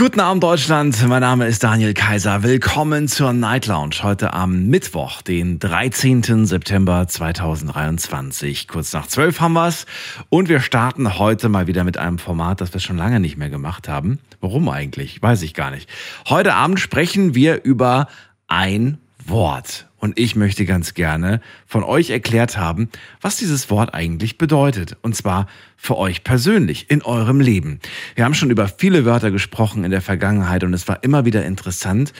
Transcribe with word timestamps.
Guten 0.00 0.20
Abend 0.20 0.42
Deutschland, 0.42 1.06
mein 1.08 1.20
Name 1.20 1.46
ist 1.46 1.62
Daniel 1.62 1.92
Kaiser. 1.92 2.42
Willkommen 2.42 3.06
zur 3.06 3.34
Night 3.34 3.66
Lounge 3.66 3.96
heute 4.02 4.32
am 4.32 4.64
Mittwoch, 4.68 5.20
den 5.20 5.58
13. 5.58 6.46
September 6.46 7.06
2023. 7.06 8.66
Kurz 8.66 8.94
nach 8.94 9.06
12 9.06 9.42
haben 9.42 9.52
wir's 9.52 9.84
und 10.30 10.48
wir 10.48 10.60
starten 10.60 11.18
heute 11.18 11.50
mal 11.50 11.66
wieder 11.66 11.84
mit 11.84 11.98
einem 11.98 12.16
Format, 12.16 12.62
das 12.62 12.72
wir 12.72 12.80
schon 12.80 12.96
lange 12.96 13.20
nicht 13.20 13.36
mehr 13.36 13.50
gemacht 13.50 13.90
haben. 13.90 14.20
Warum 14.40 14.70
eigentlich? 14.70 15.20
Weiß 15.20 15.42
ich 15.42 15.52
gar 15.52 15.70
nicht. 15.70 15.86
Heute 16.30 16.54
Abend 16.54 16.80
sprechen 16.80 17.34
wir 17.34 17.62
über 17.64 18.08
ein 18.48 18.96
Wort. 19.26 19.89
Und 20.00 20.18
ich 20.18 20.34
möchte 20.34 20.64
ganz 20.64 20.94
gerne 20.94 21.40
von 21.66 21.84
euch 21.84 22.10
erklärt 22.10 22.56
haben, 22.56 22.88
was 23.20 23.36
dieses 23.36 23.70
Wort 23.70 23.94
eigentlich 23.94 24.38
bedeutet. 24.38 24.96
Und 25.02 25.14
zwar 25.14 25.46
für 25.76 25.96
euch 25.98 26.24
persönlich, 26.24 26.90
in 26.90 27.02
eurem 27.02 27.40
Leben. 27.40 27.80
Wir 28.14 28.24
haben 28.24 28.34
schon 28.34 28.50
über 28.50 28.66
viele 28.66 29.04
Wörter 29.04 29.30
gesprochen 29.30 29.84
in 29.84 29.90
der 29.90 30.00
Vergangenheit 30.00 30.64
und 30.64 30.72
es 30.72 30.88
war 30.88 31.04
immer 31.04 31.26
wieder 31.26 31.44
interessant, 31.44 32.14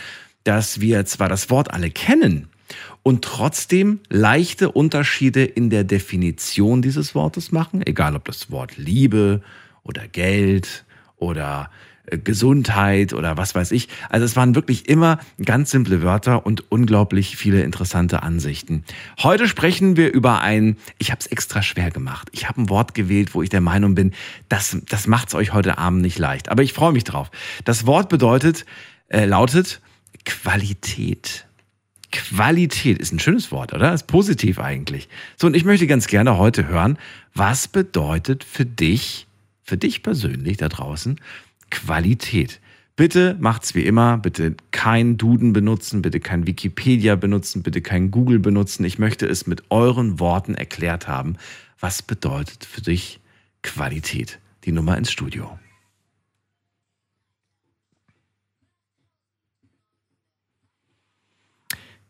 dass 0.44 0.80
wir 0.80 1.06
zwar 1.06 1.28
das 1.28 1.50
Wort 1.50 1.72
alle 1.72 1.90
kennen 1.90 2.48
und 3.02 3.24
trotzdem 3.24 4.00
leichte 4.08 4.70
Unterschiede 4.70 5.44
in 5.44 5.70
der 5.70 5.84
Definition 5.84 6.82
dieses 6.82 7.14
Wortes 7.14 7.50
machen, 7.50 7.84
egal 7.86 8.14
ob 8.14 8.26
das 8.26 8.50
Wort 8.50 8.76
Liebe 8.76 9.42
oder 9.82 10.06
Geld 10.06 10.84
oder 11.16 11.70
Gesundheit 12.18 13.12
oder 13.12 13.36
was 13.36 13.54
weiß 13.54 13.72
ich. 13.72 13.88
Also 14.08 14.24
es 14.24 14.36
waren 14.36 14.54
wirklich 14.54 14.88
immer 14.88 15.18
ganz 15.44 15.70
simple 15.70 16.02
Wörter 16.02 16.46
und 16.46 16.70
unglaublich 16.70 17.36
viele 17.36 17.62
interessante 17.62 18.22
Ansichten. 18.22 18.84
Heute 19.22 19.48
sprechen 19.48 19.96
wir 19.96 20.12
über 20.12 20.40
ein, 20.40 20.76
ich 20.98 21.10
habe 21.10 21.20
es 21.20 21.26
extra 21.26 21.62
schwer 21.62 21.90
gemacht. 21.90 22.28
Ich 22.32 22.48
habe 22.48 22.62
ein 22.62 22.68
Wort 22.68 22.94
gewählt, 22.94 23.34
wo 23.34 23.42
ich 23.42 23.48
der 23.48 23.60
Meinung 23.60 23.94
bin, 23.94 24.12
das, 24.48 24.76
das 24.88 25.06
macht 25.06 25.28
es 25.28 25.34
euch 25.34 25.52
heute 25.52 25.78
Abend 25.78 26.02
nicht 26.02 26.18
leicht. 26.18 26.48
Aber 26.48 26.62
ich 26.62 26.72
freue 26.72 26.92
mich 26.92 27.04
drauf. 27.04 27.30
Das 27.64 27.86
Wort 27.86 28.08
bedeutet, 28.08 28.66
äh, 29.08 29.24
lautet 29.24 29.80
Qualität. 30.24 31.46
Qualität 32.12 32.98
ist 32.98 33.12
ein 33.12 33.20
schönes 33.20 33.52
Wort, 33.52 33.72
oder? 33.72 33.94
Ist 33.94 34.06
positiv 34.06 34.58
eigentlich. 34.58 35.08
So, 35.36 35.46
und 35.46 35.54
ich 35.54 35.64
möchte 35.64 35.86
ganz 35.86 36.06
gerne 36.06 36.38
heute 36.38 36.66
hören, 36.66 36.98
was 37.34 37.68
bedeutet 37.68 38.42
für 38.44 38.66
dich, 38.66 39.26
für 39.62 39.76
dich 39.76 40.02
persönlich 40.02 40.56
da 40.56 40.68
draußen, 40.68 41.20
Qualität. 41.70 42.60
Bitte 42.96 43.36
macht's 43.40 43.74
wie 43.74 43.86
immer, 43.86 44.18
bitte 44.18 44.56
kein 44.72 45.16
Duden 45.16 45.52
benutzen, 45.54 46.02
bitte 46.02 46.20
kein 46.20 46.46
Wikipedia 46.46 47.16
benutzen, 47.16 47.62
bitte 47.62 47.80
kein 47.80 48.10
Google 48.10 48.38
benutzen. 48.38 48.84
Ich 48.84 48.98
möchte 48.98 49.26
es 49.26 49.46
mit 49.46 49.70
euren 49.70 50.20
Worten 50.20 50.54
erklärt 50.54 51.08
haben. 51.08 51.36
Was 51.78 52.02
bedeutet 52.02 52.64
für 52.64 52.82
dich 52.82 53.20
Qualität? 53.62 54.38
Die 54.64 54.72
Nummer 54.72 54.98
ins 54.98 55.10
Studio. 55.10 55.58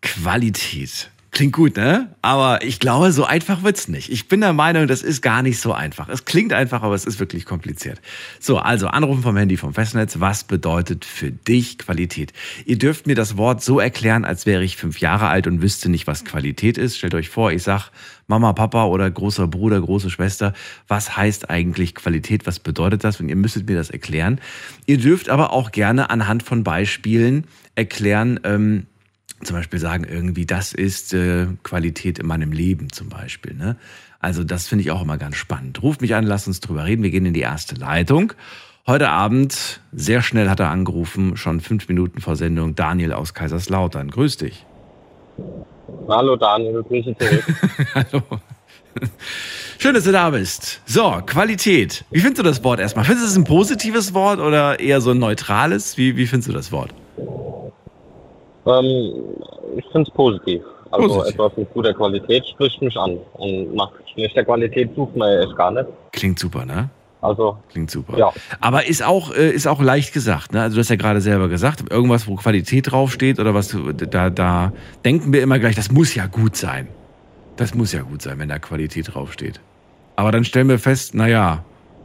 Qualität. 0.00 1.10
Klingt 1.32 1.52
gut, 1.52 1.76
ne? 1.76 2.08
Aber 2.22 2.64
ich 2.64 2.80
glaube, 2.80 3.12
so 3.12 3.24
einfach 3.24 3.62
wird's 3.62 3.86
nicht. 3.86 4.10
Ich 4.10 4.26
bin 4.26 4.40
der 4.40 4.52
Meinung, 4.52 4.88
das 4.88 5.02
ist 5.02 5.22
gar 5.22 5.42
nicht 5.42 5.60
so 5.60 5.72
einfach. 5.72 6.08
Es 6.08 6.24
klingt 6.24 6.52
einfach, 6.52 6.82
aber 6.82 6.94
es 6.94 7.04
ist 7.04 7.20
wirklich 7.20 7.44
kompliziert. 7.44 8.00
So, 8.40 8.58
also 8.58 8.88
anrufen 8.88 9.22
vom 9.22 9.36
Handy 9.36 9.56
vom 9.56 9.72
Festnetz. 9.72 10.18
Was 10.18 10.42
bedeutet 10.42 11.04
für 11.04 11.30
dich 11.30 11.78
Qualität? 11.78 12.32
Ihr 12.66 12.78
dürft 12.78 13.06
mir 13.06 13.14
das 13.14 13.36
Wort 13.36 13.62
so 13.62 13.78
erklären, 13.78 14.24
als 14.24 14.44
wäre 14.44 14.64
ich 14.64 14.76
fünf 14.76 14.98
Jahre 14.98 15.28
alt 15.28 15.46
und 15.46 15.62
wüsste 15.62 15.88
nicht, 15.88 16.08
was 16.08 16.24
Qualität 16.24 16.76
ist. 16.76 16.98
Stellt 16.98 17.14
euch 17.14 17.28
vor, 17.28 17.52
ich 17.52 17.62
sag 17.62 17.90
Mama, 18.26 18.52
Papa 18.52 18.86
oder 18.86 19.08
großer 19.08 19.46
Bruder, 19.46 19.80
große 19.80 20.10
Schwester, 20.10 20.52
was 20.88 21.16
heißt 21.16 21.48
eigentlich 21.48 21.94
Qualität? 21.94 22.46
Was 22.46 22.58
bedeutet 22.58 23.04
das? 23.04 23.20
Und 23.20 23.28
ihr 23.28 23.36
müsstet 23.36 23.68
mir 23.68 23.76
das 23.76 23.90
erklären. 23.90 24.40
Ihr 24.86 24.98
dürft 24.98 25.28
aber 25.28 25.52
auch 25.52 25.70
gerne 25.70 26.10
anhand 26.10 26.42
von 26.42 26.64
Beispielen 26.64 27.44
erklären, 27.76 28.40
ähm, 28.44 28.86
zum 29.42 29.56
Beispiel 29.56 29.78
sagen, 29.78 30.04
irgendwie, 30.04 30.46
das 30.46 30.72
ist 30.72 31.14
äh, 31.14 31.46
Qualität 31.62 32.18
in 32.18 32.26
meinem 32.26 32.52
Leben 32.52 32.92
zum 32.92 33.08
Beispiel. 33.08 33.54
Ne? 33.54 33.76
Also 34.20 34.44
das 34.44 34.68
finde 34.68 34.82
ich 34.82 34.90
auch 34.90 35.02
immer 35.02 35.18
ganz 35.18 35.36
spannend. 35.36 35.82
Ruf 35.82 36.00
mich 36.00 36.14
an, 36.14 36.24
lass 36.24 36.46
uns 36.46 36.60
drüber 36.60 36.84
reden. 36.84 37.02
Wir 37.02 37.10
gehen 37.10 37.26
in 37.26 37.34
die 37.34 37.40
erste 37.40 37.74
Leitung. 37.74 38.34
Heute 38.86 39.10
Abend, 39.10 39.80
sehr 39.92 40.22
schnell 40.22 40.48
hat 40.48 40.60
er 40.60 40.70
angerufen, 40.70 41.36
schon 41.36 41.60
fünf 41.60 41.88
Minuten 41.88 42.20
vor 42.20 42.36
Sendung, 42.36 42.74
Daniel 42.74 43.12
aus 43.12 43.34
Kaiserslautern. 43.34 44.10
Grüß 44.10 44.38
dich. 44.38 44.66
Hallo 46.08 46.36
Daniel, 46.36 46.82
grüße 46.82 47.16
zurück. 47.16 47.44
Hallo. 47.94 48.22
Schön, 49.78 49.94
dass 49.94 50.04
du 50.04 50.12
da 50.12 50.30
bist. 50.30 50.82
So, 50.84 51.22
Qualität. 51.24 52.04
Wie 52.10 52.20
findest 52.20 52.40
du 52.40 52.42
das 52.42 52.62
Wort 52.64 52.80
erstmal? 52.80 53.04
Findest 53.04 53.26
du 53.26 53.30
es 53.30 53.36
ein 53.36 53.44
positives 53.44 54.12
Wort 54.12 54.40
oder 54.40 54.80
eher 54.80 55.00
so 55.00 55.12
ein 55.12 55.18
neutrales? 55.18 55.96
Wie, 55.96 56.16
wie 56.16 56.26
findest 56.26 56.48
du 56.48 56.52
das 56.52 56.72
Wort? 56.72 56.92
Ähm, 58.66 59.12
ich 59.76 59.84
finde 59.86 60.08
es 60.08 60.10
positiv. 60.14 60.62
Also 60.90 61.06
Positiv. 61.08 61.34
etwas 61.34 61.56
mit 61.56 61.72
guter 61.72 61.94
Qualität 61.94 62.46
spricht 62.48 62.82
mich 62.82 62.96
an. 62.96 63.16
Und 63.34 63.74
nach 63.74 63.90
schlechter 64.12 64.44
Qualität 64.44 64.94
sucht 64.96 65.14
man 65.16 65.32
ja 65.32 65.40
echt 65.42 65.56
gar 65.56 65.70
nicht. 65.70 65.86
Klingt 66.12 66.38
super, 66.38 66.64
ne? 66.64 66.90
Also, 67.22 67.56
Klingt 67.70 67.90
super. 67.90 68.16
Ja. 68.18 68.32
Aber 68.60 68.86
ist 68.86 69.04
auch, 69.04 69.32
äh, 69.34 69.50
ist 69.50 69.66
auch 69.68 69.80
leicht 69.82 70.12
gesagt, 70.14 70.52
ne? 70.52 70.62
Also 70.62 70.76
du 70.76 70.80
hast 70.80 70.88
ja 70.88 70.96
gerade 70.96 71.20
selber 71.20 71.48
gesagt, 71.48 71.84
irgendwas, 71.92 72.26
wo 72.26 72.34
Qualität 72.34 72.90
draufsteht 72.90 73.38
oder 73.38 73.54
was, 73.54 73.68
du- 73.68 73.92
da, 73.92 74.30
da 74.30 74.72
denken 75.04 75.32
wir 75.32 75.42
immer 75.42 75.58
gleich, 75.58 75.76
das 75.76 75.92
muss 75.92 76.14
ja 76.14 76.26
gut 76.26 76.56
sein. 76.56 76.88
Das 77.56 77.74
muss 77.74 77.92
ja 77.92 78.00
gut 78.02 78.22
sein, 78.22 78.38
wenn 78.38 78.48
da 78.48 78.58
Qualität 78.58 79.14
draufsteht. 79.14 79.60
Aber 80.16 80.32
dann 80.32 80.44
stellen 80.44 80.68
wir 80.70 80.78
fest, 80.78 81.14
naja, 81.14 81.62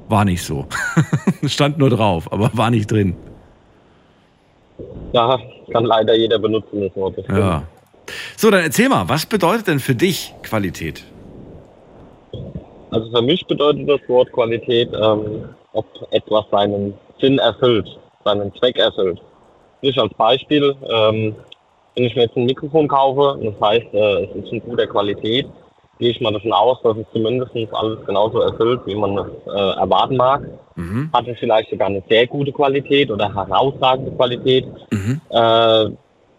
war 0.10 0.26
nicht 0.26 0.44
so. 0.44 0.68
Stand 1.46 1.78
nur 1.78 1.90
drauf, 1.90 2.32
aber 2.32 2.52
war 2.54 2.70
nicht 2.70 2.92
drin. 2.92 3.16
ja, 5.14 5.40
kann 5.72 5.86
leider 5.86 6.16
jeder 6.16 6.40
benutzen, 6.40 6.82
das 6.82 6.96
Wort. 6.96 7.18
Das. 7.18 7.26
Ja. 7.28 7.64
So, 8.38 8.52
dann 8.52 8.64
erzähl 8.64 8.90
mal, 8.90 9.08
was 9.08 9.26
bedeutet 9.26 9.68
denn 9.68 9.80
für 9.80 9.96
dich 9.96 10.34
Qualität? 10.44 11.04
Also 12.92 13.12
für 13.12 13.22
mich 13.22 13.46
bedeutet 13.46 13.90
das 13.90 14.00
Wort 14.08 14.32
Qualität, 14.32 14.90
ähm, 14.94 15.50
ob 15.74 15.86
etwas 16.12 16.46
seinen 16.52 16.94
Sinn 17.20 17.40
erfüllt, 17.40 17.88
seinen 18.24 18.54
Zweck 18.56 18.78
erfüllt. 18.78 19.20
Ich 19.82 20.00
als 20.00 20.14
Beispiel, 20.14 20.76
ähm, 20.90 21.36
wenn 21.96 22.04
ich 22.06 22.16
mir 22.16 22.24
jetzt 22.24 22.38
ein 22.38 22.46
Mikrofon 22.46 22.88
kaufe, 22.88 23.40
das 23.44 23.70
heißt, 23.70 23.94
äh, 23.94 24.24
es 24.24 24.46
ist 24.46 24.52
in 24.52 24.62
guter 24.62 24.88
Qualität, 24.88 25.48
gehe 26.00 26.12
ich 26.12 26.22
mal 26.22 26.34
davon 26.34 26.52
aus, 26.52 26.82
dass 26.84 26.98
es 26.98 27.06
zumindest 27.14 27.52
alles 27.72 28.06
genauso 28.06 28.42
erfüllt, 28.42 28.82
wie 28.86 28.96
man 28.96 29.18
es 29.18 29.28
äh, 29.48 29.80
erwarten 29.80 30.18
mag. 30.18 30.42
Mhm. 30.76 31.10
Hat 31.14 31.28
es 31.28 31.40
vielleicht 31.40 31.70
sogar 31.70 31.88
eine 31.88 32.04
sehr 32.10 32.28
gute 32.28 32.52
Qualität 32.52 33.10
oder 33.10 33.34
herausragende 33.34 34.12
Qualität. 34.12 34.66
Mhm. 34.92 35.22
Äh, 35.30 35.90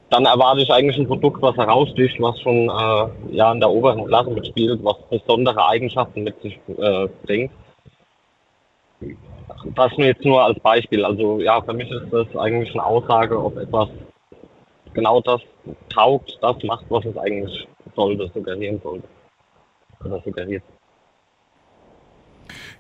dann 0.09 0.25
erwarte 0.25 0.61
ich 0.61 0.71
eigentlich 0.71 0.99
ein 0.99 1.09
Produkt, 1.09 1.43
was 1.43 1.57
heraussticht, 1.57 2.21
was 2.21 2.39
schon 2.41 2.69
äh, 2.69 3.35
ja 3.35 3.53
in 3.53 3.61
der 3.61 3.71
oberen 3.71 4.07
Klasse 4.07 4.31
mitspielt, 4.31 4.79
was 4.85 4.97
besondere 5.11 5.67
Eigenschaften 5.67 6.23
mit 6.23 6.41
sich 6.43 6.59
äh, 6.79 7.09
bringt. 7.25 7.51
Das 9.75 9.97
nur 9.97 10.07
jetzt 10.07 10.25
nur 10.25 10.45
als 10.45 10.59
Beispiel. 10.61 11.05
Also 11.05 11.41
ja, 11.41 11.61
für 11.61 11.73
mich 11.73 11.91
ist 11.91 12.13
das 12.13 12.27
eigentlich 12.37 12.73
eine 12.73 12.85
Aussage, 12.85 13.43
ob 13.43 13.57
etwas 13.57 13.89
genau 14.95 15.21
das 15.21 15.41
taugt, 15.89 16.39
das 16.41 16.63
macht, 16.63 16.85
was 16.89 17.05
es 17.05 17.17
eigentlich 17.17 17.67
sollte, 17.97 18.31
suggerieren 18.33 18.81
sollte. 18.83 19.09
Oder 20.05 20.23
suggeriert. 20.25 20.63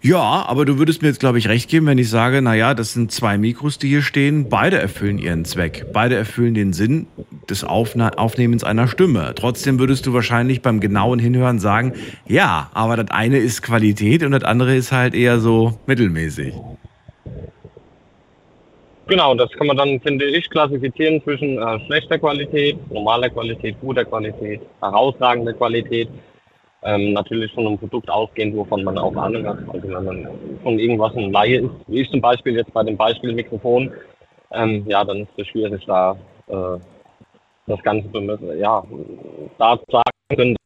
Ja, 0.03 0.44
aber 0.47 0.65
du 0.65 0.78
würdest 0.78 1.03
mir 1.03 1.09
jetzt, 1.09 1.21
glaube 1.21 1.38
ich, 1.38 1.49
recht 1.49 1.69
geben, 1.69 1.87
wenn 1.87 1.99
ich 1.99 2.10
sage, 2.10 2.43
naja, 2.43 2.75
das 2.75 2.93
sind 2.93 3.10
zwei 3.10 3.38
Mikros, 3.38 3.78
die 3.78 3.88
hier 3.88 4.03
stehen. 4.03 4.49
Beide 4.49 4.79
erfüllen 4.79 5.19
ihren 5.19 5.44
Zweck. 5.44 5.87
Beide 5.93 6.14
erfüllen 6.14 6.55
den 6.55 6.73
Sinn 6.73 7.06
des 7.49 7.64
Aufna 7.64 8.11
Aufnehmens 8.11 8.62
einer 8.62 8.88
Stimme. 8.88 9.32
Trotzdem 9.35 9.79
würdest 9.79 10.06
du 10.06 10.12
wahrscheinlich 10.12 10.62
beim 10.62 10.81
genauen 10.81 11.19
Hinhören 11.19 11.58
sagen, 11.58 11.94
ja, 12.26 12.70
aber 12.75 12.96
das 12.96 13.11
eine 13.11 13.38
ist 13.38 13.62
Qualität 13.62 14.23
und 14.23 14.32
das 14.32 14.44
andere 14.44 14.76
ist 14.76 14.93
halt 14.93 15.14
eher 15.14 15.40
so 15.40 15.79
mittelmäßig. 15.87 16.55
Genau, 19.08 19.35
das 19.35 19.50
kann 19.52 19.69
man 19.69 19.76
dann, 19.76 20.00
finde 20.00 20.25
ich, 20.26 20.50
klassifizieren 20.50 21.23
zwischen 21.23 21.58
äh, 21.58 21.81
schlechter 21.87 22.19
Qualität, 22.19 22.76
normaler 22.90 23.31
Qualität, 23.31 23.76
guter 23.81 24.05
Qualität, 24.05 24.61
herausragender 24.81 25.52
Qualität. 25.52 26.08
Ähm, 26.87 27.15
natürlich 27.15 27.53
von 27.53 27.67
einem 27.67 27.79
Produkt 27.79 28.09
ausgehend, 28.09 28.55
wovon 28.55 28.85
man 28.85 28.97
auch 28.97 29.17
Ahnung 29.17 29.44
hat. 29.44 29.59
Also 29.69 29.88
wenn 29.88 30.05
man 30.05 30.29
von 30.62 30.79
irgendwas 30.79 31.17
ein 31.17 31.33
Laie 31.33 31.62
ist, 31.62 31.71
wie 31.88 32.03
ich 32.03 32.11
zum 32.11 32.21
Beispiel 32.21 32.55
jetzt 32.55 32.73
bei 32.73 32.85
dem 32.85 32.97
Beispiel 32.97 33.33
Mikrofon, 33.33 33.93
ähm, 34.53 34.85
ja, 34.87 35.05
dann 35.05 35.23
ist 35.23 35.29
es 35.37 35.49
schwierig, 35.49 35.85
da 35.85 36.17
äh, 36.47 36.79
das 37.67 37.83
Ganze 37.83 38.09
ja, 38.56 38.85
da 39.59 39.79
sagen 39.91 40.11
können. 40.37 40.56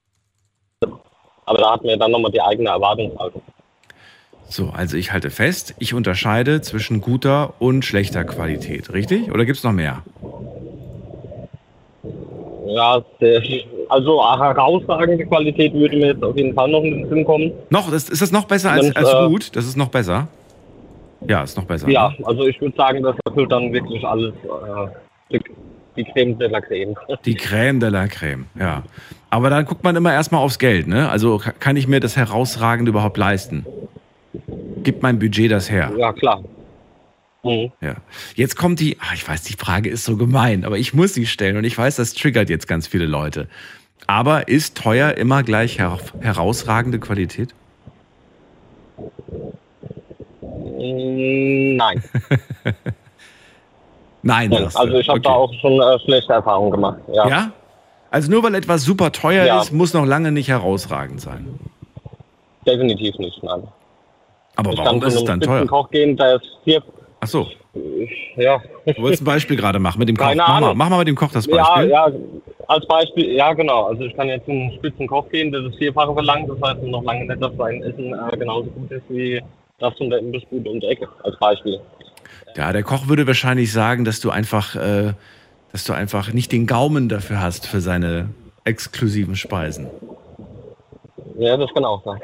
Aber 1.47 1.59
da 1.59 1.73
hat 1.73 1.83
man 1.83 1.91
ja 1.93 1.97
dann 1.97 2.11
nochmal 2.11 2.33
die 2.33 2.43
eigene 2.43 2.69
Erwartungshaltung. 2.69 3.41
So, 4.47 4.69
also 4.71 4.99
ich 4.99 5.13
halte 5.13 5.31
fest, 5.31 5.75
ich 5.79 5.95
unterscheide 5.95 6.61
zwischen 6.61 7.01
guter 7.01 7.55
und 7.61 7.83
schlechter 7.83 8.25
Qualität, 8.25 8.93
richtig? 8.93 9.33
Oder 9.33 9.47
gibt 9.47 9.57
es 9.57 9.65
noch 9.65 9.73
mehr? 9.73 10.03
Ja, 12.67 13.03
sehr, 13.19 13.43
also 13.89 14.23
herausragende 14.23 15.27
Qualität 15.27 15.73
würde 15.75 15.97
mir 15.97 16.09
jetzt 16.09 16.23
auf 16.23 16.37
jeden 16.37 16.55
Fall 16.55 16.69
noch 16.71 16.83
in 16.83 16.99
den 17.03 17.09
Sinn 17.09 17.25
kommen. 17.25 17.53
Noch, 17.71 17.91
ist, 17.93 18.11
ist 18.11 18.23
das 18.23 18.33
noch 18.33 18.45
besser 18.45 18.71
als, 18.73 18.95
als 18.95 19.13
äh, 19.13 19.29
gut? 19.29 19.57
Das 19.57 19.67
ist 19.67 19.77
noch 19.77 19.89
besser? 19.89 20.29
Ja, 21.27 21.43
ist 21.43 21.57
noch 21.57 21.65
besser. 21.65 21.89
Ja, 21.89 22.11
ne? 22.19 22.27
also 22.27 22.47
ich 22.47 22.61
würde 22.61 22.77
sagen, 22.77 23.03
das 23.03 23.17
erfüllt 23.25 23.51
dann 23.53 23.73
wirklich 23.73 24.05
alles 24.05 24.35
äh, 25.31 25.39
die, 25.97 26.05
Creme 26.05 26.39
de 26.39 26.49
la 26.49 26.61
Creme. 26.61 26.95
Die 27.25 27.37
Crème 27.37 27.79
de 27.81 27.89
la 27.91 28.05
Crème, 28.05 28.45
ja. 28.59 28.83
Aber 29.31 29.51
dann 29.51 29.65
guckt 29.65 29.85
man 29.85 29.97
immer 29.97 30.13
erstmal 30.13 30.43
aufs 30.43 30.59
Geld, 30.59 30.87
ne? 30.89 31.09
Also 31.09 31.39
ka- 31.39 31.53
kann 31.59 31.77
ich 31.77 31.87
mir 31.87 32.01
das 32.01 32.17
Herausragende 32.17 32.91
überhaupt 32.91 33.17
leisten? 33.17 33.65
Gibt 34.83 35.03
mein 35.03 35.19
Budget 35.19 35.51
das 35.51 35.71
her? 35.71 35.93
Ja, 35.97 36.13
klar. 36.13 36.43
Mhm. 37.43 37.73
Ja. 37.81 37.95
Jetzt 38.35 38.57
kommt 38.57 38.81
die, 38.81 38.99
ach, 39.01 39.15
ich 39.15 39.27
weiß, 39.27 39.43
die 39.45 39.55
Frage 39.55 39.89
ist 39.89 40.05
so 40.05 40.17
gemein, 40.17 40.65
aber 40.65 40.79
ich 40.79 40.93
muss 40.95 41.15
sie 41.15 41.27
stellen 41.27 41.57
und 41.57 41.65
ich 41.65 41.77
weiß, 41.77 41.97
das 41.97 42.13
triggert 42.15 42.51
jetzt 42.51 42.69
ganz 42.69 42.87
viele 42.87 43.07
Leute. 43.07 43.49
Aber 44.07 44.49
ist 44.49 44.77
teuer 44.77 45.17
immer 45.17 45.43
gleich 45.43 45.79
her 45.79 45.99
herausragende 46.21 46.99
Qualität? 46.99 47.55
Mm, 50.43 51.77
Nein. 51.77 52.03
Nein, 54.23 54.51
du. 54.51 54.57
Also 54.57 54.95
ich 54.99 55.09
habe 55.09 55.19
Okay. 55.19 55.29
da 55.29 55.31
auch 55.35 55.53
schon 55.61 55.81
äh, 55.81 55.99
schlechte 56.05 56.33
Erfahrungen 56.35 56.71
gemacht. 56.73 56.99
Ja. 57.13 57.29
Ja? 57.29 57.53
Also 58.11 58.31
nur 58.31 58.43
weil 58.43 58.55
etwas 58.55 58.83
super 58.85 59.13
teuer 59.13 59.47
Ja. 59.47 59.61
ist, 59.63 59.73
muss 59.73 59.95
noch 59.95 60.05
lange 60.05 60.31
nicht 60.33 60.49
herausragend 60.49 61.21
sein. 61.21 61.59
Definitiv 62.67 63.17
nicht, 63.19 63.43
nein. 63.43 63.63
Aber 64.57 64.73
Ich 64.73 64.79
warum 64.79 65.01
kann 65.01 65.09
ist 65.09 65.15
zu 65.15 65.21
es 65.21 65.25
dann 65.27 65.33
einem 65.35 65.41
teuer? 65.43 65.57
Spitzenkoch 65.61 65.91
gehen, 65.91 66.17
der 66.17 66.37
ist 66.37 66.45
vier. 66.65 66.83
Ach 67.23 67.29
so, 67.29 67.47
Ja. 68.37 68.63
du 68.87 69.03
wolltest 69.03 69.23
ein 69.23 69.27
Beispiel 69.27 69.57
gerade 69.57 69.79
machen 69.79 69.99
mit 69.99 70.09
dem 70.09 70.17
Koch. 70.17 70.25
Keine 70.27 70.37
Mach 70.43 70.61
mal, 70.61 70.75
mach 70.75 70.89
mal 70.89 70.99
mit 71.01 71.09
dem 71.09 71.17
Koch 71.17 71.31
das 71.33 71.47
Ja, 71.47 71.57
Beispiel. 71.75 71.91
ja, 71.91 72.09
als 72.69 72.87
Beispiel, 72.87 73.33
ja 73.33 73.53
genau. 73.53 73.85
Also 73.85 74.05
ich 74.05 74.17
kann 74.17 74.29
jetzt 74.29 74.47
zu 74.47 74.51
einem 74.53 74.73
Spitzenkoch 74.73 75.29
gehen, 75.29 75.53
der 75.53 75.61
das 75.63 75.75
Vierfache 75.77 76.13
verlangt. 76.15 76.49
Das 76.49 76.57
heißt 76.63 76.83
noch 76.85 77.03
lange 77.05 77.27
nicht, 77.27 77.43
dass 77.43 77.53
sein 77.59 77.83
Essen 77.83 78.15
äh, 78.15 78.37
genauso 78.37 78.71
gut 78.71 78.91
ist 78.91 79.03
wie 79.11 79.43
das 79.79 79.95
von 79.99 80.09
der 80.11 80.19
Imbissbude 80.21 80.71
um 80.71 80.81
die 80.81 80.87
Ecke, 80.87 81.09
als 81.23 81.39
Beispiel. 81.39 81.79
Ja, 82.57 82.73
der 82.73 82.83
Koch 82.83 83.09
würde 83.09 83.27
wahrscheinlich 83.27 83.73
sagen, 83.73 84.05
dass 84.05 84.21
du 84.21 84.31
einfach, 84.31 84.75
äh, 84.77 85.13
dass 85.73 85.85
du 85.85 85.93
einfach 85.93 86.33
nicht 86.33 86.53
den 86.53 86.67
Gaumen 86.67 87.09
dafür 87.09 87.41
hast 87.43 87.67
für 87.67 87.81
seine 87.81 88.31
exklusiven 88.65 89.37
Speisen. 89.37 89.89
Ja, 91.39 91.57
das 91.57 91.73
kann 91.75 91.85
auch 91.85 92.03
sein. 92.05 92.21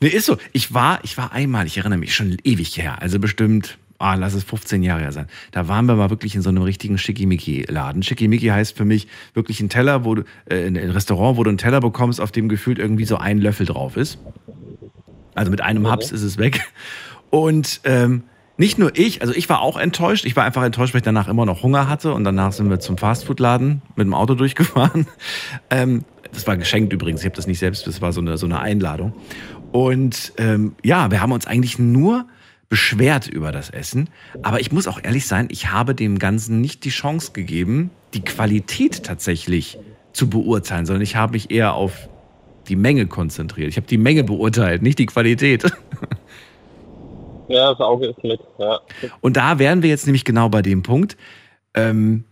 Nee, 0.00 0.08
ist 0.08 0.26
so. 0.26 0.36
Ich 0.52 0.72
war, 0.74 0.98
ich 1.02 1.16
war 1.18 1.32
einmal, 1.32 1.66
ich 1.66 1.76
erinnere 1.78 1.98
mich, 1.98 2.14
schon 2.14 2.36
ewig 2.44 2.76
her, 2.78 2.96
also 3.00 3.18
bestimmt, 3.18 3.78
ah, 4.04 4.14
lass 4.16 4.34
es 4.34 4.44
15 4.44 4.82
Jahre 4.82 5.00
her 5.00 5.12
sein. 5.12 5.26
Da 5.50 5.66
waren 5.66 5.86
wir 5.86 5.94
mal 5.94 6.10
wirklich 6.10 6.34
in 6.34 6.42
so 6.42 6.50
einem 6.50 6.62
richtigen 6.62 6.98
Schickimicki-Laden. 6.98 8.02
Schickimicki 8.02 8.48
heißt 8.48 8.76
für 8.76 8.84
mich 8.84 9.08
wirklich 9.32 9.60
ein 9.60 9.70
Teller, 9.70 10.04
wo 10.04 10.16
du, 10.16 10.24
äh, 10.44 10.66
ein 10.66 10.76
Restaurant, 10.76 11.38
wo 11.38 11.42
du 11.42 11.48
einen 11.48 11.58
Teller 11.58 11.80
bekommst, 11.80 12.20
auf 12.20 12.30
dem 12.30 12.50
gefühlt 12.50 12.78
irgendwie 12.78 13.06
so 13.06 13.16
ein 13.16 13.38
Löffel 13.38 13.64
drauf 13.64 13.96
ist. 13.96 14.18
Also 15.34 15.50
mit 15.50 15.62
einem 15.62 15.90
Haps 15.90 16.12
ist 16.12 16.22
es 16.22 16.36
weg. 16.36 16.60
Und 17.30 17.80
ähm, 17.84 18.24
nicht 18.58 18.78
nur 18.78 18.96
ich, 18.96 19.22
also 19.22 19.34
ich 19.34 19.48
war 19.48 19.62
auch 19.62 19.78
enttäuscht. 19.78 20.26
Ich 20.26 20.36
war 20.36 20.44
einfach 20.44 20.62
enttäuscht, 20.62 20.92
weil 20.92 20.98
ich 20.98 21.04
danach 21.04 21.26
immer 21.26 21.46
noch 21.46 21.62
Hunger 21.62 21.88
hatte. 21.88 22.12
Und 22.12 22.24
danach 22.24 22.52
sind 22.52 22.68
wir 22.68 22.80
zum 22.80 22.98
Fastfood-Laden 22.98 23.80
mit 23.96 24.06
dem 24.06 24.14
Auto 24.14 24.34
durchgefahren. 24.34 25.06
Ähm, 25.70 26.04
das 26.30 26.46
war 26.46 26.56
geschenkt 26.56 26.92
übrigens. 26.92 27.20
Ich 27.20 27.26
habe 27.26 27.36
das 27.36 27.46
nicht 27.46 27.60
selbst, 27.60 27.86
das 27.86 28.02
war 28.02 28.12
so 28.12 28.20
eine, 28.20 28.36
so 28.38 28.46
eine 28.46 28.58
Einladung. 28.58 29.14
Und 29.72 30.32
ähm, 30.36 30.74
ja, 30.82 31.10
wir 31.10 31.20
haben 31.20 31.32
uns 31.32 31.46
eigentlich 31.46 31.78
nur 31.78 32.26
beschwert 32.74 33.28
über 33.28 33.52
das 33.52 33.70
Essen. 33.70 34.10
Aber 34.42 34.58
ich 34.58 34.72
muss 34.72 34.88
auch 34.88 34.98
ehrlich 35.00 35.28
sein, 35.28 35.46
ich 35.48 35.70
habe 35.70 35.94
dem 35.94 36.18
Ganzen 36.18 36.60
nicht 36.60 36.84
die 36.84 36.90
Chance 36.90 37.30
gegeben, 37.30 37.92
die 38.14 38.22
Qualität 38.22 39.04
tatsächlich 39.04 39.78
zu 40.12 40.28
beurteilen, 40.28 40.84
sondern 40.84 41.02
ich 41.02 41.14
habe 41.14 41.34
mich 41.34 41.52
eher 41.52 41.74
auf 41.74 42.08
die 42.66 42.74
Menge 42.74 43.06
konzentriert. 43.06 43.68
Ich 43.68 43.76
habe 43.76 43.86
die 43.86 43.96
Menge 43.96 44.24
beurteilt, 44.24 44.82
nicht 44.82 44.98
die 44.98 45.06
Qualität. 45.06 45.64
Ja, 47.46 47.72
das 47.72 47.80
Auge 47.80 48.06
ist 48.06 48.24
mit. 48.24 48.40
Ja. 48.58 48.80
Und 49.20 49.36
da 49.36 49.58
wären 49.58 49.82
wir 49.82 49.90
jetzt 49.90 50.06
nämlich 50.06 50.24
genau 50.24 50.48
bei 50.48 50.62
dem 50.62 50.82
Punkt, 50.82 51.18
ähm, 51.74 52.24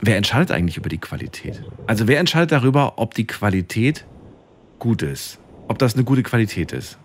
wer 0.00 0.16
entscheidet 0.16 0.50
eigentlich 0.50 0.76
über 0.76 0.88
die 0.88 0.98
Qualität? 0.98 1.62
Also 1.86 2.08
wer 2.08 2.18
entscheidet 2.18 2.50
darüber, 2.50 2.94
ob 2.96 3.14
die 3.14 3.24
Qualität 3.24 4.04
gut 4.80 5.02
ist? 5.02 5.38
Ob 5.68 5.78
das 5.78 5.94
eine 5.94 6.02
gute 6.02 6.24
Qualität 6.24 6.72
ist? 6.72 6.98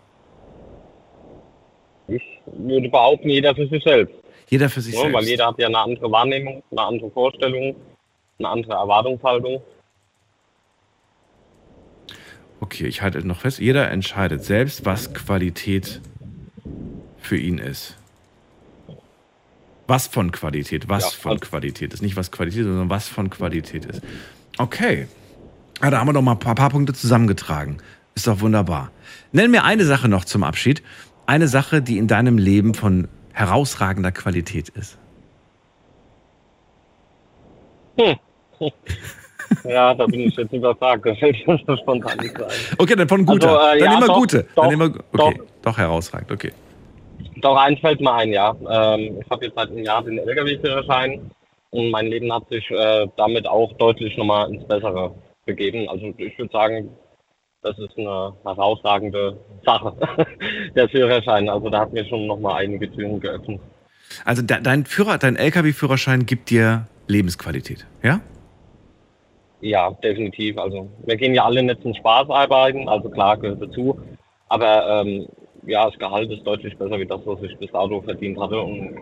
Würde 2.45 2.89
behaupten, 2.89 3.29
jeder 3.29 3.55
für 3.55 3.67
sich 3.67 3.83
selbst. 3.83 4.13
Jeder 4.49 4.69
für 4.69 4.81
sich 4.81 4.93
Ja, 4.93 5.03
weil 5.03 5.11
selbst. 5.13 5.29
jeder 5.29 5.47
hat 5.47 5.59
ja 5.59 5.67
eine 5.67 5.77
andere 5.79 6.11
Wahrnehmung, 6.11 6.61
eine 6.71 6.81
andere 6.81 7.09
Vorstellung, 7.11 7.75
eine 8.39 8.47
andere 8.49 8.73
Erwartungshaltung. 8.73 9.61
Okay, 12.59 12.87
ich 12.87 13.01
halte 13.01 13.25
noch 13.27 13.41
fest, 13.41 13.59
jeder 13.59 13.91
entscheidet 13.91 14.43
selbst, 14.43 14.85
was 14.85 15.13
Qualität 15.13 16.01
für 17.19 17.37
ihn 17.37 17.57
ist. 17.57 17.97
Was 19.87 20.07
von 20.07 20.31
Qualität, 20.31 20.87
was 20.87 21.03
Ja, 21.03 21.09
von 21.19 21.31
also- 21.33 21.41
Qualität 21.49 21.93
ist. 21.93 22.01
Nicht 22.01 22.15
was 22.15 22.31
Qualität 22.31 22.63
sondern 22.63 22.89
was 22.89 23.09
von 23.09 23.29
Qualität 23.29 23.85
ist. 23.85 24.01
Okay. 24.57 25.07
Ja, 25.81 25.89
da 25.89 25.99
haben 25.99 26.07
wir 26.07 26.13
noch 26.13 26.21
mal 26.21 26.33
ein 26.33 26.39
paar, 26.39 26.55
paar 26.55 26.69
Punkte 26.69 26.93
zusammengetragen. 26.93 27.79
Ist 28.15 28.27
doch 28.27 28.39
wunderbar. 28.39 28.91
Nenn 29.33 29.51
mir 29.51 29.63
eine 29.65 29.83
Sache 29.85 30.07
noch 30.07 30.23
zum 30.23 30.43
Abschied. 30.43 30.81
Eine 31.25 31.47
Sache, 31.47 31.81
die 31.81 31.97
in 31.97 32.07
deinem 32.07 32.37
Leben 32.37 32.73
von 32.73 33.07
herausragender 33.33 34.11
Qualität 34.11 34.69
ist. 34.69 34.97
Ja, 39.63 39.93
da 39.93 40.05
bin 40.05 40.21
ich 40.21 40.35
jetzt 40.35 40.53
überfragt. 40.53 41.05
Das 41.05 41.17
fällt 41.19 41.47
mir 41.47 41.59
so 41.65 41.75
spontan 41.77 42.17
nicht 42.17 42.35
ein. 42.41 42.49
Okay, 42.77 42.95
dann 42.95 43.07
von 43.07 43.25
guter. 43.25 43.59
Also, 43.59 43.75
äh, 43.75 43.79
dann 43.79 43.91
ja, 43.91 43.97
immer 43.97 44.07
doch, 44.07 44.15
gute. 44.15 44.45
doch, 44.55 44.63
dann 44.63 44.71
immer, 44.73 44.85
okay, 44.85 44.99
doch. 45.13 45.33
doch. 45.61 45.77
herausragend. 45.77 46.31
Okay. 46.31 46.51
Doch, 47.37 47.57
eins 47.57 47.79
fällt 47.79 48.01
mir 48.01 48.13
ein, 48.13 48.31
ja. 48.31 48.55
Ähm, 48.69 49.19
ich 49.21 49.29
habe 49.29 49.45
jetzt 49.45 49.55
seit 49.55 49.69
einem 49.69 49.83
Jahr 49.83 50.03
den 50.03 50.17
Lkw-Führerschein 50.17 51.29
und 51.71 51.91
mein 51.91 52.07
Leben 52.07 52.31
hat 52.33 52.47
sich 52.49 52.69
äh, 52.71 53.07
damit 53.17 53.47
auch 53.47 53.73
deutlich 53.73 54.15
nochmal 54.17 54.53
ins 54.53 54.65
Bessere 54.67 55.13
begeben. 55.45 55.89
Also 55.89 56.13
ich 56.17 56.37
würde 56.37 56.51
sagen, 56.51 56.89
das 57.63 57.77
ist 57.79 57.97
eine 57.97 58.33
herausragende 58.43 59.37
Sache, 59.65 59.95
der 60.75 60.89
Führerschein. 60.89 61.49
Also 61.49 61.69
da 61.69 61.81
hat 61.81 61.93
mir 61.93 62.05
schon 62.05 62.27
nochmal 62.27 62.63
einige 62.63 62.91
Türen 62.91 63.19
geöffnet. 63.19 63.59
Also 64.25 64.41
de 64.41 64.61
dein 64.61 64.85
Führer, 64.85 65.17
dein 65.17 65.35
LKW-Führerschein 65.35 66.25
gibt 66.25 66.49
dir 66.49 66.87
Lebensqualität, 67.07 67.85
ja? 68.03 68.19
Ja, 69.61 69.91
definitiv. 69.91 70.57
Also 70.57 70.89
wir 71.05 71.15
gehen 71.15 71.33
ja 71.33 71.45
alle 71.45 71.63
nicht 71.63 71.81
zum 71.81 71.95
Spaß 71.95 72.29
arbeiten, 72.29 72.89
also 72.89 73.09
klar 73.09 73.37
gehört 73.37 73.61
dazu. 73.61 73.99
Aber 74.49 75.01
ähm, 75.01 75.27
ja, 75.65 75.89
das 75.89 75.97
Gehalt 75.97 76.29
ist 76.31 76.45
deutlich 76.45 76.77
besser 76.77 76.99
wie 76.99 77.05
das, 77.05 77.21
was 77.25 77.41
ich 77.41 77.57
bis 77.57 77.71
dato 77.71 78.01
verdient 78.01 78.39
hatte. 78.39 78.59
Und 78.59 78.97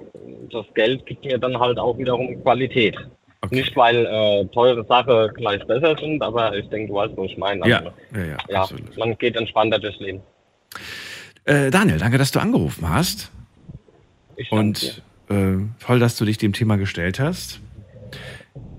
das 0.51 0.65
Geld 0.75 1.05
gibt 1.07 1.25
mir 1.25 1.39
dann 1.39 1.59
halt 1.59 1.79
auch 1.79 1.97
wiederum 1.97 2.41
Qualität. 2.43 2.95
Okay. 3.43 3.55
Nicht, 3.55 3.75
weil 3.75 4.05
äh, 4.05 4.45
teure 4.53 4.85
Sachen 4.85 5.33
gleich 5.33 5.65
besser 5.65 5.95
sind, 5.97 6.21
aber 6.21 6.55
ich 6.55 6.69
denke, 6.69 6.89
du 6.89 6.95
weißt, 6.95 7.13
was 7.17 7.25
ich 7.31 7.37
meine. 7.37 7.67
Ja, 7.67 7.79
Also, 7.79 7.91
ja, 8.13 8.25
ja, 8.25 8.37
ja, 8.49 8.67
man 8.97 9.17
geht 9.17 9.35
entspannter 9.35 9.79
durchs 9.79 9.99
Leben. 9.99 10.21
Äh, 11.45 11.71
Daniel, 11.71 11.97
danke, 11.97 12.19
dass 12.19 12.31
du 12.31 12.39
angerufen 12.39 12.87
hast. 12.87 13.31
Ich. 14.35 14.51
Und 14.51 15.01
äh, 15.29 15.57
toll, 15.79 15.99
dass 15.99 16.17
du 16.17 16.25
dich 16.25 16.37
dem 16.37 16.53
Thema 16.53 16.77
gestellt 16.77 17.19
hast. 17.19 17.59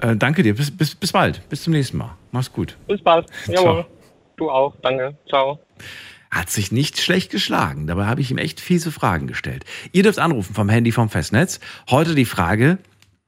Äh, 0.00 0.16
danke 0.16 0.42
dir. 0.45 0.54
Bis, 0.54 0.76
bis, 0.76 0.95
bis 0.95 1.12
bald. 1.12 1.49
Bis 1.49 1.64
zum 1.64 1.73
nächsten 1.73 1.97
Mal. 1.97 2.16
Mach's 2.31 2.52
gut. 2.52 2.76
Bis 2.87 3.02
bald. 3.02 3.26
Ciao. 3.45 3.64
Jawohl. 3.64 3.87
Du 4.37 4.50
auch. 4.50 4.75
Danke. 4.83 5.16
Ciao. 5.28 5.59
Hat 6.31 6.50
sich 6.50 6.73
nicht 6.73 7.00
schlecht 7.00 7.31
geschlagen. 7.31 7.87
Dabei 7.87 8.07
habe 8.07 8.21
ich 8.21 8.31
ihm 8.31 8.38
echt 8.38 8.61
fiese 8.61 8.90
Fragen 8.92 9.26
gestellt. 9.26 9.64
Ihr 9.92 10.02
dürft 10.02 10.19
anrufen 10.19 10.54
vom 10.54 10.69
Handy 10.69 10.92
vom 10.92 11.09
Festnetz. 11.11 11.61
Heute 11.90 12.14
die 12.14 12.25
Frage, 12.25 12.78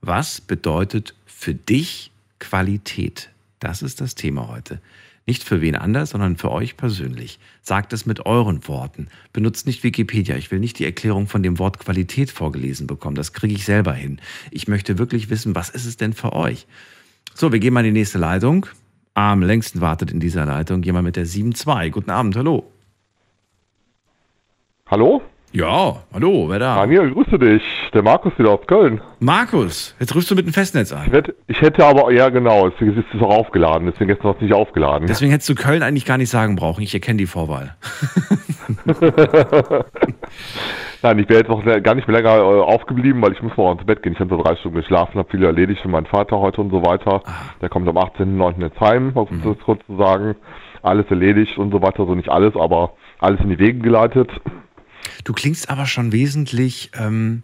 was 0.01 0.41
bedeutet 0.41 1.15
für 1.45 1.55
dich 1.55 2.11
Qualität? 2.39 3.29
Das 3.61 3.83
ist 3.83 4.01
das 4.01 4.15
Thema 4.15 4.49
heute. 4.49 4.81
Nicht 5.27 5.45
für 5.45 5.61
wen 5.61 5.77
anders, 5.77 6.11
sondern 6.11 6.39
für 6.39 6.51
euch 6.51 6.79
persönlich. 6.79 7.39
Sagt 7.61 7.93
es 7.93 8.07
mit 8.07 8.25
euren 8.25 8.67
Worten. 8.67 9.09
Benutzt 9.35 9.67
nicht 9.67 9.85
Wikipedia. 9.85 10.37
Ich 10.37 10.51
will 10.51 10.59
nicht 10.59 10.79
die 10.79 10.87
Erklärung 10.87 11.29
von 11.29 11.43
dem 11.43 11.59
Wort 11.59 11.79
Qualität 11.79 12.31
vorgelesen 12.31 12.87
bekommen. 12.87 13.15
Das 13.15 13.35
kriege 13.35 13.55
ich 13.55 13.67
selber 13.67 13.93
hin. 13.93 14.21
Ich 14.51 14.69
möchte 14.69 14.97
wirklich 14.97 15.29
wissen, 15.29 15.55
was 15.55 15.69
ist 15.69 15.85
es 15.85 15.99
denn 15.99 16.15
für 16.15 16.33
euch? 16.33 16.67
So, 17.35 17.53
wir 17.53 17.59
gehen 17.59 17.75
mal 17.75 17.85
in 17.85 17.93
die 17.93 18.01
nächste 18.01 18.19
Leitung. 18.19 18.65
Am 19.13 19.43
längsten 19.43 19.83
wartet 19.83 20.11
in 20.13 20.21
dieser 20.21 20.47
Leitung 20.47 20.83
jemand 20.83 21.05
mit 21.05 21.17
der 21.17 21.27
7.2. 21.27 21.91
Guten 21.91 22.11
Abend, 22.11 22.37
hallo. 22.37 22.73
Hallo? 24.87 25.23
Ja, 25.57 25.99
hallo, 26.13 26.47
wer 26.49 26.59
da? 26.59 26.75
Daniel, 26.81 27.13
grüße 27.13 27.39
dich. 27.39 27.63
Der 27.93 28.03
Markus 28.03 28.37
wieder 28.41 28.51
aus 28.51 28.67
Köln. 28.67 29.01
Markus, 29.21 29.95
jetzt 30.01 30.13
rufst 30.17 30.29
du 30.29 30.35
mit 30.35 30.47
dem 30.47 30.53
Festnetz 30.53 30.91
Ich 30.91 30.97
an. 30.97 31.05
hätte, 31.13 31.37
ich 31.47 31.61
hätte 31.61 31.87
aber, 31.87 32.11
ja 32.13 32.29
genau, 32.29 32.69
deswegen 32.71 32.99
ist 32.99 33.05
es 33.15 33.23
auch 33.23 33.31
aufgeladen, 33.39 33.87
deswegen 33.89 34.11
ist 34.11 34.19
es 34.19 34.25
noch 34.25 34.41
nicht 34.41 34.53
aufgeladen. 34.53 35.07
Deswegen 35.07 35.31
hättest 35.31 35.49
du 35.49 35.55
Köln 35.55 35.85
eigentlich 35.85 36.07
gar 36.07 36.19
nicht 36.19 36.29
sagen 36.31 36.57
brauchen. 36.57 36.83
Ich 36.83 36.93
erkenne 36.93 37.19
die 37.19 37.27
Vorwahl. 37.27 37.77
Nein, 41.03 41.19
ich 41.21 41.29
wäre 41.29 41.41
jetzt 41.43 41.49
noch 41.51 41.65
gar 41.85 41.95
nicht 41.95 42.09
mehr 42.09 42.17
länger 42.21 42.37
äh, 42.37 42.41
aufgeblieben, 42.41 43.23
weil 43.23 43.31
ich 43.33 43.41
muss 43.43 43.57
morgen 43.57 43.79
ins 43.79 43.87
Bett 43.87 44.03
gehen. 44.03 44.15
Ich 44.15 44.19
habe 44.19 44.35
so 44.37 44.43
drei 44.43 44.57
Stunden 44.57 44.79
geschlafen, 44.79 45.19
habe 45.21 45.31
viel 45.31 45.45
erledigt 45.45 45.83
für 45.83 45.89
meinen 45.89 46.07
Vater 46.07 46.41
heute 46.41 46.63
und 46.63 46.71
so 46.71 46.85
weiter. 46.85 47.23
Der 47.63 47.69
kommt 47.69 47.87
am 47.89 47.97
18.09. 47.97 48.61
jetzt 48.61 48.81
heim, 48.81 49.13
um 49.15 49.29
Mhm. 49.31 49.43
das 49.45 49.59
kurz 49.65 49.87
zu 49.87 49.97
sagen. 49.99 50.35
Alles 50.83 51.07
erledigt 51.11 51.57
und 51.59 51.71
so 51.71 51.81
weiter, 51.81 52.07
so 52.07 52.17
nicht 52.17 52.29
alles, 52.29 52.57
aber 52.57 52.95
alles 53.21 53.39
in 53.41 53.51
die 53.51 53.59
Wege 53.61 53.79
geleitet. 53.79 54.31
Du 55.25 55.33
klingst 55.33 55.71
aber 55.71 55.87
schon 55.87 56.13
wesentlich 56.13 56.91
ähm, 56.99 57.43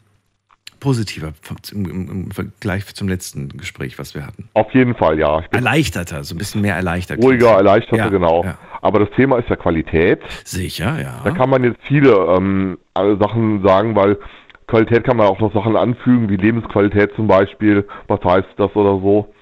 positiver 0.80 1.32
im, 1.72 1.84
im, 1.84 2.10
im 2.10 2.30
Vergleich 2.30 2.86
zum 2.94 3.08
letzten 3.08 3.48
Gespräch, 3.48 3.98
was 3.98 4.14
wir 4.14 4.26
hatten. 4.26 4.48
Auf 4.54 4.72
jeden 4.74 4.94
Fall, 4.94 5.18
ja. 5.18 5.42
Erleichterter, 5.50 6.24
so 6.24 6.34
ein 6.34 6.38
bisschen 6.38 6.62
mehr 6.62 6.74
erleichtert. 6.74 7.22
ruhiger, 7.22 7.52
erleichterter, 7.52 8.04
Ja, 8.04 8.08
genau. 8.08 8.44
ja. 8.44 8.58
Aber 8.82 8.98
das 9.00 9.10
Thema 9.16 9.38
ist 9.38 9.48
ja 9.48 9.56
Qualität. 9.56 10.20
Sicher, 10.44 11.00
ja. 11.00 11.20
Da 11.22 11.30
kann 11.30 11.50
man 11.50 11.64
jetzt 11.64 11.80
viele 11.86 12.12
ähm, 12.12 12.78
Sachen 12.94 13.62
sagen, 13.66 13.94
weil 13.94 14.18
Qualität 14.66 15.04
kann 15.04 15.16
man 15.16 15.26
auch 15.26 15.40
noch 15.40 15.52
Sachen 15.52 15.76
anfügen, 15.76 16.28
wie 16.28 16.36
Lebensqualität 16.36 17.12
zum 17.16 17.26
Beispiel, 17.26 17.86
was 18.08 18.22
heißt 18.24 18.48
das 18.56 18.74
oder 18.74 19.00
so. 19.00 19.32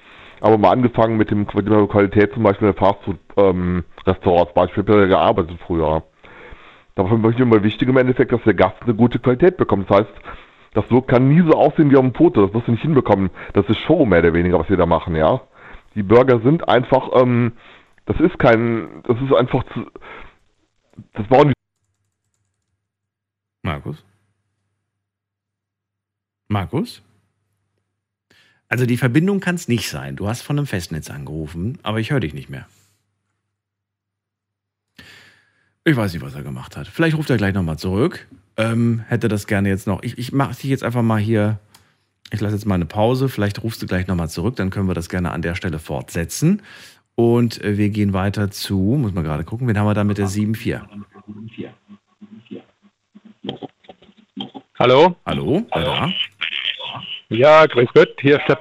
Aber 0.41 0.57
mal 0.57 0.71
angefangen 0.71 1.17
mit 1.17 1.31
dem 1.31 1.45
Qualität 1.45 2.33
zum 2.33 2.43
Beispiel 2.43 2.69
in 2.69 2.73
der 2.73 2.81
Fastfood-Restaurants, 2.81 4.53
Beispiel, 4.53 4.83
ich 4.83 4.89
habe 4.89 5.01
ja 5.01 5.07
gearbeitet 5.07 5.59
früher. 5.67 6.03
Dafür 6.99 7.17
möchte 7.17 7.41
ich 7.41 7.47
immer 7.47 7.63
wichtig 7.63 7.87
im 7.87 7.95
Endeffekt, 7.95 8.33
dass 8.33 8.43
der 8.43 8.53
Gast 8.53 8.75
eine 8.81 8.93
gute 8.93 9.19
Qualität 9.19 9.55
bekommt. 9.55 9.89
Das 9.89 9.99
heißt, 9.99 10.11
das 10.73 10.83
so 10.89 11.01
kann 11.01 11.29
nie 11.29 11.41
so 11.49 11.57
aussehen 11.57 11.89
wie 11.91 11.95
auf 11.95 12.03
dem 12.03 12.13
Foto. 12.13 12.45
Das 12.45 12.53
wirst 12.53 12.67
du 12.67 12.73
nicht 12.73 12.81
hinbekommen. 12.81 13.29
Das 13.53 13.65
ist 13.69 13.77
Show 13.87 14.05
mehr 14.05 14.19
oder 14.19 14.33
weniger, 14.33 14.59
was 14.59 14.67
wir 14.69 14.75
da 14.75 14.85
machen, 14.85 15.15
ja. 15.15 15.39
Die 15.95 16.03
Burger 16.03 16.41
sind 16.41 16.67
einfach, 16.67 17.09
ähm, 17.21 17.53
das 18.05 18.19
ist 18.19 18.37
kein, 18.37 19.01
das 19.07 19.15
ist 19.21 19.33
einfach 19.33 19.63
zu, 19.73 19.85
das 21.13 21.25
bauen 21.27 21.47
die 21.47 21.53
Markus? 23.63 24.03
Markus? 26.49 27.01
Also 28.67 28.85
die 28.85 28.97
Verbindung 28.97 29.39
kann 29.39 29.55
es 29.55 29.69
nicht 29.69 29.89
sein. 29.89 30.17
Du 30.17 30.27
hast 30.27 30.41
von 30.41 30.57
einem 30.57 30.67
Festnetz 30.67 31.09
angerufen, 31.09 31.77
aber 31.81 32.01
ich 32.01 32.11
höre 32.11 32.19
dich 32.19 32.33
nicht 32.33 32.49
mehr. 32.49 32.67
Ich 35.85 35.95
weiß 35.95 36.13
nicht, 36.13 36.21
was 36.21 36.35
er 36.35 36.43
gemacht 36.43 36.77
hat. 36.77 36.87
Vielleicht 36.87 37.17
ruft 37.17 37.29
er 37.29 37.37
gleich 37.37 37.53
nochmal 37.53 37.79
zurück. 37.79 38.27
Ähm, 38.57 39.03
hätte 39.07 39.27
das 39.27 39.47
gerne 39.47 39.69
jetzt 39.69 39.87
noch. 39.87 40.03
Ich, 40.03 40.17
ich 40.17 40.31
mache 40.31 40.53
dich 40.53 40.65
jetzt 40.65 40.83
einfach 40.83 41.01
mal 41.01 41.19
hier. 41.19 41.59
Ich 42.31 42.41
lasse 42.41 42.55
jetzt 42.55 42.65
mal 42.65 42.75
eine 42.75 42.85
Pause. 42.85 43.29
Vielleicht 43.29 43.63
rufst 43.63 43.81
du 43.81 43.87
gleich 43.87 44.07
nochmal 44.07 44.29
zurück. 44.29 44.55
Dann 44.57 44.69
können 44.69 44.87
wir 44.87 44.93
das 44.93 45.09
gerne 45.09 45.31
an 45.31 45.41
der 45.41 45.55
Stelle 45.55 45.79
fortsetzen. 45.79 46.61
Und 47.15 47.61
äh, 47.63 47.77
wir 47.77 47.89
gehen 47.89 48.13
weiter 48.13 48.51
zu, 48.51 48.77
muss 48.77 49.13
man 49.13 49.23
gerade 49.23 49.43
gucken, 49.43 49.67
wen 49.67 49.77
haben 49.77 49.87
wir 49.87 49.93
da 49.93 50.03
mit 50.03 50.17
der 50.17 50.27
7.4? 50.27 50.81
Hallo? 54.77 55.15
Hallo? 55.25 55.65
Da? 55.71 56.13
Ja, 57.27 57.65
grüß 57.65 57.89
Gott, 57.93 58.15
hier 58.21 58.39
ist 58.39 58.47
der, 58.47 58.59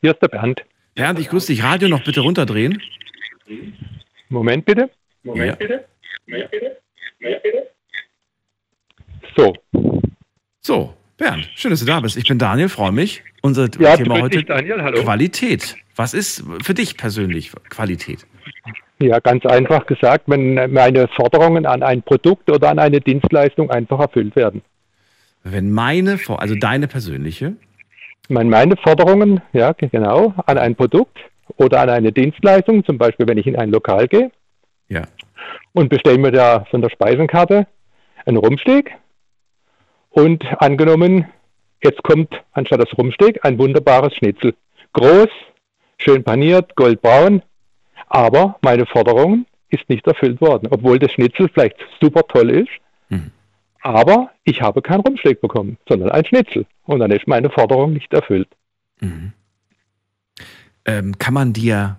hier 0.00 0.12
ist 0.12 0.22
der 0.22 0.28
Bernd. 0.28 0.64
Bernd, 0.94 1.18
ich 1.18 1.28
grüße 1.28 1.48
dich. 1.48 1.62
Radio 1.62 1.88
noch 1.88 2.02
bitte 2.02 2.20
runterdrehen. 2.20 2.80
Moment 4.30 4.64
bitte. 4.64 4.90
Ja. 5.34 5.56
So, 9.36 9.54
So, 10.66 10.94
Bernd, 11.16 11.48
schön, 11.54 11.70
dass 11.70 11.78
du 11.78 11.86
da 11.86 12.00
bist. 12.00 12.16
Ich 12.16 12.26
bin 12.26 12.38
Daniel, 12.40 12.68
freue 12.68 12.90
mich. 12.90 13.22
Unser 13.40 13.68
ja, 13.78 13.96
Thema 13.96 14.20
heute 14.20 14.38
dich, 14.38 14.46
Daniel, 14.46 14.82
hallo. 14.82 15.00
Qualität. 15.00 15.76
Was 15.94 16.12
ist 16.12 16.42
für 16.60 16.74
dich 16.74 16.96
persönlich 16.96 17.52
Qualität? 17.70 18.26
Ja, 18.98 19.20
ganz 19.20 19.46
einfach 19.46 19.86
gesagt, 19.86 20.24
wenn 20.26 20.54
meine 20.72 21.06
Forderungen 21.14 21.66
an 21.66 21.84
ein 21.84 22.02
Produkt 22.02 22.50
oder 22.50 22.68
an 22.68 22.80
eine 22.80 23.00
Dienstleistung 23.00 23.70
einfach 23.70 24.00
erfüllt 24.00 24.34
werden. 24.34 24.62
Wenn 25.44 25.70
meine, 25.70 26.18
also 26.26 26.56
deine 26.56 26.88
persönliche, 26.88 27.54
Wenn 28.28 28.48
meine 28.48 28.76
Forderungen, 28.76 29.40
ja, 29.52 29.72
genau, 29.72 30.34
an 30.46 30.58
ein 30.58 30.74
Produkt 30.74 31.16
oder 31.58 31.80
an 31.82 31.90
eine 31.90 32.10
Dienstleistung, 32.10 32.84
zum 32.84 32.98
Beispiel 32.98 33.28
wenn 33.28 33.38
ich 33.38 33.46
in 33.46 33.54
ein 33.54 33.70
Lokal 33.70 34.08
gehe 34.08 34.32
ja, 34.88 35.02
und 35.72 35.88
bestelle 35.88 36.18
mir 36.18 36.32
da 36.32 36.64
von 36.70 36.82
der 36.82 36.90
Speisenkarte 36.90 37.66
einen 38.24 38.36
Rumsteak 38.38 38.92
und 40.10 40.44
angenommen, 40.62 41.26
jetzt 41.84 42.02
kommt 42.02 42.32
anstatt 42.52 42.80
das 42.82 42.96
Rumsteak 42.96 43.44
ein 43.44 43.58
wunderbares 43.58 44.14
Schnitzel. 44.16 44.54
Groß, 44.94 45.28
schön 45.98 46.24
paniert, 46.24 46.74
goldbraun, 46.76 47.42
aber 48.08 48.56
meine 48.62 48.86
Forderung 48.86 49.46
ist 49.68 49.88
nicht 49.88 50.06
erfüllt 50.06 50.40
worden, 50.40 50.68
obwohl 50.70 50.98
das 50.98 51.12
Schnitzel 51.12 51.48
vielleicht 51.52 51.76
super 52.00 52.22
toll 52.28 52.50
ist, 52.50 52.70
Mhm. 53.08 53.30
aber 53.82 54.30
ich 54.44 54.62
habe 54.62 54.80
kein 54.82 55.00
Rumsteak 55.00 55.40
bekommen, 55.40 55.76
sondern 55.88 56.10
ein 56.10 56.24
Schnitzel 56.24 56.66
und 56.84 56.98
dann 57.00 57.10
ist 57.10 57.26
meine 57.28 57.50
Forderung 57.50 57.92
nicht 57.92 58.12
erfüllt. 58.12 58.48
ähm, 60.88 61.18
kann 61.18 61.34
man 61.34 61.52
dir, 61.52 61.98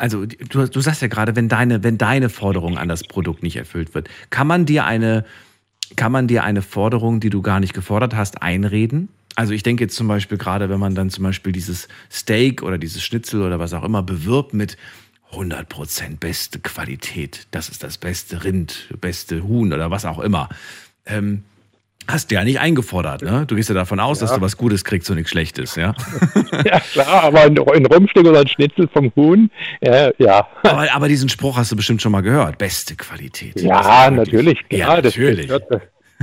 also 0.00 0.24
du, 0.24 0.66
du 0.66 0.80
sagst 0.80 1.02
ja 1.02 1.08
gerade, 1.08 1.36
wenn 1.36 1.48
deine, 1.48 1.84
wenn 1.84 1.98
deine 1.98 2.30
Forderung 2.30 2.78
an 2.78 2.88
das 2.88 3.04
Produkt 3.04 3.42
nicht 3.42 3.56
erfüllt 3.56 3.94
wird, 3.94 4.08
kann 4.30 4.46
man 4.46 4.64
dir 4.64 4.84
eine, 4.84 5.24
kann 5.96 6.10
man 6.10 6.26
dir 6.26 6.42
eine 6.42 6.62
Forderung, 6.62 7.20
die 7.20 7.30
du 7.30 7.42
gar 7.42 7.60
nicht 7.60 7.74
gefordert 7.74 8.14
hast, 8.16 8.42
einreden? 8.42 9.08
Also 9.36 9.52
ich 9.52 9.62
denke 9.62 9.84
jetzt 9.84 9.96
zum 9.96 10.08
Beispiel 10.08 10.38
gerade, 10.38 10.68
wenn 10.70 10.80
man 10.80 10.94
dann 10.94 11.10
zum 11.10 11.24
Beispiel 11.24 11.52
dieses 11.52 11.88
Steak 12.10 12.62
oder 12.62 12.78
dieses 12.78 13.02
Schnitzel 13.02 13.42
oder 13.42 13.58
was 13.58 13.74
auch 13.74 13.84
immer 13.84 14.02
bewirbt 14.02 14.54
mit 14.54 14.76
100% 15.32 16.18
beste 16.18 16.58
Qualität, 16.58 17.46
das 17.50 17.68
ist 17.68 17.84
das 17.84 17.98
beste 17.98 18.42
Rind, 18.42 18.88
beste 19.00 19.44
Huhn 19.44 19.72
oder 19.72 19.90
was 19.90 20.04
auch 20.04 20.18
immer. 20.18 20.48
Ähm, 21.06 21.44
hast 22.08 22.30
du 22.30 22.34
ja 22.34 22.44
nicht 22.44 22.58
eingefordert, 22.60 23.22
ne? 23.22 23.44
Du 23.46 23.54
gehst 23.54 23.68
ja 23.68 23.74
davon 23.74 24.00
aus, 24.00 24.18
dass 24.18 24.34
du 24.34 24.40
was 24.40 24.56
Gutes 24.56 24.84
kriegst 24.84 25.08
und 25.10 25.16
nichts 25.16 25.30
Schlechtes, 25.30 25.76
ja? 25.76 25.94
Ja 26.64 26.80
klar, 26.80 27.24
aber 27.24 27.42
ein, 27.42 27.58
ein 27.58 27.86
Rumsteak 27.86 28.26
oder 28.26 28.40
ein 28.40 28.48
Schnitzel 28.48 28.88
vom 28.92 29.12
Huhn, 29.16 29.50
äh, 29.80 30.12
ja. 30.18 30.46
Aber, 30.64 30.86
aber 30.92 31.08
diesen 31.08 31.28
Spruch 31.28 31.56
hast 31.56 31.70
du 31.72 31.76
bestimmt 31.76 32.02
schon 32.02 32.12
mal 32.12 32.20
gehört. 32.22 32.58
Beste 32.58 32.96
Qualität. 32.96 33.60
Ja, 33.60 34.10
natürlich, 34.10 34.58
klar. 34.68 34.96
Ja, 34.96 35.00
das- 35.02 35.16
natürlich. 35.16 35.46
Das, 35.46 35.62
hört, 35.70 35.82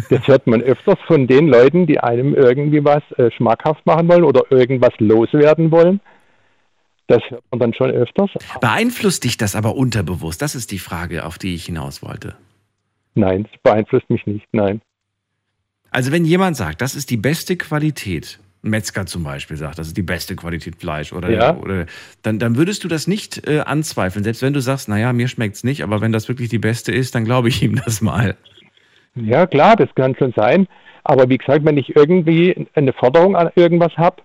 das 0.10 0.28
hört 0.28 0.48
man 0.48 0.62
öfters 0.62 1.00
von 1.08 1.26
den 1.28 1.48
Leuten, 1.48 1.88
die 1.88 2.00
einem 2.00 2.36
irgendwie 2.36 2.84
was 2.84 3.02
äh, 3.18 3.32
schmackhaft 3.32 3.86
machen 3.86 4.08
wollen 4.10 4.24
oder 4.24 4.44
irgendwas 4.52 4.94
loswerden 5.00 5.72
wollen. 5.72 6.00
Das 7.08 7.22
hört 7.30 7.44
man 7.52 7.60
dann 7.62 7.74
schon 7.74 7.90
öfters. 7.92 8.30
Beeinflusst 8.60 9.24
dich 9.24 9.38
das 9.38 9.56
aber 9.56 9.76
unterbewusst? 9.76 10.42
Das 10.42 10.54
ist 10.56 10.72
die 10.72 10.80
Frage, 10.80 11.26
auf 11.26 11.38
die 11.38 11.56
ich 11.56 11.66
hinaus 11.66 12.04
wollte. 12.04 12.36
Nein, 13.16 13.48
das 13.50 13.62
beeinflusst 13.64 14.10
mich 14.10 14.26
nicht, 14.28 14.46
nein. 14.52 14.82
Also 15.98 16.12
wenn 16.12 16.26
jemand 16.26 16.56
sagt, 16.56 16.82
das 16.84 16.94
ist 16.94 17.10
die 17.10 17.18
beste 17.18 17.56
Qualität, 17.58 18.38
ein 18.64 18.70
Metzger 18.70 19.08
zum 19.08 19.24
Beispiel 19.24 19.58
sagt, 19.58 19.80
das 19.80 19.88
ist 19.88 19.98
die 19.98 20.04
beste 20.04 20.36
Qualität 20.36 20.76
Fleisch, 20.76 21.12
oder, 21.12 21.32
Ja. 21.32 21.58
oder 21.58 21.88
dann, 22.22 22.38
dann 22.38 22.56
würdest 22.56 22.84
du 22.84 22.88
das 22.88 23.08
nicht 23.08 23.48
äh, 23.48 23.62
anzweifeln. 23.62 24.24
Selbst 24.24 24.44
wenn 24.44 24.54
du 24.54 24.60
sagst, 24.60 24.90
naja, 24.90 25.12
mir 25.12 25.28
schmeckt's 25.28 25.64
nicht, 25.64 25.82
aber 25.82 26.00
wenn 26.00 26.12
das 26.12 26.28
wirklich 26.28 26.50
die 26.50 26.60
beste 26.60 26.92
ist, 26.92 27.16
dann 27.16 27.26
glaube 27.26 27.48
ich 27.48 27.64
ihm 27.64 27.78
das 27.84 28.02
mal. 28.02 28.36
Ja, 29.16 29.48
klar, 29.48 29.76
das 29.76 29.90
kann 29.96 30.16
schon 30.16 30.34
sein. 30.36 30.68
Aber 31.04 31.30
wie 31.30 31.40
gesagt, 31.40 31.66
wenn 31.66 31.78
ich 31.80 31.96
irgendwie 31.96 32.68
eine 32.76 32.94
Forderung 32.94 33.36
an 33.36 33.50
irgendwas 33.56 33.98
habe, 33.98 34.22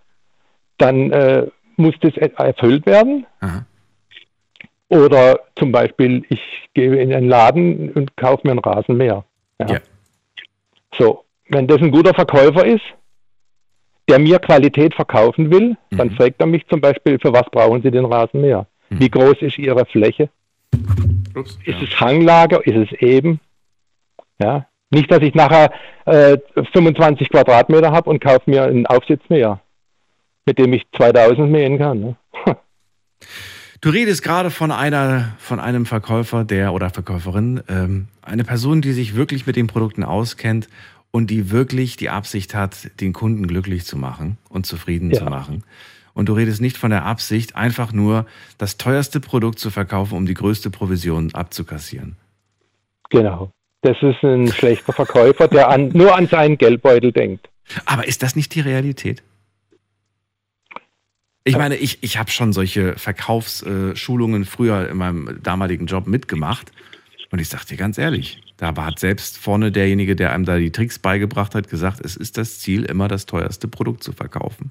dann 0.76 1.11
äh, 1.11 1.47
muss 1.79 1.95
das 2.02 2.12
er- 2.19 2.35
erfüllt 2.38 2.85
werden. 2.85 3.25
Aha. 3.41 3.64
Oder 4.91 5.41
zum 5.59 5.73
Beispiel, 5.73 6.23
ich 6.29 6.41
gehe 6.75 6.95
in 7.00 7.14
einen 7.14 7.31
Laden 7.31 7.93
und 7.93 8.14
kaufe 8.19 8.43
mir 8.47 8.50
einen 8.50 8.61
Rasenmäher. 8.61 9.25
Ja. 9.59 9.67
Ja. 9.69 9.79
So, 10.99 11.22
wenn 11.49 11.66
das 11.66 11.80
ein 11.82 11.90
guter 11.90 12.14
Verkäufer 12.14 12.64
ist, 12.64 12.82
der 14.08 14.18
mir 14.18 14.38
Qualität 14.38 14.94
verkaufen 14.94 15.50
will, 15.50 15.76
dann 15.90 16.08
Mhm. 16.08 16.16
fragt 16.16 16.40
er 16.40 16.46
mich 16.46 16.66
zum 16.68 16.80
Beispiel, 16.80 17.18
für 17.20 17.32
was 17.32 17.46
brauchen 17.50 17.82
Sie 17.82 17.90
den 17.90 18.04
Rasenmäher? 18.04 18.66
Wie 18.90 19.08
groß 19.08 19.37
ist 19.40 19.58
Ihre 19.58 19.87
Fläche? 19.87 20.28
Ups, 21.34 21.58
Ist 21.64 21.80
es 21.82 22.00
Hanglage? 22.00 22.56
Ist 22.64 22.90
es 22.92 23.00
eben? 23.00 23.40
Ja. 24.38 24.66
Nicht, 24.90 25.11
dass 25.11 25.22
ich 25.22 25.34
nachher 25.34 25.72
äh, 26.04 26.37
25 26.72 27.30
Quadratmeter 27.30 27.92
habe 27.92 28.11
und 28.11 28.20
kaufe 28.22 28.50
mir 28.50 28.64
einen 28.64 28.87
Aufsitzmäher, 28.87 29.61
mit 30.44 30.58
dem 30.58 30.72
ich 30.75 30.82
2000 30.96 31.50
mähen 31.50 31.78
kann. 31.78 32.00
Ne? 32.00 32.16
Du 33.80 33.90
redest 33.90 34.22
gerade 34.22 34.50
von 34.50 34.70
einer, 34.70 35.34
von 35.38 35.58
einem 35.58 35.87
Verkäufer, 35.87 36.44
der 36.44 36.72
oder 36.72 36.90
Verkäuferin, 36.90 37.62
ähm, 37.68 38.06
eine 38.22 38.44
Person, 38.44 38.80
die 38.80 38.92
sich 38.92 39.16
wirklich 39.16 39.44
mit 39.44 39.56
den 39.56 39.66
Produkten 39.66 40.04
auskennt 40.04 40.68
und 41.12 41.28
die 41.31 41.50
wirklich 41.52 41.97
die 41.97 42.11
Absicht 42.11 42.54
hat, 42.54 43.00
den 43.00 43.12
Kunden 43.12 43.47
glücklich 43.47 43.85
zu 43.87 43.97
machen 43.97 44.38
und 44.49 44.66
zufrieden 44.66 45.11
Ja. 45.12 45.19
zu 45.21 45.25
machen. 45.26 45.62
Und 46.14 46.28
du 46.28 46.33
redest 46.35 46.61
nicht 46.61 46.76
von 46.76 46.90
der 46.90 47.04
Absicht, 47.07 47.54
einfach 47.57 47.92
nur 47.92 48.26
das 48.59 48.76
teuerste 48.76 49.21
Produkt 49.21 49.59
zu 49.61 49.71
verkaufen, 49.71 50.16
um 50.16 50.26
die 50.26 50.35
größte 50.35 50.71
Provision 50.71 51.33
abzukassieren. 51.35 52.16
Genau. 53.11 53.50
das 53.83 53.97
ist 54.02 54.23
ein 54.23 54.47
schlechter 54.49 54.92
Verkäufer, 54.92 55.49
der 55.49 55.69
an, 55.69 55.88
nur 55.88 56.14
an 56.16 56.26
seinen 56.28 56.57
Geldbeutel 56.57 57.12
denkt. 57.12 57.49
Aber 57.85 58.07
ist 58.07 58.23
das 58.23 58.37
nicht 58.37 58.54
die 58.54 58.61
Realität? 58.61 59.23
Ich 61.45 61.57
meine, 61.57 61.76
ich, 61.76 62.02
ich 62.02 62.19
habe 62.19 62.31
schon 62.31 62.52
solche 62.52 62.97
Verkaufsschulungen 62.97 64.45
früher 64.45 64.88
in 64.88 64.97
meinem 64.99 65.40
damaligen 65.42 65.87
Job 65.87 66.07
mitgemacht. 66.07 66.71
Und 67.33 67.40
ich 67.40 67.49
sage 67.49 67.64
dir 67.66 67.76
ganz 67.76 67.99
ehrlich, 67.99 68.40
da 68.62 68.87
hat 68.87 69.00
selbst 69.00 69.38
vorne 69.38 69.73
derjenige, 69.73 70.14
der 70.14 70.33
einem 70.33 70.45
da 70.45 70.57
die 70.57 70.71
Tricks 70.71 71.00
beigebracht 71.00 71.57
hat, 71.57 71.69
gesagt, 71.69 72.00
es 72.04 72.16
ist 72.16 72.38
das 72.38 72.61
Ziel, 72.61 72.85
immer 72.85 73.09
das 73.09 73.26
teuerste 73.26 73.66
Produkt 73.66 74.04
zu 74.04 74.12
verkaufen. 74.12 74.71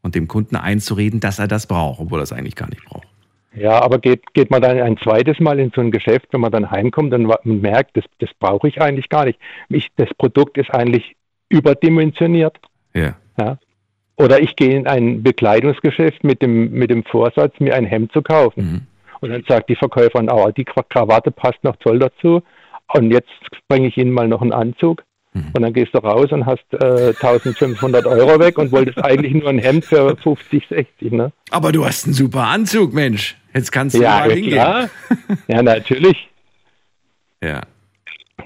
Und 0.00 0.14
dem 0.14 0.26
Kunden 0.26 0.56
einzureden, 0.56 1.20
dass 1.20 1.38
er 1.38 1.46
das 1.46 1.66
braucht, 1.66 2.00
obwohl 2.00 2.20
er 2.20 2.22
es 2.22 2.32
eigentlich 2.32 2.56
gar 2.56 2.70
nicht 2.70 2.82
braucht. 2.86 3.06
Ja, 3.54 3.82
aber 3.82 3.98
geht, 3.98 4.32
geht 4.32 4.50
man 4.50 4.62
dann 4.62 4.80
ein 4.80 4.96
zweites 4.96 5.38
Mal 5.38 5.60
in 5.60 5.70
so 5.74 5.82
ein 5.82 5.90
Geschäft, 5.90 6.28
wenn 6.32 6.40
man 6.40 6.50
dann 6.50 6.70
heimkommt 6.70 7.12
und 7.12 7.36
merkt, 7.44 7.96
das, 7.96 8.04
das 8.20 8.30
brauche 8.38 8.68
ich 8.68 8.80
eigentlich 8.80 9.10
gar 9.10 9.26
nicht. 9.26 9.38
Ich, 9.68 9.88
das 9.96 10.08
Produkt 10.16 10.56
ist 10.56 10.70
eigentlich 10.70 11.14
überdimensioniert. 11.50 12.56
Ja. 12.94 13.16
ja. 13.38 13.58
Oder 14.16 14.40
ich 14.40 14.56
gehe 14.56 14.74
in 14.74 14.86
ein 14.86 15.22
Bekleidungsgeschäft 15.22 16.24
mit 16.24 16.40
dem, 16.40 16.70
mit 16.72 16.90
dem 16.90 17.04
Vorsatz, 17.04 17.52
mir 17.60 17.74
ein 17.74 17.84
Hemd 17.84 18.12
zu 18.12 18.22
kaufen. 18.22 18.64
Mhm. 18.64 18.80
Und 19.20 19.30
dann 19.30 19.44
sagt 19.46 19.68
die 19.68 19.76
Verkäuferin, 19.76 20.30
oh, 20.30 20.50
die 20.50 20.64
Krawatte 20.64 21.30
passt 21.30 21.62
noch 21.62 21.76
toll 21.76 21.98
dazu. 21.98 22.42
Und 22.94 23.10
jetzt 23.10 23.28
bringe 23.68 23.88
ich 23.88 23.96
Ihnen 23.96 24.12
mal 24.12 24.28
noch 24.28 24.40
einen 24.40 24.52
Anzug. 24.52 25.02
Mhm. 25.32 25.50
Und 25.52 25.62
dann 25.62 25.72
gehst 25.72 25.92
du 25.94 25.98
raus 25.98 26.30
und 26.30 26.46
hast 26.46 26.64
äh, 26.72 27.08
1500 27.08 28.06
Euro 28.06 28.38
weg 28.38 28.56
und 28.56 28.70
wolltest 28.70 29.04
eigentlich 29.04 29.34
nur 29.34 29.48
ein 29.48 29.58
Hemd 29.58 29.84
für 29.84 30.16
50, 30.16 30.68
60. 30.68 31.12
Ne? 31.12 31.32
Aber 31.50 31.72
du 31.72 31.84
hast 31.84 32.04
einen 32.04 32.14
super 32.14 32.44
Anzug, 32.44 32.94
Mensch. 32.94 33.36
Jetzt 33.52 33.72
kannst 33.72 33.96
du 33.96 34.02
ja, 34.02 34.20
mal 34.20 34.32
hingehen. 34.32 34.52
Klar. 34.52 34.90
Ja, 35.48 35.62
natürlich. 35.62 36.28
Ja. 37.42 37.62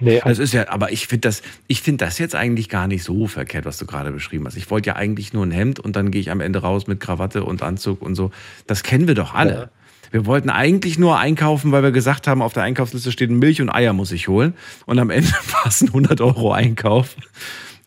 Nee, 0.01 0.21
das 0.25 0.39
ist 0.39 0.53
ja, 0.53 0.69
aber 0.69 0.93
ich 0.93 1.07
finde 1.07 1.29
das, 1.29 1.43
ich 1.67 1.83
finde 1.83 2.05
das 2.05 2.19
jetzt 2.19 2.35
eigentlich 2.35 2.69
gar 2.69 2.87
nicht 2.87 3.03
so 3.03 3.27
verkehrt, 3.27 3.65
was 3.65 3.79
du 3.79 3.87
gerade 3.87 4.13
beschrieben 4.13 4.47
hast. 4.47 4.57
Ich 4.57 4.71
wollte 4.71 4.89
ja 4.89 4.97
eigentlich 4.97 5.33
nur 5.33 5.45
ein 5.45 5.51
Hemd 5.51 5.81
und 5.81 5.97
dann 5.97 6.11
gehe 6.11 6.21
ich 6.21 6.31
am 6.31 6.41
Ende 6.41 6.61
raus 6.61 6.87
mit 6.87 7.01
Krawatte 7.01 7.43
und 7.43 7.63
Anzug 7.63 8.03
und 8.03 8.15
so. 8.15 8.31
Das 8.67 8.83
kennen 8.83 9.09
wir 9.09 9.15
doch 9.15 9.35
alle. 9.35 9.53
Ja. 9.53 9.71
Wir 10.11 10.27
wollten 10.27 10.51
eigentlich 10.51 10.99
nur 10.99 11.19
einkaufen, 11.19 11.73
weil 11.73 11.83
wir 11.83 11.93
gesagt 11.93 12.27
haben, 12.27 12.43
auf 12.43 12.53
der 12.53 12.63
Einkaufsliste 12.63 13.13
steht 13.13 13.31
Milch 13.31 13.61
und 13.61 13.71
Eier 13.71 13.93
muss 13.93 14.13
ich 14.13 14.29
holen. 14.29 14.55
Und 14.87 14.99
am 14.99 15.11
Ende 15.11 15.29
war 15.53 15.67
es 15.67 15.81
ein 15.81 15.89
100 15.89 16.21
Euro 16.21 16.53
Einkauf. 16.53 17.17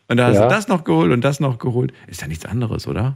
Und 0.07 0.17
da 0.17 0.27
hast 0.27 0.35
ja. 0.35 0.43
du 0.43 0.49
das 0.49 0.67
noch 0.67 0.83
geholt 0.83 1.11
und 1.11 1.21
das 1.21 1.39
noch 1.39 1.57
geholt. 1.57 1.93
Ist 2.07 2.21
ja 2.21 2.27
nichts 2.27 2.45
anderes, 2.45 2.87
oder? 2.87 3.15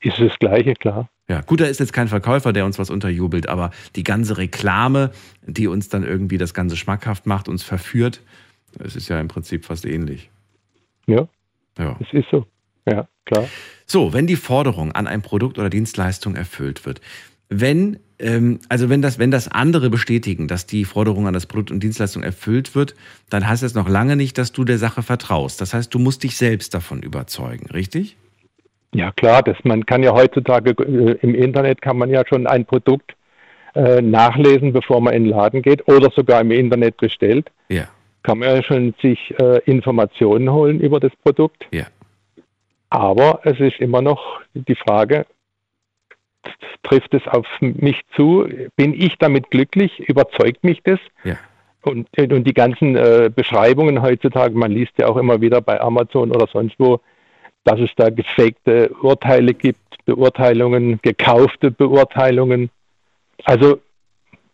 Ist 0.00 0.18
das 0.18 0.32
Gleiche, 0.38 0.74
klar. 0.74 1.08
Ja, 1.28 1.42
gut, 1.42 1.60
da 1.60 1.66
ist 1.66 1.80
jetzt 1.80 1.92
kein 1.92 2.08
Verkäufer, 2.08 2.52
der 2.52 2.64
uns 2.64 2.78
was 2.78 2.88
unterjubelt, 2.88 3.48
aber 3.48 3.70
die 3.96 4.04
ganze 4.04 4.38
Reklame, 4.38 5.10
die 5.44 5.66
uns 5.66 5.88
dann 5.88 6.04
irgendwie 6.04 6.38
das 6.38 6.54
Ganze 6.54 6.76
schmackhaft 6.76 7.26
macht, 7.26 7.48
uns 7.48 7.62
verführt, 7.62 8.22
es 8.78 8.96
ist 8.96 9.08
ja 9.08 9.20
im 9.20 9.28
Prinzip 9.28 9.64
fast 9.64 9.84
ähnlich. 9.84 10.30
Ja, 11.06 11.28
ja. 11.78 11.96
es 12.00 12.12
ist 12.12 12.28
so. 12.30 12.46
Ja, 12.86 13.08
klar. 13.26 13.46
So, 13.86 14.12
wenn 14.12 14.26
die 14.26 14.36
Forderung 14.36 14.92
an 14.92 15.06
ein 15.06 15.20
Produkt 15.20 15.58
oder 15.58 15.68
Dienstleistung 15.68 16.36
erfüllt 16.36 16.86
wird, 16.86 17.00
wenn 17.48 17.98
also 18.68 18.90
wenn 18.90 19.00
das, 19.00 19.18
wenn 19.20 19.30
das 19.30 19.46
andere 19.46 19.90
bestätigen, 19.90 20.48
dass 20.48 20.66
die 20.66 20.84
Forderung 20.84 21.28
an 21.28 21.34
das 21.34 21.46
Produkt 21.46 21.70
und 21.70 21.82
Dienstleistung 21.82 22.24
erfüllt 22.24 22.74
wird, 22.74 22.96
dann 23.30 23.46
heißt 23.46 23.62
das 23.62 23.74
noch 23.74 23.88
lange 23.88 24.16
nicht, 24.16 24.38
dass 24.38 24.50
du 24.50 24.64
der 24.64 24.78
Sache 24.78 25.02
vertraust. 25.02 25.60
Das 25.60 25.72
heißt, 25.72 25.94
du 25.94 26.00
musst 26.00 26.24
dich 26.24 26.36
selbst 26.36 26.74
davon 26.74 27.00
überzeugen, 27.00 27.66
richtig? 27.70 28.16
Ja 28.92 29.12
klar, 29.12 29.42
das, 29.42 29.56
man 29.64 29.86
kann 29.86 30.02
ja 30.02 30.12
heutzutage 30.12 30.70
äh, 30.70 31.18
im 31.20 31.34
Internet 31.34 31.80
kann 31.82 31.98
man 31.98 32.10
ja 32.10 32.24
schon 32.26 32.46
ein 32.46 32.64
Produkt 32.64 33.14
äh, 33.74 34.00
nachlesen, 34.00 34.72
bevor 34.72 35.00
man 35.00 35.14
in 35.14 35.24
den 35.24 35.30
Laden 35.30 35.62
geht 35.62 35.86
oder 35.86 36.10
sogar 36.16 36.40
im 36.40 36.50
Internet 36.50 36.96
bestellt. 36.96 37.50
Ja. 37.68 37.84
Kann 38.22 38.38
man 38.38 38.56
ja 38.56 38.62
schon 38.62 38.94
sich 39.00 39.34
äh, 39.40 39.60
Informationen 39.64 40.50
holen 40.50 40.80
über 40.80 40.98
das 40.98 41.12
Produkt. 41.22 41.66
Ja. 41.70 41.86
Aber 42.90 43.40
es 43.44 43.60
ist 43.60 43.78
immer 43.78 44.02
noch 44.02 44.40
die 44.54 44.74
Frage, 44.74 45.26
trifft 46.82 47.14
es 47.14 47.26
auf 47.26 47.46
mich 47.60 48.00
zu? 48.14 48.48
Bin 48.76 48.94
ich 48.94 49.16
damit 49.18 49.50
glücklich? 49.50 49.98
Überzeugt 50.08 50.64
mich 50.64 50.80
das? 50.84 50.98
Ja. 51.24 51.36
Und, 51.82 52.08
und 52.18 52.44
die 52.44 52.54
ganzen 52.54 52.96
äh, 52.96 53.30
Beschreibungen 53.34 54.02
heutzutage, 54.02 54.54
man 54.56 54.72
liest 54.72 54.92
ja 54.98 55.06
auch 55.06 55.16
immer 55.16 55.40
wieder 55.40 55.60
bei 55.60 55.80
Amazon 55.80 56.30
oder 56.30 56.46
sonst 56.52 56.74
wo, 56.78 57.00
dass 57.64 57.80
es 57.80 57.90
da 57.96 58.10
gefakte 58.10 58.90
Urteile 59.02 59.54
gibt, 59.54 59.78
Beurteilungen, 60.04 61.00
gekaufte 61.02 61.70
Beurteilungen. 61.70 62.70
Also 63.44 63.80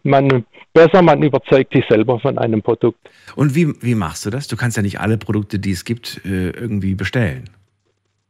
man 0.02 0.44
besser, 0.72 1.00
man 1.00 1.22
überzeugt 1.22 1.72
sich 1.72 1.85
selber 1.88 2.20
von 2.20 2.38
einem 2.38 2.61
Produkt. 2.61 2.98
Und 3.37 3.54
wie, 3.54 3.72
wie 3.83 3.94
machst 3.94 4.26
du 4.26 4.30
das? 4.30 4.48
Du 4.48 4.57
kannst 4.57 4.76
ja 4.76 4.83
nicht 4.83 5.00
alle 5.00 5.16
Produkte, 5.16 5.59
die 5.59 5.72
es 5.72 5.85
gibt, 5.85 6.20
äh, 6.24 6.50
irgendwie 6.50 6.94
bestellen 6.94 7.48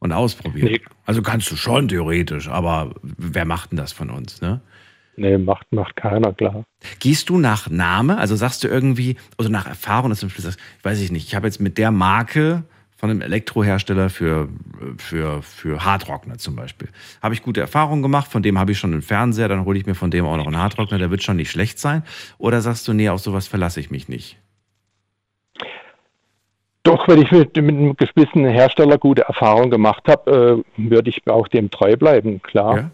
und 0.05 0.13
ausprobieren. 0.13 0.71
Nee. 0.71 0.81
Also 1.05 1.21
kannst 1.21 1.51
du 1.51 1.55
schon 1.55 1.87
theoretisch, 1.87 2.47
aber 2.47 2.95
wer 3.01 3.45
macht 3.45 3.71
denn 3.71 3.77
das 3.77 3.91
von 3.91 4.09
uns, 4.09 4.41
ne? 4.41 4.61
Nee, 5.17 5.37
macht, 5.37 5.71
macht 5.71 5.95
keiner, 5.95 6.33
klar. 6.33 6.65
Gehst 6.99 7.29
du 7.29 7.37
nach 7.37 7.69
Name? 7.69 8.17
Also 8.17 8.35
sagst 8.35 8.63
du 8.63 8.67
irgendwie, 8.67 9.15
also 9.37 9.49
nach 9.49 9.65
Erfahrung, 9.65 10.09
dass 10.09 10.19
du 10.19 10.27
sagst, 10.27 10.59
ich 10.77 10.85
weiß 10.85 10.99
ich 11.01 11.11
nicht, 11.11 11.27
ich 11.27 11.35
habe 11.35 11.47
jetzt 11.47 11.61
mit 11.61 11.77
der 11.77 11.91
Marke 11.91 12.63
von 12.97 13.09
einem 13.09 13.21
Elektrohersteller 13.21 14.09
für, 14.09 14.49
für, 14.97 15.41
für 15.41 15.83
Hardrockner 15.83 16.37
zum 16.37 16.55
Beispiel. 16.55 16.89
Habe 17.21 17.33
ich 17.33 17.43
gute 17.43 17.61
Erfahrungen 17.61 18.01
gemacht, 18.01 18.31
von 18.31 18.41
dem 18.41 18.57
habe 18.57 18.71
ich 18.71 18.79
schon 18.79 18.93
einen 18.93 19.01
Fernseher, 19.01 19.47
dann 19.47 19.65
hole 19.65 19.77
ich 19.77 19.85
mir 19.85 19.95
von 19.95 20.11
dem 20.11 20.25
auch 20.25 20.37
noch 20.37 20.47
einen 20.47 20.57
Hardrockner, 20.57 20.97
der 20.97 21.11
wird 21.11 21.23
schon 21.23 21.37
nicht 21.37 21.51
schlecht 21.51 21.79
sein. 21.79 22.03
Oder 22.37 22.61
sagst 22.61 22.87
du, 22.87 22.93
nee, 22.93 23.09
auf 23.09 23.21
sowas 23.21 23.47
verlasse 23.47 23.79
ich 23.79 23.91
mich 23.91 24.07
nicht? 24.09 24.37
Doch, 26.85 27.07
wenn 27.07 27.23
ich 27.23 27.31
mit, 27.31 27.55
mit 27.55 27.75
einem 27.75 27.95
gewissen 27.97 28.45
Hersteller 28.45 28.99
gute 28.99 29.23
Erfahrungen 29.23 29.71
gemacht 29.71 30.03
habe, 30.07 30.63
äh, 30.77 30.89
würde 30.89 31.09
ich 31.09 31.27
auch 31.27 31.47
dem 31.47 31.71
treu 31.71 31.97
bleiben, 31.97 32.43
klar. 32.43 32.91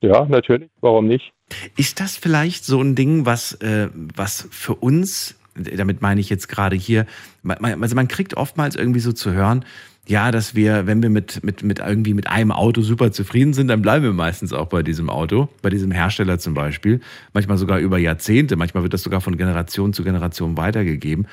Ja? 0.00 0.08
ja? 0.08 0.24
natürlich, 0.24 0.70
warum 0.80 1.06
nicht? 1.06 1.30
Ist 1.76 2.00
das 2.00 2.16
vielleicht 2.16 2.64
so 2.64 2.80
ein 2.80 2.94
Ding, 2.94 3.26
was, 3.26 3.52
äh, 3.60 3.88
was 4.16 4.48
für 4.50 4.74
uns, 4.74 5.38
damit 5.54 6.00
meine 6.00 6.18
ich 6.18 6.30
jetzt 6.30 6.48
gerade 6.48 6.76
hier, 6.76 7.04
also 7.44 7.94
man 7.94 8.08
kriegt 8.08 8.38
oftmals 8.38 8.74
irgendwie 8.74 9.00
so 9.00 9.12
zu 9.12 9.34
hören, 9.34 9.66
ja, 10.06 10.30
dass 10.30 10.54
wir, 10.54 10.86
wenn 10.86 11.02
wir 11.02 11.10
mit, 11.10 11.44
mit, 11.44 11.62
mit 11.62 11.78
irgendwie 11.78 12.14
mit 12.14 12.26
einem 12.26 12.52
Auto 12.52 12.80
super 12.80 13.12
zufrieden 13.12 13.52
sind, 13.52 13.68
dann 13.68 13.82
bleiben 13.82 14.02
wir 14.02 14.14
meistens 14.14 14.54
auch 14.54 14.68
bei 14.68 14.82
diesem 14.82 15.10
Auto, 15.10 15.50
bei 15.60 15.68
diesem 15.68 15.90
Hersteller 15.90 16.38
zum 16.38 16.54
Beispiel. 16.54 17.00
Manchmal 17.34 17.58
sogar 17.58 17.80
über 17.80 17.98
Jahrzehnte, 17.98 18.56
manchmal 18.56 18.82
wird 18.82 18.94
das 18.94 19.02
sogar 19.02 19.20
von 19.20 19.36
Generation 19.36 19.92
zu 19.92 20.04
Generation 20.04 20.56
weitergegeben. 20.56 21.26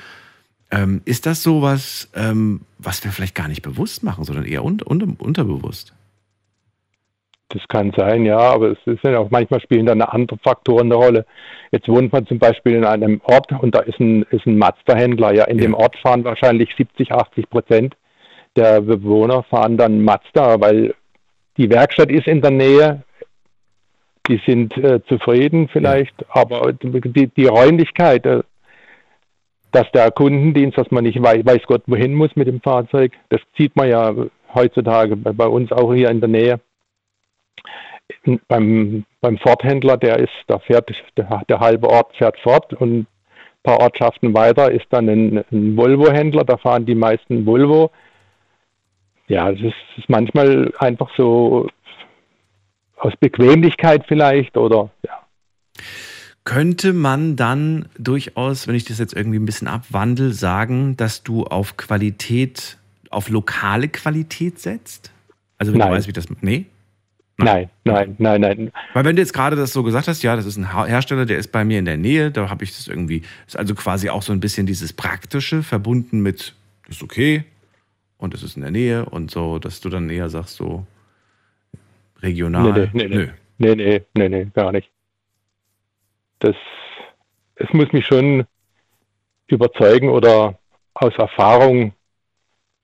Ähm, 0.70 1.02
ist 1.04 1.26
das 1.26 1.42
so 1.42 1.62
was, 1.62 2.10
ähm, 2.14 2.60
was 2.78 3.02
wir 3.04 3.10
vielleicht 3.10 3.34
gar 3.34 3.48
nicht 3.48 3.62
bewusst 3.62 4.02
machen, 4.02 4.24
sondern 4.24 4.44
eher 4.44 4.64
un 4.64 4.80
un 4.84 5.16
unterbewusst? 5.18 5.94
Das 7.50 7.66
kann 7.68 7.92
sein, 7.96 8.26
ja, 8.26 8.38
aber 8.38 8.72
es 8.72 8.78
ist 8.84 9.02
ja 9.02 9.18
auch 9.18 9.30
manchmal 9.30 9.62
spielen 9.62 9.86
dann 9.86 10.02
andere 10.02 10.38
Faktoren 10.38 10.88
eine 10.88 10.96
Rolle. 10.96 11.26
Jetzt 11.72 11.88
wohnt 11.88 12.12
man 12.12 12.26
zum 12.26 12.38
Beispiel 12.38 12.74
in 12.74 12.84
einem 12.84 13.22
Ort 13.24 13.50
und 13.52 13.74
da 13.74 13.80
ist 13.80 13.98
ein, 13.98 14.22
ist 14.24 14.46
ein 14.46 14.58
Mazda-Händler. 14.58 15.34
Ja, 15.34 15.44
in 15.44 15.58
ja. 15.58 15.64
dem 15.64 15.74
Ort 15.74 15.96
fahren 15.96 16.24
wahrscheinlich 16.24 16.74
70, 16.76 17.12
80 17.12 17.48
Prozent 17.48 17.96
der 18.58 18.80
Bewohner 18.80 19.44
fahren 19.44 19.76
dann 19.76 20.02
Mazda, 20.02 20.60
weil 20.60 20.94
die 21.56 21.70
Werkstatt 21.70 22.10
ist 22.10 22.26
in 22.26 22.42
der 22.42 22.50
Nähe. 22.50 23.02
Die 24.26 24.40
sind 24.46 24.76
äh, 24.76 25.00
zufrieden 25.06 25.68
vielleicht, 25.68 26.14
ja. 26.20 26.26
aber 26.30 26.72
die, 26.72 27.28
die 27.28 27.46
Räumlichkeit, 27.46 28.26
äh, 28.26 28.42
dass 29.72 29.90
der 29.92 30.10
Kundendienst, 30.10 30.78
dass 30.78 30.90
man 30.90 31.04
nicht 31.04 31.22
weiß, 31.22 31.44
weiß 31.44 31.62
Gott 31.66 31.82
wohin 31.86 32.14
muss 32.14 32.34
mit 32.36 32.48
dem 32.48 32.60
Fahrzeug, 32.60 33.12
das 33.28 33.40
sieht 33.56 33.76
man 33.76 33.88
ja 33.88 34.14
heutzutage 34.54 35.16
bei, 35.16 35.46
uns 35.46 35.72
auch 35.72 35.92
hier 35.92 36.10
in 36.10 36.20
der 36.20 36.28
Nähe. 36.28 36.60
Beim, 38.48 39.04
beim 39.20 39.38
Forthändler, 39.38 39.98
der 39.98 40.18
ist, 40.18 40.32
da 40.46 40.58
fährt 40.58 40.90
der, 41.16 41.42
der 41.48 41.60
halbe 41.60 41.88
Ort 41.90 42.16
fährt 42.16 42.38
fort 42.38 42.72
und 42.72 43.00
ein 43.00 43.06
paar 43.62 43.80
Ortschaften 43.80 44.32
weiter 44.32 44.70
ist 44.70 44.86
dann 44.90 45.08
ein, 45.08 45.44
ein 45.52 45.76
Volvo-Händler, 45.76 46.44
da 46.44 46.56
fahren 46.56 46.86
die 46.86 46.94
meisten 46.94 47.44
Volvo. 47.44 47.90
Ja, 49.26 49.52
das 49.52 49.60
ist, 49.60 49.98
ist 49.98 50.08
manchmal 50.08 50.72
einfach 50.78 51.10
so 51.16 51.68
aus 52.96 53.12
Bequemlichkeit 53.20 54.04
vielleicht 54.08 54.56
oder 54.56 54.88
ja 55.04 55.20
könnte 56.44 56.92
man 56.92 57.36
dann 57.36 57.88
durchaus, 57.98 58.66
wenn 58.66 58.74
ich 58.74 58.84
das 58.84 58.98
jetzt 58.98 59.14
irgendwie 59.14 59.38
ein 59.38 59.44
bisschen 59.44 59.68
abwandle, 59.68 60.32
sagen, 60.32 60.96
dass 60.96 61.22
du 61.22 61.44
auf 61.44 61.76
Qualität, 61.76 62.78
auf 63.10 63.28
lokale 63.28 63.88
Qualität 63.88 64.58
setzt? 64.58 65.10
Also 65.58 65.72
wenn 65.72 65.80
nein. 65.80 65.90
du 65.90 65.96
weißt, 65.96 66.08
wie 66.08 66.12
das. 66.12 66.26
Nee? 66.40 66.66
Nein. 67.40 67.70
nein, 67.84 68.16
nein, 68.18 68.40
nein, 68.40 68.56
nein. 68.58 68.72
Weil 68.94 69.04
wenn 69.04 69.14
du 69.14 69.22
jetzt 69.22 69.32
gerade 69.32 69.54
das 69.54 69.72
so 69.72 69.84
gesagt 69.84 70.08
hast, 70.08 70.22
ja, 70.22 70.34
das 70.34 70.44
ist 70.44 70.56
ein 70.56 70.72
Hersteller, 70.86 71.24
der 71.24 71.38
ist 71.38 71.52
bei 71.52 71.64
mir 71.64 71.78
in 71.78 71.84
der 71.84 71.96
Nähe, 71.96 72.32
da 72.32 72.50
habe 72.50 72.64
ich 72.64 72.74
das 72.74 72.88
irgendwie, 72.88 73.22
ist 73.46 73.56
also 73.56 73.76
quasi 73.76 74.08
auch 74.08 74.22
so 74.22 74.32
ein 74.32 74.40
bisschen 74.40 74.66
dieses 74.66 74.92
Praktische 74.92 75.62
verbunden 75.62 76.20
mit, 76.20 76.54
das 76.86 76.96
ist 76.96 77.02
okay 77.02 77.44
und 78.16 78.34
es 78.34 78.42
ist 78.42 78.56
in 78.56 78.62
der 78.62 78.72
Nähe 78.72 79.04
und 79.04 79.30
so, 79.30 79.60
dass 79.60 79.80
du 79.80 79.88
dann 79.88 80.10
eher 80.10 80.28
sagst, 80.28 80.56
so 80.56 80.84
regional. 82.22 82.90
Nee, 82.92 83.06
nee, 83.06 83.08
nee, 83.08 83.30
nee, 83.58 83.74
nee, 83.76 84.02
nee, 84.14 84.28
nee 84.28 84.50
gar 84.52 84.72
nicht 84.72 84.90
das, 86.40 86.56
es 87.56 87.72
muss 87.72 87.92
mich 87.92 88.06
schon 88.06 88.46
überzeugen 89.46 90.10
oder 90.10 90.58
aus 90.94 91.14
Erfahrung, 91.16 91.92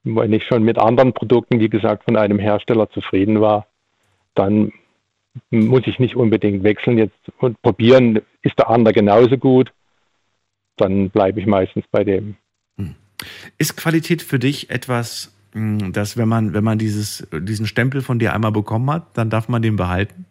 wenn 0.05 0.33
ich 0.33 0.45
schon 0.45 0.63
mit 0.63 0.79
anderen 0.79 1.13
Produkten, 1.13 1.61
wie 1.61 1.69
gesagt, 1.69 2.05
von 2.05 2.17
einem 2.17 2.39
Hersteller 2.39 2.91
zufrieden 2.91 3.41
war, 3.41 3.67
dann 4.35 4.73
muss 5.51 5.83
ich 5.87 5.99
nicht 5.99 6.17
unbedingt 6.17 6.63
wechseln 6.63 6.99
jetzt 6.99 7.19
und 7.39 7.61
probieren, 7.63 8.21
ist 8.43 8.59
der 8.59 8.71
andere 8.71 8.95
genauso 8.95 9.37
gut, 9.37 9.73
dann 10.77 11.11
bleibe 11.11 11.41
ich 11.41 11.47
meistens 11.47 11.85
bei 11.91 12.05
dem. 12.05 12.37
Ist 13.59 13.77
Qualität 13.77 14.23
für 14.23 14.39
dich 14.39 14.71
etwas, 14.71 15.35
hm, 15.53 15.93
dass 15.93 16.17
wenn 16.17 16.29
man, 16.29 16.53
wenn 16.53 16.65
man 16.65 16.79
dieses, 16.79 17.27
diesen 17.33 17.67
Stempel 17.67 18.03
von 18.03 18.19
dir 18.19 18.35
einmal 18.35 18.53
bekommen 18.53 18.91
hat, 18.91 19.17
dann 19.17 19.31
darf 19.31 19.49
man 19.49 19.63
den 19.63 19.77
behalten? 19.77 20.27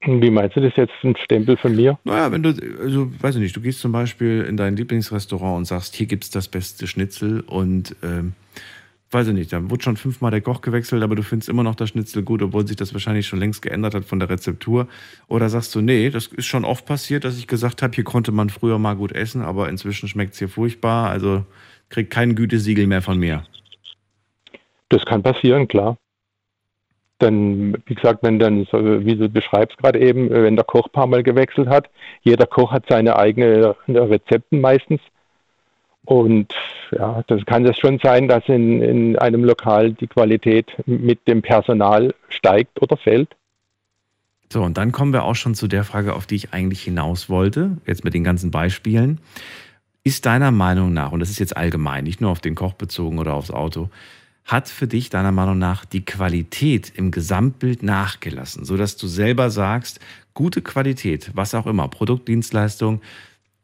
Wie 0.00 0.30
meinst 0.30 0.56
du 0.56 0.60
das 0.60 0.72
jetzt, 0.76 0.92
ein 1.02 1.16
Stempel 1.16 1.56
von 1.56 1.74
mir? 1.74 1.98
Naja, 2.04 2.30
wenn 2.30 2.42
du, 2.42 2.50
also 2.80 3.10
weiß 3.20 3.34
ich 3.34 3.42
nicht, 3.42 3.56
du 3.56 3.60
gehst 3.60 3.80
zum 3.80 3.90
Beispiel 3.90 4.42
in 4.48 4.56
dein 4.56 4.76
Lieblingsrestaurant 4.76 5.58
und 5.58 5.64
sagst, 5.64 5.96
hier 5.96 6.06
gibt 6.06 6.24
es 6.24 6.30
das 6.30 6.46
beste 6.46 6.86
Schnitzel 6.86 7.40
und 7.40 7.96
ähm, 8.02 8.34
weiß 9.10 9.28
ich 9.28 9.34
nicht, 9.34 9.52
da 9.52 9.70
wurde 9.70 9.82
schon 9.82 9.96
fünfmal 9.96 10.30
der 10.30 10.40
Koch 10.40 10.60
gewechselt, 10.60 11.02
aber 11.02 11.16
du 11.16 11.22
findest 11.22 11.48
immer 11.48 11.62
noch 11.62 11.74
das 11.74 11.90
Schnitzel 11.90 12.22
gut, 12.22 12.42
obwohl 12.42 12.66
sich 12.66 12.76
das 12.76 12.92
wahrscheinlich 12.92 13.26
schon 13.26 13.40
längst 13.40 13.60
geändert 13.60 13.94
hat 13.94 14.04
von 14.04 14.20
der 14.20 14.28
Rezeptur. 14.28 14.86
Oder 15.26 15.48
sagst 15.48 15.74
du, 15.74 15.80
nee, 15.80 16.10
das 16.10 16.26
ist 16.26 16.46
schon 16.46 16.64
oft 16.64 16.86
passiert, 16.86 17.24
dass 17.24 17.38
ich 17.38 17.46
gesagt 17.46 17.82
habe, 17.82 17.94
hier 17.94 18.04
konnte 18.04 18.32
man 18.32 18.50
früher 18.50 18.78
mal 18.78 18.94
gut 18.94 19.12
essen, 19.12 19.42
aber 19.42 19.68
inzwischen 19.68 20.08
schmeckt 20.08 20.34
es 20.34 20.38
hier 20.38 20.48
furchtbar, 20.48 21.10
also 21.10 21.44
kriegt 21.88 22.10
kein 22.10 22.34
Gütesiegel 22.34 22.86
mehr 22.86 23.02
von 23.02 23.18
mir. 23.18 23.44
Das 24.90 25.04
kann 25.04 25.22
passieren, 25.22 25.66
klar. 25.68 25.96
Dann, 27.18 27.76
wie 27.86 27.94
gesagt, 27.94 28.22
wenn 28.22 28.38
dann, 28.38 28.66
wie 28.70 29.16
du 29.16 29.28
beschreibst 29.28 29.76
gerade 29.78 29.98
eben, 29.98 30.30
wenn 30.30 30.56
der 30.56 30.64
Koch 30.64 30.86
ein 30.86 30.92
paar 30.92 31.06
Mal 31.06 31.22
gewechselt 31.22 31.68
hat, 31.68 31.90
jeder 32.22 32.46
Koch 32.46 32.70
hat 32.70 32.84
seine 32.88 33.16
eigenen 33.16 33.74
Rezepten 33.88 34.60
meistens. 34.60 35.00
Und 36.04 36.54
ja, 36.90 37.22
das 37.26 37.44
kann 37.44 37.66
es 37.66 37.76
schon 37.78 37.98
sein, 38.02 38.28
dass 38.28 38.48
in, 38.48 38.80
in 38.80 39.18
einem 39.18 39.44
Lokal 39.44 39.92
die 39.92 40.06
Qualität 40.06 40.66
mit 40.86 41.26
dem 41.28 41.42
Personal 41.42 42.14
steigt 42.28 42.80
oder 42.80 42.96
fällt. 42.96 43.28
So, 44.50 44.62
und 44.62 44.78
dann 44.78 44.92
kommen 44.92 45.12
wir 45.12 45.24
auch 45.24 45.34
schon 45.34 45.54
zu 45.54 45.68
der 45.68 45.84
Frage, 45.84 46.14
auf 46.14 46.26
die 46.26 46.36
ich 46.36 46.54
eigentlich 46.54 46.80
hinaus 46.80 47.28
wollte, 47.28 47.76
jetzt 47.86 48.04
mit 48.04 48.14
den 48.14 48.24
ganzen 48.24 48.50
Beispielen. 48.50 49.20
Ist 50.04 50.24
deiner 50.24 50.50
Meinung 50.50 50.94
nach, 50.94 51.12
und 51.12 51.20
das 51.20 51.28
ist 51.28 51.38
jetzt 51.38 51.56
allgemein, 51.56 52.04
nicht 52.04 52.22
nur 52.22 52.30
auf 52.30 52.40
den 52.40 52.54
Koch 52.54 52.72
bezogen 52.72 53.18
oder 53.18 53.34
aufs 53.34 53.50
Auto, 53.50 53.90
hat 54.48 54.68
für 54.68 54.86
dich 54.88 55.10
deiner 55.10 55.30
Meinung 55.30 55.58
nach 55.58 55.84
die 55.84 56.04
Qualität 56.04 56.90
im 56.96 57.10
Gesamtbild 57.10 57.82
nachgelassen, 57.82 58.64
sodass 58.64 58.96
du 58.96 59.06
selber 59.06 59.50
sagst, 59.50 60.00
gute 60.32 60.62
Qualität, 60.62 61.30
was 61.34 61.54
auch 61.54 61.66
immer, 61.66 61.86
Produktdienstleistung 61.88 63.02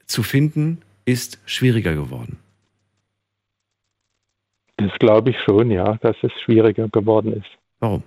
zu 0.04 0.22
finden, 0.22 0.82
ist 1.06 1.40
schwieriger 1.46 1.94
geworden? 1.94 2.38
Das 4.76 4.92
glaube 4.98 5.30
ich 5.30 5.40
schon, 5.40 5.70
ja, 5.70 5.96
dass 6.02 6.16
es 6.22 6.32
schwieriger 6.44 6.88
geworden 6.88 7.32
ist. 7.32 7.50
Warum? 7.80 8.02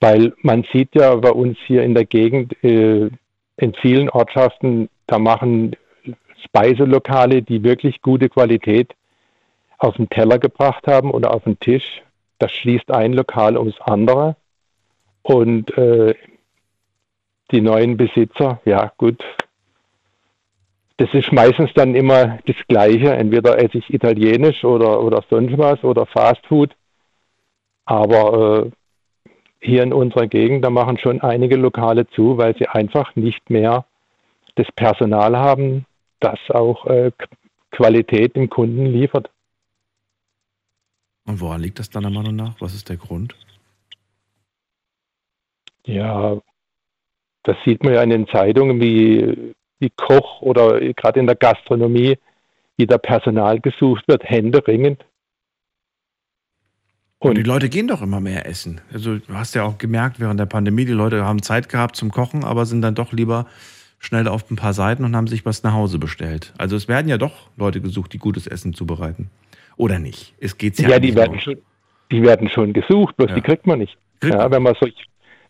Weil 0.00 0.32
man 0.40 0.64
sieht 0.72 0.94
ja 0.94 1.14
bei 1.16 1.30
uns 1.30 1.58
hier 1.66 1.82
in 1.82 1.94
der 1.94 2.06
Gegend, 2.06 2.52
äh, 2.64 3.10
in 3.58 3.74
vielen 3.82 4.08
Ortschaften, 4.08 4.88
da 5.06 5.18
machen 5.18 5.76
Speiselokale, 6.46 7.42
die 7.42 7.62
wirklich 7.62 8.00
gute 8.00 8.30
Qualität 8.30 8.94
auf 9.80 9.96
den 9.96 10.08
Teller 10.10 10.38
gebracht 10.38 10.86
haben 10.86 11.10
oder 11.10 11.34
auf 11.34 11.44
den 11.44 11.58
Tisch. 11.58 12.02
Das 12.38 12.52
schließt 12.52 12.90
ein 12.90 13.14
Lokal 13.14 13.56
ums 13.56 13.80
andere. 13.80 14.36
Und 15.22 15.76
äh, 15.76 16.14
die 17.50 17.60
neuen 17.60 17.96
Besitzer, 17.96 18.60
ja 18.64 18.92
gut, 18.96 19.22
das 20.98 21.12
ist 21.14 21.32
meistens 21.32 21.70
dann 21.74 21.94
immer 21.94 22.38
das 22.46 22.56
Gleiche. 22.68 23.12
Entweder 23.14 23.58
esse 23.58 23.78
ich 23.78 23.92
italienisch 23.92 24.64
oder, 24.64 25.02
oder 25.02 25.24
sonst 25.28 25.56
was 25.56 25.82
oder 25.82 26.06
Fast 26.06 26.46
Food. 26.46 26.76
Aber 27.86 28.66
äh, 28.66 28.70
hier 29.60 29.82
in 29.82 29.94
unserer 29.94 30.26
Gegend, 30.26 30.64
da 30.64 30.70
machen 30.70 30.98
schon 30.98 31.22
einige 31.22 31.56
Lokale 31.56 32.06
zu, 32.08 32.36
weil 32.36 32.54
sie 32.56 32.68
einfach 32.68 33.16
nicht 33.16 33.48
mehr 33.48 33.86
das 34.56 34.70
Personal 34.72 35.36
haben, 35.36 35.86
das 36.20 36.38
auch 36.50 36.86
äh, 36.86 37.12
Qualität 37.70 38.36
dem 38.36 38.50
Kunden 38.50 38.86
liefert. 38.86 39.30
Und 41.30 41.40
woran 41.40 41.60
liegt 41.60 41.78
das 41.78 41.90
deiner 41.90 42.10
Meinung 42.10 42.34
nach? 42.34 42.60
Was 42.60 42.74
ist 42.74 42.88
der 42.88 42.96
Grund? 42.96 43.36
Ja, 45.86 46.40
das 47.44 47.56
sieht 47.64 47.84
man 47.84 47.94
ja 47.94 48.02
in 48.02 48.10
den 48.10 48.26
Zeitungen, 48.26 48.80
wie, 48.80 49.54
wie 49.78 49.90
Koch 49.90 50.42
oder 50.42 50.80
gerade 50.92 51.20
in 51.20 51.26
der 51.26 51.36
Gastronomie 51.36 52.18
wieder 52.76 52.98
Personal 52.98 53.60
gesucht 53.60 54.08
wird, 54.08 54.24
händeringend. 54.24 55.04
Und 57.20 57.36
die 57.36 57.42
Leute 57.44 57.68
gehen 57.68 57.86
doch 57.86 58.02
immer 58.02 58.20
mehr 58.20 58.46
essen. 58.46 58.80
Also 58.92 59.18
du 59.18 59.34
hast 59.34 59.54
ja 59.54 59.62
auch 59.62 59.78
gemerkt 59.78 60.18
während 60.18 60.40
der 60.40 60.46
Pandemie, 60.46 60.84
die 60.84 60.92
Leute 60.92 61.24
haben 61.24 61.42
Zeit 61.42 61.68
gehabt 61.68 61.94
zum 61.94 62.10
Kochen, 62.10 62.42
aber 62.42 62.66
sind 62.66 62.82
dann 62.82 62.96
doch 62.96 63.12
lieber 63.12 63.46
schnell 64.00 64.26
auf 64.26 64.50
ein 64.50 64.56
paar 64.56 64.72
Seiten 64.72 65.04
und 65.04 65.14
haben 65.14 65.28
sich 65.28 65.46
was 65.46 65.62
nach 65.62 65.74
Hause 65.74 66.00
bestellt. 66.00 66.52
Also 66.58 66.74
es 66.74 66.88
werden 66.88 67.08
ja 67.08 67.18
doch 67.18 67.50
Leute 67.56 67.80
gesucht, 67.80 68.12
die 68.14 68.18
gutes 68.18 68.48
Essen 68.48 68.74
zubereiten. 68.74 69.30
Oder 69.80 69.98
nicht? 69.98 70.34
Es 70.38 70.58
geht 70.58 70.78
ja, 70.78 70.90
ja 70.90 70.98
die 70.98 71.16
werden 71.16 71.40
schon, 71.40 71.56
die 72.10 72.22
werden 72.22 72.50
schon 72.50 72.74
gesucht, 72.74 73.16
bloß 73.16 73.30
ja. 73.30 73.36
die 73.36 73.40
kriegt 73.40 73.66
man 73.66 73.78
nicht. 73.78 73.96
Kriegt 74.20 74.34
ja, 74.34 74.50
wenn 74.50 74.62
man 74.62 74.74
sich, 74.74 74.94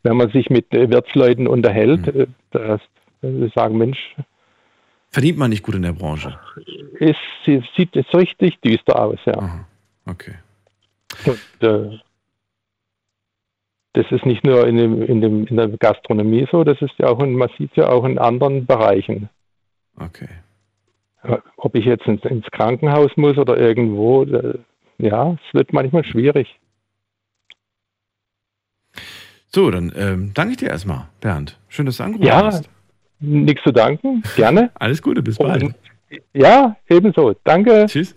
wenn 0.04 0.16
man 0.16 0.30
sich 0.30 0.48
mit 0.50 0.72
äh, 0.72 0.88
Wirtsleuten 0.88 1.48
unterhält, 1.48 2.14
mhm. 2.14 2.32
das, 2.52 2.80
das 3.22 3.52
sagen 3.54 3.76
Mensch, 3.76 3.98
verdient 5.08 5.36
man 5.36 5.50
nicht 5.50 5.64
gut 5.64 5.74
in 5.74 5.82
der 5.82 5.94
Branche. 5.94 6.38
Es, 7.00 7.16
es 7.44 7.64
sieht 7.76 7.96
es 7.96 8.06
richtig 8.14 8.60
düster 8.60 9.02
aus, 9.02 9.18
ja. 9.26 9.36
Aha. 9.36 9.66
Okay. 10.06 10.34
Und, 11.26 11.68
äh, 11.68 11.98
das 13.94 14.06
ist 14.12 14.24
nicht 14.24 14.44
nur 14.44 14.64
in, 14.68 14.76
dem, 14.76 15.02
in, 15.02 15.20
dem, 15.20 15.46
in 15.48 15.56
der 15.56 15.66
Gastronomie 15.70 16.46
so, 16.52 16.62
das 16.62 16.80
ist 16.80 16.94
ja 16.98 17.08
auch, 17.08 17.20
in, 17.20 17.34
man 17.34 17.50
sieht 17.58 17.74
ja 17.74 17.88
auch 17.88 18.04
in 18.04 18.16
anderen 18.16 18.64
Bereichen. 18.64 19.28
Okay 19.96 20.28
ob 21.56 21.74
ich 21.74 21.84
jetzt 21.84 22.06
ins, 22.06 22.24
ins 22.24 22.46
Krankenhaus 22.50 23.10
muss 23.16 23.36
oder 23.38 23.56
irgendwo, 23.56 24.24
ja, 24.98 25.32
es 25.32 25.54
wird 25.54 25.72
manchmal 25.72 26.04
schwierig. 26.04 26.58
So, 29.48 29.70
dann 29.70 29.92
ähm, 29.96 30.30
danke 30.34 30.52
ich 30.52 30.58
dir 30.58 30.68
erstmal, 30.68 31.08
Bernd. 31.20 31.58
Schön, 31.68 31.86
dass 31.86 31.96
du 31.96 32.04
angerufen 32.04 32.26
ja, 32.26 32.44
hast. 32.44 32.66
Ja, 32.66 32.70
nichts 33.18 33.62
zu 33.64 33.72
danken. 33.72 34.22
Gerne. 34.36 34.70
Alles 34.78 35.02
Gute, 35.02 35.22
bis 35.22 35.38
bald. 35.38 35.64
Und, 35.64 35.74
ja, 36.32 36.76
ebenso. 36.88 37.34
Danke. 37.44 37.86
Tschüss. 37.86 38.16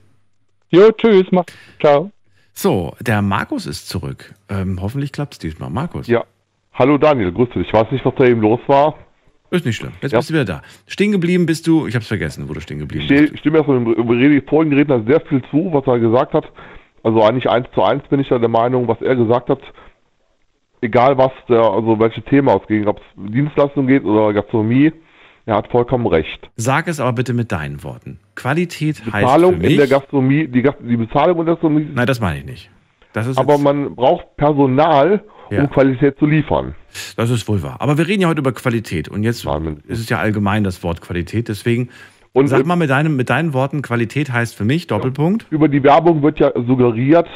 Jo, 0.69 0.91
tschüss. 0.91 1.25
Mach. 1.31 1.45
Ciao. 1.79 2.11
So, 2.53 2.95
der 2.99 3.21
Markus 3.21 3.65
ist 3.65 3.89
zurück. 3.89 4.35
Ähm, 4.47 4.79
hoffentlich 4.81 5.11
klappt 5.11 5.33
es 5.33 5.39
diesmal. 5.39 5.69
Markus. 5.69 6.07
Ja. 6.07 6.23
Hallo 6.73 6.97
Daniel, 6.97 7.31
grüß 7.31 7.49
dich. 7.49 7.67
Ich 7.67 7.73
weiß 7.73 7.91
nicht, 7.91 8.03
was 8.05 8.15
da 8.15 8.25
eben 8.25 8.41
los 8.41 8.59
war. 8.67 8.95
Ist 9.53 9.67
nicht 9.67 9.75
schlimm. 9.75 9.91
Jetzt 10.01 10.13
ja. 10.13 10.17
bist 10.17 10.31
du 10.31 10.33
wieder 10.33 10.45
da. 10.45 10.61
Stehen 10.87 11.11
geblieben 11.11 11.45
bist 11.45 11.67
du, 11.67 11.85
ich 11.85 11.93
habe 11.93 12.01
es 12.01 12.07
vergessen, 12.07 12.49
wo 12.49 12.53
du 12.53 12.59
stehen 12.59 12.79
geblieben 12.79 13.03
ich 13.03 13.07
bist. 13.07 13.33
Ich 13.33 13.39
stimme 13.41 13.59
erstmal 13.59 13.83
dem 13.83 14.09
Rede, 14.09 14.41
vorigen 14.47 14.73
Redner 14.73 15.03
sehr 15.05 15.21
viel 15.21 15.43
zu, 15.51 15.69
was 15.71 15.85
er 15.85 15.99
gesagt 15.99 16.33
hat. 16.33 16.51
Also 17.03 17.21
eigentlich 17.21 17.47
eins 17.47 17.67
zu 17.75 17.83
eins 17.83 18.01
bin 18.09 18.19
ich 18.19 18.29
da 18.29 18.39
der 18.39 18.49
Meinung, 18.49 18.87
was 18.87 18.99
er 19.01 19.15
gesagt 19.15 19.49
hat, 19.49 19.59
egal 20.81 21.19
was 21.19 21.31
der, 21.47 21.61
also 21.61 21.99
welche 21.99 22.23
Themen 22.23 22.49
ausgehen, 22.49 22.87
ob 22.87 22.97
es 22.97 23.31
Dienstleistung 23.31 23.85
geht 23.85 24.03
oder 24.03 24.33
Gastronomie, 24.33 24.91
er 25.45 25.57
hat 25.57 25.67
vollkommen 25.67 26.07
recht. 26.07 26.49
Sag 26.55 26.87
es 26.87 26.99
aber 26.99 27.13
bitte 27.13 27.33
mit 27.33 27.51
deinen 27.51 27.83
Worten. 27.83 28.19
Qualität 28.33 29.05
Bezahlung 29.05 29.51
heißt 29.51 29.61
für 29.61 29.61
mich, 29.61 29.71
in 29.71 29.77
der 29.77 29.87
Gastronomie, 29.87 30.47
die, 30.47 30.63
die 30.63 30.97
Bezahlung 30.97 31.39
in 31.39 31.45
der 31.45 31.53
Gastronomie. 31.53 31.87
Nein, 31.93 32.07
das 32.07 32.19
meine 32.19 32.39
ich 32.39 32.45
nicht. 32.45 32.71
Aber 33.35 33.57
man 33.57 33.95
braucht 33.95 34.35
Personal, 34.37 35.23
um 35.49 35.55
ja. 35.55 35.67
Qualität 35.67 36.17
zu 36.17 36.25
liefern. 36.25 36.75
Das 37.15 37.29
ist 37.29 37.47
wohl 37.47 37.63
wahr. 37.63 37.77
Aber 37.79 37.97
wir 37.97 38.07
reden 38.07 38.21
ja 38.21 38.27
heute 38.27 38.39
über 38.39 38.53
Qualität 38.53 39.09
und 39.09 39.23
jetzt 39.23 39.45
Nein, 39.45 39.83
ist 39.87 39.99
es 39.99 40.09
ja 40.09 40.19
allgemein 40.19 40.63
das 40.63 40.83
Wort 40.83 41.01
Qualität. 41.01 41.47
Deswegen 41.47 41.89
und 42.33 42.47
sag 42.47 42.65
mal 42.65 42.75
mit, 42.75 42.89
deinem, 42.89 43.15
mit 43.15 43.29
deinen 43.29 43.53
Worten, 43.53 43.83
Qualität 43.83 44.31
heißt 44.31 44.55
für 44.55 44.65
mich 44.65 44.87
Doppelpunkt. 44.87 45.45
Über 45.51 45.67
die 45.67 45.83
Werbung 45.83 46.23
wird 46.23 46.39
ja 46.39 46.51
suggeriert, 46.55 47.27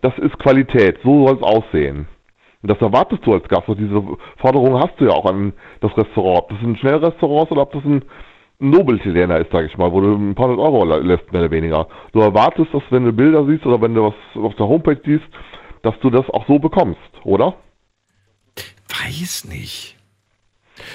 das 0.00 0.16
ist 0.18 0.38
Qualität, 0.38 0.98
so 1.02 1.26
soll 1.26 1.36
es 1.36 1.42
aussehen. 1.42 2.06
Und 2.62 2.70
das 2.70 2.80
erwartest 2.80 3.26
du 3.26 3.32
als 3.32 3.48
Gast. 3.48 3.68
Und 3.68 3.80
diese 3.80 4.00
Forderung 4.38 4.80
hast 4.80 4.94
du 4.98 5.06
ja 5.06 5.10
auch 5.10 5.26
an 5.26 5.52
das 5.80 5.90
Restaurant. 5.96 6.44
Ob 6.44 6.48
das 6.50 6.58
ein 6.60 6.76
Schnellrestaurant 6.76 7.46
ist 7.46 7.52
oder 7.52 7.62
ob 7.62 7.72
das 7.72 7.84
ein 7.84 8.04
Nobel-Italiener 8.70 9.38
ist, 9.38 9.50
sag 9.50 9.66
ich 9.66 9.76
mal, 9.76 9.90
wo 9.92 10.00
du 10.00 10.14
ein 10.14 10.34
paar 10.34 10.48
hundert 10.48 10.64
Euro 10.64 10.84
lässt, 10.84 11.32
mehr 11.32 11.42
oder 11.42 11.50
weniger. 11.50 11.88
Du 12.12 12.20
erwartest, 12.20 12.72
dass 12.72 12.82
wenn 12.90 13.04
du 13.04 13.12
Bilder 13.12 13.44
siehst 13.46 13.66
oder 13.66 13.80
wenn 13.80 13.94
du 13.94 14.04
was 14.04 14.14
auf 14.42 14.54
der 14.54 14.68
Homepage 14.68 15.00
siehst, 15.04 15.26
dass 15.82 15.98
du 16.00 16.10
das 16.10 16.28
auch 16.30 16.46
so 16.46 16.58
bekommst, 16.58 17.00
oder? 17.24 17.54
Weiß 18.88 19.46
nicht. 19.48 19.96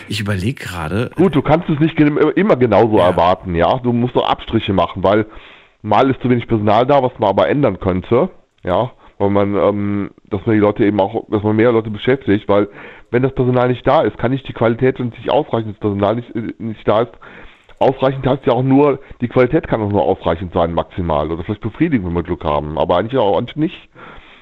Ich 0.07 0.19
überlege 0.19 0.63
gerade. 0.63 1.11
Gut, 1.15 1.35
du 1.35 1.41
kannst 1.41 1.69
es 1.69 1.79
nicht 1.79 1.99
immer 1.99 2.55
genauso 2.55 2.97
ja. 2.97 3.07
erwarten, 3.07 3.53
ja. 3.55 3.77
Du 3.79 3.91
musst 3.93 4.15
doch 4.15 4.27
Abstriche 4.27 4.73
machen, 4.73 5.03
weil 5.03 5.25
mal 5.81 6.09
ist 6.09 6.21
zu 6.21 6.29
wenig 6.29 6.47
Personal 6.47 6.85
da, 6.85 7.03
was 7.03 7.17
man 7.19 7.29
aber 7.29 7.49
ändern 7.49 7.79
könnte, 7.79 8.29
ja. 8.63 8.91
Weil 9.17 9.29
man, 9.31 9.55
ähm, 9.55 10.11
dass 10.29 10.45
man 10.45 10.55
die 10.55 10.61
Leute 10.61 10.85
eben 10.85 10.99
auch, 10.99 11.25
dass 11.29 11.43
man 11.43 11.55
mehr 11.55 11.71
Leute 11.71 11.89
beschäftigt, 11.89 12.47
weil 12.47 12.69
wenn 13.09 13.23
das 13.23 13.33
Personal 13.33 13.69
nicht 13.69 13.85
da 13.87 14.01
ist, 14.01 14.17
kann 14.17 14.31
nicht 14.31 14.47
die 14.47 14.53
Qualität 14.53 14.99
und 14.99 15.17
nicht 15.17 15.31
ausreichendes 15.31 15.79
Personal 15.79 16.15
nicht, 16.15 16.35
äh, 16.35 16.53
nicht 16.59 16.87
da 16.87 17.01
ist, 17.01 17.13
ausreichend 17.79 18.25
heißt 18.25 18.45
ja 18.45 18.53
auch 18.53 18.63
nur, 18.63 18.99
die 19.21 19.27
Qualität 19.27 19.67
kann 19.67 19.81
auch 19.81 19.89
nur 19.89 20.03
ausreichend 20.03 20.53
sein, 20.53 20.73
maximal. 20.73 21.31
Oder 21.31 21.43
vielleicht 21.43 21.61
befriedigend, 21.61 22.07
wenn 22.07 22.15
wir 22.15 22.23
Glück 22.23 22.43
haben. 22.43 22.77
Aber 22.77 22.97
eigentlich 22.97 23.19
auch 23.19 23.37
eigentlich 23.37 23.55
nicht. 23.55 23.89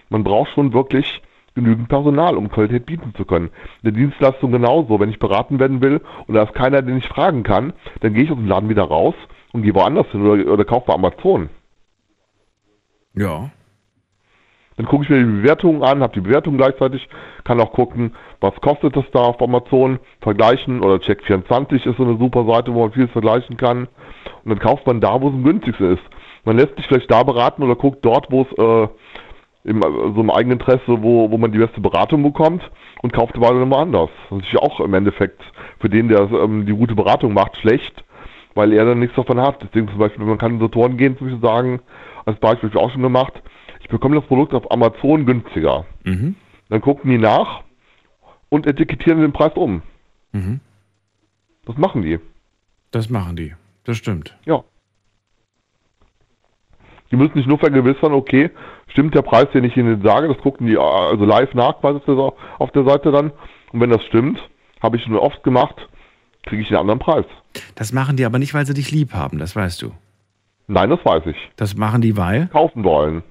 Man 0.09 0.23
braucht 0.23 0.51
schon 0.51 0.73
wirklich 0.73 1.21
genügend 1.55 1.87
Personal, 1.87 2.37
um 2.37 2.49
Qualität 2.49 2.85
bieten 2.85 3.13
zu 3.15 3.25
können. 3.25 3.49
Eine 3.81 3.93
Dienstleistung 3.93 4.51
genauso. 4.51 4.99
Wenn 4.99 5.09
ich 5.09 5.19
beraten 5.19 5.59
werden 5.59 5.81
will 5.81 6.01
und 6.27 6.35
da 6.35 6.43
ist 6.43 6.53
keiner, 6.53 6.81
den 6.81 6.97
ich 6.97 7.07
fragen 7.07 7.43
kann, 7.43 7.73
dann 8.01 8.13
gehe 8.13 8.23
ich 8.23 8.31
aus 8.31 8.37
dem 8.37 8.47
Laden 8.47 8.69
wieder 8.69 8.83
raus 8.83 9.15
und 9.53 9.63
gehe 9.63 9.73
woanders 9.73 10.07
hin 10.07 10.25
oder, 10.25 10.51
oder 10.51 10.65
kaufe 10.65 10.87
bei 10.87 10.93
Amazon. 10.93 11.49
Ja. 13.13 13.51
Dann 14.77 14.85
gucke 14.85 15.03
ich 15.03 15.09
mir 15.09 15.19
die 15.19 15.41
Bewertungen 15.41 15.83
an, 15.83 16.01
habe 16.01 16.13
die 16.13 16.21
Bewertung 16.21 16.57
gleichzeitig, 16.57 17.07
kann 17.45 17.61
auch 17.61 17.71
gucken, 17.71 18.13
was 18.41 18.53
kostet 18.55 18.95
das 18.95 19.05
da 19.11 19.19
auf 19.19 19.41
Amazon, 19.41 19.99
vergleichen 20.21 20.81
oder 20.81 20.95
Check24 20.95 21.87
ist 21.87 21.97
so 21.97 22.03
eine 22.03 22.17
super 22.17 22.45
Seite, 22.45 22.73
wo 22.73 22.81
man 22.81 22.91
vieles 22.91 23.11
vergleichen 23.11 23.55
kann. 23.55 23.87
Und 24.43 24.49
dann 24.49 24.59
kauft 24.59 24.85
man 24.85 24.99
da, 24.99 25.21
wo 25.21 25.29
es 25.29 25.33
am 25.33 25.43
günstigsten 25.43 25.93
ist. 25.93 26.03
Man 26.43 26.57
lässt 26.57 26.75
sich 26.75 26.87
vielleicht 26.87 27.09
da 27.09 27.23
beraten 27.23 27.63
oder 27.63 27.75
guckt 27.75 28.03
dort, 28.03 28.31
wo 28.31 28.41
es 28.41 28.57
äh, 28.57 28.87
im, 29.63 29.81
so 29.81 30.21
im 30.21 30.29
Eigeninteresse, 30.29 31.01
wo, 31.01 31.31
wo 31.31 31.37
man 31.37 31.51
die 31.51 31.57
beste 31.57 31.81
Beratung 31.81 32.21
bekommt 32.23 32.69
und 33.01 33.13
kauft 33.13 33.35
dann 33.35 33.69
mal 33.69 33.81
anders. 33.81 34.09
Das 34.29 34.39
ist 34.39 34.51
ja 34.51 34.59
auch 34.59 34.79
im 34.79 34.93
Endeffekt 34.93 35.41
für 35.79 35.89
den, 35.89 36.09
der 36.09 36.29
ähm, 36.31 36.65
die 36.65 36.73
gute 36.73 36.95
Beratung 36.95 37.33
macht, 37.33 37.57
schlecht, 37.57 38.03
weil 38.53 38.73
er 38.73 38.85
dann 38.85 38.99
nichts 38.99 39.15
davon 39.15 39.41
hat. 39.41 39.61
Deswegen 39.63 39.87
zum 39.87 39.97
Beispiel, 39.97 40.25
man 40.25 40.37
kann 40.37 40.53
in 40.53 40.59
Saturn 40.59 40.97
gehen, 40.97 41.17
zum 41.17 41.27
Beispiel 41.27 41.47
sagen, 41.47 41.79
als 42.25 42.39
Beispiel 42.39 42.69
habe 42.69 42.77
ich 42.77 42.83
auch 42.83 42.91
schon 42.91 43.01
gemacht, 43.01 43.41
ich 43.85 43.91
bekomme 43.91 44.15
das 44.15 44.25
Produkt 44.25 44.55
auf 44.55 44.71
Amazon 44.71 45.27
günstiger. 45.27 45.85
Mhm. 46.03 46.35
Dann 46.69 46.81
gucken 46.81 47.11
die 47.11 47.19
nach 47.19 47.61
und 48.49 48.65
etikettieren 48.65 49.21
den 49.21 49.31
Preis 49.31 49.53
um. 49.53 49.83
Mhm. 50.31 50.59
Das 51.65 51.77
machen 51.77 52.01
die. 52.01 52.19
Das 52.89 53.11
machen 53.11 53.35
die. 53.35 53.53
Das 53.83 53.97
stimmt. 53.97 54.35
Ja. 54.45 54.63
Die 57.11 57.15
müssen 57.15 57.35
sich 57.35 57.45
nur 57.45 57.59
vergewissern, 57.59 58.13
okay, 58.13 58.49
stimmt 58.87 59.13
der 59.13 59.21
Preis, 59.21 59.45
den 59.53 59.63
ich 59.63 59.77
Ihnen 59.77 60.01
sage, 60.01 60.29
das 60.29 60.39
gucken 60.39 60.65
die 60.65 60.77
also 60.79 61.23
live 61.23 61.53
nach 61.53 61.79
quasi 61.79 61.99
auf 61.99 62.05
der, 62.05 62.33
auf 62.57 62.71
der 62.71 62.85
Seite 62.85 63.11
dann. 63.11 63.31
Und 63.71 63.81
wenn 63.81 63.91
das 63.91 64.03
stimmt, 64.05 64.39
habe 64.81 64.97
ich 64.97 65.03
schon 65.03 65.15
oft 65.15 65.43
gemacht, 65.43 65.75
kriege 66.41 66.63
ich 66.63 66.69
einen 66.69 66.79
anderen 66.79 66.99
Preis. 66.99 67.25
Das 67.75 67.93
machen 67.93 68.17
die 68.17 68.25
aber 68.25 68.39
nicht, 68.39 68.55
weil 68.55 68.65
sie 68.65 68.73
dich 68.73 68.89
lieb 68.89 69.13
haben, 69.13 69.37
das 69.37 69.55
weißt 69.55 69.83
du. 69.83 69.91
Nein, 70.65 70.89
das 70.89 71.05
weiß 71.05 71.27
ich. 71.27 71.37
Das 71.55 71.77
machen 71.77 72.01
die, 72.01 72.17
weil? 72.17 72.47
Kaufen 72.47 72.83
wollen. 72.83 73.21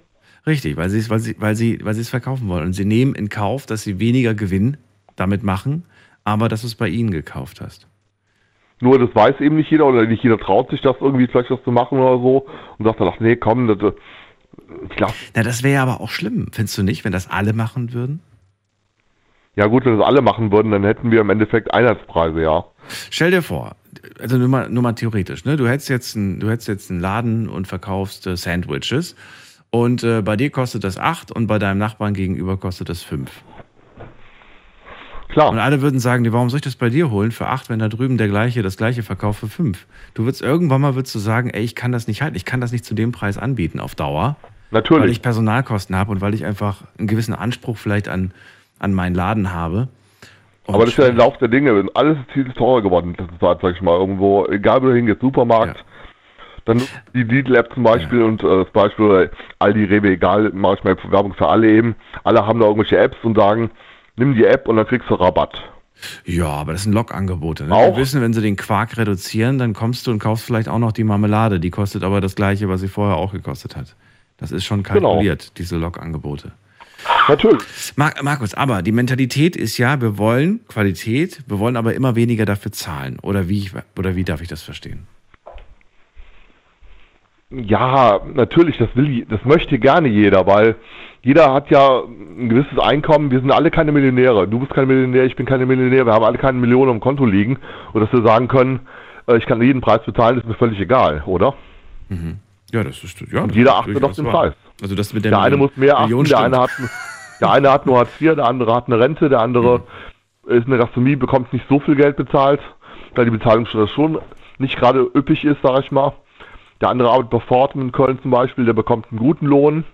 Richtig, 0.46 0.76
weil 0.76 0.90
sie 0.90 0.98
es, 0.98 1.09
weil 1.09 1.20
sie, 1.20 1.37
weil 1.38 1.54
sie, 1.54 1.78
weil 1.83 1.94
sie 1.94 2.02
es 2.02 2.11
verkaufen 2.11 2.48
wollen. 2.48 2.66
Und 2.66 2.72
sie 2.74 2.85
nehmen 2.85 3.14
in 3.14 3.28
Kauf, 3.28 3.66
dass 3.66 3.83
sie 3.83 3.98
weniger 3.98 4.35
Gewinn 4.35 4.76
damit 5.16 5.42
machen, 5.42 5.85
aber 6.24 6.48
dass 6.48 6.62
du 6.62 6.66
es 6.66 6.74
bei 6.74 6.88
ihnen 6.88 7.11
gekauft 7.11 7.61
hast. 7.61 7.87
Nur 8.80 8.98
das 8.98 9.14
weiß 9.14 9.40
eben 9.40 9.57
nicht 9.57 9.70
jeder 9.70 9.87
oder 9.87 10.04
nicht 10.04 10.22
jeder 10.22 10.38
traut 10.38 10.70
sich 10.70 10.83
das 10.83 10.96
irgendwie 11.00 11.26
vielleicht 11.26 11.50
was 11.50 11.62
zu 11.62 11.70
machen 11.70 11.98
oder 11.98 12.20
so 12.20 12.46
und 12.78 12.85
sagt 12.85 13.00
dann, 13.00 13.09
ach 13.09 13.20
nee, 13.20 13.37
komm, 13.37 13.68
das, 13.68 13.94
ich 14.90 14.98
lass. 14.98 15.14
Na, 15.35 15.42
das 15.42 15.62
wäre 15.62 15.74
ja 15.74 15.83
aber 15.83 16.00
auch 16.00 16.11
schlimm, 16.11 16.48
findest 16.52 16.76
du 16.76 16.83
nicht, 16.83 17.04
wenn 17.04 17.12
das 17.12 17.30
alle 17.30 17.52
machen 17.52 17.92
würden? 17.94 18.20
Ja 19.57 19.66
gut, 19.68 19.85
wenn 19.85 19.96
das 19.96 20.07
alle 20.07 20.20
machen 20.20 20.50
würden, 20.50 20.72
dann 20.72 20.83
hätten 20.83 21.12
wir 21.12 21.20
im 21.20 21.30
Endeffekt 21.30 21.72
Einheitspreise, 21.72 22.42
ja. 22.42 22.64
Stell 23.11 23.30
dir 23.30 23.42
vor, 23.42 23.76
also 24.18 24.37
nur 24.37 24.48
mal, 24.48 24.68
nur 24.68 24.83
mal 24.83 24.92
theoretisch, 24.94 25.44
ne? 25.44 25.57
Du 25.57 25.68
hättest 25.68 25.88
jetzt, 25.88 26.16
ein, 26.16 26.40
du 26.40 26.50
hättest 26.50 26.66
jetzt 26.66 26.90
einen 26.90 27.00
Laden 27.00 27.48
und 27.48 27.68
verkaufst 27.68 28.26
äh, 28.26 28.37
Sandwiches 28.37 29.14
und 29.74 30.04
äh, 30.04 30.22
bei 30.22 30.37
dir 30.37 30.50
kostet 30.50 30.84
das 30.84 30.98
8 30.98 31.32
und 31.32 31.48
bei 31.48 31.58
deinem 31.58 31.78
Nachbarn 31.78 32.14
gegenüber 32.14 32.56
kostet 32.56 32.88
das 32.88 33.02
5. 33.02 33.28
Klar. 35.30 35.50
Und 35.50 35.58
alle 35.58 35.82
würden 35.82 35.98
sagen, 35.98 36.32
warum 36.32 36.48
soll 36.48 36.58
ich 36.58 36.62
das 36.62 36.76
bei 36.76 36.90
dir 36.90 37.10
holen 37.10 37.32
für 37.32 37.48
8, 37.48 37.70
wenn 37.70 37.80
da 37.80 37.88
drüben 37.88 38.16
der 38.16 38.28
gleiche 38.28 38.62
das 38.62 38.76
gleiche 38.76 39.02
verkauft 39.02 39.40
für 39.40 39.48
5? 39.48 39.84
Du 40.14 40.26
würdest 40.26 40.42
irgendwann 40.42 40.80
mal 40.80 40.94
würdest 40.94 41.12
du 41.16 41.18
sagen, 41.18 41.50
ey, 41.50 41.64
ich 41.64 41.74
kann 41.74 41.90
das 41.90 42.06
nicht 42.06 42.22
halten, 42.22 42.37
ich 42.37 42.44
kann 42.44 42.60
das 42.60 42.70
nicht 42.70 42.84
zu 42.84 42.94
dem 42.94 43.10
Preis 43.10 43.37
anbieten 43.37 43.80
auf 43.80 43.96
Dauer. 43.96 44.37
Natürlich. 44.70 45.02
Weil 45.02 45.10
ich 45.10 45.22
Personalkosten 45.22 45.96
habe 45.96 46.12
und 46.12 46.20
weil 46.20 46.34
ich 46.34 46.44
einfach 46.44 46.82
einen 46.96 47.08
gewissen 47.08 47.34
Anspruch 47.34 47.76
vielleicht 47.76 48.08
an, 48.08 48.30
an 48.78 48.94
meinen 48.94 49.16
Laden 49.16 49.52
habe. 49.52 49.88
Und 50.66 50.76
Aber 50.76 50.84
das 50.84 50.94
ist 50.94 50.98
ja 50.98 51.06
ein 51.06 51.16
Lauf 51.16 51.37
der 51.38 51.48
Dinge. 51.48 51.88
Alles 51.94 52.18
ist 52.18 52.30
viel 52.30 52.48
teurer 52.52 52.80
geworden 52.80 53.16
in 53.18 53.24
letzter 53.26 53.40
Zeit, 53.40 53.58
sag 53.60 53.74
ich 53.74 53.82
mal. 53.82 53.98
Irgendwo, 53.98 54.46
egal 54.46 54.82
wo 54.82 54.87
du 54.87 54.94
hingehst, 54.94 55.20
Supermarkt. 55.20 55.78
Ja. 55.78 55.84
Dann 56.64 56.81
die 57.12 57.22
Lidl-App 57.24 57.72
zum 57.74 57.83
Beispiel 57.83 58.22
und 58.22 58.42
äh, 58.42 58.64
das 58.64 58.70
Beispiel 58.72 59.31
Aldi, 59.59 59.85
Rewe, 59.85 60.11
egal, 60.12 60.50
mache 60.53 60.77
ich 60.79 60.85
mal 60.85 60.96
Werbung 61.11 61.35
für 61.35 61.48
alle 61.48 61.70
eben. 61.70 61.94
Alle 62.24 62.46
haben 62.46 62.59
da 62.61 62.66
irgendwelche 62.66 62.96
Apps 62.98 63.16
und 63.22 63.37
sagen, 63.37 63.70
nimm 64.16 64.35
die 64.35 64.44
App 64.44 64.66
und 64.68 64.77
dann 64.77 64.87
kriegst 64.87 65.11
du 65.11 65.14
Rabatt. 65.14 65.62
Ja, 66.24 66.48
aber 66.48 66.72
das 66.72 66.83
sind 66.85 66.92
Lokangebote. 66.92 67.64
Ne? 67.64 67.74
Auch? 67.74 67.94
Wir 67.94 68.03
wissen, 68.03 68.20
wenn 68.20 68.33
sie 68.33 68.40
den 68.42 68.57
Quark 68.57 68.96
reduzieren, 68.96 69.59
dann 69.59 69.74
kommst 69.74 70.07
du 70.07 70.11
und 70.11 70.18
kaufst 70.18 70.44
vielleicht 70.44 70.68
auch 70.68 70.79
noch 70.79 70.92
die 70.92 71.05
Marmelade. 71.05 71.61
Die 71.61 71.70
kostet 71.70 72.03
aber 72.03 72.20
das 72.20 72.35
gleiche, 72.35 72.68
was 72.68 72.81
sie 72.81 72.88
vorher 72.88 73.16
auch 73.16 73.33
gekostet 73.33 73.77
hat. 73.77 73.94
Das 74.38 74.50
ist 74.50 74.64
schon 74.64 74.83
Genau. 74.83 75.11
kalkuliert, 75.11 75.59
diese 75.59 75.77
Lokangebote. 75.77 76.53
Natürlich. 77.29 77.62
Mar 77.96 78.12
Markus, 78.22 78.55
aber 78.55 78.83
die 78.83 78.92
Mentalität 78.92 79.57
ist 79.57 79.79
ja, 79.79 80.00
wir 80.00 80.18
wollen 80.18 80.61
Qualität, 80.68 81.40
wir 81.46 81.59
wollen 81.59 81.77
aber 81.77 81.94
immer 81.94 82.16
weniger 82.16 82.44
dafür 82.44 82.72
zahlen. 82.72 83.18
Oder 83.20 83.48
wie, 83.48 83.70
oder 83.98 84.16
wie 84.16 84.24
darf 84.24 84.40
ich 84.40 84.48
das 84.48 84.62
verstehen? 84.62 85.07
Ja, 87.50 88.20
natürlich, 88.35 88.78
das 88.78 88.88
will, 88.94 89.26
das 89.26 89.44
möchte 89.44 89.78
gerne 89.78 90.09
jeder, 90.09 90.46
weil 90.46 90.76
jeder 91.22 91.52
hat 91.52 91.70
ja 91.70 92.00
ein 92.00 92.48
gewisses 92.48 92.78
Einkommen. 92.78 93.30
Wir 93.30 93.40
sind 93.40 93.50
alle 93.50 93.70
keine 93.70 93.92
Millionäre. 93.92 94.46
Du 94.48 94.59
bist 94.59 94.74
kein 94.74 94.88
Millionär, 94.88 95.24
ich 95.24 95.37
bin 95.37 95.46
keine 95.46 95.64
Millionär. 95.66 96.04
Wir 96.04 96.12
haben 96.12 96.24
alle 96.24 96.38
keine 96.38 96.59
Millionen 96.59 96.90
am 96.90 97.00
Konto 97.00 97.24
liegen. 97.24 97.59
Und 97.92 98.00
dass 98.00 98.12
wir 98.12 98.22
sagen 98.22 98.48
können, 98.48 98.80
äh, 99.26 99.37
ich 99.37 99.46
kann 99.46 99.62
jeden 99.62 99.80
Preis 99.80 100.02
bezahlen, 100.04 100.38
ist 100.38 100.46
mir 100.46 100.54
völlig 100.54 100.78
egal, 100.80 101.22
oder? 101.26 101.54
Ja, 102.72 102.85
das 102.85 103.02
ist 103.04 103.20
ja. 103.33 103.42
Und 103.42 103.54
jeder 103.54 103.70
ist 103.70 103.76
achtet 103.76 104.04
auf 104.04 104.16
den 104.16 104.26
wahr. 104.26 104.33
Preis. 104.33 104.54
Also 104.83 104.94
das 104.94 105.14
mit 105.14 105.24
der, 105.24 105.30
Der 105.30 105.40
eine 105.40 105.57
muss 105.57 105.76
mehr 105.76 105.98
achten, 105.98 106.24
der 106.24 106.38
eine, 106.40 106.59
hat, 106.59 106.70
der 107.40 107.50
eine 107.50 107.70
hat 107.70 107.87
nur 107.87 107.98
Hartz 107.98 108.20
IV, 108.20 108.35
der 108.35 108.46
andere 108.46 108.74
hat 108.74 108.87
eine 108.88 108.98
Rente, 108.98 109.28
der 109.28 109.40
andere 109.40 109.83
ist 110.46 110.64
in 110.64 110.70
der 110.70 110.78
Gastronomie, 110.78 111.16
bekommt 111.16 111.52
nicht 111.52 111.64
so 111.68 111.78
viel 111.80 111.94
Geld 111.94 112.16
bezahlt, 112.16 112.61
weil 113.14 113.24
die 113.24 113.30
Bezahlung 113.30 113.66
schon, 113.66 113.87
schon 113.88 114.18
nicht 114.59 114.76
gerade 114.76 115.09
üppig 115.14 115.44
ist, 115.44 115.59
sag 115.62 115.83
ich 115.85 115.90
mal. 115.90 116.12
Der 116.85 116.90
andere 116.90 117.09
arbeitet 117.09 117.31
bei 117.31 117.40
Ford 117.40 117.75
in 117.77 117.92
Köln 117.92 118.18
zum 118.20 118.31
Beispiel, 118.31 118.66
der 118.66 118.75
bekommt 118.75 119.07
einen 119.11 119.18
guten 119.18 119.47
Lohn. 119.47 119.85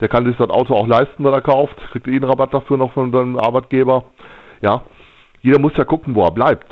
Der 0.00 0.08
kann 0.08 0.26
sich 0.26 0.36
das 0.36 0.50
Auto 0.50 0.74
auch 0.74 0.88
leisten, 0.88 1.22
wenn 1.22 1.32
er 1.32 1.40
kauft, 1.40 1.76
kriegt 1.92 2.08
eh 2.08 2.16
einen 2.16 2.24
Rabatt 2.24 2.52
dafür 2.52 2.76
noch 2.76 2.92
von 2.94 3.12
seinem 3.12 3.38
Arbeitgeber. 3.38 4.06
Ja, 4.60 4.82
jeder 5.40 5.60
muss 5.60 5.74
ja 5.76 5.84
gucken, 5.84 6.16
wo 6.16 6.24
er 6.24 6.32
bleibt. 6.32 6.66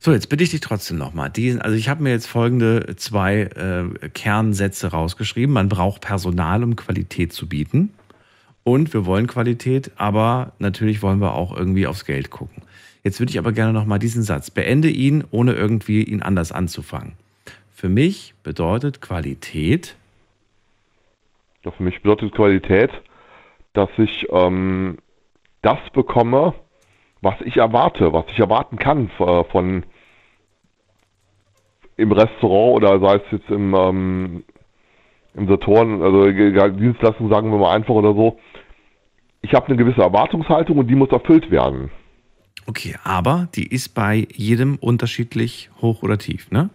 So, 0.00 0.10
jetzt 0.10 0.28
bitte 0.28 0.42
ich 0.42 0.50
dich 0.50 0.60
trotzdem 0.60 0.98
nochmal. 0.98 1.30
Also 1.60 1.76
ich 1.76 1.88
habe 1.88 2.02
mir 2.02 2.10
jetzt 2.10 2.26
folgende 2.26 2.96
zwei 2.96 3.42
äh, 3.42 4.08
Kernsätze 4.08 4.90
rausgeschrieben. 4.90 5.54
Man 5.54 5.68
braucht 5.68 6.00
Personal, 6.00 6.64
um 6.64 6.74
Qualität 6.74 7.32
zu 7.32 7.48
bieten. 7.48 7.94
Und 8.64 8.92
wir 8.92 9.06
wollen 9.06 9.28
Qualität, 9.28 9.92
aber 9.98 10.50
natürlich 10.58 11.00
wollen 11.00 11.20
wir 11.20 11.34
auch 11.34 11.56
irgendwie 11.56 11.86
aufs 11.86 12.04
Geld 12.04 12.30
gucken. 12.30 12.64
Jetzt 13.04 13.20
würde 13.20 13.30
ich 13.30 13.38
aber 13.38 13.52
gerne 13.52 13.72
nochmal 13.72 14.00
diesen 14.00 14.24
Satz. 14.24 14.50
Beende 14.50 14.88
ihn, 14.88 15.22
ohne 15.30 15.52
irgendwie 15.52 16.02
ihn 16.02 16.22
anders 16.22 16.50
anzufangen. 16.50 17.12
Für 17.74 17.88
mich 17.88 18.34
bedeutet 18.44 19.00
Qualität, 19.00 19.96
Ja, 21.64 21.72
für 21.72 21.82
mich 21.82 22.00
bedeutet 22.02 22.32
Qualität, 22.32 22.90
dass 23.72 23.88
ich 23.98 24.28
ähm, 24.30 24.98
das 25.60 25.78
bekomme, 25.92 26.54
was 27.20 27.34
ich 27.44 27.56
erwarte, 27.56 28.12
was 28.12 28.26
ich 28.28 28.38
erwarten 28.38 28.78
kann 28.78 29.10
äh, 29.18 29.44
von 29.50 29.84
im 31.96 32.12
Restaurant 32.12 32.76
oder 32.76 33.00
sei 33.00 33.16
es 33.16 33.22
jetzt 33.32 33.50
im, 33.50 33.74
ähm, 33.74 34.44
im 35.34 35.48
Saturn, 35.48 36.00
also 36.00 36.30
Dienstleistung 36.30 37.28
sagen 37.28 37.50
wir 37.50 37.58
mal 37.58 37.74
einfach 37.74 37.94
oder 37.94 38.14
so. 38.14 38.38
Ich 39.42 39.52
habe 39.52 39.66
eine 39.66 39.76
gewisse 39.76 40.00
Erwartungshaltung 40.00 40.78
und 40.78 40.86
die 40.86 40.94
muss 40.94 41.10
erfüllt 41.10 41.50
werden. 41.50 41.90
okay, 42.66 42.94
aber 43.02 43.48
die 43.56 43.66
ist 43.66 43.94
bei 43.94 44.28
jedem 44.32 44.76
unterschiedlich 44.76 45.70
hoch 45.82 46.04
oder 46.04 46.18
tief, 46.18 46.52
ne? 46.52 46.70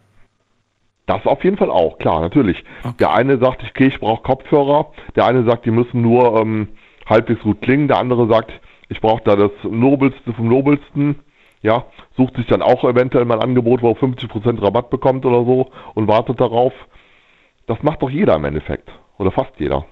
Das 1.09 1.25
auf 1.25 1.43
jeden 1.43 1.57
Fall 1.57 1.71
auch, 1.71 1.97
klar, 1.97 2.21
natürlich. 2.21 2.63
Okay. 2.83 2.93
Der 2.99 3.13
eine 3.13 3.39
sagt, 3.39 3.63
ich, 3.63 3.69
okay, 3.71 3.87
ich 3.87 3.99
brauche 3.99 4.21
Kopfhörer. 4.21 4.91
Der 5.15 5.25
eine 5.25 5.43
sagt, 5.43 5.65
die 5.65 5.71
müssen 5.71 6.03
nur 6.03 6.39
ähm, 6.39 6.67
halbwegs 7.07 7.41
gut 7.41 7.63
klingen. 7.63 7.87
Der 7.87 7.97
andere 7.97 8.27
sagt, 8.27 8.51
ich 8.89 9.01
brauche 9.01 9.23
da 9.23 9.35
das 9.35 9.49
Nobelste 9.63 10.33
vom 10.33 10.47
Nobelsten. 10.47 11.15
Ja, 11.63 11.85
sucht 12.15 12.35
sich 12.35 12.45
dann 12.45 12.61
auch 12.61 12.83
eventuell 12.83 13.25
mal 13.25 13.39
ein 13.39 13.49
Angebot, 13.49 13.81
wo 13.81 13.89
er 13.89 13.95
50% 13.95 14.61
Rabatt 14.61 14.91
bekommt 14.91 15.25
oder 15.25 15.43
so 15.45 15.71
und 15.95 16.07
wartet 16.07 16.39
darauf. 16.39 16.73
Das 17.65 17.81
macht 17.81 18.03
doch 18.03 18.11
jeder 18.11 18.35
im 18.35 18.45
Endeffekt. 18.45 18.91
Oder 19.17 19.31
fast 19.31 19.53
jeder. 19.57 19.87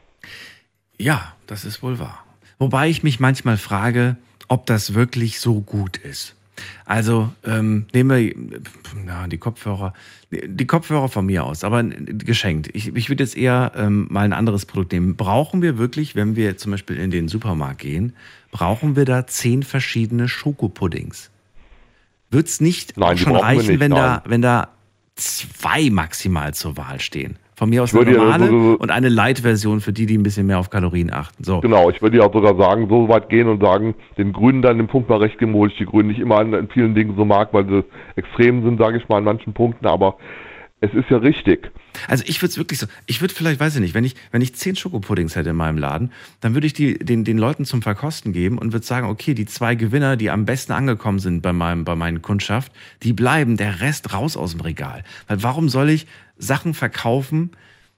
Ja, 0.99 1.33
das 1.47 1.65
ist 1.65 1.81
wohl 1.81 1.97
wahr. 1.97 2.25
Wobei 2.59 2.89
ich 2.89 3.01
mich 3.01 3.19
manchmal 3.19 3.57
frage, 3.57 4.17
ob 4.49 4.67
das 4.67 4.93
wirklich 4.93 5.39
so 5.39 5.61
gut 5.61 5.97
ist. 5.97 6.36
Also 6.85 7.29
ähm, 7.45 7.85
nehmen 7.93 8.09
wir 8.09 9.07
ja, 9.07 9.27
die 9.27 9.37
Kopfhörer, 9.37 9.93
die 10.31 10.67
Kopfhörer 10.67 11.09
von 11.09 11.25
mir 11.25 11.43
aus, 11.43 11.63
aber 11.63 11.83
geschenkt. 11.83 12.69
Ich, 12.73 12.95
ich 12.95 13.09
würde 13.09 13.23
jetzt 13.23 13.37
eher 13.37 13.71
ähm, 13.75 14.07
mal 14.09 14.21
ein 14.21 14.33
anderes 14.33 14.65
Produkt 14.65 14.91
nehmen. 14.91 15.15
Brauchen 15.15 15.61
wir 15.61 15.77
wirklich, 15.77 16.15
wenn 16.15 16.35
wir 16.35 16.57
zum 16.57 16.71
Beispiel 16.71 16.97
in 16.97 17.11
den 17.11 17.27
Supermarkt 17.27 17.79
gehen, 17.79 18.13
brauchen 18.51 18.95
wir 18.95 19.05
da 19.05 19.27
zehn 19.27 19.63
verschiedene 19.63 20.27
Schokopuddings? 20.27 21.29
Wird 22.29 22.47
es 22.47 22.59
nicht 22.59 22.97
Nein, 22.97 23.17
schon 23.17 23.35
reichen, 23.35 23.67
nicht, 23.67 23.79
wenn, 23.79 23.91
da, 23.91 24.23
wenn 24.25 24.41
da 24.41 24.69
zwei 25.15 25.89
maximal 25.89 26.53
zur 26.53 26.77
Wahl 26.77 26.99
stehen? 26.99 27.37
Von 27.57 27.71
mir 27.71 27.81
aus 27.81 27.91
eine 27.91 28.05
würde 28.05 28.11
ja 28.15 28.23
normale 28.23 28.47
so- 28.49 28.77
und 28.77 28.91
eine 28.91 29.09
Light-Version 29.09 29.81
für 29.81 29.91
die, 29.91 30.05
die 30.05 30.15
ein 30.15 30.21
bisschen 30.21 30.45
mehr 30.45 30.59
auf 30.59 30.69
Kalorien 30.69 31.11
achten. 31.11 31.43
So. 31.43 31.59
Genau, 31.59 31.89
ich 31.89 31.99
würde 32.03 32.17
ja 32.17 32.31
sogar 32.31 32.55
sagen, 32.55 32.87
so 32.87 33.09
weit 33.09 33.29
gehen 33.29 33.47
und 33.47 33.63
sagen, 33.63 33.95
den 34.15 34.31
Grünen 34.31 34.61
dann 34.61 34.77
den 34.77 34.85
Punkt 34.85 35.09
mal 35.09 35.17
recht 35.17 35.39
geben, 35.39 35.53
wo 35.53 35.65
ich 35.65 35.75
die 35.75 35.85
Grünen 35.85 36.09
nicht 36.09 36.19
immer 36.19 36.39
in 36.41 36.69
vielen 36.69 36.93
Dingen 36.93 37.15
so 37.17 37.25
mag, 37.25 37.51
weil 37.53 37.65
sie 37.65 37.83
extrem 38.15 38.63
sind, 38.63 38.77
sage 38.77 38.99
ich 38.99 39.09
mal, 39.09 39.17
an 39.17 39.23
manchen 39.23 39.53
Punkten, 39.53 39.87
aber 39.87 40.17
es 40.79 40.93
ist 40.93 41.09
ja 41.09 41.17
richtig. 41.17 41.71
Also 42.07 42.23
ich 42.27 42.41
würde 42.41 42.51
es 42.51 42.57
wirklich 42.57 42.79
so, 42.79 42.85
ich 43.07 43.21
würde 43.21 43.33
vielleicht, 43.33 43.59
weiß 43.59 43.75
ich 43.75 43.81
nicht, 43.81 43.95
wenn 43.95 44.03
ich, 44.03 44.15
wenn 44.31 44.41
ich 44.41 44.53
zehn 44.53 44.75
Schokopuddings 44.75 45.35
hätte 45.35 45.49
in 45.49 45.55
meinem 45.55 45.79
Laden, 45.79 46.11
dann 46.39 46.53
würde 46.53 46.67
ich 46.67 46.73
die 46.73 46.99
den, 46.99 47.23
den 47.23 47.39
Leuten 47.39 47.65
zum 47.65 47.81
Verkosten 47.81 48.31
geben 48.31 48.59
und 48.59 48.73
würde 48.73 48.85
sagen, 48.85 49.07
okay, 49.09 49.33
die 49.33 49.45
zwei 49.45 49.73
Gewinner, 49.73 50.17
die 50.17 50.29
am 50.29 50.45
besten 50.45 50.73
angekommen 50.73 51.17
sind 51.17 51.41
bei 51.41 51.51
meinem, 51.51 51.83
bei 51.83 51.95
meinen 51.95 52.21
Kundschaft, 52.21 52.71
die 53.01 53.13
bleiben, 53.13 53.57
der 53.57 53.81
Rest 53.81 54.13
raus 54.13 54.37
aus 54.37 54.51
dem 54.51 54.61
Regal. 54.61 55.03
Weil 55.27 55.41
warum 55.41 55.67
soll 55.67 55.89
ich 55.89 56.05
Sachen 56.37 56.75
verkaufen, 56.75 57.51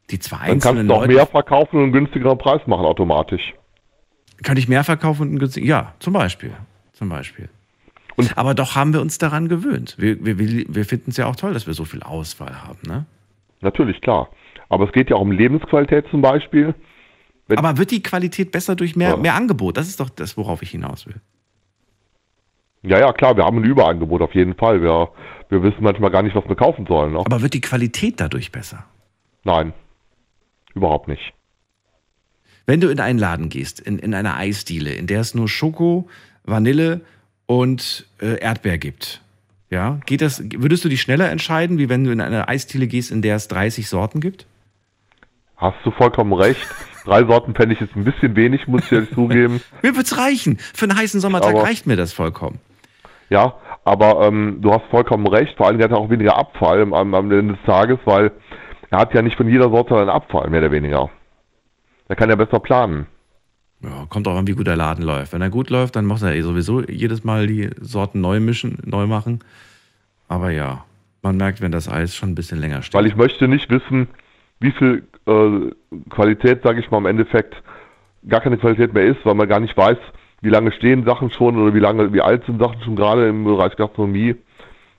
die 0.10 0.20
zwar 0.20 0.40
Dann 0.40 0.48
kannst 0.48 0.68
einzelnen 0.68 0.88
du 0.88 0.94
auch 0.94 1.02
Leute, 1.02 1.14
mehr 1.16 1.28
verkaufen 1.28 1.78
und 1.78 1.84
einen 1.84 1.92
günstigeren 1.92 2.38
Preis 2.38 2.62
machen 2.66 2.86
automatisch. 2.86 3.54
könnte 4.42 4.62
ich 4.62 4.70
mehr 4.70 4.86
verkaufen 4.86 5.24
und 5.24 5.28
einen 5.30 5.40
günstigen, 5.40 5.68
ja, 5.68 5.96
zum 6.00 6.14
Beispiel, 6.14 6.54
zum 6.94 7.10
Beispiel. 7.10 7.50
Und- 8.20 8.38
Aber 8.38 8.54
doch 8.54 8.76
haben 8.76 8.94
wir 8.94 9.02
uns 9.02 9.18
daran 9.18 9.48
gewöhnt. 9.48 9.96
Wir, 9.98 10.24
wir, 10.26 10.38
wir 10.40 10.86
finden 10.86 11.12
es 11.12 11.18
ja 11.18 11.26
auch 11.26 11.36
toll, 11.36 11.54
dass 11.54 11.68
wir 11.68 11.74
so 11.74 11.86
viel 11.86 12.04
Auswahl 12.04 12.62
haben, 12.64 12.80
ne? 12.88 13.06
Natürlich, 13.62 14.02
klar. 14.02 14.30
Aber 14.70 14.86
es 14.86 14.92
geht 14.94 15.10
ja 15.10 15.16
auch 15.16 15.22
um 15.22 15.32
Lebensqualität 15.32 16.06
zum 16.12 16.22
Beispiel. 16.22 16.76
Wenn- 17.48 17.58
Aber 17.58 17.78
wird 17.78 17.92
die 17.92 18.04
Qualität 18.04 18.52
besser 18.52 18.76
durch 18.76 18.96
mehr, 18.96 19.10
Ja. 19.12 19.18
mehr 19.18 19.36
Angebot? 19.36 19.78
Das 19.78 19.88
ist 19.88 20.00
doch 20.00 20.10
das, 20.10 20.38
worauf 20.38 20.62
ich 20.62 20.70
hinaus 20.72 21.08
will. 21.08 21.16
Ja, 22.84 23.00
ja, 23.00 23.12
klar, 23.12 23.36
wir 23.36 23.44
haben 23.44 23.58
ein 23.58 23.64
Überangebot 23.66 24.22
auf 24.22 24.34
jeden 24.36 24.56
Fall. 24.56 24.82
Wir, 24.82 25.10
wir 25.50 25.64
wissen 25.64 25.82
manchmal 25.84 26.12
gar 26.12 26.22
nicht, 26.24 26.36
was 26.36 26.48
wir 26.48 26.56
kaufen 26.56 26.86
sollen. 26.88 27.14
Ne? 27.14 27.20
Aber 27.20 27.42
wird 27.42 27.54
die 27.54 27.60
Qualität 27.62 28.20
dadurch 28.22 28.52
besser? 28.52 28.86
Nein, 29.44 29.74
überhaupt 30.76 31.08
nicht. 31.08 31.34
Wenn 32.66 32.80
du 32.80 32.90
in 32.90 33.00
einen 33.00 33.20
Laden 33.20 33.50
gehst, 33.50 33.80
in, 33.80 34.00
in 34.00 34.14
eine 34.14 34.36
Eisdiele, 34.36 34.92
in 34.92 35.08
der 35.08 35.22
es 35.22 35.34
nur 35.36 35.50
Schoko, 35.50 36.08
Vanille 36.46 37.02
und 37.50 38.06
äh, 38.22 38.40
Erdbeer 38.40 38.78
gibt, 38.78 39.22
ja, 39.72 39.98
geht 40.06 40.22
das, 40.22 40.44
würdest 40.56 40.86
du 40.86 40.90
dich 40.90 41.02
schneller 41.02 41.32
entscheiden, 41.32 41.80
wie 41.80 41.90
wenn 41.90 42.04
du 42.04 42.12
in 42.12 42.22
eine 42.22 42.48
Eisdiele 42.48 42.86
gehst, 42.86 43.10
in 43.10 43.24
der 43.24 43.38
es 43.38 43.48
30 43.48 43.90
Sorten 43.90 44.20
gibt? 44.20 44.46
Hast 45.58 45.78
du 45.84 45.90
vollkommen 45.90 46.32
recht. 46.34 46.62
Drei 47.06 47.26
Sorten 47.26 47.56
fände 47.56 47.74
ich 47.74 47.82
jetzt 47.82 47.96
ein 47.96 48.04
bisschen 48.04 48.36
wenig, 48.36 48.68
muss 48.68 48.84
ich 48.86 48.92
ehrlich 48.92 49.12
zugeben. 49.16 49.62
Mir 49.82 49.96
wird's 49.96 50.16
reichen. 50.16 50.58
Für 50.60 50.86
einen 50.86 50.96
heißen 50.96 51.20
Sommertag 51.20 51.56
Aber- 51.56 51.64
reicht 51.64 51.88
mir 51.88 51.96
das 51.96 52.14
vollkommen. 52.14 52.60
Ja, 53.32 53.56
aber 53.84 54.28
ähm, 54.28 54.60
du 54.62 54.72
hast 54.72 54.86
vollkommen 54.92 55.26
recht. 55.28 55.58
Vor 55.58 55.66
allem, 55.68 55.80
der 55.80 55.90
hat 55.90 55.98
auch 55.98 56.10
weniger 56.12 56.38
Abfall 56.38 56.84
am, 56.84 56.94
am 56.94 57.32
Ende 57.32 57.56
des 57.56 57.66
Tages, 57.66 57.98
weil 58.06 58.32
er 58.92 59.00
hat 59.00 59.14
ja 59.16 59.24
nicht 59.24 59.38
von 59.38 59.50
jeder 59.50 59.70
Sorte 59.72 59.98
einen 59.98 60.10
Abfall, 60.10 60.52
mehr 60.52 60.62
oder 60.62 60.72
weniger. 60.72 61.10
Er 62.08 62.16
kann 62.16 62.30
ja 62.30 62.36
besser 62.36 62.60
planen. 62.60 63.08
Ja, 63.82 64.06
kommt 64.10 64.28
auch 64.28 64.36
an, 64.36 64.48
wie 64.48 64.54
gut 64.54 64.68
der 64.68 64.76
Laden 64.76 65.06
läuft. 65.06 65.32
Wenn 65.32 65.42
er 65.42 65.50
gut 65.50 65.70
läuft, 65.70 65.96
dann 65.96 66.06
muss 66.06 66.22
er 66.22 66.36
eh 66.36 66.42
sowieso 66.42 66.82
jedes 66.82 67.24
Mal 67.24 67.48
die 67.48 67.70
Sorten 67.80 68.20
neu 68.20 68.40
mischen, 68.40 68.78
neu 68.86 69.08
machen. 69.08 69.40
Aber 70.28 70.52
ja, 70.52 70.84
man 71.22 71.38
merkt, 71.38 71.62
wenn 71.62 71.72
das 71.72 71.90
Eis 71.90 72.16
schon 72.16 72.30
ein 72.30 72.36
bisschen 72.36 72.60
länger 72.60 72.82
steht. 72.82 72.94
Weil 72.94 73.08
ich 73.08 73.16
möchte 73.16 73.48
nicht 73.48 73.70
wissen, 73.70 74.08
wie 74.60 74.72
viel 74.72 75.04
äh, 75.26 75.72
Qualität, 76.10 76.62
sage 76.64 76.82
ich 76.82 76.92
mal, 76.92 76.98
im 76.98 77.06
Endeffekt 77.06 77.56
gar 78.28 78.42
keine 78.42 78.58
Qualität 78.58 78.94
mehr 78.94 79.06
ist, 79.06 79.26
weil 79.26 79.36
man 79.36 79.48
gar 79.48 79.62
nicht 79.62 79.78
weiß, 79.78 79.98
wie 80.42 80.50
lange 80.50 80.72
stehen 80.74 81.06
Sachen 81.06 81.32
schon 81.32 81.58
oder 81.58 81.74
wie 81.74 81.80
lange, 81.80 82.14
wie 82.14 82.22
alt 82.22 82.46
sind 82.46 82.60
Sachen 82.60 82.82
schon 82.84 82.96
gerade 82.96 83.30
im 83.30 83.46
Bereich 83.46 83.76
Gastronomie. 83.78 84.36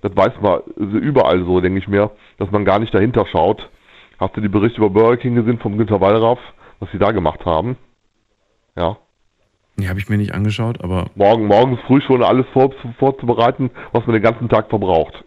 Das 0.03 0.17
weiß 0.17 0.33
man 0.41 0.61
also 0.79 0.97
überall 0.97 1.45
so, 1.45 1.61
denke 1.61 1.79
ich 1.79 1.89
mir, 1.89 2.11
dass 2.39 2.51
man 2.51 2.65
gar 2.65 2.79
nicht 2.79 2.95
dahinter 2.95 3.27
schaut. 3.31 3.69
Hast 4.19 4.37
du 4.37 4.41
die 4.41 4.49
Berichte 4.49 4.79
über 4.79 4.91
Burger 4.91 5.19
King 5.19 5.35
gesehen 5.35 5.59
vom 5.59 5.77
Günter 5.77 6.01
Wallraff, 6.01 6.39
was 6.79 6.91
sie 6.93 6.99
da 6.99 7.13
gemacht 7.13 7.45
haben? 7.45 7.77
Ja. 8.81 8.97
Die 9.77 9.89
habe 9.89 9.99
ich 9.99 10.09
mir 10.09 10.17
nicht 10.17 10.35
angeschaut, 10.35 10.83
aber 10.83 11.07
Morgen, 11.15 11.47
morgens 11.47 11.81
früh 11.87 12.01
schon 12.03 12.23
alles 12.23 12.47
vor, 12.53 12.71
vorzubereiten, 12.99 13.71
was 13.93 14.05
man 14.07 14.15
den 14.15 14.23
ganzen 14.23 14.49
Tag 14.49 14.69
verbraucht. 14.69 15.25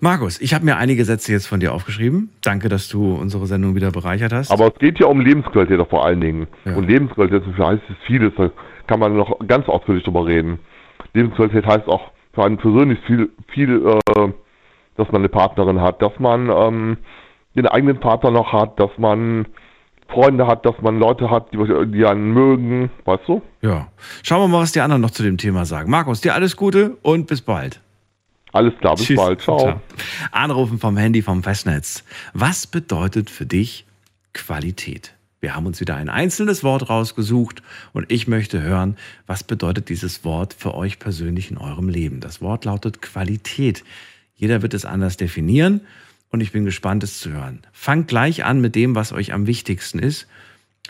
Markus, 0.00 0.38
ich 0.40 0.52
habe 0.52 0.66
mir 0.66 0.76
einige 0.76 1.04
Sätze 1.06 1.32
jetzt 1.32 1.46
von 1.46 1.60
dir 1.60 1.72
aufgeschrieben. 1.72 2.30
Danke, 2.42 2.68
dass 2.68 2.88
du 2.88 3.14
unsere 3.14 3.46
Sendung 3.46 3.74
wieder 3.74 3.90
bereichert 3.90 4.34
hast. 4.34 4.50
Aber 4.50 4.66
es 4.66 4.78
geht 4.78 4.98
ja 4.98 5.06
um 5.06 5.18
Lebensqualität 5.18 5.80
auch 5.80 5.88
vor 5.88 6.04
allen 6.04 6.20
Dingen. 6.20 6.46
Ja. 6.66 6.76
Und 6.76 6.88
Lebensqualität 6.88 7.42
heißt 7.56 7.82
es 7.88 7.96
vieles, 8.06 8.32
da 8.36 8.50
kann 8.86 9.00
man 9.00 9.16
noch 9.16 9.38
ganz 9.46 9.66
ausführlich 9.66 10.04
drüber 10.04 10.26
reden. 10.26 10.58
Lebensqualität 11.14 11.64
heißt 11.64 11.88
auch 11.88 12.10
für 12.34 12.44
einen 12.44 12.58
persönlich 12.58 12.98
viel, 13.06 13.30
viel 13.48 13.86
äh, 13.86 14.28
dass 14.96 15.10
man 15.10 15.22
eine 15.22 15.30
Partnerin 15.30 15.80
hat, 15.80 16.02
dass 16.02 16.12
man 16.18 16.50
ähm, 16.50 16.98
den 17.56 17.66
eigenen 17.66 17.98
Partner 17.98 18.30
noch 18.30 18.52
hat, 18.52 18.78
dass 18.78 18.90
man 18.98 19.46
Freunde 20.08 20.46
hat, 20.46 20.64
dass 20.64 20.74
man 20.80 20.98
Leute 20.98 21.30
hat, 21.30 21.52
die, 21.52 21.58
die 21.90 22.04
einen 22.04 22.32
mögen, 22.32 22.90
weißt 23.04 23.24
du? 23.26 23.42
ja. 23.62 23.88
Schauen 24.22 24.42
wir 24.42 24.48
mal, 24.48 24.62
was 24.62 24.72
die 24.72 24.80
anderen 24.80 25.02
noch 25.02 25.10
zu 25.10 25.22
dem 25.22 25.38
Thema 25.38 25.64
sagen. 25.64 25.90
Markus, 25.90 26.20
dir 26.20 26.34
alles 26.34 26.56
Gute 26.56 26.96
und 27.02 27.26
bis 27.26 27.40
bald. 27.40 27.80
Alles 28.52 28.74
klar, 28.78 28.94
bis 28.94 29.14
bald, 29.16 29.40
ciao. 29.40 29.58
Ciao. 29.58 29.80
Anrufen 30.30 30.78
vom 30.78 30.96
Handy 30.96 31.22
vom 31.22 31.42
Festnetz. 31.42 32.04
Was 32.34 32.66
bedeutet 32.68 33.28
für 33.28 33.46
dich 33.46 33.84
Qualität? 34.32 35.14
Wir 35.40 35.56
haben 35.56 35.66
uns 35.66 35.80
wieder 35.80 35.96
ein 35.96 36.08
einzelnes 36.08 36.62
Wort 36.62 36.88
rausgesucht 36.88 37.62
und 37.92 38.10
ich 38.10 38.28
möchte 38.28 38.62
hören, 38.62 38.96
was 39.26 39.42
bedeutet 39.42 39.88
dieses 39.88 40.24
Wort 40.24 40.54
für 40.54 40.74
euch 40.74 40.98
persönlich 40.98 41.50
in 41.50 41.58
eurem 41.58 41.88
Leben? 41.88 42.20
Das 42.20 42.40
Wort 42.40 42.64
lautet 42.64 43.02
Qualität. 43.02 43.84
Jeder 44.36 44.62
wird 44.62 44.72
es 44.72 44.84
anders 44.84 45.16
definieren 45.16 45.80
und 46.34 46.40
ich 46.40 46.52
bin 46.52 46.64
gespannt, 46.64 47.02
es 47.04 47.20
zu 47.20 47.30
hören. 47.30 47.60
Fangt 47.72 48.08
gleich 48.08 48.44
an 48.44 48.60
mit 48.60 48.74
dem, 48.74 48.94
was 48.94 49.12
euch 49.12 49.32
am 49.32 49.46
wichtigsten 49.46 49.98
ist. 49.98 50.26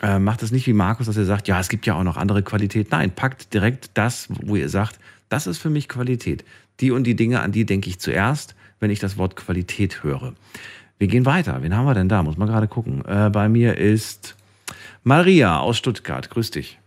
Äh, 0.01 0.19
macht 0.19 0.43
es 0.43 0.51
nicht 0.51 0.67
wie 0.67 0.73
Markus, 0.73 1.05
dass 1.05 1.15
er 1.17 1.25
sagt, 1.25 1.47
ja, 1.47 1.59
es 1.59 1.69
gibt 1.69 1.85
ja 1.85 1.93
auch 1.93 2.03
noch 2.03 2.17
andere 2.17 2.43
Qualität. 2.43 2.91
Nein, 2.91 3.11
packt 3.11 3.53
direkt 3.53 3.91
das, 3.93 4.27
wo 4.29 4.55
ihr 4.55 4.67
sagt, 4.69 4.99
das 5.29 5.47
ist 5.47 5.59
für 5.59 5.69
mich 5.69 5.87
Qualität. 5.87 6.43
Die 6.81 6.91
und 6.91 7.05
die 7.05 7.15
Dinge, 7.15 7.39
an 7.41 7.51
die 7.53 7.65
denke 7.65 7.89
ich 7.89 7.99
zuerst, 7.99 8.55
wenn 8.79 8.89
ich 8.91 8.99
das 8.99 9.17
Wort 9.17 9.35
Qualität 9.37 10.03
höre. 10.03 10.33
Wir 10.97 11.07
gehen 11.07 11.25
weiter. 11.25 11.61
Wen 11.61 11.75
haben 11.75 11.85
wir 11.85 11.93
denn 11.93 12.09
da? 12.09 12.23
Muss 12.23 12.37
man 12.37 12.47
gerade 12.47 12.67
gucken. 12.67 13.05
Äh, 13.05 13.29
bei 13.29 13.47
mir 13.47 13.77
ist 13.77 14.35
Maria 15.03 15.59
aus 15.59 15.77
Stuttgart. 15.77 16.29
Grüß 16.29 16.51
dich. 16.51 16.79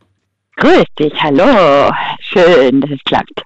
Grüß 0.56 0.84
dich, 0.98 1.12
hallo. 1.22 1.92
Schön, 2.20 2.80
dass 2.80 2.90
es 2.90 3.00
klappt. 3.04 3.42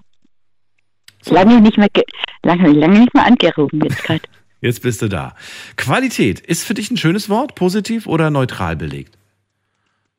Lange 1.27 1.61
nicht 1.61 1.77
mehr, 1.79 1.89
ge- 1.93 2.05
lange, 2.43 2.73
lange 2.73 2.99
nicht 3.01 3.15
mehr 3.15 3.27
angerufen 3.27 3.81
jetzt 3.85 4.03
gerade. 4.03 4.23
Jetzt 4.63 4.81
bist 4.81 5.03
du 5.03 5.09
da. 5.09 5.35
Qualität 5.77 6.39
ist 6.39 6.65
für 6.65 6.75
dich 6.75 6.91
ein 6.91 6.97
schönes 6.97 7.29
Wort, 7.29 7.57
positiv 7.57 8.07
oder 8.07 8.31
neutral 8.31 8.77
belegt? 8.77 9.19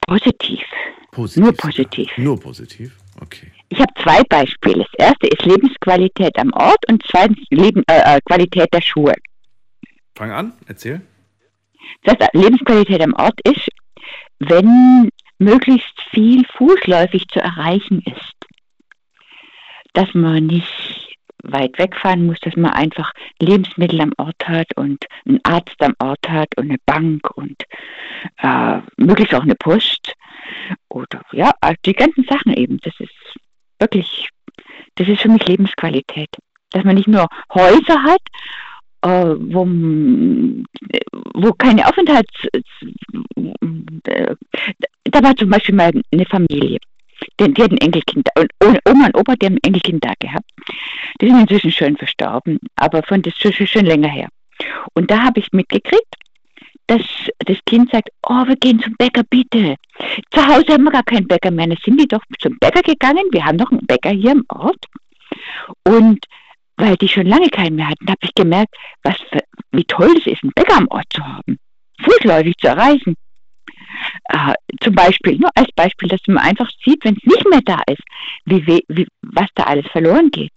Positiv. 0.06 0.60
Positiv. 1.12 1.44
Nur 1.44 1.54
positiv. 1.54 2.10
Nur 2.18 2.40
positiv. 2.40 2.92
Okay. 3.22 3.52
Ich 3.70 3.80
habe 3.80 3.94
zwei 4.04 4.22
Beispiele. 4.24 4.86
Das 4.98 5.10
erste 5.12 5.28
ist 5.28 5.46
Lebensqualität 5.46 6.38
am 6.38 6.52
Ort 6.54 6.84
und 6.90 7.02
zweitens 7.10 7.40
Leben, 7.52 7.84
äh, 7.88 8.18
äh, 8.18 8.20
Qualität 8.26 8.68
der 8.74 8.82
Schuhe. 8.82 9.14
Fang 10.16 10.32
an, 10.32 10.54
erzähl. 10.68 11.02
Das 12.04 12.18
heißt, 12.20 12.34
Lebensqualität 12.34 13.02
am 13.02 13.14
Ort 13.14 13.40
ist, 13.46 13.70
wenn 14.40 15.10
möglichst 15.40 16.02
viel 16.12 16.46
fußläufig 16.58 17.28
zu 17.30 17.40
erreichen 17.40 18.04
ist. 18.06 18.34
Dass 19.94 20.14
man 20.14 20.48
nicht 20.48 21.13
weit 21.44 21.78
wegfahren 21.78 22.26
muss, 22.26 22.40
dass 22.40 22.56
man 22.56 22.72
einfach 22.72 23.12
Lebensmittel 23.40 24.02
am 24.02 24.14
Ort 24.18 24.48
hat 24.48 24.76
und 24.76 25.06
einen 25.26 25.40
Arzt 25.44 25.76
am 25.80 25.94
Ort 26.00 26.28
hat 26.28 26.58
und 26.58 26.70
eine 26.70 26.80
Bank 26.86 27.30
und 27.36 27.64
äh, 28.42 28.80
möglichst 28.98 29.36
auch 29.36 29.44
eine 29.44 29.56
Post. 29.56 30.14
Oder 30.90 31.22
ja, 31.32 31.52
die 31.86 31.94
ganzen 31.94 32.24
Sachen 32.26 32.54
eben. 32.54 32.80
Das 32.84 32.94
ist 33.00 33.14
wirklich, 33.80 34.30
das 34.96 35.08
ist 35.08 35.22
für 35.22 35.30
mich 35.30 35.48
Lebensqualität. 35.48 36.30
Dass 36.72 36.84
man 36.84 36.96
nicht 36.96 37.08
nur 37.08 37.28
Häuser 37.54 38.02
hat, 38.04 38.22
äh, 39.02 39.36
wo, 39.40 39.66
wo 41.34 41.54
keine 41.54 41.88
Aufenthalts... 41.88 42.48
äh, 44.06 44.36
Da 45.06 45.22
war 45.22 45.36
zum 45.36 45.50
Beispiel 45.50 45.76
mal 45.76 45.92
eine 46.12 46.26
Familie. 46.26 46.80
Die, 47.40 47.54
die 47.54 47.64
hatten 47.64 47.78
Enkelkind 47.78 48.30
und 48.38 48.80
Oma 48.88 49.08
und 49.08 49.18
Opa, 49.18 49.36
die 49.36 49.48
haben 49.48 49.56
ein 49.56 49.64
Enkelkind 49.64 50.04
da 50.06 50.14
gehabt. 50.20 50.50
Die 51.20 51.28
sind 51.28 51.40
inzwischen 51.40 51.72
schon 51.72 51.98
verstorben, 51.98 52.60
aber 52.76 53.04
von 53.04 53.22
das 53.22 53.38
schon, 53.38 53.54
schon 53.54 53.86
länger 53.86 54.10
her. 54.10 54.30
Und 54.94 55.10
da 55.10 55.24
habe 55.24 55.40
ich 55.40 55.52
mitgekriegt, 55.52 56.16
dass 56.88 57.02
das 57.40 57.58
Kind 57.66 57.92
sagt, 57.92 58.10
oh, 58.28 58.46
wir 58.46 58.56
gehen 58.58 58.80
zum 58.80 58.96
Bäcker, 58.98 59.24
bitte. 59.24 59.76
Zu 60.32 60.48
Hause 60.48 60.74
haben 60.74 60.84
wir 60.84 60.92
gar 60.92 61.04
keinen 61.04 61.28
Bäcker 61.28 61.52
mehr. 61.52 61.68
Dann 61.68 61.78
sind 61.84 62.00
die 62.00 62.08
doch 62.08 62.22
zum 62.40 62.58
Bäcker 62.60 62.82
gegangen. 62.82 63.24
Wir 63.32 63.46
haben 63.46 63.56
noch 63.56 63.72
einen 63.72 63.86
Bäcker 63.86 64.10
hier 64.10 64.34
im 64.34 64.46
Ort. 64.50 64.86
Und 65.88 66.26
weil 66.78 66.98
die 66.98 67.08
schon 67.08 67.26
lange 67.26 67.50
keinen 67.50 67.76
mehr 67.76 67.90
hatten, 67.90 68.08
habe 68.08 68.20
ich 68.22 68.34
gemerkt, 68.36 68.76
was 69.04 69.16
für, 69.32 69.40
wie 69.72 69.86
toll 69.86 70.14
es 70.18 70.28
ist, 70.28 70.44
einen 70.44 70.54
Bäcker 70.54 70.78
am 70.78 70.88
Ort 70.90 71.06
zu 71.14 71.24
haben. 71.26 71.58
Fußläufig 72.02 72.56
zu 72.58 72.68
erreichen. 72.68 73.16
Äh, 74.26 74.54
zum 74.82 74.96
Beispiel, 74.96 75.38
nur 75.38 75.50
als 75.56 75.70
Beispiel, 75.76 76.10
dass 76.10 76.22
man 76.28 76.38
einfach 76.40 76.70
sieht, 76.84 77.04
wenn 77.06 77.16
es 77.16 77.24
nicht 77.24 77.50
mehr 77.50 77.62
da 77.66 77.82
ist, 77.88 78.02
wie, 78.46 78.66
wie, 78.88 79.08
was 79.22 79.48
da 79.56 79.64
alles 79.64 79.86
verloren 79.92 80.30
geht. 80.32 80.52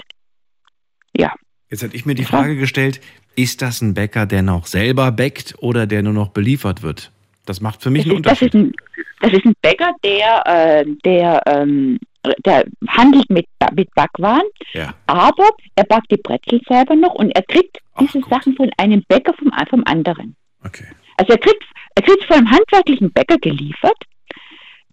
Ja, 1.17 1.33
Jetzt 1.71 1.83
hätte 1.83 1.97
ich 1.97 2.07
mir 2.07 2.15
die 2.15 2.25
Frage 2.25 2.57
gestellt, 2.57 3.01
ist 3.35 3.61
das 3.61 3.83
ein 3.83 3.95
Bäcker, 3.95 4.25
der 4.27 4.43
noch 4.43 4.67
selber 4.67 5.11
bäckt 5.11 5.55
oder 5.59 5.87
der 5.87 6.03
nur 6.03 6.13
noch 6.13 6.29
beliefert 6.29 6.83
wird? 6.83 7.11
Das 7.45 7.61
macht 7.61 7.83
für 7.83 7.91
mich 7.91 8.05
das 8.05 8.13
einen 8.13 8.19
ist, 8.25 8.27
das, 8.27 8.43
ist 8.43 8.55
Unterschied. 8.55 8.55
ein, 8.55 8.73
das 9.21 9.33
ist 9.33 9.45
ein 9.47 9.55
Bäcker, 9.63 9.93
der, 10.05 10.47
äh, 10.47 10.85
der, 11.05 11.43
ähm, 11.47 11.99
der 12.45 12.65
handelt 12.89 13.29
mit, 13.31 13.47
mit 13.75 13.93
Backwaren, 13.95 14.47
Ja. 14.75 14.95
aber 15.07 15.49
er 15.75 15.85
backt 15.85 16.11
die 16.11 16.17
Brezel 16.17 16.61
selber 16.69 16.95
noch 16.95 17.15
und 17.15 17.31
er 17.31 17.43
kriegt 17.43 17.79
Ach, 17.95 18.01
diese 18.01 18.21
gut. 18.21 18.31
Sachen 18.31 18.55
von 18.57 18.71
einem 18.79 19.03
Bäcker 19.09 19.33
vom, 19.35 19.51
vom 19.69 19.83
anderen. 19.87 20.37
Okay. 20.65 20.87
Also 21.17 21.33
er 21.33 21.39
kriegt, 21.39 21.65
er 21.97 22.03
kriegt 22.03 22.25
von 22.25 22.37
einem 22.37 22.51
handwerklichen 22.51 23.11
Bäcker 23.13 23.39
geliefert, 23.39 23.97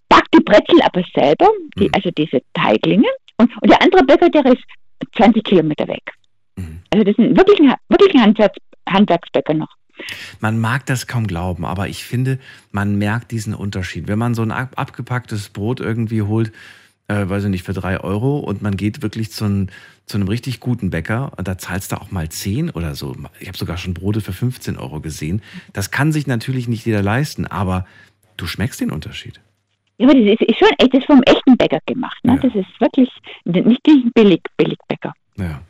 backt 0.10 0.34
die 0.34 0.44
Brezel 0.44 0.82
aber 0.82 1.04
selber, 1.14 1.50
die, 1.78 1.86
Mhm. 1.86 1.92
also 1.94 2.10
diese 2.12 2.42
Teiglinge, 2.54 3.08
und, 3.38 3.52
und 3.62 3.70
der 3.70 3.82
andere 3.82 4.04
Bäcker, 4.04 4.30
der 4.30 4.46
ist 4.46 4.64
20 5.18 5.44
Kilometer 5.44 5.88
weg. 5.88 6.12
Mhm. 6.56 6.80
Also 6.92 7.04
das 7.04 7.16
sind 7.16 7.38
wirklich 7.38 7.60
ein, 7.60 7.74
wirklich 7.90 8.14
ein 8.16 8.22
Handwerks, 8.22 8.58
Handwerksbäcker 8.90 9.54
noch. 9.54 9.76
Man 10.40 10.60
mag 10.60 10.86
das 10.86 11.08
kaum 11.08 11.28
glauben, 11.28 11.66
aber 11.66 11.88
ich 11.88 12.04
finde, 12.04 12.40
man 12.72 12.98
merkt 12.98 13.32
diesen 13.32 13.54
Unterschied. 13.54 14.08
Wenn 14.08 14.18
man 14.18 14.34
so 14.34 14.42
ein 14.42 14.52
ab 14.52 14.72
abgepacktes 14.76 15.50
Brot 15.50 15.80
irgendwie 15.80 16.24
holt, 16.24 16.52
äh, 17.08 17.28
weiß 17.28 17.44
ich 17.46 17.50
nicht, 17.50 17.64
für 17.64 17.74
drei 17.74 18.00
Euro 18.00 18.40
und 18.40 18.62
man 18.62 18.76
geht 18.76 19.02
wirklich 19.02 19.32
zu, 19.32 19.46
ein, 19.46 19.72
zu 20.06 20.18
einem 20.18 20.28
richtig 20.28 20.60
guten 20.60 20.90
Bäcker 20.90 21.32
und 21.38 21.48
da 21.48 21.58
zahlst 21.58 21.92
du 21.92 21.96
auch 21.96 22.12
mal 22.12 22.28
10 22.30 22.72
oder 22.72 22.94
so. 22.96 23.16
Ich 23.40 23.48
habe 23.48 23.58
sogar 23.58 23.78
schon 23.78 23.94
Brote 23.94 24.22
für 24.22 24.34
15 24.34 24.78
Euro 24.78 25.00
gesehen. 25.00 25.42
Das 25.72 25.92
kann 25.92 26.12
sich 26.12 26.28
natürlich 26.28 26.68
nicht 26.68 26.86
jeder 26.86 27.02
leisten, 27.02 27.48
aber 27.48 27.86
du 28.38 28.46
schmeckst 28.46 28.82
den 28.82 28.92
Unterschied. 28.92 29.40
Ja, 29.98 30.10
aber 30.10 30.20
das 30.20 30.42
ist, 30.42 30.58
schon 30.60 30.70
echt, 30.78 30.94
das 30.94 31.00
ist 31.02 31.06
vom 31.08 31.22
echten 31.24 31.56
Bäcker 31.56 31.80
gemacht. 31.86 32.18
Ne? 32.24 32.34
Ja. 32.36 32.40
Das 32.42 32.54
ist 32.56 32.82
wirklich 32.82 33.10
nicht 33.46 33.86
die 33.86 34.10
billig, 34.14 34.42
Billigbäcker. 34.58 35.14
Ja. 35.38 35.62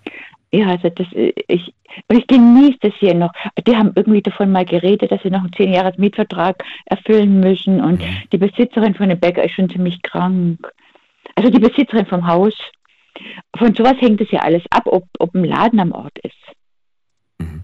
Ja, 0.51 0.67
also 0.67 0.89
das, 0.89 1.11
äh, 1.13 1.33
ich, 1.47 1.73
ich 2.09 2.27
genieße 2.27 2.77
das 2.81 2.93
hier 2.99 3.15
noch. 3.15 3.31
Die 3.67 3.75
haben 3.75 3.91
irgendwie 3.95 4.21
davon 4.21 4.51
mal 4.51 4.65
geredet, 4.65 5.11
dass 5.11 5.21
sie 5.23 5.31
noch 5.31 5.39
einen 5.41 5.53
zehn 5.53 5.73
Jahres 5.73 5.97
Mietvertrag 5.97 6.63
erfüllen 6.85 7.39
müssen 7.39 7.81
und 7.81 7.99
Mhm. 8.01 8.17
die 8.31 8.37
Besitzerin 8.37 8.93
von 8.95 9.09
dem 9.09 9.19
Bäcker 9.19 9.43
ist 9.43 9.53
schon 9.55 9.69
ziemlich 9.69 10.01
krank. 10.03 10.59
Also 11.35 11.49
die 11.49 11.59
Besitzerin 11.59 12.05
vom 12.05 12.27
Haus. 12.27 12.53
Von 13.57 13.73
sowas 13.75 13.95
hängt 13.99 14.21
es 14.21 14.31
ja 14.31 14.39
alles 14.39 14.63
ab, 14.69 14.83
ob, 14.85 15.05
ob 15.19 15.35
ein 15.35 15.43
Laden 15.43 15.79
am 15.79 15.91
Ort 15.91 16.17
ist. 16.23 16.33
Mhm. 17.39 17.63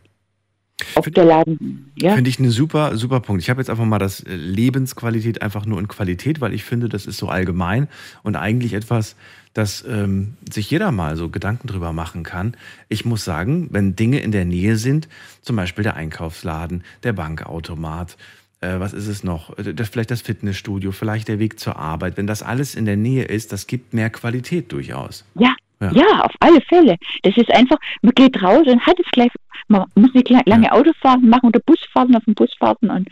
Ob 0.96 1.04
Find- 1.04 1.18
der 1.18 1.26
Laden, 1.26 1.92
ja. 1.98 2.16
Finde 2.16 2.30
ich 2.30 2.40
einen 2.40 2.52
super, 2.52 2.96
super 2.96 3.20
Punkt. 3.20 3.42
Ich 3.42 3.50
habe 3.50 3.60
jetzt 3.60 3.70
einfach 3.70 3.86
mal 3.86 4.00
das 4.00 4.22
äh, 4.22 4.36
Lebensqualität 4.36 5.42
einfach 5.42 5.66
nur 5.66 5.80
in 5.80 5.88
Qualität, 5.88 6.40
weil 6.42 6.54
ich 6.54 6.64
finde, 6.64 6.88
das 6.88 7.06
ist 7.06 7.18
so 7.18 7.28
allgemein 7.28 7.88
und 8.24 8.36
eigentlich 8.36 8.74
etwas, 8.74 9.16
dass 9.54 9.84
ähm, 9.86 10.36
sich 10.50 10.70
jeder 10.70 10.92
mal 10.92 11.18
so 11.18 11.30
Gedanken 11.30 11.68
drüber 11.68 11.92
machen 11.92 12.24
kann. 12.24 12.56
Ich 12.88 13.04
muss 13.04 13.26
sagen, 13.26 13.68
wenn 13.72 13.96
Dinge 13.96 14.20
in 14.20 14.32
der 14.32 14.46
Nähe 14.46 14.78
sind, 14.78 15.10
zum 15.42 15.56
Beispiel 15.56 15.84
der 15.84 15.96
Einkaufsladen, 15.96 16.84
der 17.04 17.14
Bankautomat, 17.14 18.16
äh, 18.62 18.80
was 18.80 18.94
ist 18.94 19.08
es 19.08 19.24
noch? 19.24 19.58
Äh, 19.58 19.74
Das, 19.74 19.90
vielleicht 19.90 20.12
das 20.12 20.22
Fitnessstudio, 20.22 20.92
vielleicht 20.92 21.28
der 21.28 21.40
Weg 21.40 21.60
zur 21.60 21.78
Arbeit. 21.78 22.18
Wenn 22.18 22.28
das 22.28 22.44
alles 22.44 22.76
in 22.76 22.86
der 22.86 22.98
Nähe 22.98 23.24
ist, 23.24 23.52
das 23.52 23.68
gibt 23.68 23.94
mehr 23.94 24.10
Qualität 24.10 24.72
durchaus. 24.72 25.26
Ja, 25.36 25.56
Ja. 25.82 25.92
ja, 25.92 26.22
auf 26.26 26.32
alle 26.40 26.60
Fälle. 26.62 26.98
Das 27.24 27.36
ist 27.38 27.50
einfach, 27.52 27.78
man 28.02 28.14
geht 28.16 28.42
raus 28.44 28.66
und 28.68 28.86
hat 28.86 29.00
es 29.00 29.06
gleich, 29.12 29.32
man 29.68 29.86
muss 29.96 30.14
nicht 30.14 30.30
la- 30.30 30.42
lange 30.46 30.72
Autofahrten 30.72 31.30
machen 31.30 31.48
oder 31.48 31.60
Busfahrten 31.62 32.16
auf 32.16 32.24
dem 32.26 32.34
Busfahrten 32.36 32.90
und 32.90 33.08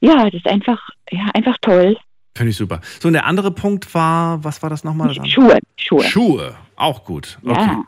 ja, 0.00 0.24
das 0.24 0.34
ist 0.34 0.46
einfach, 0.48 0.80
ja, 1.10 1.30
einfach 1.34 1.56
toll. 1.60 1.96
Finde 2.36 2.50
ich 2.50 2.56
super. 2.56 2.80
So, 3.00 3.08
und 3.08 3.12
der 3.14 3.26
andere 3.26 3.50
Punkt 3.52 3.94
war, 3.94 4.42
was 4.42 4.62
war 4.62 4.70
das 4.70 4.84
nochmal? 4.84 5.14
Schuhe, 5.26 5.58
Schuhe. 5.76 6.02
Schuhe, 6.04 6.54
auch 6.76 7.04
gut. 7.04 7.38
Okay. 7.44 7.60
Ja. 7.60 7.84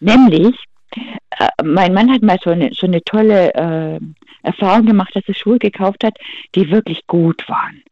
Nämlich, 0.00 0.54
mein 1.62 1.94
Mann 1.94 2.10
hat 2.10 2.22
mal 2.22 2.38
so 2.42 2.50
eine, 2.50 2.72
so 2.72 2.86
eine 2.86 3.02
tolle 3.02 3.54
äh, 3.54 4.00
Erfahrung 4.42 4.86
gemacht, 4.86 5.14
dass 5.14 5.26
er 5.26 5.34
Schuhe 5.34 5.58
gekauft 5.58 6.04
hat, 6.04 6.16
die 6.54 6.70
wirklich 6.70 7.06
gut 7.06 7.48
waren. 7.48 7.82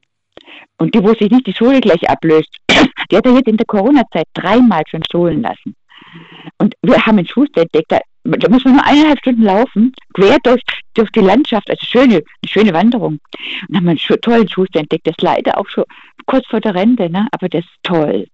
Und 0.79 0.95
die, 0.95 1.03
wo 1.03 1.09
sich 1.09 1.31
nicht 1.31 1.47
die 1.47 1.53
Sohle 1.53 1.81
gleich 1.81 2.09
ablöst, 2.09 2.57
die 3.11 3.17
hat 3.17 3.27
er 3.27 3.35
jetzt 3.35 3.49
in 3.49 3.57
der 3.57 3.67
Corona-Zeit 3.67 4.27
dreimal 4.35 4.83
schon 4.89 5.03
sohlen 5.11 5.43
lassen. 5.43 5.75
Und 6.59 6.75
wir 6.83 7.05
haben 7.07 7.19
einen 7.19 7.27
Schuster 7.27 7.63
entdeckt, 7.63 7.91
da, 7.93 8.01
da 8.25 8.49
muss 8.49 8.65
man 8.65 8.75
nur 8.75 8.87
eineinhalb 8.87 9.19
Stunden 9.21 9.43
laufen, 9.43 9.93
quer 10.15 10.39
durch, 10.43 10.63
durch 10.95 11.11
die 11.11 11.21
Landschaft, 11.21 11.71
also 11.71 11.85
schöne, 11.85 12.17
eine 12.17 12.49
schöne 12.49 12.73
Wanderung. 12.73 13.19
Und 13.69 13.77
haben 13.77 13.85
wir 13.85 13.91
einen 13.91 14.21
tollen 14.21 14.49
Schuster 14.49 14.81
entdeckt, 14.81 15.07
ist 15.07 15.23
leider 15.23 15.59
auch 15.59 15.69
schon 15.69 15.85
kurz 16.27 16.47
vor 16.49 16.61
der 16.61 16.75
Rente, 16.75 17.09
ne? 17.11 17.27
aber 17.33 17.49
der 17.49 17.61
ist 17.61 17.71
toll. 17.83 18.27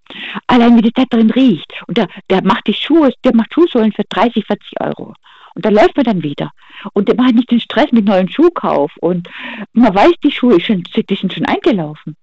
Allein 0.46 0.76
wie 0.76 0.82
das 0.82 0.92
da 0.94 1.04
drin 1.04 1.30
riecht. 1.30 1.72
Und 1.86 1.98
der, 1.98 2.08
der 2.30 2.42
macht 2.42 2.66
die 2.66 2.74
Schuhe, 2.74 3.12
der 3.24 3.34
macht 3.34 3.54
Schuhsohlen 3.54 3.92
für 3.92 4.04
30, 4.08 4.44
40 4.46 4.80
Euro. 4.80 5.14
Und 5.54 5.64
da 5.64 5.68
läuft 5.68 5.96
man 5.96 6.04
dann 6.04 6.22
wieder. 6.22 6.50
Und 6.92 7.08
der 7.08 7.14
macht 7.14 7.34
nicht 7.34 7.50
den 7.50 7.60
Stress 7.60 7.92
mit 7.92 8.04
neuen 8.04 8.28
Schuhkauf. 8.28 8.92
Und 8.96 9.28
man 9.72 9.94
weiß, 9.94 10.14
die 10.24 10.32
Schuhe 10.32 10.60
schon, 10.60 10.82
die 10.82 11.14
sind 11.14 11.32
schon 11.32 11.46
eingelaufen. 11.46 12.16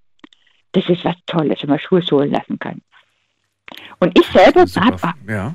Das 0.74 0.88
ist 0.90 1.06
was 1.06 1.16
Tolles, 1.26 1.62
wenn 1.62 1.70
man 1.70 1.80
Schuhe 1.80 2.02
sohlen 2.02 2.32
lassen 2.32 2.60
kann. 2.60 2.82
Und 4.00 4.18
ich 4.18 4.26
selber 4.28 4.62
habe 4.62 4.98
Ja. 5.28 5.54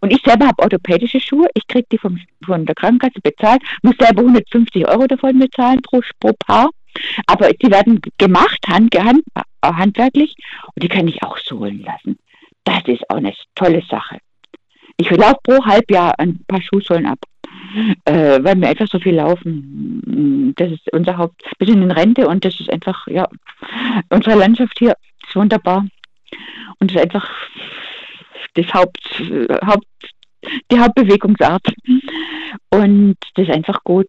und 0.00 0.12
ich 0.12 0.20
selber 0.24 0.46
habe 0.46 0.62
orthopädische 0.62 1.20
Schuhe. 1.20 1.48
Ich 1.54 1.66
kriege 1.66 1.86
die 1.90 1.98
vom, 1.98 2.18
von 2.44 2.64
der 2.66 2.74
Krankenkasse 2.74 3.20
bezahlt, 3.22 3.62
muss 3.82 3.94
selber 3.98 4.22
150 4.22 4.86
Euro 4.88 5.06
davon 5.06 5.38
bezahlen 5.38 5.80
pro, 5.82 6.00
pro 6.20 6.32
Paar. 6.46 6.70
Aber 7.26 7.50
die 7.52 7.70
werden 7.70 8.00
gemacht, 8.18 8.58
hand, 8.68 8.94
hand, 8.98 9.22
äh, 9.34 9.40
handwerklich, 9.62 10.34
und 10.74 10.82
die 10.82 10.88
kann 10.88 11.08
ich 11.08 11.22
auch 11.22 11.38
sohlen 11.38 11.82
lassen. 11.82 12.18
Das 12.64 12.82
ist 12.86 13.08
auch 13.10 13.16
eine 13.16 13.32
tolle 13.54 13.82
Sache. 13.88 14.18
Ich 14.98 15.10
laufe 15.10 15.38
pro 15.42 15.64
Halbjahr 15.64 16.14
ein 16.18 16.44
paar 16.46 16.60
Schuhsohlen 16.60 17.06
ab, 17.06 17.18
äh, 18.04 18.38
weil 18.44 18.60
wir 18.60 18.68
einfach 18.68 18.86
so 18.86 18.98
viel 19.00 19.14
laufen. 19.14 20.52
Das 20.56 20.70
ist 20.70 20.92
unser 20.92 21.16
Haupt. 21.16 21.42
Wir 21.58 21.66
sind 21.66 21.82
in 21.82 21.90
Rente 21.90 22.28
und 22.28 22.44
das 22.44 22.60
ist 22.60 22.70
einfach, 22.70 23.06
ja, 23.08 23.26
unsere 24.10 24.38
Landschaft 24.38 24.78
hier 24.78 24.94
ist 25.26 25.34
wunderbar. 25.34 25.86
Und 26.78 26.90
es 26.90 26.96
ist 26.96 27.02
einfach 27.02 27.28
das 28.54 28.72
Haupt, 28.74 29.22
Haupt, 29.64 29.86
die 30.70 30.78
Hauptbewegungsart. 30.78 31.66
Und 32.70 33.16
das 33.34 33.48
ist 33.48 33.54
einfach 33.54 33.82
gut. 33.84 34.08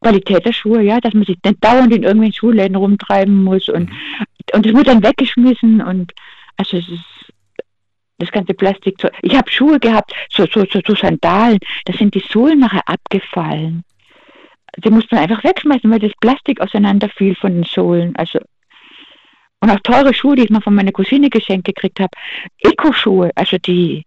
Qualität 0.00 0.46
der 0.46 0.52
Schuhe, 0.52 0.82
ja, 0.82 1.00
dass 1.00 1.14
man 1.14 1.24
sich 1.24 1.36
nicht 1.44 1.64
dauernd 1.64 1.94
in 1.94 2.04
irgendwelchen 2.04 2.38
Schuhläden 2.38 2.76
rumtreiben 2.76 3.42
muss 3.42 3.68
und, 3.68 3.90
und 4.52 4.64
wird 4.64 4.86
dann 4.86 5.02
weggeschmissen 5.02 5.82
und 5.82 6.12
also 6.56 6.76
es 6.76 6.88
ist 6.88 7.32
das 8.18 8.30
ganze 8.30 8.54
Plastik. 8.54 8.96
Ich 9.22 9.34
habe 9.34 9.50
Schuhe 9.50 9.80
gehabt, 9.80 10.12
so, 10.30 10.46
so, 10.46 10.64
so, 10.70 10.80
so 10.86 10.94
Sandalen, 10.94 11.58
da 11.86 11.92
sind 11.92 12.14
die 12.14 12.22
Sohlen 12.30 12.60
nachher 12.60 12.86
abgefallen. 12.86 13.82
Die 14.76 14.90
musste 14.90 15.14
man 15.14 15.24
einfach 15.24 15.42
wegschmeißen, 15.42 15.90
weil 15.90 15.98
das 15.98 16.12
Plastik 16.20 16.60
auseinanderfiel 16.60 17.34
von 17.34 17.54
den 17.54 17.64
Sohlen. 17.64 18.14
Also 18.16 18.38
und 19.60 19.70
auch 19.70 19.80
teure 19.80 20.14
Schuhe, 20.14 20.36
die 20.36 20.44
ich 20.44 20.50
mal 20.50 20.62
von 20.62 20.74
meiner 20.74 20.92
Cousine 20.92 21.30
geschenkt 21.30 21.66
gekriegt 21.66 22.00
habe. 22.00 22.10
Eco-Schuhe, 22.58 23.30
also 23.34 23.58
die 23.58 24.04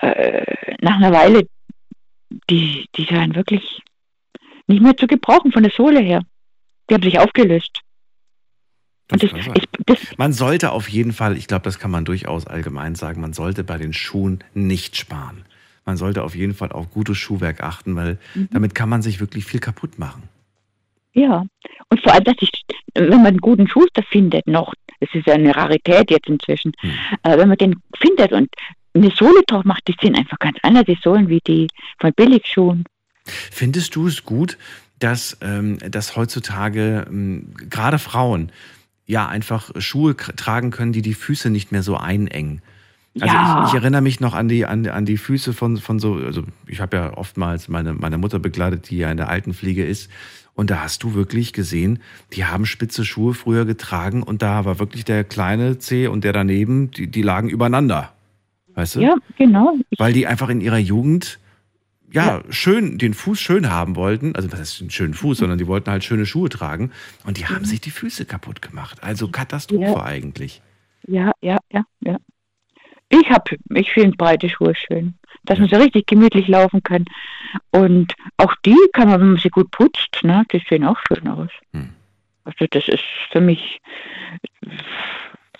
äh, 0.00 0.74
nach 0.80 0.96
einer 0.96 1.12
Weile, 1.12 1.46
die, 2.50 2.86
die 2.96 3.10
waren 3.10 3.34
wirklich 3.34 3.80
nicht 4.66 4.82
mehr 4.82 4.96
zu 4.96 5.06
gebrauchen 5.06 5.52
von 5.52 5.62
der 5.62 5.72
Sohle 5.72 6.00
her. 6.00 6.22
Die 6.88 6.94
haben 6.94 7.02
sich 7.02 7.18
aufgelöst. 7.18 7.80
Das 9.08 9.20
das, 9.20 9.32
ist, 9.32 9.68
das, 9.86 9.98
Man 10.18 10.32
sollte 10.32 10.70
auf 10.70 10.88
jeden 10.88 11.12
Fall, 11.12 11.36
ich 11.36 11.48
glaube, 11.48 11.64
das 11.64 11.80
kann 11.80 11.90
man 11.90 12.04
durchaus 12.04 12.46
allgemein 12.46 12.94
sagen, 12.94 13.20
man 13.20 13.32
sollte 13.32 13.64
bei 13.64 13.76
den 13.76 13.92
Schuhen 13.92 14.44
nicht 14.54 14.96
sparen. 14.96 15.44
Man 15.84 15.96
sollte 15.96 16.22
auf 16.22 16.36
jeden 16.36 16.54
Fall 16.54 16.70
auf 16.70 16.90
gutes 16.90 17.18
Schuhwerk 17.18 17.62
achten, 17.62 17.96
weil 17.96 18.18
Mhm. 18.34 18.48
damit 18.52 18.74
kann 18.76 18.88
man 18.88 19.02
sich 19.02 19.18
wirklich 19.18 19.44
viel 19.44 19.58
kaputt 19.60 19.98
machen. 19.98 20.28
ja. 21.14 21.44
Und 21.88 22.00
vor 22.02 22.12
allem, 22.12 22.22
dass 22.22 22.36
ich, 22.40 22.50
wenn 22.94 23.08
man 23.08 23.26
einen 23.26 23.38
guten 23.38 23.66
Schuster 23.66 24.04
findet 24.04 24.46
noch, 24.46 24.72
das 25.00 25.08
ist 25.12 25.26
ja 25.26 25.34
eine 25.34 25.54
Rarität 25.56 26.10
jetzt 26.10 26.28
inzwischen, 26.28 26.72
Hm. 26.80 26.90
äh, 27.22 27.38
wenn 27.38 27.48
man 27.48 27.58
den 27.58 27.76
findet 27.98 28.32
und 28.32 28.48
eine 28.94 29.10
Sohle 29.10 29.42
drauf 29.46 29.64
macht, 29.64 29.86
die 29.88 29.94
sind 30.00 30.16
einfach 30.16 30.38
ganz 30.38 30.58
anders, 30.62 30.84
die 30.86 30.98
Sohlen 31.02 31.28
wie 31.28 31.40
die 31.46 31.68
von 32.00 32.12
Billigschuhen. 32.12 32.84
Findest 33.24 33.94
du 33.96 34.06
es 34.08 34.24
gut, 34.24 34.58
dass, 34.98 35.38
ähm, 35.42 35.78
dass 35.90 36.16
heutzutage 36.16 37.06
ähm, 37.08 37.52
gerade 37.68 37.98
Frauen 37.98 38.50
ja 39.06 39.28
einfach 39.28 39.70
Schuhe 39.78 40.16
tragen 40.16 40.70
können, 40.70 40.92
die 40.92 41.02
die 41.02 41.14
Füße 41.14 41.50
nicht 41.50 41.72
mehr 41.72 41.82
so 41.82 41.96
einengen? 41.96 42.62
Also 43.20 43.34
Ja. 43.34 43.62
ich, 43.64 43.68
ich 43.70 43.74
erinnere 43.74 44.02
mich 44.02 44.20
noch 44.20 44.34
an 44.34 44.48
die, 44.48 44.66
an, 44.66 44.86
an 44.88 45.04
die 45.04 45.16
Füße 45.18 45.52
von, 45.52 45.78
von 45.78 45.98
so, 45.98 46.14
also 46.14 46.44
ich 46.66 46.80
habe 46.80 46.96
ja 46.96 47.16
oftmals 47.16 47.68
meine, 47.68 47.92
meine 47.94 48.18
Mutter 48.18 48.38
begleitet, 48.38 48.90
die 48.90 48.98
ja 48.98 49.10
in 49.10 49.16
der 49.16 49.28
Altenpflege 49.28 49.84
ist. 49.84 50.10
Und 50.54 50.70
da 50.70 50.82
hast 50.82 51.02
du 51.02 51.14
wirklich 51.14 51.52
gesehen, 51.52 52.00
die 52.32 52.44
haben 52.44 52.66
spitze 52.66 53.04
Schuhe 53.04 53.34
früher 53.34 53.64
getragen 53.64 54.22
und 54.22 54.42
da 54.42 54.64
war 54.64 54.78
wirklich 54.78 55.04
der 55.04 55.24
kleine 55.24 55.78
Zeh 55.78 56.06
und 56.06 56.24
der 56.24 56.32
daneben, 56.32 56.90
die, 56.90 57.06
die 57.06 57.22
lagen 57.22 57.48
übereinander. 57.48 58.12
Weißt 58.74 58.96
du? 58.96 59.00
Ja, 59.00 59.16
genau. 59.36 59.74
Ich, 59.90 59.98
Weil 59.98 60.12
die 60.12 60.26
einfach 60.26 60.48
in 60.48 60.60
ihrer 60.60 60.78
Jugend 60.78 61.38
ja, 62.12 62.42
schön, 62.50 62.98
den 62.98 63.14
Fuß 63.14 63.40
schön 63.40 63.70
haben 63.70 63.94
wollten. 63.96 64.34
Also, 64.34 64.50
was 64.50 64.58
heißt 64.58 64.80
einen 64.80 64.90
schönen 64.90 65.14
Fuß, 65.14 65.38
sondern 65.38 65.58
die 65.58 65.66
wollten 65.66 65.90
halt 65.90 66.02
schöne 66.02 66.26
Schuhe 66.26 66.48
tragen. 66.48 66.90
Und 67.24 67.38
die 67.38 67.46
haben 67.46 67.64
sich 67.64 67.80
die 67.80 67.90
Füße 67.90 68.24
kaputt 68.24 68.62
gemacht. 68.62 68.98
Also 69.02 69.28
Katastrophe 69.28 69.84
Ja. 69.84 70.02
eigentlich. 70.02 70.60
Ja, 71.06 71.32
ja, 71.40 71.58
ja, 71.72 71.84
ja. 72.00 72.16
Ich 73.10 73.28
hab, 73.30 73.48
ich 73.74 73.90
finde 73.92 74.16
breite 74.16 74.48
Schuhe 74.48 74.74
schön, 74.74 75.14
dass 75.44 75.58
man 75.58 75.68
so 75.68 75.76
richtig 75.76 76.06
gemütlich 76.06 76.48
laufen 76.48 76.82
kann. 76.82 77.04
Und 77.70 78.14
auch 78.36 78.54
die 78.64 78.76
kann 78.92 79.08
man, 79.08 79.20
wenn 79.20 79.32
man 79.32 79.40
sie 79.40 79.48
gut 79.48 79.70
putzt, 79.70 80.18
ne, 80.22 80.44
die 80.52 80.62
sehen 80.68 80.84
auch 80.84 80.98
schön 81.08 81.26
aus. 81.28 81.50
Hm. 81.72 81.90
Also 82.44 82.66
das 82.70 82.88
ist 82.88 83.04
für 83.30 83.40
mich, 83.40 83.80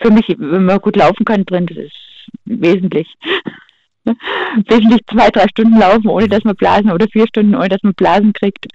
für 0.00 0.10
mich, 0.10 0.28
wenn 0.38 0.64
man 0.64 0.78
gut 0.80 0.96
laufen 0.96 1.24
kann 1.24 1.44
drin, 1.44 1.66
das 1.66 1.78
ist 1.78 1.96
wesentlich. 2.44 3.12
Wesentlich 4.66 5.02
zwei, 5.12 5.28
drei 5.30 5.46
Stunden 5.48 5.78
laufen, 5.78 6.08
ohne 6.08 6.26
dass 6.26 6.42
man 6.42 6.56
Blasen 6.56 6.90
oder 6.90 7.06
vier 7.08 7.26
Stunden, 7.28 7.54
ohne 7.54 7.68
dass 7.68 7.82
man 7.82 7.94
Blasen 7.94 8.32
kriegt. 8.32 8.66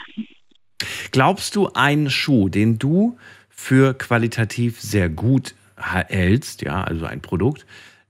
Glaubst 1.11 1.55
du, 1.55 1.69
ein 1.73 2.11
Schuh, 2.11 2.47
den 2.47 2.77
du 2.77 3.17
für 3.49 3.95
qualitativ 3.95 4.79
sehr 4.79 5.09
gut 5.09 5.55
hältst, 5.77 6.61
ja, 6.61 6.83
also 6.83 7.05
ein 7.05 7.21
Produkt, 7.21 7.65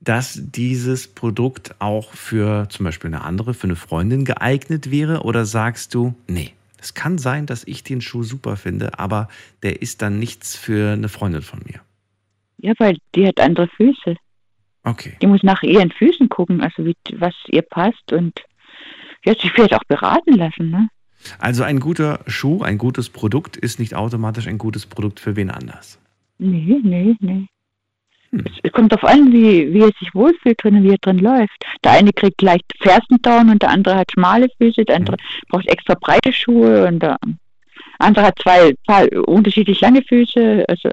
dass 0.06 0.40
dieses 0.42 1.08
Produkt 1.08 1.76
auch 1.80 2.14
für 2.14 2.70
zum 2.70 2.86
Beispiel 2.86 3.10
eine 3.10 3.24
andere, 3.24 3.54
für 3.54 3.66
eine 3.66 3.76
Freundin 3.76 4.24
geeignet 4.24 4.92
wäre? 4.92 5.24
Oder 5.24 5.46
sagst 5.46 5.94
du, 5.94 6.16
nee, 6.28 6.54
es 6.80 6.94
kann 6.94 7.18
sein, 7.18 7.46
dass 7.48 7.66
ich 7.66 7.84
den 7.84 8.02
Schuh 8.02 8.24
super 8.24 8.56
finde, 8.56 9.00
aber 9.00 9.28
der 9.64 9.82
ist 9.82 10.02
dann 10.02 10.20
nichts 10.20 10.56
für 10.56 10.94
eine 10.94 11.10
Freundin 11.10 11.42
von 11.42 11.60
mir? 11.66 11.82
Ja, 12.58 12.74
weil 12.78 12.98
die 13.16 13.28
hat 13.28 13.40
andere 13.40 13.68
Füße. 13.68 14.16
Okay. 14.84 15.18
Die 15.22 15.28
muss 15.28 15.42
nach 15.42 15.64
ihren 15.64 15.92
Füßen 15.92 16.30
gucken, 16.30 16.62
also 16.62 16.86
wie, 16.86 16.96
was 17.16 17.34
ihr 17.48 17.64
passt 17.64 18.14
und 18.14 18.40
ja, 19.26 19.34
sich 19.34 19.52
vielleicht 19.52 19.74
auch 19.74 19.84
beraten 19.88 20.34
lassen, 20.36 20.70
ne? 20.70 20.90
Also 21.40 21.64
ein 21.64 21.80
guter 21.80 22.20
Schuh, 22.28 22.62
ein 22.62 22.78
gutes 22.78 23.10
Produkt 23.10 23.58
ist 23.58 23.80
nicht 23.80 23.96
automatisch 23.96 24.48
ein 24.48 24.60
gutes 24.60 24.86
Produkt 24.86 25.20
für 25.20 25.36
wen 25.36 25.50
anders. 25.50 26.00
Nee, 26.38 26.80
nee, 26.84 27.16
nee. 27.20 27.48
Hm. 28.36 28.46
Es, 28.64 28.72
kommt 28.72 28.92
darauf 28.92 29.10
an, 29.10 29.32
wie, 29.32 29.74
wie 29.74 29.82
er 29.82 29.92
sich 30.00 30.14
wohlfühlt 30.14 30.62
drin 30.62 30.76
und 30.76 30.84
wie 30.84 30.92
er 30.92 30.98
drin 30.98 31.20
läuft. 31.20 31.64
Der 31.84 31.92
eine 31.92 32.12
kriegt 32.12 32.42
leicht 32.42 32.66
Fersendown 32.82 33.50
und 33.50 33.62
der 33.62 33.70
andere 33.70 33.96
hat 33.96 34.12
schmale 34.12 34.48
Füße, 34.58 34.84
der 34.86 34.98
andere 34.98 35.18
braucht 35.50 35.68
extra 35.68 35.96
breite 35.96 36.34
Schuhe 36.34 36.88
und 36.88 37.00
der 37.00 37.18
andere 38.00 38.26
hat 38.26 38.38
zwei, 38.42 38.74
zwei 38.86 39.08
unterschiedlich 39.22 39.80
lange 39.82 40.02
Füße. 40.02 40.66
Also, 40.68 40.90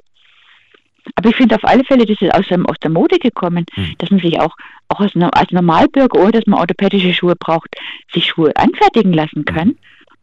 aber 1.17 1.31
ich 1.31 1.37
finde 1.37 1.57
auf 1.57 1.65
alle 1.65 1.85
Fälle, 1.85 2.07
das 2.07 2.21
ist 2.23 2.33
aus, 2.33 2.47
dem, 2.47 2.65
aus 2.67 2.77
der 2.83 2.91
Mode 2.91 3.19
gekommen, 3.19 3.67
Hm. 3.75 3.95
dass 3.99 4.11
man 4.11 4.21
sich 4.21 4.39
auch, 4.39 4.55
auch 4.89 5.01
als, 5.01 5.13
als 5.17 5.51
Normalbürger, 5.51 6.21
ohne 6.21 6.33
dass 6.33 6.47
man 6.47 6.61
orthopädische 6.61 7.13
Schuhe 7.13 7.35
braucht, 7.35 7.75
sich 8.13 8.27
Schuhe 8.27 8.55
anfertigen 8.57 9.13
lassen 9.13 9.45
kann. 9.45 9.77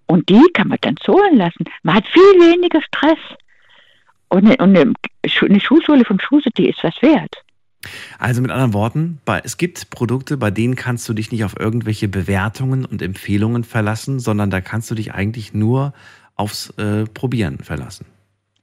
Und 0.07 0.30
die 0.30 0.41
kann 0.53 0.70
man 0.70 0.80
dann 0.82 0.95
sohlen 1.03 1.38
lassen. 1.38 1.65
Man 1.84 1.95
hat 1.95 2.07
viel 2.07 2.22
weniger 2.22 2.82
Stress. 2.82 3.20
Und 4.30 4.45
eine, 4.45 4.57
und 4.57 4.77
eine, 4.77 4.93
Schu- 5.27 5.45
eine 5.45 5.59
Schuhsohle 5.59 6.05
vom 6.05 6.19
Schuhse, 6.19 6.49
die 6.57 6.69
ist 6.69 6.84
was 6.84 6.99
wert. 7.01 7.36
Also 8.17 8.41
mit 8.41 8.51
anderen 8.51 8.73
Worten, 8.73 9.21
es 9.43 9.57
gibt 9.57 9.89
Produkte, 9.89 10.36
bei 10.38 10.51
denen 10.51 10.75
kannst 10.75 11.07
du 11.07 11.13
dich 11.13 11.32
nicht 11.32 11.45
auf 11.45 11.57
irgendwelche 11.57 12.09
Bewertungen 12.09 12.84
und 12.86 13.01
Empfehlungen 13.01 13.63
verlassen, 13.63 14.19
sondern 14.19 14.49
da 14.49 14.59
kannst 14.59 14.91
du 14.91 14.95
dich 14.95 15.13
eigentlich 15.13 15.53
nur 15.53 15.93
aufs 16.36 16.71
äh, 16.77 17.05
Probieren 17.05 17.57
verlassen. 17.59 18.05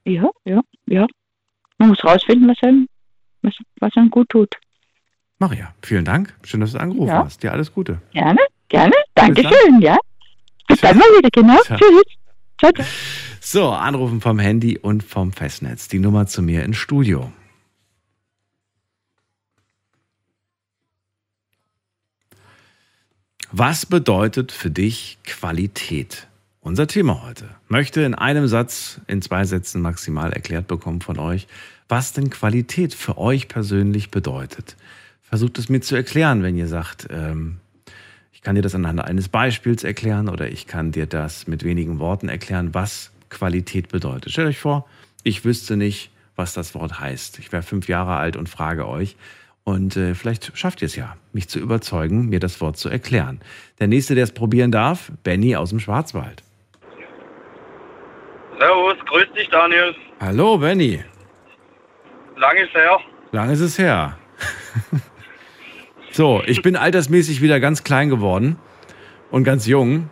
Ja, 0.05 0.29
ja, 0.45 0.61
ja. 0.85 1.05
Man 1.79 1.89
muss 1.89 2.03
rausfinden, 2.03 2.47
was 2.47 2.57
einem, 2.61 2.87
was, 3.41 3.55
was 3.79 3.95
einem 3.97 4.09
gut 4.09 4.29
tut. 4.29 4.55
Maria, 5.39 5.73
vielen 5.83 6.05
Dank. 6.05 6.35
Schön, 6.43 6.61
dass 6.61 6.71
du 6.73 6.79
angerufen 6.79 7.09
Ja. 7.09 7.25
hast. 7.25 7.41
Dir 7.43 7.51
alles 7.51 7.73
Gute. 7.73 8.01
Gerne, 8.13 8.39
gerne. 8.69 8.93
Dankeschön, 9.15 9.81
ja. 9.81 9.97
Bis 10.67 10.79
Tschüss. 10.79 10.89
dann 10.89 10.97
mal 10.97 11.05
wieder, 11.17 11.29
genau. 11.31 11.57
Tschüss. 11.63 11.77
Tschüss. 11.79 12.03
Ciao, 12.59 12.71
ciao. 12.71 12.85
So, 13.49 13.69
anrufen 13.69 14.19
vom 14.19 14.39
Handy 14.39 14.77
und 14.77 15.05
vom 15.05 15.31
Festnetz. 15.31 15.87
Die 15.87 15.99
Nummer 15.99 16.27
zu 16.27 16.41
mir 16.41 16.65
ins 16.65 16.75
Studio. 16.75 17.31
Was 23.53 23.85
bedeutet 23.85 24.51
für 24.51 24.69
dich 24.69 25.17
Qualität? 25.23 26.27
Unser 26.59 26.87
Thema 26.87 27.23
heute. 27.23 27.47
Möchte 27.69 28.01
in 28.01 28.15
einem 28.15 28.49
Satz, 28.49 28.99
in 29.07 29.21
zwei 29.21 29.45
Sätzen 29.45 29.81
maximal 29.81 30.33
erklärt 30.33 30.67
bekommen 30.67 30.99
von 30.99 31.17
euch, 31.17 31.47
was 31.87 32.11
denn 32.11 32.29
Qualität 32.29 32.93
für 32.93 33.17
euch 33.17 33.47
persönlich 33.47 34.11
bedeutet. 34.11 34.75
Versucht 35.23 35.57
es 35.57 35.69
mir 35.69 35.79
zu 35.79 35.95
erklären, 35.95 36.43
wenn 36.43 36.57
ihr 36.57 36.67
sagt, 36.67 37.07
ähm, 37.11 37.61
ich 38.33 38.41
kann 38.41 38.55
dir 38.55 38.61
das 38.61 38.75
anhand 38.75 38.99
eines 38.99 39.29
Beispiels 39.29 39.85
erklären 39.85 40.27
oder 40.27 40.51
ich 40.51 40.67
kann 40.67 40.91
dir 40.91 41.05
das 41.05 41.47
mit 41.47 41.63
wenigen 41.63 41.99
Worten 41.99 42.27
erklären, 42.27 42.73
was 42.73 43.13
Qualität 43.29 43.89
bedeutet. 43.89 44.31
Stellt 44.31 44.47
euch 44.47 44.59
vor, 44.59 44.87
ich 45.23 45.45
wüsste 45.45 45.77
nicht, 45.77 46.11
was 46.35 46.53
das 46.53 46.75
Wort 46.75 46.99
heißt. 46.99 47.39
Ich 47.39 47.51
wäre 47.51 47.63
fünf 47.63 47.87
Jahre 47.87 48.15
alt 48.15 48.35
und 48.35 48.47
frage 48.47 48.87
euch. 48.87 49.15
Und 49.63 49.97
äh, 49.97 50.15
vielleicht 50.15 50.57
schafft 50.57 50.81
ihr 50.81 50.85
es 50.85 50.95
ja, 50.95 51.17
mich 51.33 51.49
zu 51.49 51.59
überzeugen, 51.59 52.29
mir 52.29 52.39
das 52.39 52.61
Wort 52.61 52.77
zu 52.77 52.87
erklären. 52.87 53.41
Der 53.79 53.87
nächste, 53.87 54.15
der 54.15 54.23
es 54.23 54.31
probieren 54.31 54.71
darf, 54.71 55.11
Benny 55.23 55.57
aus 55.57 55.71
dem 55.71 55.79
Schwarzwald. 55.79 56.41
Servus, 58.57 58.95
grüß 59.05 59.25
dich 59.35 59.49
Daniel. 59.49 59.93
Hallo, 60.21 60.57
Benny. 60.57 61.03
Lange 62.37 62.61
ist 62.61 62.73
her. 62.73 62.99
Lang 63.31 63.49
ist 63.49 63.59
es 63.59 63.77
her. 63.77 64.17
so, 66.11 66.41
ich 66.45 66.61
bin 66.61 66.75
altersmäßig 66.75 67.41
wieder 67.41 67.59
ganz 67.59 67.83
klein 67.83 68.09
geworden 68.09 68.57
und 69.31 69.43
ganz 69.43 69.67
jung. 69.67 70.09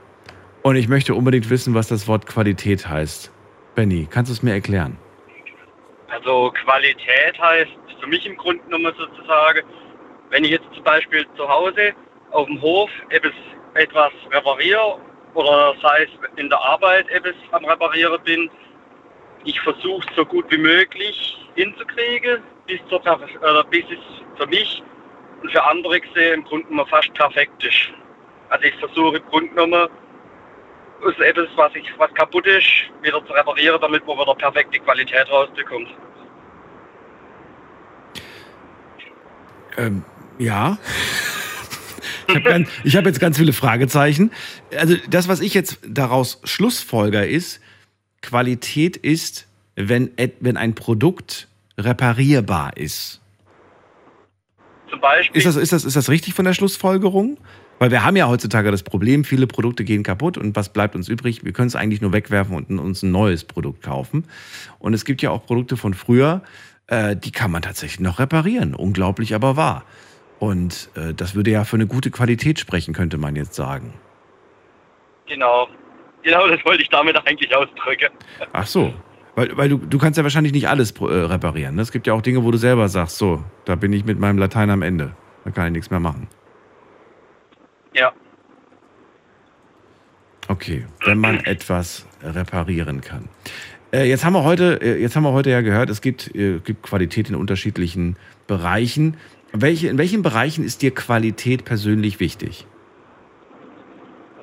Und 0.66 0.78
ich 0.78 0.88
möchte 0.88 1.14
unbedingt 1.14 1.52
wissen, 1.52 1.76
was 1.76 1.90
das 1.90 2.08
Wort 2.08 2.26
Qualität 2.26 2.90
heißt. 2.90 3.32
Benny, 3.76 4.08
kannst 4.10 4.32
du 4.32 4.34
es 4.34 4.42
mir 4.42 4.54
erklären? 4.54 4.98
Also 6.08 6.52
Qualität 6.64 7.40
heißt 7.40 7.70
für 8.02 8.08
mich 8.08 8.26
im 8.26 8.36
Grunde 8.36 8.64
genommen 8.64 8.92
sozusagen, 8.98 9.62
wenn 10.32 10.44
ich 10.44 10.50
jetzt 10.50 10.66
zum 10.74 10.84
Beispiel 10.84 11.24
zu 11.38 11.48
Hause 11.48 11.94
auf 12.32 12.48
dem 12.48 12.60
Hof 12.64 12.90
etwas, 13.10 13.34
etwas 13.76 14.12
repariere 14.32 14.98
oder 15.36 15.76
sei 15.84 16.06
es 16.06 16.40
in 16.40 16.50
der 16.50 16.60
Arbeit 16.60 17.08
etwas 17.10 17.36
am 17.52 17.64
Reparieren 17.66 18.20
bin, 18.24 18.50
ich 19.44 19.62
versuche 19.62 20.04
es 20.10 20.16
so 20.16 20.26
gut 20.26 20.46
wie 20.50 20.58
möglich 20.58 21.38
hinzukriegen, 21.54 22.42
bis, 22.66 22.80
zur, 22.90 23.06
äh, 23.06 23.64
bis 23.70 23.84
es 23.92 24.40
für 24.40 24.48
mich 24.48 24.82
und 25.44 25.52
für 25.52 25.64
andere 25.64 26.02
gesehen 26.02 26.40
im 26.40 26.44
Grunde 26.44 26.66
genommen 26.70 26.90
fast 26.90 27.14
perfekt 27.14 27.64
ist. 27.64 27.94
Also 28.50 28.66
ich 28.66 28.76
versuche 28.78 29.18
im 29.18 29.26
Grunde 29.30 29.50
genommen 29.50 29.90
aus 31.06 31.20
etwas, 31.20 31.48
was, 31.56 31.76
ich, 31.76 31.86
was 31.98 32.14
kaputt 32.14 32.46
ist, 32.48 32.68
wieder 33.02 33.26
zu 33.26 33.34
reparieren, 33.34 33.80
damit 33.80 34.06
man 34.06 34.18
wieder 34.18 34.36
perfekte 34.36 34.80
Qualität 34.80 35.30
rausbekommt. 35.30 35.90
Ähm, 39.78 40.04
ja. 40.38 40.78
Ich 42.28 42.36
habe 42.36 42.66
hab 42.66 43.06
jetzt 43.06 43.20
ganz 43.20 43.38
viele 43.38 43.54
Fragezeichen. 43.54 44.32
Also 44.76 44.96
das, 45.10 45.28
was 45.28 45.42
ich 45.42 45.54
jetzt 45.54 45.80
daraus 45.88 46.42
schlussfolger, 46.44 47.28
ist, 47.28 47.62
Qualität 48.22 48.98
ist, 48.98 49.48
wenn, 49.76 50.12
wenn 50.40 50.58
ein 50.58 50.74
Produkt 50.74 51.48
reparierbar 51.78 52.78
ist. 52.78 53.22
Zum 54.90 55.00
Beispiel, 55.00 55.38
Ist 55.38 55.46
das, 55.46 55.56
ist, 55.56 55.72
das, 55.72 55.86
ist 55.86 55.96
das 55.96 56.10
richtig 56.10 56.34
von 56.34 56.46
der 56.46 56.54
Schlussfolgerung? 56.54 57.38
Weil 57.78 57.92
wir 57.92 58.06
haben 58.06 58.16
ja 58.16 58.28
heutzutage 58.28 58.72
das 58.72 58.84
Problem, 58.84 59.26
viele 59.26 59.48
Produkte 59.48 59.84
gehen 59.84 60.04
kaputt 60.04 60.38
und 60.38 60.56
was 60.56 60.72
bleibt 60.72 60.96
uns 60.96 61.10
übrig? 61.10 61.44
Wir 61.44 61.52
können 61.52 61.68
es 61.68 61.76
eigentlich 61.76 62.02
nur 62.02 62.14
wegwerfen 62.14 62.56
und 62.56 62.80
uns 62.80 63.04
ein 63.04 63.12
neues 63.12 63.44
Produkt 63.44 63.84
kaufen. 63.84 64.26
Und 64.80 64.94
es 64.94 65.04
gibt 65.04 65.22
ja 65.22 65.32
auch 65.32 65.46
Produkte 65.46 65.76
von 65.76 65.94
früher, 65.94 66.42
äh, 66.88 67.18
die 67.18 67.32
kann 67.32 67.52
man 67.52 67.62
tatsächlich 67.62 68.00
noch 68.00 68.20
reparieren. 68.20 68.76
Unglaublich 68.76 69.36
aber 69.36 69.58
wahr. 69.58 69.84
Und 70.40 70.90
äh, 70.96 71.14
das 71.14 71.36
würde 71.36 71.52
ja 71.52 71.66
für 71.66 71.76
eine 71.76 71.88
gute 71.88 72.12
Qualität 72.12 72.60
sprechen, 72.60 72.94
könnte 72.94 73.18
man 73.18 73.36
jetzt 73.36 73.56
sagen. 73.56 73.94
genau, 75.28 75.68
genau 76.24 76.48
das 76.48 76.64
wollte 76.66 76.84
ich 76.84 76.90
damit 76.90 77.18
eigentlich 77.26 77.54
ausdrücken. 77.56 78.10
Ach 78.54 78.68
so. 78.68 78.94
Weil, 79.36 79.58
weil 79.58 79.68
du, 79.68 79.78
du 79.78 79.98
kannst 79.98 80.18
ja 80.18 80.24
wahrscheinlich 80.24 80.54
nicht 80.54 80.70
alles 80.70 80.92
äh, 80.92 81.04
reparieren. 81.04 81.76
ne? 81.76 81.82
Es 81.82 81.92
gibt 81.92 82.08
ja 82.08 82.14
auch 82.14 82.22
Dinge, 82.22 82.44
wo 82.46 82.52
du 82.52 82.58
selber 82.58 82.88
sagst, 82.88 83.18
so, 83.18 83.44
da 83.66 83.76
bin 83.76 83.92
ich 83.92 84.06
mit 84.06 84.18
meinem 84.18 84.38
Latein 84.38 84.70
am 84.70 84.82
Ende. 84.82 85.14
Da 85.44 85.52
kann 85.52 85.68
ich 85.68 85.72
nichts 85.74 85.90
mehr 85.92 86.00
machen. 86.00 86.28
Ja, 87.96 88.14
Okay, 90.48 90.86
wenn 91.06 91.20
man 91.20 91.40
etwas 91.46 92.06
reparieren 92.24 93.02
kann. 93.02 93.30
Äh, 93.92 94.04
jetzt 94.06 94.26
haben 94.26 94.34
wir 94.34 94.44
heute, 94.44 94.80
äh, 94.82 95.02
jetzt 95.02 95.16
haben 95.16 95.24
wir 95.24 95.32
heute 95.32 95.50
ja 95.50 95.62
gehört, 95.62 95.90
es 95.90 96.02
gibt, 96.02 96.36
äh, 96.36 96.60
gibt 96.60 96.84
Qualität 96.84 97.30
in 97.30 97.36
unterschiedlichen 97.36 98.18
Bereichen. 98.48 99.18
Welche, 99.52 99.88
in 99.88 99.98
welchen 99.98 100.22
Bereichen 100.22 100.64
ist 100.64 100.82
dir 100.82 100.94
Qualität 100.94 101.66
persönlich 101.66 102.20
wichtig? 102.20 102.66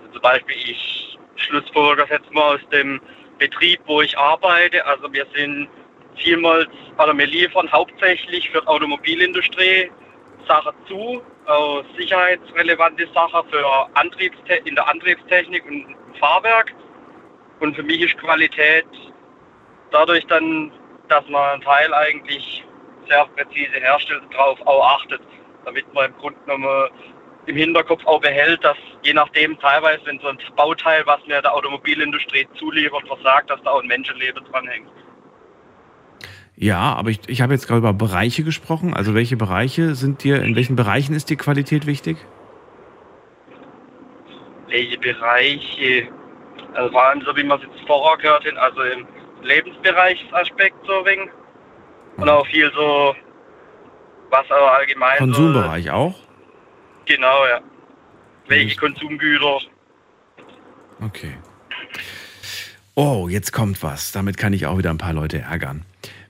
also 0.01 0.13
zum 0.13 0.23
Beispiel 0.23 0.57
ich 0.57 1.19
schlussfolger 1.37 2.03
das 2.03 2.11
jetzt 2.11 2.33
mal 2.33 2.55
aus 2.55 2.61
dem 2.73 3.01
Betrieb, 3.39 3.81
wo 3.87 4.01
ich 4.01 4.17
arbeite. 4.17 4.85
Also 4.87 5.13
wir 5.13 5.27
sind 5.35 5.69
vielmals, 6.17 6.69
also 6.97 7.17
wir 7.17 7.27
liefern 7.27 7.71
hauptsächlich 7.71 8.49
für 8.51 8.61
die 8.61 8.67
Automobilindustrie 8.67 9.91
Sachen 10.47 10.73
zu, 10.87 11.23
auch 11.47 11.83
sicherheitsrelevante 11.97 13.09
Sachen 13.15 13.49
für 13.51 13.89
Antriebste 13.95 14.55
in 14.65 14.75
der 14.75 14.89
Antriebstechnik 14.89 15.65
und 15.67 15.97
Fahrwerk. 16.19 16.73
Und 17.61 17.77
für 17.77 17.83
mich 17.83 18.01
ist 18.01 18.19
Qualität 18.19 18.87
dadurch 19.91 20.27
dann, 20.27 20.73
dass 21.09 21.27
man 21.29 21.55
einen 21.55 21.63
Teil 21.63 21.93
eigentlich 21.95 22.65
sehr 23.09 23.27
präzise 23.37 23.79
herstellt, 23.81 24.23
darauf 24.33 24.61
auch 24.67 24.99
achtet, 24.99 25.21
damit 25.65 25.93
man 25.95 26.07
im 26.07 26.19
Grunde 26.19 26.39
genommen 26.47 26.89
im 27.47 27.57
Hinterkopf 27.57 28.05
auch 28.07 28.21
behält, 28.21 28.63
dass 28.65 28.77
je 29.03 29.13
nachdem 29.13 29.59
teilweise, 29.59 30.01
wenn 30.05 30.21
so 30.21 30.29
ein 30.29 30.39
Bauteil, 30.57 31.05
was 31.07 31.25
mir 31.27 31.43
der 31.43 31.53
Automobilindustrie 31.53 32.47
zuliefert, 32.57 33.07
versagt, 33.07 33.51
dass 33.51 33.61
da 33.63 33.71
auch 33.73 33.83
ein 33.83 33.89
Menschenleben 33.89 34.45
dranhängt. 34.45 34.89
Ja, 36.57 36.95
aber 36.95 37.11
ich, 37.11 37.21
ich 37.29 37.41
habe 37.41 37.55
jetzt 37.55 37.67
gerade 37.67 37.79
über 37.79 37.93
Bereiche 37.93 38.45
gesprochen. 38.45 38.95
Also 38.95 39.15
welche 39.15 39.37
Bereiche 39.37 39.95
sind 39.95 40.23
dir, 40.23 40.43
in 40.43 40.55
welchen 40.55 40.77
Bereichen 40.77 41.15
ist 41.15 41.31
die 41.31 41.37
Qualität 41.37 41.87
wichtig? 41.87 42.19
Welche 44.69 44.99
Bereiche? 44.99 46.09
Also 46.75 46.93
vor 46.93 47.05
allem 47.05 47.23
so 47.23 47.37
wie 47.37 47.43
man 47.43 47.59
es 47.59 47.67
jetzt 47.67 47.87
vorher 47.87 48.17
gehört 48.19 48.45
hat, 48.45 48.57
also 48.57 48.83
im 48.83 49.07
Lebensbereichsaspekt 49.43 50.77
so 50.87 51.05
wenig. 51.05 51.31
Und 52.17 52.29
auch 52.29 52.47
viel 52.47 52.71
so, 52.75 53.15
was 54.31 54.51
aber 54.51 54.73
allgemein. 54.79 55.19
Konsumbereich 55.19 55.87
so, 55.87 55.93
auch? 55.93 56.15
Genau, 57.07 57.47
ja. 57.47 57.61
Welche 58.49 58.77
Konsumgüter? 58.79 59.59
Okay. 61.01 61.37
Oh, 62.95 63.29
jetzt 63.29 63.53
kommt 63.53 63.83
was. 63.83 64.13
Damit 64.13 64.37
kann 64.37 64.53
ich 64.53 64.67
auch 64.67 64.77
wieder 64.79 64.91
ein 64.91 64.99
paar 64.99 65.15
Leute 65.15 65.39
ärgern. 65.39 65.85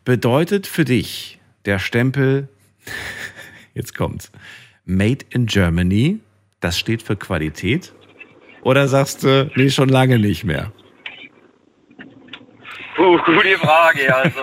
Bedeutet 0.04 0.66
für 0.66 0.84
dich 0.84 1.38
der 1.64 1.78
Stempel, 1.78 2.48
jetzt 3.74 3.96
kommt's, 3.96 4.32
Made 4.84 5.24
in 5.30 5.46
Germany, 5.46 6.18
das 6.60 6.78
steht 6.78 7.02
für 7.02 7.14
Qualität? 7.14 7.92
Oder 8.62 8.88
sagst 8.88 9.22
du, 9.22 9.50
nee, 9.54 9.70
schon 9.70 9.88
lange 9.88 10.18
nicht 10.18 10.44
mehr? 10.44 10.72
Puh, 12.96 13.18
gute 13.24 13.58
Frage, 13.58 14.14
also. 14.14 14.40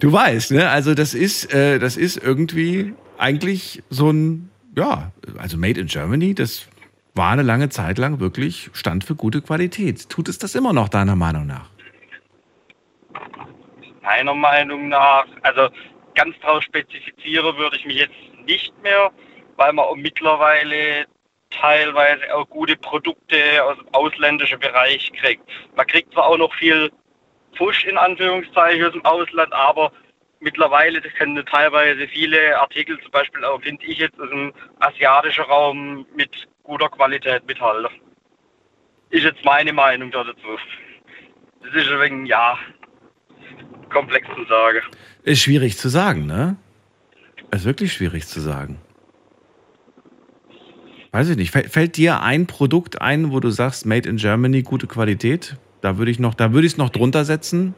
du 0.00 0.12
weißt, 0.12 0.52
ne? 0.52 0.68
Also 0.68 0.94
das 0.94 1.14
ist, 1.14 1.52
äh, 1.52 1.78
das 1.78 1.96
ist 1.96 2.18
irgendwie 2.18 2.92
eigentlich 3.16 3.82
so 3.88 4.10
ein, 4.10 4.50
ja, 4.76 5.12
also 5.38 5.56
Made 5.56 5.80
in 5.80 5.86
Germany, 5.86 6.34
das 6.34 6.68
war 7.14 7.32
eine 7.32 7.42
lange 7.42 7.68
Zeit 7.68 7.98
lang 7.98 8.20
wirklich 8.20 8.70
Stand 8.72 9.04
für 9.04 9.14
gute 9.14 9.42
Qualität. 9.42 10.08
Tut 10.08 10.28
es 10.28 10.38
das 10.38 10.54
immer 10.54 10.72
noch 10.72 10.88
deiner 10.88 11.16
Meinung 11.16 11.46
nach? 11.46 11.69
Meiner 14.10 14.34
Meinung 14.34 14.88
nach, 14.88 15.24
also 15.42 15.68
ganz 16.16 16.36
drauf 16.40 16.64
spezifizieren 16.64 17.56
würde 17.56 17.76
ich 17.76 17.86
mich 17.86 17.98
jetzt 17.98 18.44
nicht 18.44 18.76
mehr, 18.82 19.12
weil 19.54 19.72
man 19.72 19.84
auch 19.84 19.94
mittlerweile 19.94 21.06
teilweise 21.50 22.34
auch 22.34 22.48
gute 22.48 22.76
Produkte 22.76 23.62
aus 23.62 23.76
dem 23.78 23.86
ausländischen 23.94 24.58
Bereich 24.58 25.12
kriegt. 25.12 25.48
Man 25.76 25.86
kriegt 25.86 26.12
zwar 26.12 26.26
auch 26.26 26.38
noch 26.38 26.52
viel 26.54 26.90
Fusch 27.56 27.84
in 27.84 27.96
Anführungszeichen 27.96 28.84
aus 28.84 28.92
dem 28.92 29.04
Ausland, 29.04 29.52
aber 29.52 29.92
mittlerweile 30.40 31.00
können 31.00 31.46
teilweise 31.46 32.08
viele 32.08 32.58
Artikel, 32.58 33.00
zum 33.02 33.12
Beispiel 33.12 33.44
auch 33.44 33.62
finde 33.62 33.86
ich 33.86 33.98
jetzt 33.98 34.20
aus 34.20 34.30
dem 34.30 34.52
asiatischen 34.80 35.44
Raum 35.44 36.04
mit 36.16 36.48
guter 36.64 36.88
Qualität 36.88 37.46
mithalten. 37.46 37.94
Ist 39.10 39.22
jetzt 39.22 39.44
meine 39.44 39.72
Meinung 39.72 40.10
dazu. 40.10 40.58
Das 41.62 41.74
ist 41.74 41.90
wenig, 42.00 42.28
ja, 42.28 42.58
komplex 43.90 44.26
zu 44.34 44.44
sagen. 44.44 44.80
Ist 45.24 45.42
schwierig 45.42 45.76
zu 45.76 45.88
sagen, 45.88 46.26
ne? 46.26 46.56
Ist 47.50 47.64
wirklich 47.64 47.92
schwierig 47.92 48.26
zu 48.26 48.40
sagen. 48.40 48.78
Weiß 51.12 51.28
ich 51.28 51.36
nicht. 51.36 51.50
Fällt 51.50 51.96
dir 51.96 52.22
ein 52.22 52.46
Produkt 52.46 53.00
ein, 53.00 53.32
wo 53.32 53.40
du 53.40 53.50
sagst, 53.50 53.84
Made 53.84 54.08
in 54.08 54.16
Germany, 54.16 54.62
gute 54.62 54.86
Qualität? 54.86 55.56
Da 55.80 55.98
würde 55.98 56.10
ich 56.10 56.20
noch, 56.20 56.34
da 56.34 56.52
würde 56.52 56.66
ich 56.66 56.74
es 56.74 56.78
noch 56.78 56.90
drunter 56.90 57.24
setzen. 57.24 57.74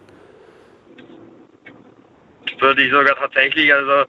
Würde 2.60 2.82
ich 2.82 2.92
sogar 2.92 3.16
tatsächlich, 3.16 3.72
also 3.72 4.04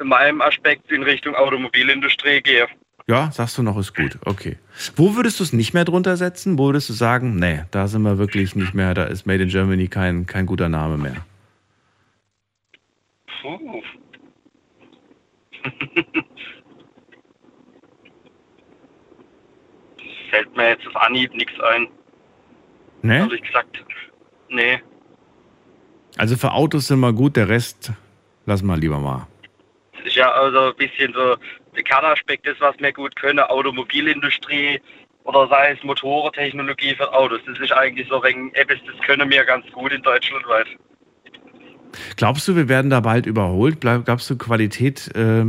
in 0.00 0.08
meinem 0.08 0.40
Aspekt 0.40 0.90
in 0.92 1.02
Richtung 1.02 1.34
Automobilindustrie 1.34 2.40
gehen. 2.40 2.68
Ja, 3.08 3.30
sagst 3.32 3.58
du 3.58 3.62
noch, 3.62 3.78
ist 3.78 3.94
gut. 3.96 4.18
Okay. 4.24 4.58
Wo 4.94 5.16
würdest 5.16 5.40
du 5.40 5.44
es 5.44 5.52
nicht 5.52 5.72
mehr 5.72 5.84
drunter 5.84 6.16
setzen? 6.16 6.58
Wo 6.58 6.66
würdest 6.66 6.90
du 6.90 6.92
sagen, 6.92 7.36
nee, 7.36 7.64
da 7.70 7.88
sind 7.88 8.02
wir 8.02 8.18
wirklich 8.18 8.54
nicht 8.54 8.74
mehr, 8.74 8.94
da 8.94 9.04
ist 9.04 9.26
Made 9.26 9.42
in 9.42 9.48
Germany 9.48 9.88
kein, 9.88 10.26
kein 10.26 10.46
guter 10.46 10.68
Name 10.68 10.98
mehr? 10.98 11.16
Puh. 13.42 13.82
Fällt 20.30 20.56
mir 20.56 20.68
jetzt 20.70 20.86
auf 20.86 20.96
Anhieb 20.96 21.34
nichts 21.34 21.58
ein. 21.60 21.88
Nee? 23.02 23.18
Ehrlich 23.18 23.42
gesagt, 23.42 23.84
nee. 24.48 24.80
Also 26.16 26.36
für 26.36 26.52
Autos 26.52 26.88
sind 26.88 27.00
wir 27.00 27.12
gut, 27.12 27.36
der 27.36 27.48
Rest 27.48 27.92
lassen 28.46 28.66
wir 28.66 28.76
lieber 28.76 28.98
mal. 28.98 29.26
Das 29.92 30.06
ist 30.06 30.16
ja 30.16 30.30
also 30.30 30.70
ein 30.70 30.76
bisschen 30.76 31.12
so 31.12 31.36
der 31.76 31.82
Kernaspekt 31.84 32.46
ist, 32.46 32.60
was 32.60 32.74
wir 32.78 32.92
gut 32.92 33.14
können, 33.16 33.38
Automobilindustrie 33.38 34.80
oder 35.24 35.46
sei 35.48 35.72
es 35.72 35.84
Motorentechnologie 35.84 36.94
für 36.94 37.12
Autos. 37.12 37.40
Das 37.46 37.58
ist 37.58 37.72
eigentlich 37.72 38.08
so 38.08 38.22
wegen 38.22 38.52
etwas, 38.54 38.78
das 38.86 38.98
können 39.06 39.30
wir 39.30 39.44
ganz 39.44 39.70
gut 39.72 39.92
in 39.92 40.02
Deutschland 40.02 40.46
weit. 40.48 40.66
Glaubst 42.16 42.46
du, 42.48 42.56
wir 42.56 42.68
werden 42.68 42.90
da 42.90 43.00
bald 43.00 43.26
überholt? 43.26 43.80
Glaubst 43.80 44.30
du, 44.30 44.36
Qualität, 44.36 45.14
äh, 45.14 45.44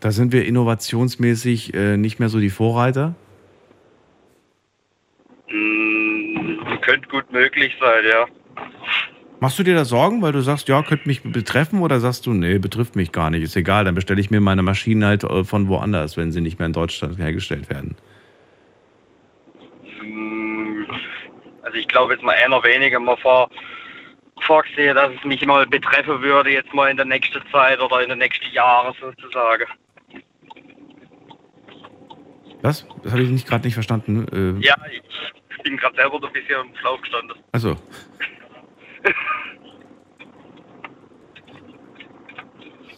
da 0.00 0.10
sind 0.10 0.32
wir 0.32 0.46
innovationsmäßig 0.46 1.74
äh, 1.74 1.96
nicht 1.96 2.20
mehr 2.20 2.28
so 2.28 2.38
die 2.38 2.50
Vorreiter? 2.50 3.14
Mm, 5.48 6.60
könnte 6.80 7.08
gut 7.08 7.32
möglich 7.32 7.72
sein, 7.80 8.04
ja. 8.10 8.26
Machst 9.40 9.58
du 9.58 9.62
dir 9.62 9.74
da 9.74 9.84
Sorgen, 9.84 10.22
weil 10.22 10.32
du 10.32 10.40
sagst, 10.40 10.68
ja, 10.68 10.82
könnte 10.82 11.06
mich 11.06 11.22
betreffen 11.22 11.80
oder 11.80 12.00
sagst 12.00 12.24
du, 12.26 12.32
nee, 12.32 12.58
betrifft 12.58 12.96
mich 12.96 13.12
gar 13.12 13.30
nicht, 13.30 13.42
ist 13.42 13.56
egal, 13.56 13.84
dann 13.84 13.94
bestelle 13.94 14.20
ich 14.20 14.30
mir 14.30 14.40
meine 14.40 14.62
Maschinen 14.62 15.04
halt 15.04 15.24
äh, 15.24 15.44
von 15.44 15.68
woanders, 15.68 16.16
wenn 16.16 16.32
sie 16.32 16.40
nicht 16.40 16.58
mehr 16.58 16.66
in 16.66 16.72
Deutschland 16.72 17.18
hergestellt 17.18 17.68
werden? 17.68 17.96
Mm, 20.02 20.84
also 21.62 21.76
ich 21.76 21.88
glaube 21.88 22.14
jetzt 22.14 22.22
mal 22.22 22.36
noch 22.48 22.64
weniger 22.64 23.00
mal 23.00 23.16
vor, 23.16 23.50
vorgesehen, 24.46 24.94
dass 24.94 25.12
es 25.12 25.24
mich 25.24 25.44
mal 25.46 25.66
betreffen 25.66 26.22
würde, 26.22 26.50
jetzt 26.50 26.72
mal 26.72 26.90
in 26.90 26.96
der 26.96 27.06
nächsten 27.06 27.40
Zeit 27.50 27.80
oder 27.80 28.02
in 28.02 28.08
den 28.08 28.18
nächsten 28.18 28.50
Jahren 28.52 28.94
sozusagen. 29.00 29.64
Was? 32.62 32.86
Das 33.02 33.12
habe 33.12 33.22
ich 33.22 33.28
nicht 33.28 33.46
gerade 33.46 33.64
nicht 33.64 33.74
verstanden. 33.74 34.26
Äh, 34.60 34.64
ja, 34.64 34.74
ich 34.90 35.62
bin 35.62 35.76
gerade 35.76 35.96
selber 35.96 36.16
ein 36.24 36.32
bisschen 36.32 36.56
am 36.56 36.74
Schlauch 36.76 37.00
gestanden. 37.00 37.36
Also. 37.52 37.76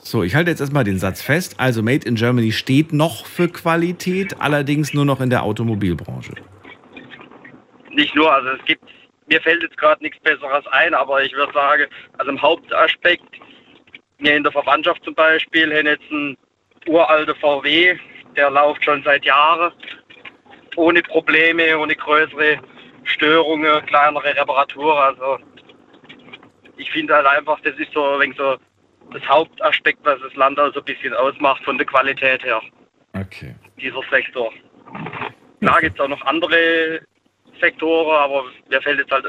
So, 0.07 0.23
ich 0.23 0.37
halte 0.37 0.53
jetzt 0.53 0.61
erstmal 0.61 0.85
den 0.85 1.01
Satz 1.01 1.21
fest. 1.21 1.59
Also 1.59 1.83
Made 1.83 2.07
in 2.07 2.15
Germany 2.15 2.53
steht 2.53 2.93
noch 2.93 3.27
für 3.27 3.49
Qualität, 3.49 4.41
allerdings 4.41 4.95
nur 4.95 5.05
noch 5.05 5.21
in 5.21 5.31
der 5.31 5.43
Automobilbranche. 5.43 6.33
Nicht 7.91 8.15
nur, 8.15 8.33
also 8.33 8.51
es 8.51 8.65
gibt, 8.67 8.85
mir 9.27 9.41
fällt 9.41 9.63
jetzt 9.63 9.77
gerade 9.77 10.03
nichts 10.03 10.21
Besseres 10.21 10.67
ein, 10.69 10.95
aber 10.95 11.23
ich 11.23 11.33
würde 11.33 11.53
sagen, 11.53 11.87
also 12.19 12.31
im 12.31 12.41
Hauptaspekt, 12.41 13.25
wir 14.19 14.37
in 14.37 14.43
der 14.43 14.53
Verwandtschaft 14.53 15.05
zum 15.05 15.15
Beispiel 15.15 15.77
haben 15.77 15.87
jetzt 15.87 16.11
einen 16.11 16.37
uralten 16.87 17.35
VW, 17.37 17.97
der 18.37 18.51
läuft 18.51 18.85
schon 18.85 19.03
seit 19.03 19.25
Jahren 19.25 19.73
ohne 20.77 21.03
Probleme, 21.03 21.79
ohne 21.79 21.95
größere 21.95 22.59
Störungen, 23.05 23.85
kleinere 23.87 24.35
Reparaturen. 24.35 24.99
Also 24.99 25.39
ich 26.77 26.91
finde 26.91 27.15
halt 27.15 27.27
einfach, 27.27 27.59
das 27.61 27.77
ist 27.79 27.93
so 27.93 28.05
ein 28.05 28.21
wenig 28.21 28.37
so 28.37 28.57
das 29.13 29.27
Hauptaspekt, 29.29 30.01
was 30.03 30.21
das 30.21 30.35
Land 30.35 30.59
also 30.59 30.81
ein 30.81 30.85
bisschen 30.85 31.15
ausmacht 31.15 31.65
von 31.65 31.79
der 31.79 31.87
Qualität 31.87 32.43
her. 32.45 32.61
Okay. 33.15 33.55
Dieser 33.81 34.03
Sektor. 34.11 34.53
Klar 35.61 35.81
gibt 35.81 35.99
es 35.99 36.05
auch 36.05 36.09
noch 36.09 36.23
andere 36.23 37.01
Sektoren, 37.61 38.17
aber 38.17 38.45
mir 38.71 38.81
fällt 38.83 38.99
jetzt 38.99 39.11
halt 39.11 39.25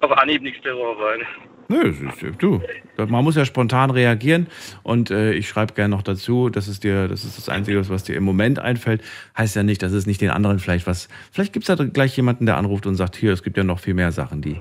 auf 0.00 0.12
Anhieb 0.18 0.42
nichts 0.42 0.62
Besseres 0.62 0.96
ein. 1.12 1.26
Nö, 1.68 1.94
du, 2.38 2.60
man 2.96 3.24
muss 3.24 3.36
ja 3.36 3.44
spontan 3.44 3.90
reagieren 3.90 4.48
und 4.82 5.10
äh, 5.10 5.32
ich 5.32 5.48
schreibe 5.48 5.72
gerne 5.72 5.96
noch 5.96 6.02
dazu, 6.02 6.50
das 6.50 6.68
ist 6.68 6.84
dir, 6.84 7.08
das 7.08 7.24
ist 7.24 7.38
das 7.38 7.48
Einzige, 7.48 7.88
was 7.88 8.04
dir 8.04 8.16
im 8.16 8.24
Moment 8.24 8.58
einfällt. 8.58 9.02
Heißt 9.36 9.56
ja 9.56 9.62
nicht, 9.62 9.82
dass 9.82 9.92
es 9.92 10.06
nicht 10.06 10.20
den 10.20 10.30
anderen 10.30 10.58
vielleicht 10.58 10.86
was. 10.86 11.08
Vielleicht 11.32 11.52
gibt 11.54 11.68
es 11.68 11.74
da 11.74 11.82
gleich 11.84 12.16
jemanden, 12.16 12.44
der 12.46 12.58
anruft 12.58 12.86
und 12.86 12.96
sagt, 12.96 13.16
hier, 13.16 13.32
es 13.32 13.42
gibt 13.42 13.56
ja 13.56 13.64
noch 13.64 13.80
viel 13.80 13.94
mehr 13.94 14.12
Sachen, 14.12 14.42
die, 14.42 14.60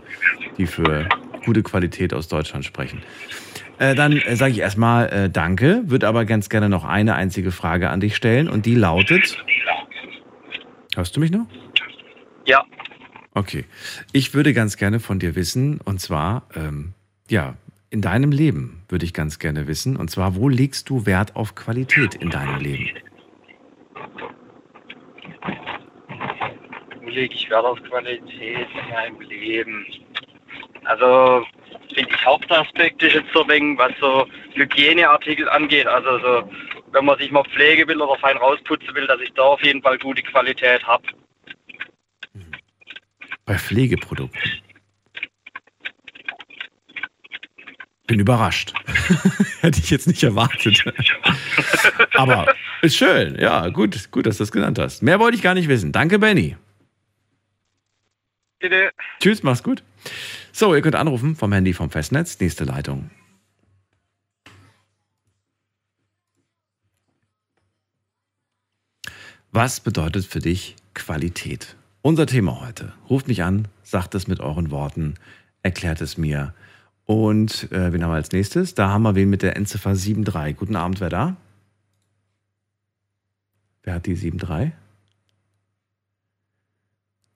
die 0.57 0.65
für 0.65 1.09
gute 1.45 1.61
Qualität 1.61 2.13
aus 2.13 2.29
Deutschland 2.29 2.63
sprechen. 2.63 3.03
Äh, 3.79 3.95
dann 3.95 4.13
äh, 4.13 4.35
sage 4.35 4.51
ich 4.51 4.59
erstmal 4.59 5.09
äh, 5.09 5.29
Danke, 5.29 5.83
würde 5.85 6.07
aber 6.07 6.25
ganz 6.25 6.47
gerne 6.47 6.69
noch 6.69 6.85
eine 6.85 7.15
einzige 7.15 7.51
Frage 7.51 7.89
an 7.89 7.99
dich 7.99 8.15
stellen 8.15 8.47
und 8.47 8.65
die 8.65 8.75
lautet. 8.75 9.43
Hörst 10.95 11.15
du 11.15 11.19
mich 11.19 11.31
noch? 11.31 11.47
Ja. 12.45 12.63
Okay. 13.33 13.65
Ich 14.11 14.33
würde 14.33 14.53
ganz 14.53 14.77
gerne 14.77 14.99
von 14.99 15.19
dir 15.19 15.35
wissen, 15.35 15.79
und 15.81 15.99
zwar, 15.99 16.47
ähm, 16.55 16.93
ja, 17.29 17.55
in 17.89 18.01
deinem 18.01 18.31
Leben 18.31 18.83
würde 18.89 19.05
ich 19.05 19.13
ganz 19.13 19.37
gerne 19.37 19.67
wissen. 19.67 19.97
Und 19.97 20.09
zwar, 20.09 20.35
wo 20.35 20.49
legst 20.49 20.89
du 20.89 21.05
Wert 21.05 21.35
auf 21.35 21.53
Qualität 21.53 22.15
in 22.15 22.31
deinem 22.31 22.59
Leben? 22.59 22.89
Wo 27.01 27.09
lege 27.09 27.35
ich 27.35 27.49
Wert 27.51 27.65
auf 27.65 27.81
Qualität 27.83 28.67
in 28.67 28.93
meinem 28.93 29.21
Leben? 29.21 29.85
Also 30.85 31.45
finde 31.93 32.09
ich 32.09 32.25
Hauptaspekt 32.25 33.03
ist 33.03 33.13
jetzt 33.13 33.31
so 33.31 33.47
wenig, 33.47 33.77
was 33.77 33.91
so 33.99 34.25
Hygieneartikel 34.55 35.47
angeht. 35.49 35.85
Also 35.85 36.17
so, 36.19 36.49
wenn 36.91 37.05
man 37.05 37.19
sich 37.19 37.31
mal 37.31 37.43
pflege 37.43 37.87
will 37.87 38.01
oder 38.01 38.17
fein 38.19 38.37
rausputzen 38.37 38.93
will, 38.95 39.05
dass 39.05 39.21
ich 39.21 39.31
da 39.33 39.43
auf 39.43 39.63
jeden 39.63 39.83
Fall 39.83 39.99
gute 39.99 40.23
Qualität 40.23 40.83
habe. 40.83 41.03
Bei 43.45 43.57
Pflegeprodukten. 43.57 44.41
Bin 48.07 48.19
überrascht. 48.19 48.73
Hätte 49.61 49.79
ich 49.79 49.89
jetzt 49.89 50.07
nicht 50.07 50.23
erwartet. 50.23 50.83
Aber 52.13 52.53
ist 52.81 52.97
schön. 52.97 53.39
Ja, 53.39 53.69
gut, 53.69 54.11
gut, 54.11 54.25
dass 54.25 54.37
du 54.37 54.43
das 54.43 54.51
genannt 54.51 54.77
hast. 54.77 55.03
Mehr 55.03 55.19
wollte 55.19 55.37
ich 55.37 55.43
gar 55.43 55.53
nicht 55.53 55.69
wissen. 55.69 55.91
Danke, 55.91 56.19
Benny. 56.19 56.57
Bitte. 58.59 58.91
Tschüss, 59.19 59.43
mach's 59.43 59.63
gut. 59.63 59.83
So, 60.51 60.75
ihr 60.75 60.81
könnt 60.81 60.95
anrufen 60.95 61.35
vom 61.35 61.51
Handy 61.51 61.73
vom 61.73 61.89
Festnetz. 61.89 62.39
Nächste 62.39 62.65
Leitung. 62.65 63.09
Was 69.51 69.79
bedeutet 69.79 70.25
für 70.25 70.39
dich 70.39 70.75
Qualität? 70.93 71.75
Unser 72.05 72.27
Thema 72.27 72.59
heute. 72.59 72.91
Ruft 73.09 73.29
mich 73.29 73.43
an, 73.43 73.69
sagt 73.81 74.13
es 74.13 74.27
mit 74.27 74.41
euren 74.41 74.71
Worten, 74.71 75.13
erklärt 75.61 76.01
es 76.01 76.17
mir. 76.17 76.53
Und 77.05 77.71
äh, 77.71 77.93
wen 77.93 78.03
haben 78.03 78.11
wir 78.11 78.15
als 78.15 78.33
nächstes? 78.33 78.75
Da 78.75 78.89
haben 78.89 79.03
wir 79.03 79.15
wen 79.15 79.29
mit 79.29 79.41
der 79.41 79.55
Endziffer 79.55 79.93
73. 79.95 80.57
Guten 80.57 80.75
Abend, 80.75 80.99
wer 80.99 81.07
da? 81.07 81.37
Wer 83.83 83.93
hat 83.93 84.05
die 84.05 84.15
73? 84.15 84.73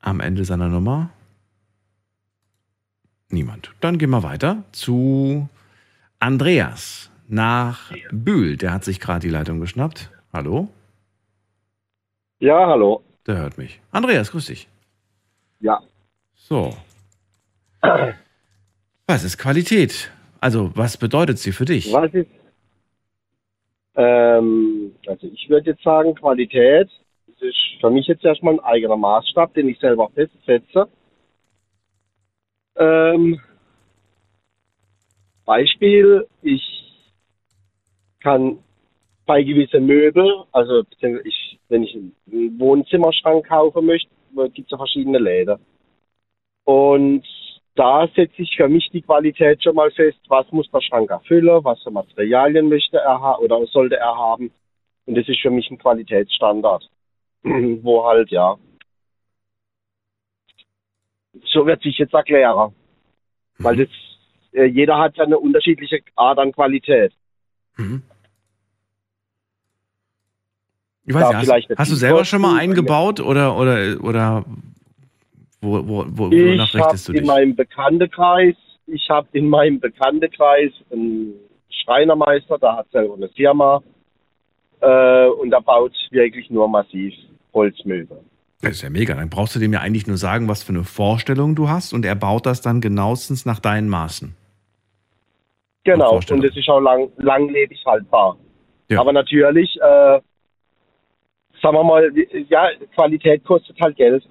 Am 0.01 0.19
Ende 0.19 0.43
seiner 0.43 0.67
Nummer? 0.67 1.11
Niemand. 3.29 3.73
Dann 3.79 3.97
gehen 3.97 4.09
wir 4.09 4.23
weiter 4.23 4.65
zu 4.73 5.47
Andreas 6.19 7.09
nach 7.29 7.93
Bühl. 8.11 8.57
Der 8.57 8.73
hat 8.73 8.83
sich 8.83 8.99
gerade 8.99 9.21
die 9.21 9.29
Leitung 9.29 9.61
geschnappt. 9.61 10.11
Hallo? 10.33 10.67
Ja, 12.39 12.67
hallo. 12.67 13.06
Der 13.27 13.37
hört 13.37 13.57
mich. 13.57 13.81
Andreas, 13.91 14.31
grüß 14.31 14.47
dich. 14.47 14.67
Ja. 15.59 15.81
So. 16.35 16.75
Was 19.07 19.23
ist 19.23 19.37
Qualität? 19.37 20.11
Also, 20.39 20.71
was 20.75 20.97
bedeutet 20.97 21.37
sie 21.39 21.51
für 21.51 21.65
dich? 21.65 21.91
Was 21.93 22.13
ist, 22.13 22.29
ähm, 23.95 24.95
also 25.07 25.27
ich 25.27 25.49
würde 25.49 25.71
jetzt 25.71 25.83
sagen, 25.83 26.15
Qualität 26.15 26.89
das 27.39 27.49
ist 27.49 27.57
für 27.79 27.89
mich 27.89 28.07
jetzt 28.07 28.25
erstmal 28.25 28.55
ein 28.55 28.59
eigener 28.61 28.97
Maßstab, 28.97 29.53
den 29.53 29.69
ich 29.69 29.79
selber 29.79 30.09
festsetze. 30.13 30.87
Ähm, 32.75 33.39
Beispiel, 35.45 36.27
ich 36.41 36.63
kann 38.21 38.59
bei 39.25 39.43
gewissen 39.43 39.85
Möbel, 39.85 40.43
also 40.51 40.83
ich, 41.23 41.46
wenn 41.69 41.83
ich 41.83 41.95
einen 41.95 42.59
Wohnzimmerschrank 42.59 43.47
kaufen 43.47 43.85
möchte, 43.85 44.09
gibt 44.53 44.67
es 44.67 44.71
ja 44.71 44.77
verschiedene 44.77 45.19
Läden. 45.19 45.57
Und 46.63 47.25
da 47.75 48.07
setze 48.15 48.41
ich 48.41 48.55
für 48.55 48.67
mich 48.67 48.89
die 48.91 49.01
Qualität 49.01 49.63
schon 49.63 49.75
mal 49.75 49.91
fest, 49.91 50.19
was 50.27 50.51
muss 50.51 50.69
der 50.71 50.81
Schrank 50.81 51.09
erfüllen, 51.09 51.63
was 51.63 51.81
für 51.83 51.91
Materialien 51.91 52.69
möchte 52.69 52.97
er 52.97 53.21
haben 53.21 53.43
oder 53.43 53.65
sollte 53.67 53.97
er 53.97 54.15
haben. 54.15 54.51
Und 55.05 55.15
das 55.15 55.27
ist 55.27 55.39
für 55.41 55.51
mich 55.51 55.69
ein 55.69 55.77
Qualitätsstandard, 55.77 56.89
wo 57.43 58.05
halt, 58.05 58.29
ja, 58.31 58.57
so 61.45 61.65
wird 61.65 61.81
sich 61.81 61.97
jetzt 61.97 62.13
erklären. 62.13 62.73
Weil 63.59 63.77
das, 63.77 63.89
äh, 64.53 64.65
jeder 64.65 64.97
hat 64.97 65.15
ja 65.17 65.23
eine 65.23 65.39
unterschiedliche 65.39 66.01
Art 66.15 66.39
an 66.39 66.51
Qualität. 66.51 67.13
Mhm. 67.77 68.03
Ich 71.07 71.13
weiß 71.13 71.29
nicht, 71.29 71.49
hast, 71.49 71.79
hast 71.79 71.91
du 71.91 71.95
selber 71.95 72.25
schon 72.25 72.41
mal 72.41 72.59
eingebaut 72.59 73.21
oder, 73.21 73.57
oder, 73.57 73.97
oder 74.03 74.43
wo, 75.61 75.87
wo, 75.87 76.05
wo, 76.09 76.27
Ich 76.29 76.51
wonach 76.51 76.73
richtest 76.73 77.07
du 77.07 77.13
in 77.13 77.19
dich? 77.19 77.27
meinem 77.27 77.55
Bekanntenkreis, 77.55 78.55
ich 78.87 79.09
habe 79.09 79.27
in 79.31 79.47
meinem 79.47 79.79
Bekanntenkreis 79.79 80.73
einen 80.91 81.33
Schreinermeister, 81.69 82.57
der 82.59 82.75
hat 82.75 82.91
selber 82.91 83.15
eine 83.15 83.29
Firma 83.29 83.81
äh, 84.81 85.27
und 85.27 85.49
der 85.49 85.61
baut 85.61 85.93
wirklich 86.11 86.49
nur 86.49 86.67
massiv 86.67 87.13
Holzmöbel. 87.53 88.19
Das 88.61 88.71
ist 88.71 88.81
ja 88.81 88.89
mega. 88.89 89.13
Dann 89.13 89.29
brauchst 89.29 89.55
du 89.55 89.59
dem 89.59 89.71
ja 89.71 89.79
eigentlich 89.79 90.07
nur 90.07 90.17
sagen, 90.17 90.49
was 90.49 90.63
für 90.63 90.73
eine 90.73 90.83
Vorstellung 90.83 91.55
du 91.55 91.69
hast 91.69 91.93
und 91.93 92.03
er 92.03 92.15
baut 92.15 92.45
das 92.45 92.61
dann 92.61 92.81
genauestens 92.81 93.45
nach 93.45 93.59
deinen 93.59 93.87
Maßen. 93.87 94.35
Genau, 95.85 96.15
und 96.15 96.43
das 96.43 96.57
ist 96.57 96.67
auch 96.67 96.81
lang, 96.81 97.09
langlebig 97.15 97.81
haltbar. 97.85 98.35
Ja. 98.89 98.99
Aber 98.99 99.13
natürlich, 99.13 99.79
äh, 99.81 100.19
sagen 101.61 101.75
wir 101.75 101.83
mal, 101.83 102.11
ja, 102.49 102.69
Qualität 102.93 103.43
kostet 103.43 103.79
halt 103.79 103.95
Geld, 103.95 104.27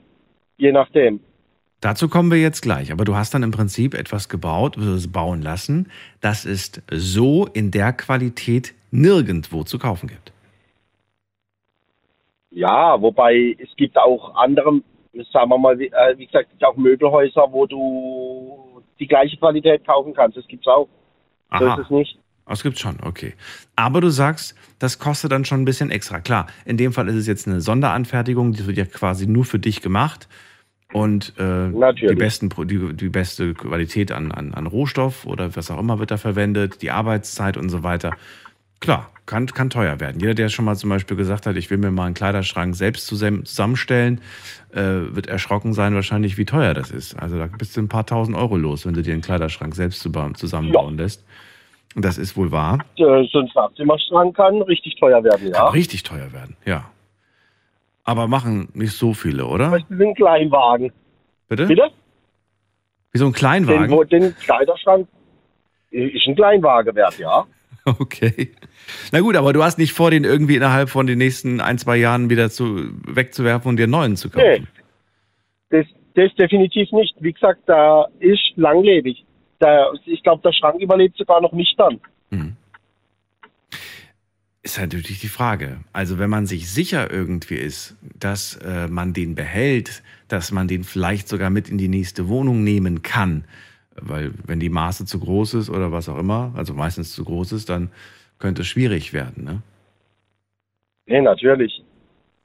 je 0.57 0.73
nachdem. 0.73 1.21
Dazu 1.81 2.09
kommen 2.09 2.31
wir 2.31 2.39
jetzt 2.39 2.63
gleich. 2.63 2.91
Aber 2.91 3.05
du 3.05 3.15
hast 3.15 3.35
dann 3.35 3.43
im 3.43 3.51
Prinzip 3.51 3.95
etwas 3.95 4.29
gebaut, 4.29 4.77
bauen 5.13 5.43
lassen, 5.43 5.91
das 6.21 6.45
es 6.45 6.83
so 6.91 7.47
in 7.47 7.71
der 7.71 7.93
Qualität 7.93 8.75
nirgendwo 8.91 9.63
zu 9.63 9.79
kaufen 9.79 10.09
gibt. 10.09 10.33
Ja, 12.51 13.01
wobei 13.01 13.55
es 13.59 13.69
gibt 13.77 13.99
auch 13.99 14.35
andere, 14.35 14.81
sagen 15.31 15.51
wir 15.51 15.59
mal, 15.59 15.79
wie, 15.79 15.89
äh, 15.89 16.17
wie 16.17 16.25
gesagt, 16.27 16.47
es 16.47 16.51
gibt 16.53 16.65
auch 16.65 16.77
Möbelhäuser, 16.77 17.47
wo 17.51 17.67
du 17.67 18.83
die 18.99 19.07
gleiche 19.07 19.37
Qualität 19.37 19.87
kaufen 19.87 20.15
kannst. 20.15 20.39
Das 20.39 20.47
gibt's 20.47 20.67
auch. 20.67 20.89
So 21.59 21.67
Aha. 21.67 21.75
ist 21.75 21.85
es 21.85 21.91
nicht. 21.91 22.19
Das 22.49 22.63
gibt's 22.63 22.81
schon, 22.81 22.99
okay. 23.03 23.35
Aber 23.75 24.01
du 24.01 24.09
sagst, 24.09 24.55
das 24.79 24.99
kostet 24.99 25.33
dann 25.33 25.45
schon 25.45 25.63
ein 25.63 25.65
bisschen 25.65 25.91
extra. 25.91 26.21
Klar, 26.21 26.47
in 26.65 26.77
dem 26.77 26.93
Fall 26.93 27.09
ist 27.09 27.17
es 27.17 27.27
jetzt 27.27 27.47
eine 27.47 27.61
Sonderanfertigung, 27.61 28.53
die 28.53 28.67
wird 28.67 28.77
ja 28.77 28.85
quasi 28.85 29.27
nur 29.27 29.45
für 29.45 29.59
dich 29.59 29.83
gemacht. 29.83 30.29
Und 30.93 31.35
äh, 31.39 31.71
die, 31.95 32.15
besten, 32.15 32.49
die, 32.69 32.95
die 32.95 33.09
beste 33.09 33.55
Qualität 33.55 34.13
an, 34.13 34.31
an, 34.31 34.55
an 34.55 34.67
Rohstoff 34.69 35.27
oder 35.27 35.57
was 35.57 35.71
auch 35.71 35.81
immer 35.81 35.99
wird 35.99 36.13
da 36.13 36.17
verwendet, 36.17 36.81
die 36.83 36.93
Arbeitszeit 36.93 37.57
und 37.57 37.69
so 37.69 37.83
weiter. 37.83 38.13
Klar, 38.79 39.11
kann, 39.27 39.47
kann 39.47 39.69
teuer 39.69 39.99
werden. 39.99 40.21
Jeder, 40.21 40.35
der 40.35 40.49
schon 40.49 40.65
mal 40.65 40.77
zum 40.77 40.91
Beispiel 40.91 41.17
gesagt 41.17 41.47
hat, 41.47 41.57
ich 41.57 41.71
will 41.71 41.79
mir 41.79 41.91
mal 41.91 42.05
einen 42.05 42.15
Kleiderschrank 42.15 42.77
selbst 42.77 43.11
zusam- 43.11 43.45
zusammenstellen, 43.45 44.21
äh, 44.73 44.83
wird 44.83 45.27
erschrocken 45.27 45.73
sein 45.73 45.95
wahrscheinlich, 45.95 46.39
wie 46.39 46.45
teuer 46.45 46.75
das 46.75 46.93
ist. 46.93 47.19
Also 47.19 47.37
da 47.37 47.47
bist 47.47 47.77
du 47.77 47.81
ein 47.81 47.89
paar 47.89 48.07
tausend 48.07 48.37
Euro 48.37 48.57
los, 48.57 48.87
wenn 48.87 48.95
du 48.95 49.03
dir 49.03 49.15
einen 49.15 49.23
Kleiderschrank 49.23 49.75
selbst 49.75 50.01
zusammenbauen 50.01 50.97
lässt. 50.97 51.25
Das 51.95 52.19
ist 52.19 52.37
wohl 52.37 52.51
wahr. 52.53 52.79
Äh, 52.97 53.25
so 53.33 53.39
ein 53.39 53.49
Schlafzimmerschrank 53.49 54.37
kann 54.37 54.61
richtig 54.63 54.97
teuer 54.99 55.23
werden, 55.25 55.53
Kann 55.53 55.65
ja. 55.67 55.69
richtig 55.69 56.03
teuer 56.03 56.33
werden, 56.33 56.57
ja. 56.65 56.91
Aber 58.05 58.29
machen 58.29 58.69
nicht 58.75 58.93
so 58.93 59.15
viele, 59.15 59.47
oder? 59.47 59.71
Das 59.71 59.83
ist 59.83 59.91
ein 60.01 60.15
Kleinwagen. 60.15 60.93
Bitte? 61.49 61.67
Bitte? 61.67 61.91
Wie 63.13 63.19
so 63.19 63.27
ein 63.27 63.33
Den, 63.33 63.39
Kleinwagen? 63.39 63.91
wo, 63.91 64.05
den 64.05 64.37
Kleiderschrank 64.37 65.09
ist 65.91 66.27
ein 66.27 66.37
Kleinwagen 66.37 66.95
wert, 66.95 67.19
ja. 67.19 67.45
Okay. 68.01 68.51
Na 69.13 69.21
gut, 69.21 69.37
aber 69.37 69.53
du 69.53 69.63
hast 69.63 69.79
nicht 69.79 69.93
vor, 69.93 70.11
den 70.11 70.25
irgendwie 70.25 70.57
innerhalb 70.57 70.89
von 70.89 71.07
den 71.07 71.19
nächsten 71.19 71.61
ein, 71.61 71.79
zwei 71.79 71.97
Jahren 71.97 72.31
wieder 72.31 72.51
zu, 72.51 72.91
wegzuwerfen 73.07 73.69
und 73.69 73.77
dir 73.77 73.85
einen 73.85 73.93
neuen 73.93 74.17
zu 74.17 74.27
Nee, 74.35 74.57
kaufen. 74.59 74.69
das, 75.71 75.87
das 76.17 76.35
definitiv 76.35 76.91
nicht. 76.91 77.15
Wie 77.21 77.33
gesagt, 77.33 77.61
da 77.67 78.07
ist 78.19 78.43
langlebig. 78.57 79.25
Da, 79.59 79.93
ich 80.05 80.23
glaube, 80.23 80.43
der 80.43 80.53
Schrank 80.53 80.81
überlebt 80.81 81.17
sogar 81.17 81.41
noch 81.41 81.53
nicht 81.53 81.79
dann. 81.79 82.01
Ist 84.63 84.79
halt 84.79 84.95
natürlich 84.95 85.21
die 85.21 85.29
Frage. 85.29 85.79
Also 85.93 86.19
wenn 86.19 86.29
man 86.29 86.47
sich 86.47 86.69
sicher 86.69 87.11
irgendwie 87.11 87.55
ist, 87.55 87.97
dass 88.19 88.57
äh, 88.57 88.89
man 88.89 89.13
den 89.13 89.37
behält, 89.37 90.03
dass 90.29 90.51
man 90.51 90.67
den 90.67 90.83
vielleicht 90.83 91.29
sogar 91.29 91.51
mit 91.51 91.69
in 91.69 91.79
die 91.79 91.89
nächste 91.89 92.29
Wohnung 92.29 92.65
nehmen 92.65 93.03
kann, 93.03 93.45
weil 93.95 94.33
wenn 94.45 94.59
die 94.59 94.69
Maße 94.69 95.07
zu 95.07 95.21
groß 95.21 95.55
ist 95.55 95.71
oder 95.71 95.93
was 95.93 96.09
auch 96.09 96.19
immer, 96.19 96.53
also 96.57 96.75
meistens 96.75 97.15
zu 97.15 97.25
groß 97.25 97.53
ist, 97.53 97.71
dann 97.71 97.91
könnte 98.39 98.63
es 98.63 98.69
schwierig 98.69 99.13
werden. 99.13 99.45
Ne? 99.45 99.63
Nee, 101.07 101.21
natürlich. 101.21 101.83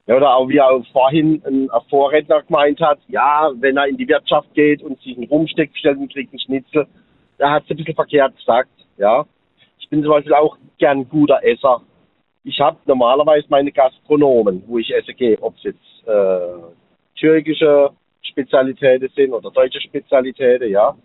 Ja, 0.06 0.16
oder 0.16 0.34
auch 0.34 0.48
wie 0.48 0.60
auch 0.60 0.84
vorhin 0.92 1.42
ein 1.44 1.68
Vorredner 1.90 2.42
gemeint 2.42 2.80
hat, 2.80 2.98
ja, 3.08 3.50
wenn 3.60 3.76
er 3.76 3.86
in 3.86 3.96
die 3.96 4.08
Wirtschaft 4.08 4.52
geht 4.54 4.82
und 4.82 5.00
sich 5.00 5.16
einen 5.16 5.26
Rumsteck 5.26 5.72
bestellt 5.72 5.98
und 5.98 6.12
kriegt 6.12 6.32
einen 6.32 6.40
Schnitzel, 6.40 6.86
da 7.42 7.50
hat 7.50 7.64
es 7.64 7.70
ein 7.70 7.76
bisschen 7.76 7.94
verkehrt 7.94 8.36
gesagt, 8.36 8.70
ja. 8.96 9.24
Ich 9.78 9.88
bin 9.88 10.02
zum 10.02 10.12
Beispiel 10.12 10.34
auch 10.34 10.56
gern 10.78 11.08
guter 11.08 11.42
Esser. 11.42 11.82
Ich 12.44 12.58
habe 12.60 12.78
normalerweise 12.86 13.46
meine 13.48 13.72
Gastronomen, 13.72 14.62
wo 14.66 14.78
ich 14.78 14.94
esse 14.94 15.12
gehe, 15.14 15.40
ob 15.42 15.56
es 15.56 15.64
jetzt 15.64 16.06
äh, 16.06 17.18
türkische 17.18 17.90
Spezialitäten 18.22 19.08
sind 19.14 19.32
oder 19.32 19.50
deutsche 19.50 19.80
Spezialitäten, 19.80 20.70
ja. 20.70 20.96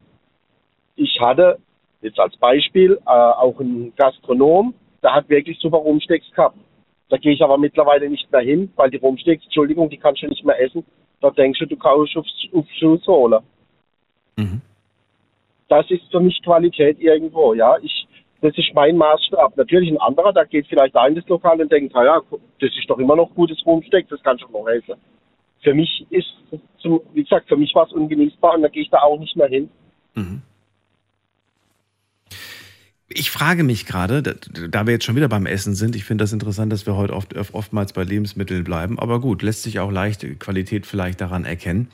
Ich 0.96 1.20
hatte 1.20 1.60
Jetzt 2.02 2.20
als 2.20 2.38
Beispiel, 2.38 3.00
äh, 3.06 3.10
auch 3.10 3.60
ein 3.60 3.94
Gastronom, 3.96 4.74
der 5.02 5.14
hat 5.14 5.30
wirklich 5.30 5.58
super 5.60 5.78
Rumstecks 5.78 6.32
gehabt. 6.32 6.58
Da 7.10 7.18
gehe 7.18 7.34
ich 7.34 7.42
aber 7.42 7.58
mittlerweile 7.58 8.10
nicht 8.10 8.32
mehr 8.32 8.42
hin, 8.42 8.72
weil 8.76 8.92
die 8.92 8.98
Rumstecks, 8.98 9.46
Entschuldigung, 9.46 9.90
die 9.90 9.98
kannst 9.98 10.22
du 10.22 10.28
nicht 10.28 10.46
mehr 10.46 10.62
essen. 10.62 10.86
Da 11.22 11.32
denkst 11.32 11.60
du, 11.60 11.66
du 11.66 11.78
kaufst 11.78 12.16
auf, 12.18 12.26
auf 12.54 12.66
Schuhsohle. 12.78 13.42
Mhm. 14.38 14.62
Das 15.70 15.90
ist 15.92 16.04
für 16.12 16.20
mich 16.20 16.42
Qualität 16.44 17.00
irgendwo, 17.00 17.54
ja. 17.54 17.78
Ich, 17.82 18.08
das 18.42 18.58
ist 18.58 18.74
mein 18.74 18.98
Maßstab. 18.98 19.58
Natürlich 19.58 19.92
ein 19.92 20.00
anderer, 20.00 20.34
der 20.34 20.46
geht 20.46 20.68
vielleicht 20.68 20.96
da 20.96 21.08
in 21.08 21.16
das 21.16 21.28
Lokal 21.28 21.60
und 21.60 21.72
denkt, 21.72 21.94
naja, 21.94 22.22
das 22.60 22.70
ist 22.78 22.90
doch 22.90 23.00
immer 23.00 23.16
noch 23.16 23.34
gutes 23.36 23.66
Rumsteck, 23.66 24.08
das 24.10 24.22
kann 24.24 24.40
schon 24.40 24.52
noch 24.52 24.68
essen. 24.68 24.96
Für 25.62 25.74
mich 25.74 26.06
ist, 26.10 26.32
zum, 26.80 27.02
wie 27.14 27.24
gesagt, 27.24 27.48
für 27.48 27.58
mich 27.58 27.74
war 27.76 27.86
es 27.86 27.94
ungenießbar 27.94 28.56
und 28.56 28.62
da 28.62 28.70
gehe 28.70 28.84
ich 28.84 28.90
da 28.90 29.00
auch 29.00 29.20
nicht 29.20 29.36
mehr 29.36 29.48
hin. 29.48 29.70
Mhm. 30.14 30.42
Ich 33.10 33.32
frage 33.32 33.64
mich 33.64 33.86
gerade, 33.86 34.22
da, 34.22 34.34
da 34.70 34.86
wir 34.86 34.94
jetzt 34.94 35.06
schon 35.06 35.16
wieder 35.16 35.30
beim 35.30 35.46
Essen 35.46 35.76
sind, 35.76 35.96
ich 35.96 36.04
finde 36.04 36.24
das 36.24 36.34
interessant, 36.34 36.74
dass 36.74 36.86
wir 36.86 36.98
heute 36.98 37.14
oft, 37.14 37.36
oftmals 37.54 37.94
bei 37.94 38.04
Lebensmitteln 38.04 38.66
bleiben, 38.66 39.00
aber 39.00 39.22
gut, 39.22 39.42
lässt 39.42 39.64
sich 39.64 39.80
auch 39.80 39.92
leicht 39.92 40.40
Qualität 40.40 40.86
vielleicht 40.86 41.22
daran 41.22 41.46
erkennen. 41.46 41.90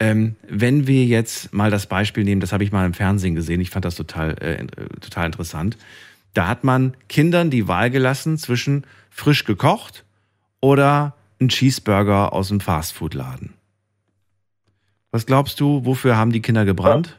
Ähm, 0.00 0.36
wenn 0.46 0.86
wir 0.86 1.04
jetzt 1.04 1.52
mal 1.52 1.70
das 1.70 1.86
Beispiel 1.86 2.24
nehmen, 2.24 2.40
das 2.40 2.52
habe 2.52 2.62
ich 2.62 2.70
mal 2.70 2.86
im 2.86 2.94
Fernsehen 2.94 3.34
gesehen, 3.34 3.60
ich 3.60 3.70
fand 3.70 3.84
das 3.84 3.96
total, 3.96 4.36
äh, 4.40 4.64
total 5.00 5.26
interessant. 5.26 5.76
Da 6.34 6.46
hat 6.46 6.62
man 6.62 6.96
Kindern 7.08 7.50
die 7.50 7.66
Wahl 7.66 7.90
gelassen 7.90 8.38
zwischen 8.38 8.84
frisch 9.10 9.44
gekocht 9.44 10.04
oder 10.60 11.14
ein 11.40 11.48
Cheeseburger 11.48 12.32
aus 12.32 12.48
dem 12.48 12.60
Fastfood-Laden. 12.60 13.54
Was 15.10 15.26
glaubst 15.26 15.58
du, 15.58 15.84
wofür 15.84 16.16
haben 16.16 16.32
die 16.32 16.42
Kinder 16.42 16.64
gebrannt? 16.64 17.18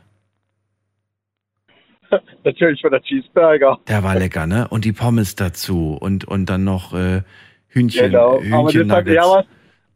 Natürlich 2.44 2.82
für 2.82 2.90
der 2.90 3.02
Cheeseburger. 3.02 3.80
Der 3.88 4.04
war 4.04 4.16
lecker, 4.16 4.48
ne? 4.48 4.68
Und 4.70 4.86
die 4.86 4.94
Pommes 4.94 5.36
dazu 5.36 5.98
und, 6.00 6.26
und 6.26 6.46
dann 6.46 6.64
noch 6.64 6.94
äh, 6.94 7.24
Hühnchen, 7.68 8.12
Genau. 8.12 8.42
Aber 8.52 8.72
das 8.72 9.46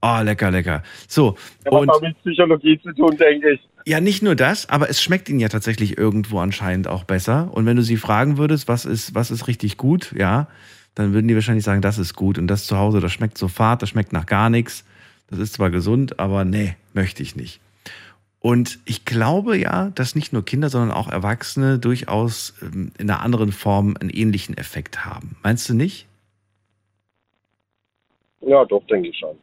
hat 0.03 0.21
Oh, 0.21 0.23
lecker, 0.23 0.51
lecker. 0.51 0.83
So, 1.07 1.37
ja, 1.65 1.71
und 1.71 1.89
auch 1.89 2.01
mit 2.01 2.17
Psychologie 2.23 2.79
zu 2.81 2.93
tun, 2.93 3.15
denke 3.17 3.53
ich. 3.53 3.61
ja, 3.85 4.01
nicht 4.01 4.21
nur 4.21 4.35
das, 4.35 4.67
aber 4.69 4.89
es 4.89 5.01
schmeckt 5.01 5.29
ihnen 5.29 5.39
ja 5.39 5.47
tatsächlich 5.49 5.97
irgendwo 5.97 6.39
anscheinend 6.39 6.87
auch 6.87 7.05
besser. 7.05 7.49
Und 7.53 7.65
wenn 7.65 7.77
du 7.77 7.83
sie 7.83 7.97
fragen 7.97 8.37
würdest, 8.37 8.67
was 8.67 8.85
ist, 8.85 9.15
was 9.15 9.31
ist 9.31 9.47
richtig 9.47 9.77
gut, 9.77 10.13
ja, 10.17 10.47
dann 10.95 11.13
würden 11.13 11.27
die 11.27 11.35
wahrscheinlich 11.35 11.63
sagen, 11.63 11.81
das 11.81 11.97
ist 11.97 12.15
gut. 12.15 12.37
Und 12.37 12.47
das 12.47 12.65
zu 12.65 12.77
Hause, 12.77 12.99
das 12.99 13.11
schmeckt 13.13 13.37
so 13.37 13.47
fad, 13.47 13.81
das 13.81 13.89
schmeckt 13.89 14.13
nach 14.13 14.25
gar 14.25 14.49
nichts. 14.49 14.85
Das 15.29 15.39
ist 15.39 15.53
zwar 15.53 15.69
gesund, 15.69 16.19
aber 16.19 16.45
nee, 16.45 16.75
möchte 16.93 17.23
ich 17.23 17.35
nicht. 17.35 17.59
Und 18.39 18.79
ich 18.83 19.05
glaube 19.05 19.57
ja, 19.57 19.91
dass 19.95 20.15
nicht 20.15 20.33
nur 20.33 20.43
Kinder, 20.43 20.69
sondern 20.69 20.91
auch 20.91 21.09
Erwachsene 21.09 21.79
durchaus 21.79 22.53
ähm, 22.61 22.91
in 22.97 23.09
einer 23.09 23.21
anderen 23.21 23.53
Form 23.53 23.95
einen 23.99 24.09
ähnlichen 24.09 24.57
Effekt 24.57 25.05
haben. 25.05 25.37
Meinst 25.43 25.69
du 25.69 25.73
nicht? 25.73 26.07
Ja, 28.41 28.65
doch, 28.65 28.85
denke 28.87 29.07
ich 29.07 29.17
schon. 29.17 29.37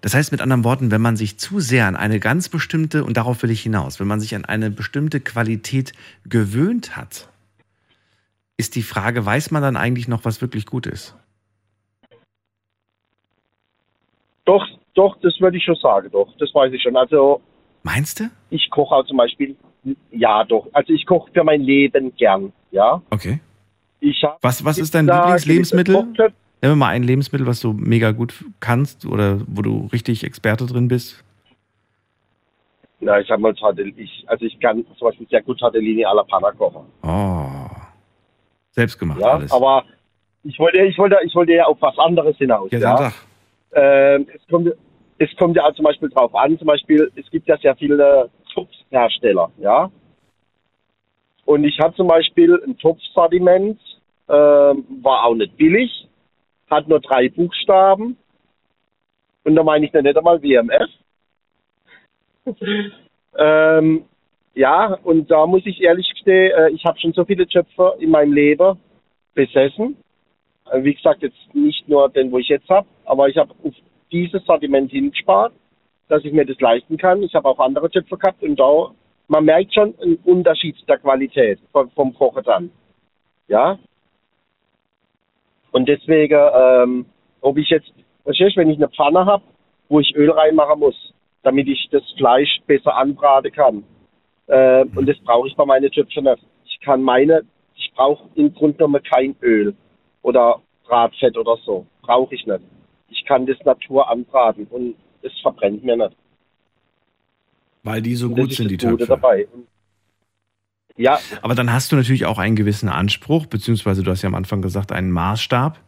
Das 0.00 0.14
heißt 0.14 0.32
mit 0.32 0.40
anderen 0.40 0.64
Worten, 0.64 0.90
wenn 0.90 1.00
man 1.00 1.16
sich 1.16 1.38
zu 1.38 1.60
sehr 1.60 1.86
an 1.86 1.96
eine 1.96 2.20
ganz 2.20 2.48
bestimmte, 2.48 3.04
und 3.04 3.16
darauf 3.16 3.42
will 3.42 3.50
ich 3.50 3.62
hinaus, 3.62 4.00
wenn 4.00 4.06
man 4.06 4.20
sich 4.20 4.34
an 4.34 4.44
eine 4.44 4.70
bestimmte 4.70 5.20
Qualität 5.20 5.92
gewöhnt 6.24 6.96
hat, 6.96 7.28
ist 8.56 8.76
die 8.76 8.82
Frage, 8.82 9.24
weiß 9.24 9.50
man 9.50 9.62
dann 9.62 9.76
eigentlich 9.76 10.08
noch, 10.08 10.24
was 10.24 10.40
wirklich 10.40 10.66
gut 10.66 10.86
ist? 10.86 11.16
Doch, 14.44 14.66
doch, 14.94 15.16
das 15.20 15.34
würde 15.40 15.56
ich 15.56 15.64
schon 15.64 15.76
sagen, 15.76 16.10
doch. 16.10 16.28
Das 16.38 16.54
weiß 16.54 16.72
ich 16.72 16.82
schon. 16.82 16.96
Also, 16.96 17.40
Meinst 17.82 18.20
du? 18.20 18.24
ich 18.50 18.68
koche 18.70 18.94
auch 18.94 19.06
zum 19.06 19.16
Beispiel, 19.16 19.56
ja, 20.10 20.44
doch. 20.44 20.68
Also, 20.72 20.92
ich 20.92 21.06
koche 21.06 21.30
für 21.32 21.44
mein 21.44 21.62
Leben 21.62 22.14
gern, 22.16 22.52
ja. 22.70 23.00
Okay. 23.10 23.40
Ich 24.00 24.20
Was, 24.40 24.64
was 24.64 24.78
ist 24.78 24.94
dein 24.94 25.06
Lieblingslebensmittel? 25.06 26.08
Kochtöpfe- 26.62 26.68
Nimm 26.70 26.78
mal 26.78 26.88
ein 26.88 27.02
Lebensmittel, 27.02 27.46
was 27.46 27.60
du 27.60 27.72
mega 27.72 28.12
gut 28.12 28.44
kannst 28.60 29.04
oder 29.06 29.40
wo 29.46 29.62
du 29.62 29.88
richtig 29.92 30.24
Experte 30.24 30.66
drin 30.66 30.88
bist. 30.88 31.22
Na, 33.00 33.18
ich 33.18 33.28
habe 33.30 33.42
mal 33.42 33.52
Tortellini, 33.54 34.02
ich, 34.02 34.24
also 34.28 34.44
ich 34.44 34.58
kann 34.60 34.84
zum 34.96 35.08
Beispiel 35.08 35.26
sehr 35.28 35.42
gut 35.42 35.58
Tortellini 35.58 36.04
alla 36.04 36.22
Panna 36.22 36.52
kochen. 36.52 36.82
Oh. 37.02 37.68
Selbstgemacht 38.70 39.20
Ja, 39.20 39.32
alles. 39.32 39.50
aber 39.52 39.84
ich 40.44 40.56
wollte, 40.58 40.78
ich 40.82 40.96
wollte, 40.98 41.16
ich 41.24 41.34
wollte 41.34 41.52
ja 41.52 41.64
auf 41.64 41.78
was 41.80 41.98
anderes 41.98 42.36
hinaus. 42.36 42.70
ja, 42.70 42.78
Ja. 42.78 43.12
Ähm, 43.74 44.26
es 44.32 44.40
kommt, 44.48 44.68
es 45.18 45.30
kommt 45.36 45.56
ja 45.56 45.72
zum 45.74 45.84
Beispiel 45.84 46.10
drauf 46.10 46.32
an, 46.34 46.56
zum 46.58 46.66
Beispiel, 46.66 47.10
es 47.16 47.28
gibt 47.30 47.48
ja 47.48 47.56
sehr 47.58 47.74
viele 47.76 48.30
Topfhersteller, 48.54 49.50
ja. 49.58 49.90
Und 51.44 51.64
ich 51.64 51.78
habe 51.80 51.94
zum 51.96 52.06
Beispiel 52.06 52.62
ein 52.64 52.76
Topfsortiment, 52.78 53.80
ähm, 54.28 54.84
war 55.02 55.24
auch 55.24 55.34
nicht 55.34 55.56
billig, 55.56 56.06
hat 56.72 56.88
nur 56.88 57.00
drei 57.00 57.28
Buchstaben. 57.28 58.16
Und 59.44 59.56
da 59.56 59.62
meine 59.62 59.86
ich 59.86 59.92
nicht 59.92 60.16
einmal 60.16 60.42
WMF. 60.42 60.90
ähm, 63.38 64.04
ja, 64.54 64.98
und 65.04 65.30
da 65.30 65.46
muss 65.46 65.62
ich 65.64 65.80
ehrlich 65.80 66.08
gestehen, 66.10 66.52
äh, 66.52 66.70
ich 66.70 66.84
habe 66.84 66.98
schon 66.98 67.12
so 67.12 67.24
viele 67.24 67.46
Töpfe 67.46 67.96
in 67.98 68.10
meinem 68.10 68.32
Leben 68.32 68.78
besessen. 69.34 69.96
Äh, 70.70 70.82
Wie 70.84 70.94
gesagt, 70.94 71.22
jetzt 71.22 71.54
nicht 71.54 71.88
nur 71.88 72.08
den, 72.10 72.30
wo 72.30 72.38
ich 72.38 72.48
jetzt 72.48 72.68
habe, 72.68 72.86
aber 73.04 73.28
ich 73.28 73.36
habe 73.36 73.54
auf 73.64 73.74
dieses 74.10 74.44
Sortiment 74.44 74.90
hingespart, 74.90 75.52
dass 76.08 76.24
ich 76.24 76.32
mir 76.32 76.44
das 76.44 76.60
leisten 76.60 76.98
kann. 76.98 77.22
Ich 77.22 77.34
habe 77.34 77.48
auch 77.48 77.58
andere 77.58 77.90
Töpfe 77.90 78.18
gehabt 78.18 78.42
und 78.42 78.56
da, 78.58 78.90
man 79.28 79.44
merkt 79.44 79.72
schon 79.72 79.94
einen 80.00 80.16
Unterschied 80.24 80.76
der 80.86 80.98
Qualität 80.98 81.58
vom, 81.72 81.90
vom 81.90 82.14
Kochen 82.14 82.44
dann. 82.44 82.70
Ja. 83.48 83.78
Und 85.72 85.88
deswegen, 85.88 86.38
ähm, 86.54 87.06
ob 87.40 87.58
ich 87.58 87.68
jetzt, 87.68 87.92
verstehst 88.24 88.56
du, 88.56 88.60
wenn 88.60 88.70
ich 88.70 88.76
eine 88.76 88.88
Pfanne 88.88 89.26
habe, 89.26 89.42
wo 89.88 90.00
ich 90.00 90.14
Öl 90.14 90.30
reinmachen 90.30 90.78
muss, 90.78 91.12
damit 91.42 91.66
ich 91.66 91.88
das 91.90 92.02
Fleisch 92.16 92.60
besser 92.66 92.96
anbraten 92.96 93.52
kann. 93.52 93.84
Äh, 94.46 94.84
und 94.94 95.08
das 95.08 95.18
brauche 95.20 95.48
ich 95.48 95.56
bei 95.56 95.64
meinen 95.64 95.90
Töpfen 95.90 96.24
nicht. 96.24 96.42
Ich 96.66 96.80
kann 96.80 97.02
meine, 97.02 97.42
ich 97.74 97.92
brauche 97.94 98.28
im 98.34 98.54
Grunde 98.54 98.76
genommen 98.76 99.02
kein 99.02 99.34
Öl 99.42 99.74
oder 100.22 100.60
Bratfett 100.86 101.36
oder 101.36 101.56
so. 101.64 101.86
Brauche 102.02 102.34
ich 102.34 102.46
nicht. 102.46 102.60
Ich 103.08 103.24
kann 103.24 103.46
das 103.46 103.58
Natur 103.64 104.08
anbraten 104.08 104.66
und 104.70 104.94
es 105.22 105.32
verbrennt 105.40 105.84
mir 105.84 105.96
nicht. 105.96 106.16
Weil 107.82 108.02
die 108.02 108.14
so 108.14 108.30
gut 108.30 108.52
sind, 108.52 108.70
die 108.70 108.76
Töpfe. 108.76 109.06
dabei. 109.06 109.46
Und 109.52 109.66
ja, 110.96 111.18
Aber 111.40 111.54
dann 111.54 111.72
hast 111.72 111.92
du 111.92 111.96
natürlich 111.96 112.26
auch 112.26 112.38
einen 112.38 112.56
gewissen 112.56 112.88
Anspruch, 112.88 113.46
beziehungsweise 113.46 114.02
du 114.02 114.10
hast 114.10 114.22
ja 114.22 114.28
am 114.28 114.34
Anfang 114.34 114.62
gesagt, 114.62 114.92
einen 114.92 115.10
Maßstab, 115.10 115.78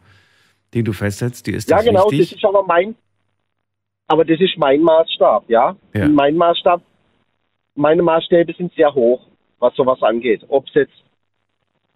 den 0.73 0.85
du 0.85 0.93
festsetzt. 0.93 1.47
Dir 1.47 1.55
ist 1.55 1.69
ja 1.69 1.77
das 1.77 1.85
genau, 1.85 2.03
das 2.03 2.11
wichtig. 2.11 2.37
ist 2.37 2.45
aber 2.45 2.63
mein, 2.63 2.95
aber 4.07 4.25
das 4.25 4.39
ist 4.39 4.57
mein 4.57 4.81
Maßstab, 4.81 5.49
ja. 5.49 5.75
Ja. 5.93 6.07
Mein 6.07 6.35
Maßstab, 6.35 6.81
meine 7.75 8.03
Maßstäbe 8.03 8.53
sind 8.53 8.73
sehr 8.73 8.93
hoch, 8.93 9.27
was 9.59 9.75
sowas 9.75 10.01
angeht. 10.01 10.43
Ob 10.47 10.67
es 10.67 10.73
jetzt 10.73 11.03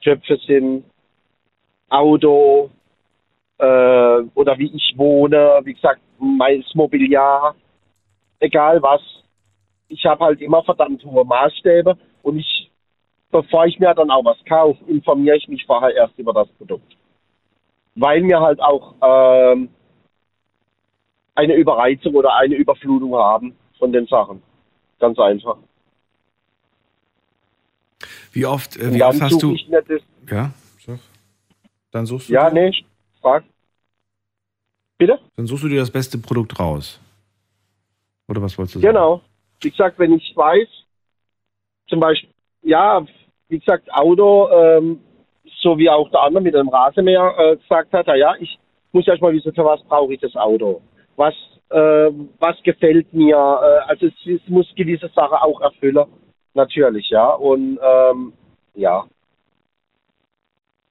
Töpfe 0.01 0.37
sind, 0.47 0.83
Auto 1.89 2.69
äh, 3.57 4.21
oder 4.35 4.57
wie 4.57 4.71
ich 4.73 4.93
wohne, 4.95 5.59
wie 5.63 5.73
gesagt, 5.73 6.01
mein 6.19 6.63
Mobiliar, 6.73 7.55
egal 8.39 8.81
was. 8.81 9.01
Ich 9.87 10.05
habe 10.05 10.25
halt 10.25 10.41
immer 10.41 10.63
verdammt 10.63 11.03
hohe 11.03 11.25
Maßstäbe 11.25 11.97
und 12.21 12.39
ich, 12.39 12.58
bevor 13.31 13.65
ich 13.65 13.79
mir 13.79 13.93
dann 13.93 14.11
auch 14.11 14.25
was 14.25 14.37
kaufe, 14.45 14.83
informiere 14.85 15.37
ich 15.37 15.47
mich 15.47 15.65
vorher 15.65 15.93
erst 15.95 16.17
über 16.17 16.33
das 16.33 16.47
Produkt. 16.53 16.95
Weil 17.95 18.23
wir 18.23 18.39
halt 18.39 18.59
auch 18.61 18.95
ähm, 19.01 19.69
eine 21.35 21.55
Überreizung 21.55 22.15
oder 22.15 22.35
eine 22.35 22.55
Überflutung 22.55 23.15
haben 23.15 23.55
von 23.77 23.91
den 23.91 24.05
Sachen. 24.07 24.41
Ganz 24.99 25.17
einfach. 25.19 25.57
Wie 28.31 28.45
oft, 28.45 28.77
äh, 28.77 28.93
wie 28.93 29.03
oft 29.03 29.21
hast 29.21 29.41
du. 29.41 29.53
ich 29.53 29.67
mir 29.67 29.81
das, 29.81 30.01
Ja, 30.29 30.51
sag. 30.85 30.99
Dann 31.91 32.05
suchst 32.05 32.29
du 32.29 32.33
ja, 32.33 32.49
dir, 32.49 32.69
nee, 32.69 32.85
frag. 33.21 33.43
Bitte? 34.97 35.19
dann 35.37 35.47
suchst 35.47 35.63
du 35.63 35.69
dir 35.69 35.79
das 35.79 35.91
beste 35.91 36.17
Produkt 36.17 36.59
raus. 36.59 36.99
Oder 38.27 38.41
was 38.41 38.57
wolltest 38.57 38.75
du 38.75 38.79
sagen? 38.79 38.93
Genau. 38.93 39.21
Wie 39.61 39.71
gesagt, 39.71 39.97
wenn 39.97 40.13
ich 40.13 40.33
weiß, 40.35 40.67
zum 41.87 41.99
Beispiel, 41.99 42.29
ja, 42.61 43.05
wie 43.49 43.59
gesagt, 43.59 43.91
Auto, 43.91 44.49
ähm, 44.51 44.99
so 45.61 45.77
wie 45.77 45.89
auch 45.89 46.09
der 46.11 46.21
andere 46.21 46.43
mit 46.43 46.53
dem 46.53 46.69
Rasenmäher 46.69 47.33
äh, 47.37 47.57
gesagt 47.57 47.91
hat, 47.93 48.07
ja, 48.07 48.35
ich 48.39 48.57
muss 48.91 49.07
erst 49.07 49.21
mal 49.21 49.33
wissen, 49.33 49.53
für 49.53 49.65
was 49.65 49.83
brauche 49.83 50.13
ich 50.13 50.21
das 50.21 50.35
Auto? 50.35 50.81
Was, 51.15 51.33
äh, 51.69 52.11
was 52.39 52.55
gefällt 52.63 53.11
mir? 53.13 53.35
Äh, 53.35 53.89
also 53.89 54.07
es, 54.07 54.13
es 54.25 54.47
muss 54.47 54.67
gewisse 54.75 55.09
Sachen 55.13 55.37
auch 55.37 55.59
erfüllen, 55.61 56.05
natürlich, 56.53 57.09
ja. 57.09 57.31
Und 57.33 57.79
ähm, 57.81 58.33
ja. 58.75 59.05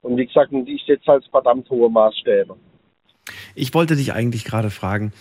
Und 0.02 0.16
wie 0.16 0.26
gesagt, 0.26 0.52
ich 0.52 0.84
setze 0.86 1.06
halt 1.06 1.24
verdammt 1.30 1.68
hohe 1.70 1.90
Maßstäbe. 1.90 2.56
Ich 3.54 3.74
wollte 3.74 3.96
dich 3.96 4.12
eigentlich 4.12 4.44
gerade 4.44 4.70
fragen, 4.70 5.12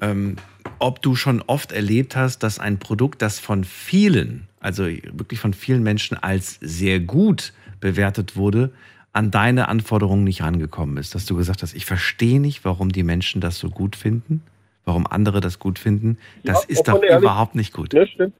ähm, 0.00 0.36
ob 0.78 1.02
du 1.02 1.14
schon 1.14 1.42
oft 1.46 1.72
erlebt 1.72 2.16
hast, 2.16 2.40
dass 2.42 2.58
ein 2.58 2.78
Produkt, 2.78 3.22
das 3.22 3.38
von 3.38 3.64
vielen, 3.64 4.48
also 4.60 4.84
wirklich 4.84 5.40
von 5.40 5.52
vielen 5.54 5.82
Menschen 5.82 6.16
als 6.16 6.58
sehr 6.60 7.00
gut 7.00 7.52
bewertet 7.80 8.36
wurde, 8.36 8.72
an 9.12 9.30
deine 9.30 9.68
Anforderungen 9.68 10.24
nicht 10.24 10.42
rangekommen 10.42 10.96
ist, 10.98 11.14
dass 11.14 11.26
du 11.26 11.36
gesagt 11.36 11.62
hast, 11.62 11.74
ich 11.74 11.86
verstehe 11.86 12.40
nicht, 12.40 12.64
warum 12.64 12.90
die 12.90 13.02
Menschen 13.02 13.40
das 13.40 13.58
so 13.58 13.70
gut 13.70 13.96
finden, 13.96 14.42
warum 14.84 15.06
andere 15.06 15.40
das 15.40 15.58
gut 15.58 15.78
finden. 15.78 16.18
Das 16.44 16.62
Ja, 16.64 16.68
ist 16.68 16.88
doch 16.88 17.02
ehrlich. 17.02 17.22
überhaupt 17.22 17.54
nicht 17.54 17.72
gut. 17.72 17.92
Ne, 17.92 18.06
stimmt. 18.06 18.34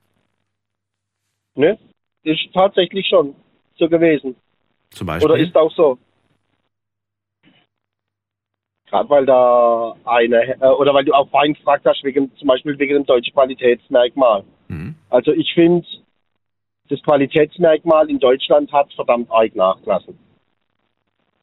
Ne? 1.54 1.78
Ist 2.22 2.40
tatsächlich 2.54 3.06
schon 3.08 3.34
so 3.76 3.88
gewesen. 3.88 4.36
Zum 4.90 5.06
Beispiel. 5.06 5.30
Oder 5.30 5.40
ist 5.40 5.56
auch 5.56 5.74
so. 5.74 5.98
Gerade 8.90 9.08
weil 9.10 9.26
da 9.26 9.94
eine, 10.04 10.60
äh, 10.60 10.66
oder 10.66 10.94
weil 10.94 11.04
du 11.04 11.12
auch 11.12 11.28
vorhin 11.30 11.54
gefragt 11.54 11.84
hast, 11.86 12.02
wegen, 12.04 12.30
zum 12.38 12.48
Beispiel 12.48 12.78
wegen 12.78 12.94
dem 12.94 13.04
deutschen 13.06 13.32
Qualitätsmerkmal. 13.34 14.44
Mhm. 14.68 14.94
Also 15.10 15.32
ich 15.32 15.52
finde, 15.54 15.86
das 16.88 17.02
Qualitätsmerkmal 17.02 18.08
in 18.08 18.18
Deutschland 18.18 18.72
hat 18.72 18.90
verdammt 18.94 19.30
arg 19.30 19.54
nachgelassen. 19.54 20.18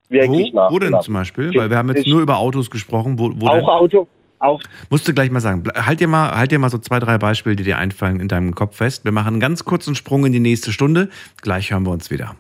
Wirklich 0.10 0.52
Wo, 0.54 0.58
wo 0.72 0.80
denn 0.80 0.90
nachgelassen. 0.92 1.06
zum 1.06 1.14
Beispiel? 1.14 1.54
Weil 1.56 1.70
wir 1.70 1.78
haben 1.78 1.90
jetzt 1.90 2.06
Ich- 2.06 2.08
nur 2.14 2.22
über 2.22 2.38
Autos 2.38 2.70
gesprochen. 2.72 3.18
Wo, 3.20 3.32
wo 3.36 3.48
Auch 3.48 3.56
denn? 3.56 3.66
Auto, 3.66 4.08
auch 4.40 4.62
Musst 4.90 5.08
du 5.08 5.14
gleich 5.14 5.30
mal 5.32 5.40
sagen. 5.40 5.64
Halt 5.76 6.00
dir 6.00 6.08
mal, 6.08 6.36
halt 6.36 6.52
dir 6.52 6.60
mal 6.60 6.70
so 6.70 6.78
zwei, 6.80 7.00
drei 7.00 7.18
Beispiele, 7.18 7.56
die 7.56 7.64
dir 7.64 7.78
einfallen, 7.78 8.20
in 8.20 8.28
deinem 8.28 8.56
Kopf 8.56 8.78
fest. 8.78 9.06
Wir 9.06 9.12
machen 9.12 9.28
einen 9.34 9.40
ganz 9.40 9.66
kurzen 9.66 9.94
Sprung 9.96 10.26
in 10.26 10.32
die 10.34 10.40
nächste 10.40 10.72
Stunde. 10.72 11.10
Gleich 11.42 11.72
hören 11.72 11.84
wir 11.86 11.92
uns 11.92 12.10
wieder. 12.12 12.36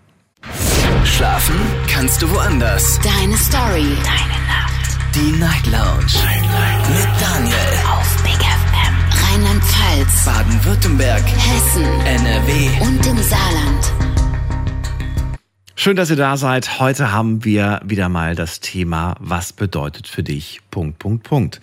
Schlafen 1.03 1.55
kannst 1.87 2.21
du 2.21 2.29
woanders. 2.33 2.99
Deine 3.01 3.33
Story. 3.37 3.85
Deine. 4.03 4.44
Die 5.15 5.31
Night 5.31 5.65
Lounge. 5.67 6.11
Mit 6.89 7.21
Daniel. 7.21 7.55
Auf 7.89 8.21
Big 8.21 8.33
FM. 8.33 8.95
Rheinland-Pfalz. 9.23 10.25
Baden-Württemberg. 10.25 11.23
Hessen. 11.25 11.85
NRW. 11.85 12.81
Und 12.81 13.05
im 13.07 13.17
Saarland. 13.19 13.93
Schön, 15.73 15.95
dass 15.95 16.09
ihr 16.09 16.17
da 16.17 16.35
seid. 16.35 16.81
Heute 16.81 17.13
haben 17.13 17.45
wir 17.45 17.79
wieder 17.85 18.09
mal 18.09 18.35
das 18.35 18.59
Thema, 18.59 19.15
was 19.21 19.53
bedeutet 19.53 20.09
für 20.09 20.21
dich 20.21 20.59
Punkt, 20.69 20.99
Punkt, 20.99 21.23
Punkt. 21.23 21.61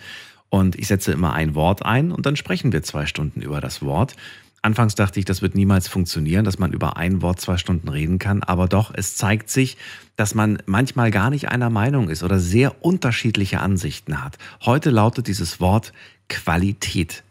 Und 0.49 0.75
ich 0.75 0.87
setze 0.87 1.11
immer 1.11 1.33
ein 1.33 1.53
Wort 1.53 1.85
ein 1.85 2.11
und 2.11 2.25
dann 2.25 2.35
sprechen 2.35 2.71
wir 2.71 2.81
zwei 2.81 3.05
Stunden 3.05 3.43
über 3.43 3.61
das 3.61 3.83
Wort. 3.83 4.15
Anfangs 4.63 4.95
dachte 4.95 5.19
ich, 5.19 5.25
das 5.25 5.41
wird 5.41 5.55
niemals 5.55 5.89
funktionieren, 5.89 6.45
dass 6.45 6.57
man 6.57 6.71
über 6.71 6.95
ein 6.95 7.21
Wort 7.21 7.41
zwei 7.41 7.57
Stunden 7.57 7.89
reden 7.89 8.17
kann. 8.17 8.43
Aber 8.43 8.69
doch, 8.69 8.93
es 8.95 9.17
zeigt 9.17 9.49
sich, 9.49 9.75
dass 10.15 10.35
man 10.35 10.57
manchmal 10.65 11.11
gar 11.11 11.29
nicht 11.29 11.49
einer 11.49 11.69
Meinung 11.69 12.09
ist 12.09 12.23
oder 12.23 12.39
sehr 12.39 12.81
unterschiedliche 12.81 13.59
Ansichten 13.59 14.23
hat. 14.23 14.37
Heute 14.61 14.89
lautet 14.89 15.27
dieses 15.27 15.59
Wort 15.59 15.91
Qualität. 16.29 17.25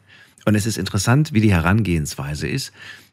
Und 0.44 0.56
es 0.56 0.66
ist 0.66 0.76
interessant, 0.76 1.32
wie 1.32 1.40
die 1.40 1.50
Herangehensweise 1.50 2.46
ist. 2.46 2.70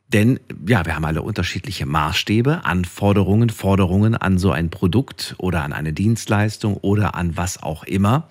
Denn 0.09 0.41
ja, 0.67 0.86
wir 0.86 0.95
haben 0.95 1.05
alle 1.05 1.22
unterschiedliche 1.22 1.86
Maßstäbe, 1.86 2.65
Anforderungen, 2.65 3.49
Forderungen 3.49 4.15
an 4.15 4.38
so 4.38 4.51
ein 4.51 4.70
Produkt 4.70 5.36
oder 5.38 5.63
an 5.63 5.72
eine 5.72 5.93
Dienstleistung 5.93 6.76
oder 6.76 7.15
an 7.15 7.38
was 7.38 7.63
auch 7.63 7.86
immer. 7.86 8.28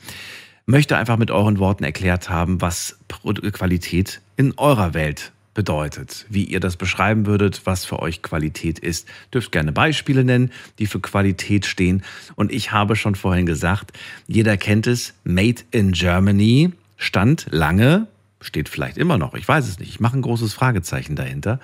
Möchte 0.66 0.98
einfach 0.98 1.16
mit 1.16 1.30
euren 1.30 1.58
Worten 1.58 1.84
erklärt 1.84 2.28
haben, 2.28 2.60
was 2.60 2.98
Qualität 3.08 4.20
in 4.36 4.52
eurer 4.58 4.92
Welt 4.92 5.32
bedeutet, 5.58 6.24
wie 6.28 6.44
ihr 6.44 6.60
das 6.60 6.76
beschreiben 6.76 7.26
würdet, 7.26 7.62
was 7.64 7.84
für 7.84 7.98
euch 7.98 8.22
Qualität 8.22 8.78
ist. 8.78 9.08
Dürft 9.34 9.50
gerne 9.50 9.72
Beispiele 9.72 10.22
nennen, 10.22 10.52
die 10.78 10.86
für 10.86 11.00
Qualität 11.00 11.66
stehen. 11.66 12.04
Und 12.36 12.52
ich 12.52 12.70
habe 12.70 12.94
schon 12.94 13.16
vorhin 13.16 13.44
gesagt, 13.44 13.90
jeder 14.28 14.56
kennt 14.56 14.86
es, 14.86 15.14
Made 15.24 15.62
in 15.72 15.90
Germany 15.90 16.70
stand 16.96 17.48
lange, 17.50 18.06
steht 18.40 18.68
vielleicht 18.68 18.98
immer 18.98 19.18
noch, 19.18 19.34
ich 19.34 19.48
weiß 19.48 19.66
es 19.66 19.80
nicht, 19.80 19.88
ich 19.88 19.98
mache 19.98 20.16
ein 20.16 20.22
großes 20.22 20.54
Fragezeichen 20.54 21.16
dahinter, 21.16 21.58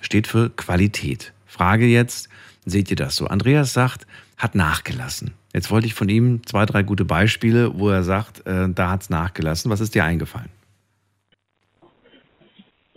steht 0.00 0.26
für 0.26 0.50
Qualität. 0.50 1.32
Frage 1.46 1.86
jetzt, 1.86 2.28
seht 2.66 2.90
ihr 2.90 2.96
das 2.96 3.14
so? 3.14 3.28
Andreas 3.28 3.72
sagt, 3.72 4.08
hat 4.36 4.56
nachgelassen. 4.56 5.30
Jetzt 5.54 5.70
wollte 5.70 5.86
ich 5.86 5.94
von 5.94 6.08
ihm 6.08 6.44
zwei, 6.44 6.66
drei 6.66 6.82
gute 6.82 7.04
Beispiele, 7.04 7.78
wo 7.78 7.88
er 7.88 8.02
sagt, 8.02 8.44
äh, 8.48 8.68
da 8.68 8.90
hat 8.90 9.02
es 9.02 9.10
nachgelassen. 9.10 9.70
Was 9.70 9.78
ist 9.78 9.94
dir 9.94 10.04
eingefallen? 10.04 10.57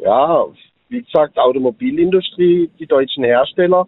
Ja, 0.01 0.45
wie 0.89 1.01
gesagt, 1.01 1.37
Automobilindustrie, 1.37 2.69
die 2.79 2.87
deutschen 2.87 3.23
Hersteller. 3.23 3.87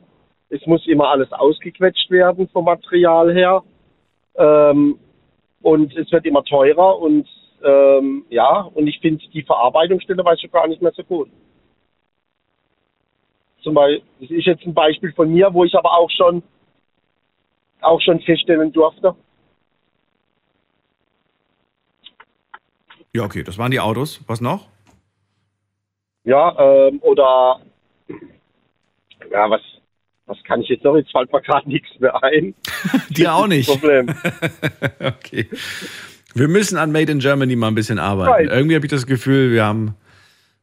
Es 0.49 0.65
muss 0.65 0.85
immer 0.87 1.09
alles 1.09 1.31
ausgequetscht 1.33 2.09
werden 2.11 2.47
vom 2.49 2.65
Material 2.65 3.33
her. 3.33 3.63
Ähm, 4.35 4.99
und 5.61 5.95
es 5.95 6.11
wird 6.11 6.25
immer 6.25 6.43
teurer 6.43 6.99
und 6.99 7.27
ähm, 7.63 8.25
ja, 8.29 8.61
und 8.73 8.87
ich 8.87 8.99
finde 8.99 9.23
die 9.33 9.43
Verarbeitungsstelle 9.43 10.23
weiß 10.23 10.39
ich 10.43 10.51
gar 10.51 10.67
nicht 10.67 10.81
mehr 10.81 10.91
so 10.95 11.03
gut. 11.03 11.29
Zum 13.61 13.73
Beispiel, 13.73 14.03
das 14.19 14.29
ist 14.29 14.45
jetzt 14.45 14.65
ein 14.65 14.73
Beispiel 14.73 15.13
von 15.13 15.31
mir, 15.31 15.53
wo 15.53 15.63
ich 15.63 15.73
aber 15.73 15.93
auch 15.97 16.09
schon 16.11 16.43
auch 17.79 18.01
schon 18.01 18.19
feststellen 18.21 18.71
durfte. 18.71 19.15
Ja, 23.13 23.23
okay, 23.23 23.43
das 23.43 23.57
waren 23.57 23.71
die 23.71 23.79
Autos. 23.79 24.21
Was 24.27 24.41
noch? 24.41 24.72
Ja, 26.23 26.87
ähm, 26.87 26.99
oder 27.01 27.59
ja, 29.31 29.49
was, 29.49 29.61
was 30.25 30.37
kann 30.43 30.61
ich 30.61 30.69
jetzt 30.69 30.83
noch? 30.83 30.95
Jetzt 30.95 31.11
fällt 31.11 31.31
mir 31.31 31.41
gerade 31.41 31.67
nichts 31.69 31.89
mehr 31.99 32.23
ein. 32.23 32.53
Dir 33.09 33.33
auch 33.33 33.47
nicht. 33.47 33.69
Problem. 33.69 34.07
okay. 34.99 35.47
Wir 36.35 36.47
müssen 36.47 36.77
an 36.77 36.91
Made 36.91 37.11
in 37.11 37.19
Germany 37.19 37.55
mal 37.55 37.67
ein 37.67 37.75
bisschen 37.75 37.99
arbeiten. 37.99 38.31
Right. 38.31 38.49
Irgendwie 38.49 38.75
habe 38.75 38.85
ich 38.85 38.91
das 38.91 39.05
Gefühl, 39.05 39.51
wir 39.51 39.65
haben, 39.65 39.95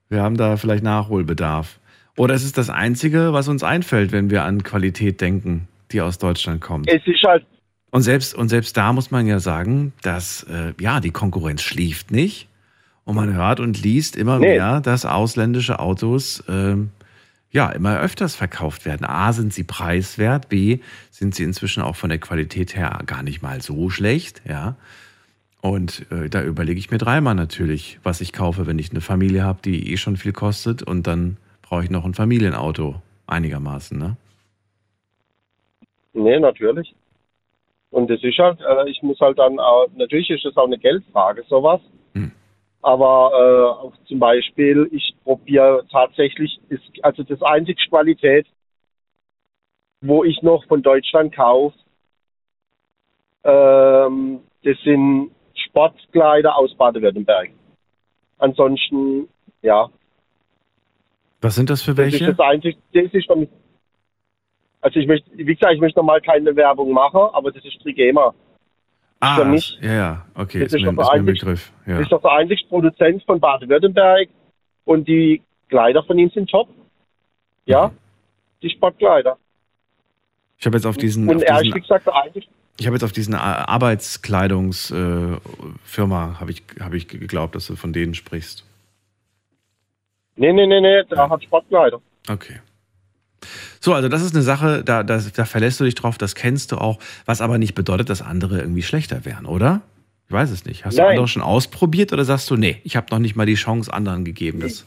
wir 0.09 0.23
haben 0.23 0.37
da 0.37 0.57
vielleicht 0.57 0.83
Nachholbedarf. 0.83 1.79
Oder 2.17 2.35
es 2.35 2.45
ist 2.45 2.59
das 2.59 2.71
Einzige, 2.71 3.33
was 3.33 3.49
uns 3.49 3.63
einfällt, 3.63 4.13
wenn 4.13 4.31
wir 4.31 4.43
an 4.45 4.63
Qualität 4.63 5.21
denken, 5.21 5.69
die 5.93 6.01
aus 6.01 6.19
Deutschland 6.19 6.61
kommt. 6.61 6.89
Es 6.89 7.07
ist 7.07 7.23
halt, 7.23 7.47
Und 7.93 8.03
selbst, 8.03 8.35
und 8.35 8.49
selbst 8.49 8.77
da 8.77 8.93
muss 8.93 9.11
man 9.11 9.27
ja 9.27 9.39
sagen, 9.39 9.93
dass 10.03 10.43
äh, 10.45 10.75
ja, 10.81 11.01
die 11.01 11.13
Konkurrenz 11.13 11.63
schläft 11.63 12.11
nicht. 12.11 12.50
Und 13.05 13.17
man 13.17 13.35
hört 13.35 13.61
und 13.61 13.83
liest 13.83 14.17
immer 14.17 14.39
Nee. 14.39 14.55
mehr, 14.55 14.81
dass 14.81 15.05
ausländische 15.05 15.81
Autos 15.81 16.45
ähm, 16.49 16.91
ja 17.51 17.71
immer 17.71 17.99
öfters 18.01 18.37
verkauft 18.37 18.85
werden. 18.85 19.05
A, 19.05 19.33
sind 19.33 19.53
sie 19.53 19.65
preiswert, 19.65 20.49
B, 20.49 20.79
sind 21.11 21.35
sie 21.35 21.43
inzwischen 21.45 21.83
auch 21.83 21.97
von 21.97 22.11
der 22.11 22.19
Qualität 22.19 22.77
her 22.77 23.01
gar 23.07 23.23
nicht 23.23 23.43
mal 23.43 23.61
so 23.61 23.91
schlecht, 23.91 24.43
ja. 24.49 24.77
Und 25.63 26.07
äh, 26.11 26.31
da 26.31 26.43
überlege 26.43 26.79
ich 26.79 26.91
mir 26.91 26.99
dreimal 26.99 27.35
natürlich, 27.35 27.99
was 28.03 28.21
ich 28.21 28.33
kaufe, 28.33 28.67
wenn 28.67 28.79
ich 28.79 28.93
eine 28.93 29.01
Familie 29.03 29.43
habe, 29.45 29.61
die 29.63 29.93
eh 29.93 29.97
schon 29.97 30.17
viel 30.17 30.33
kostet 30.33 30.83
und 30.83 31.07
dann 31.07 31.37
brauche 31.63 31.85
ich 31.85 31.91
noch 31.91 32.05
ein 32.05 32.15
Familienauto 32.15 33.03
einigermaßen, 33.27 33.99
ne? 33.99 34.17
nee, 36.13 36.39
natürlich. 36.39 36.95
Und 37.91 38.09
das 38.09 38.23
ist 38.23 38.39
halt, 38.39 38.61
äh, 38.61 38.89
ich 38.89 39.03
muss 39.03 39.19
halt 39.21 39.39
dann 39.39 39.59
auch, 39.59 39.87
natürlich 39.97 40.31
ist 40.31 40.45
das 40.45 40.57
auch 40.57 40.67
eine 40.67 40.79
Geldfrage, 40.79 41.45
sowas. 41.49 41.81
Aber 42.83 43.31
äh, 43.35 43.87
auch 43.87 43.93
zum 44.07 44.19
Beispiel, 44.19 44.89
ich 44.91 45.15
probiere 45.23 45.85
tatsächlich, 45.91 46.59
ist, 46.69 46.83
also 47.03 47.23
das 47.23 47.43
einzige 47.43 47.81
Qualität, 47.89 48.47
wo 50.01 50.25
ich 50.25 50.41
noch 50.43 50.65
von 50.67 50.83
Deutschland 50.83 51.35
kaufe, 51.35 51.77
ähm, 53.45 54.41
das 54.65 54.79
sind 54.83 55.31
Sportkleider 55.55 56.57
aus 56.57 56.75
Baden-Württemberg. 56.75 57.51
Ansonsten, 58.39 59.29
ja, 59.61 59.91
Was 61.43 61.55
sind 61.55 61.69
das 61.69 61.83
für 61.83 61.95
das 61.95 62.07
ist 62.07 62.13
welche? 62.13 62.35
das 62.35 62.41
einzige, 62.41 62.79
das 62.95 63.13
ist 63.13 63.29
also 64.83 64.99
ich 64.99 65.07
möchte, 65.07 65.31
wie 65.37 65.45
gesagt, 65.45 65.75
ich 65.75 65.81
möchte 65.81 65.99
nochmal 65.99 66.21
keine 66.23 66.57
Werbung 66.57 66.93
machen, 66.93 67.21
aber 67.33 67.53
das 67.53 67.65
ist 67.65 67.81
Trigema. 67.83 68.35
Ah, 69.21 69.37
für 69.37 69.45
mich- 69.45 69.79
ja, 69.83 69.93
ja, 69.93 70.27
okay, 70.35 70.61
das 70.61 70.73
ist, 70.73 70.81
mir, 70.83 70.99
ist 71.03 71.09
ein 71.11 71.25
Begriff. 71.27 71.71
Ja. 71.87 72.01
ist 72.01 72.11
doch 72.11 72.23
der 72.23 72.33
einzige 72.33 72.65
Produzent 72.69 73.23
von 73.25 73.39
Baden-Württemberg 73.39 74.29
und 74.87 75.07
die 75.07 75.43
Kleider 75.69 76.03
von 76.05 76.19
ihm 76.19 76.31
sind 76.31 76.49
top. 76.51 76.69
Ja, 77.67 77.89
Mhm. 77.89 77.93
die 78.63 78.71
Sportkleider. 78.71 79.37
Ich 80.59 80.65
habe 80.67 80.77
jetzt 80.79 80.87
auf 80.87 80.97
diesen, 80.97 81.29
und 81.29 81.37
auf 81.37 81.43
er 81.43 81.57
ist, 81.57 81.61
wie 81.61 81.65
diesen, 81.67 81.81
gesagt, 81.83 82.07
der 82.07 82.17
einzige. 82.17 82.47
ich 82.79 82.87
habe 82.87 82.97
jetzt 82.97 83.05
auf 83.05 83.13
diesen 83.13 83.35
Arbeitskleidungsfirma 83.35 86.33
äh, 86.33 86.35
habe 86.41 86.51
ich, 86.51 86.63
habe 86.81 86.97
ich 86.97 87.07
geglaubt, 87.09 87.55
dass 87.55 87.67
du 87.67 87.77
von 87.77 87.93
denen 87.93 88.15
sprichst. 88.15 88.65
Nee, 90.37 90.53
nee, 90.53 90.67
nee, 90.67 90.81
nee, 90.81 91.05
der 91.05 91.29
hat 91.29 91.43
Sportkleider. 91.45 92.01
Okay. 92.29 92.61
So, 93.81 93.95
also 93.95 94.09
das 94.09 94.23
ist 94.23 94.35
eine 94.35 94.43
Sache, 94.43 94.83
da, 94.85 95.03
da, 95.03 95.19
da 95.19 95.45
verlässt 95.45 95.81
du 95.81 95.85
dich 95.85 95.95
drauf, 95.95 96.19
das 96.19 96.35
kennst 96.35 96.73
du 96.73 96.77
auch, 96.77 96.99
was 97.27 97.41
aber 97.41 97.59
nicht 97.59 97.75
bedeutet, 97.75 98.11
dass 98.11 98.23
andere 98.23 98.59
irgendwie 98.59 98.83
schlechter 98.83 99.25
wären, 99.25 99.47
oder? 99.47 99.83
Ich 100.27 100.33
weiß 100.33 100.51
es 100.51 100.65
nicht. 100.65 100.85
Hast 100.85 100.97
du 100.97 101.03
Nein. 101.03 101.11
andere 101.11 101.27
schon 101.27 101.43
ausprobiert 101.43 102.13
oder 102.13 102.25
sagst 102.25 102.51
du, 102.51 102.57
nee, 102.57 102.81
ich 102.85 102.97
habe 102.97 103.07
noch 103.11 103.19
nicht 103.19 103.35
mal 103.35 103.47
die 103.47 103.55
Chance 103.55 103.93
anderen 103.93 104.25
gegeben? 104.25 104.61
Das, 104.61 104.87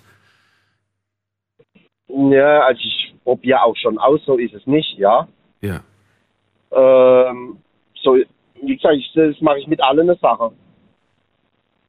Ja, 2.08 2.62
also 2.62 2.80
ich 2.82 3.14
probiere 3.24 3.62
auch 3.64 3.76
schon 3.76 3.98
aus, 3.98 4.22
so 4.26 4.38
ist 4.38 4.54
es 4.54 4.66
nicht, 4.68 4.98
ja. 4.98 5.28
ja. 5.62 5.82
Ähm, 6.72 7.58
so, 8.02 8.18
wie 8.62 8.76
gesagt, 8.76 8.96
ich, 8.96 9.12
das 9.16 9.40
mache 9.42 9.60
ich 9.60 9.68
mit 9.68 9.84
allen 9.84 10.10
eine 10.10 10.18
Sache. 10.18 10.52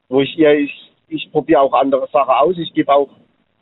Wo 0.09 0.21
ich, 0.21 0.35
ja, 0.37 0.53
ich, 0.53 0.73
ich 1.09 1.31
probiere 1.31 1.61
auch 1.61 1.73
andere 1.75 2.09
Sachen 2.13 2.35
aus, 2.35 2.57
ich 2.59 2.73
gebe 2.75 2.93
auch 2.93 3.11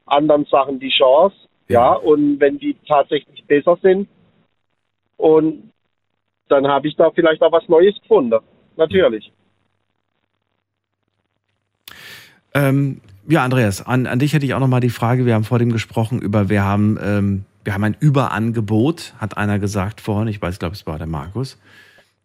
anderen 0.06 0.44
Sachen 0.46 0.78
die 0.78 0.90
Chance, 0.90 1.36
Ja. 1.68 1.80
ja. 1.80 1.92
und 1.94 2.40
wenn 2.40 2.58
die 2.58 2.76
tatsächlich 2.86 3.44
besser 3.46 3.78
sind, 3.82 4.08
Und 5.22 5.70
dann 6.48 6.66
habe 6.66 6.88
ich 6.88 6.96
da 6.96 7.12
vielleicht 7.12 7.40
auch 7.42 7.52
was 7.52 7.68
Neues 7.68 7.94
gefunden. 8.02 8.40
Natürlich. 8.76 9.32
Ähm, 12.54 13.00
ja, 13.28 13.44
Andreas, 13.44 13.86
an, 13.86 14.08
an 14.08 14.18
dich 14.18 14.32
hätte 14.32 14.44
ich 14.44 14.52
auch 14.54 14.60
nochmal 14.60 14.80
die 14.80 14.90
Frage, 14.90 15.24
wir 15.24 15.34
haben 15.34 15.44
vor 15.44 15.60
dem 15.60 15.70
gesprochen 15.70 16.20
über, 16.20 16.48
wir 16.48 16.64
haben, 16.64 16.98
ähm, 17.00 17.44
wir 17.62 17.72
haben 17.72 17.84
ein 17.84 17.96
Überangebot, 18.00 19.14
hat 19.18 19.36
einer 19.36 19.60
gesagt 19.60 20.00
vorhin, 20.00 20.26
ich 20.26 20.42
weiß, 20.42 20.58
glaube 20.58 20.74
es 20.74 20.86
war 20.88 20.98
der 20.98 21.06
Markus. 21.06 21.56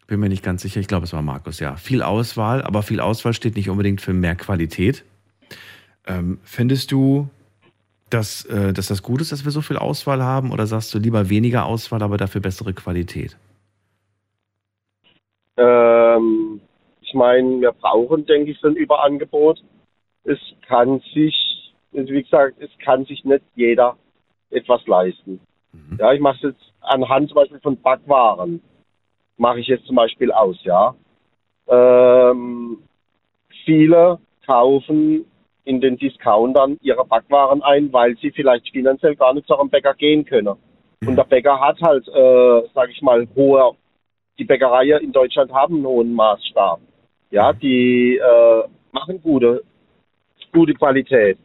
Bin 0.08 0.18
mir 0.18 0.28
nicht 0.28 0.42
ganz 0.42 0.62
sicher, 0.62 0.80
ich 0.80 0.88
glaube 0.88 1.04
es 1.04 1.12
war 1.12 1.22
Markus, 1.22 1.60
ja. 1.60 1.76
Viel 1.76 2.02
Auswahl, 2.02 2.62
aber 2.62 2.82
viel 2.82 2.98
Auswahl 2.98 3.32
steht 3.32 3.54
nicht 3.54 3.70
unbedingt 3.70 4.00
für 4.00 4.12
mehr 4.12 4.34
Qualität. 4.34 5.04
Ähm, 6.06 6.40
findest 6.42 6.90
du, 6.90 7.28
dass, 8.10 8.44
äh, 8.46 8.72
dass 8.72 8.88
das 8.88 9.02
gut 9.02 9.20
ist, 9.20 9.32
dass 9.32 9.44
wir 9.44 9.52
so 9.52 9.60
viel 9.60 9.76
Auswahl 9.76 10.22
haben 10.22 10.52
oder 10.52 10.66
sagst 10.66 10.94
du 10.94 10.98
lieber 10.98 11.28
weniger 11.28 11.66
Auswahl, 11.66 12.02
aber 12.02 12.16
dafür 12.16 12.40
bessere 12.40 12.72
Qualität? 12.72 13.36
Ähm, 15.56 16.60
ich 17.00 17.14
meine, 17.14 17.60
wir 17.60 17.72
brauchen, 17.72 18.26
denke 18.26 18.52
ich, 18.52 18.58
so 18.60 18.68
ein 18.68 18.76
Überangebot. 18.76 19.62
Es 20.24 20.38
kann 20.66 21.00
sich, 21.14 21.34
also 21.94 22.12
wie 22.12 22.22
gesagt, 22.22 22.60
es 22.60 22.70
kann 22.84 23.04
sich 23.04 23.24
nicht 23.24 23.42
jeder 23.54 23.96
etwas 24.50 24.86
leisten. 24.86 25.40
Ja, 25.98 26.12
ich 26.12 26.20
mache 26.20 26.36
es 26.36 26.42
jetzt 26.52 26.72
anhand 26.80 27.28
zum 27.28 27.36
Beispiel 27.36 27.60
von 27.60 27.76
Backwaren, 27.80 28.60
mache 29.36 29.60
ich 29.60 29.66
jetzt 29.66 29.86
zum 29.86 29.96
Beispiel 29.96 30.32
aus, 30.32 30.56
ja. 30.64 30.94
Ähm, 31.66 32.78
viele 33.64 34.18
kaufen 34.46 35.26
in 35.68 35.80
den 35.82 35.98
Discountern 35.98 36.78
ihre 36.80 37.04
Backwaren 37.04 37.62
ein, 37.62 37.92
weil 37.92 38.16
sie 38.16 38.30
vielleicht 38.30 38.70
finanziell 38.70 39.14
gar 39.16 39.34
nicht 39.34 39.46
zu 39.46 39.58
einem 39.58 39.68
Bäcker 39.68 39.94
gehen 39.94 40.24
können. 40.24 40.56
Und 41.06 41.16
der 41.16 41.24
Bäcker 41.24 41.60
hat 41.60 41.80
halt, 41.82 42.08
äh, 42.08 42.62
sage 42.74 42.90
ich 42.92 43.02
mal, 43.02 43.28
hohe, 43.36 43.76
die 44.38 44.44
Bäckereien 44.44 45.02
in 45.02 45.12
Deutschland 45.12 45.52
haben 45.52 45.76
einen 45.76 45.86
hohen 45.86 46.14
Maßstab. 46.14 46.80
Ja, 47.30 47.52
die 47.52 48.16
äh, 48.16 48.62
machen 48.92 49.20
gute, 49.22 49.62
gute 50.52 50.72
Qualität. 50.72 51.38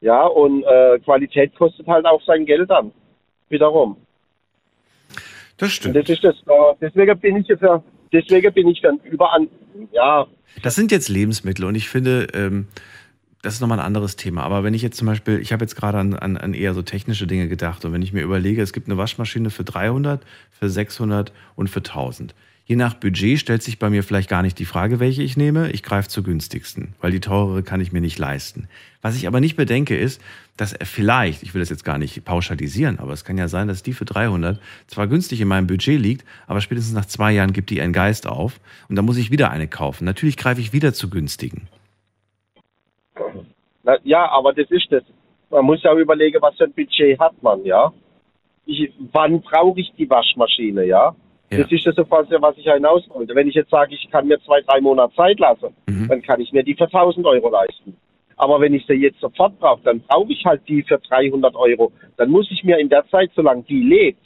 Ja, 0.00 0.26
und 0.26 0.64
äh, 0.64 0.98
Qualität 0.98 1.54
kostet 1.56 1.86
halt 1.86 2.06
auch 2.06 2.22
sein 2.24 2.44
Geld 2.44 2.68
dann. 2.68 2.92
Wiederum. 3.48 3.96
Das 5.56 5.68
Und 5.68 5.70
stimmt. 5.70 5.96
das 5.96 6.08
ist 6.08 6.24
das. 6.24 6.34
Äh, 6.34 6.74
deswegen 6.80 7.18
bin 7.20 7.36
ich 7.36 7.46
jetzt 7.46 7.62
ja, 7.62 7.82
deswegen 8.12 8.52
bin 8.52 8.68
ich 8.68 8.80
dann 8.80 8.98
überan, 9.04 9.48
ja, 9.92 10.26
Das 10.62 10.74
sind 10.74 10.90
jetzt 10.90 11.08
Lebensmittel 11.08 11.64
und 11.64 11.76
ich 11.76 11.88
finde, 11.88 12.26
ähm, 12.34 12.66
das 13.42 13.54
ist 13.54 13.60
nochmal 13.60 13.78
ein 13.78 13.86
anderes 13.86 14.16
Thema. 14.16 14.42
Aber 14.42 14.64
wenn 14.64 14.74
ich 14.74 14.82
jetzt 14.82 14.96
zum 14.96 15.06
Beispiel, 15.06 15.38
ich 15.38 15.52
habe 15.52 15.64
jetzt 15.64 15.76
gerade 15.76 15.98
an, 15.98 16.14
an, 16.14 16.36
an 16.36 16.54
eher 16.54 16.74
so 16.74 16.82
technische 16.82 17.26
Dinge 17.26 17.48
gedacht 17.48 17.84
und 17.84 17.92
wenn 17.92 18.02
ich 18.02 18.12
mir 18.12 18.22
überlege, 18.22 18.62
es 18.62 18.72
gibt 18.72 18.88
eine 18.88 18.96
Waschmaschine 18.96 19.50
für 19.50 19.64
300, 19.64 20.24
für 20.50 20.68
600 20.68 21.32
und 21.54 21.68
für 21.68 21.80
1000. 21.80 22.34
Je 22.68 22.76
nach 22.76 22.92
Budget 22.92 23.38
stellt 23.38 23.62
sich 23.62 23.78
bei 23.78 23.88
mir 23.88 24.02
vielleicht 24.02 24.28
gar 24.28 24.42
nicht 24.42 24.58
die 24.58 24.66
Frage, 24.66 25.00
welche 25.00 25.22
ich 25.22 25.38
nehme. 25.38 25.70
Ich 25.70 25.82
greife 25.82 26.08
zur 26.08 26.22
günstigsten, 26.22 26.94
weil 27.00 27.12
die 27.12 27.20
teurere 27.20 27.62
kann 27.62 27.80
ich 27.80 27.92
mir 27.92 28.02
nicht 28.02 28.18
leisten. 28.18 28.68
Was 29.00 29.16
ich 29.16 29.26
aber 29.26 29.40
nicht 29.40 29.56
bedenke 29.56 29.96
ist, 29.96 30.20
dass 30.58 30.74
er 30.74 30.84
vielleicht, 30.84 31.42
ich 31.42 31.54
will 31.54 31.60
das 31.60 31.70
jetzt 31.70 31.84
gar 31.84 31.96
nicht 31.96 32.26
pauschalisieren, 32.26 32.98
aber 32.98 33.14
es 33.14 33.24
kann 33.24 33.38
ja 33.38 33.48
sein, 33.48 33.68
dass 33.68 33.82
die 33.82 33.94
für 33.94 34.04
300 34.04 34.60
zwar 34.86 35.06
günstig 35.06 35.40
in 35.40 35.48
meinem 35.48 35.66
Budget 35.66 35.98
liegt, 35.98 36.26
aber 36.46 36.60
spätestens 36.60 36.94
nach 36.94 37.06
zwei 37.06 37.32
Jahren 37.32 37.54
gibt 37.54 37.70
die 37.70 37.80
einen 37.80 37.94
Geist 37.94 38.26
auf 38.26 38.60
und 38.90 38.96
dann 38.96 39.06
muss 39.06 39.16
ich 39.16 39.30
wieder 39.30 39.50
eine 39.50 39.66
kaufen. 39.66 40.04
Natürlich 40.04 40.36
greife 40.36 40.60
ich 40.60 40.74
wieder 40.74 40.92
zu 40.92 41.08
günstigen. 41.08 41.68
Na, 43.82 43.96
ja, 44.04 44.28
aber 44.30 44.52
das 44.52 44.70
ist 44.70 44.90
das. 44.90 45.02
Man 45.50 45.64
muss 45.64 45.82
ja 45.82 45.94
überlegen, 45.94 46.40
was 46.42 46.56
für 46.56 46.64
ein 46.64 46.72
Budget 46.72 47.18
hat 47.18 47.42
man, 47.42 47.64
ja. 47.64 47.92
Ich, 48.66 48.92
wann 49.12 49.40
brauche 49.40 49.80
ich 49.80 49.90
die 49.96 50.08
Waschmaschine, 50.10 50.84
ja? 50.84 51.14
Ja. 51.50 51.58
Das 51.62 51.72
ist 51.72 51.86
das, 51.86 51.96
auf 51.96 52.10
was 52.10 52.26
was 52.30 52.58
ich 52.58 52.70
hinaus 52.70 53.08
wollte. 53.08 53.34
Wenn 53.34 53.48
ich 53.48 53.54
jetzt 53.54 53.70
sage, 53.70 53.94
ich 53.94 54.10
kann 54.10 54.26
mir 54.28 54.38
zwei, 54.40 54.60
drei 54.60 54.80
Monate 54.82 55.14
Zeit 55.14 55.38
lassen, 55.40 55.74
Mhm. 55.86 56.08
dann 56.08 56.22
kann 56.22 56.40
ich 56.40 56.52
mir 56.52 56.62
die 56.62 56.74
für 56.74 56.84
1000 56.92 57.24
Euro 57.26 57.48
leisten. 57.48 57.96
Aber 58.36 58.60
wenn 58.60 58.74
ich 58.74 58.84
sie 58.86 58.92
jetzt 58.94 59.18
sofort 59.20 59.58
brauche, 59.58 59.80
dann 59.82 60.00
brauche 60.00 60.30
ich 60.30 60.44
halt 60.44 60.60
die 60.68 60.82
für 60.82 60.98
300 60.98 61.56
Euro. 61.56 61.90
Dann 62.18 62.28
muss 62.30 62.48
ich 62.50 62.62
mir 62.62 62.78
in 62.78 62.90
der 62.90 63.06
Zeit, 63.08 63.30
solange 63.34 63.62
die 63.62 63.82
lebt, 63.82 64.20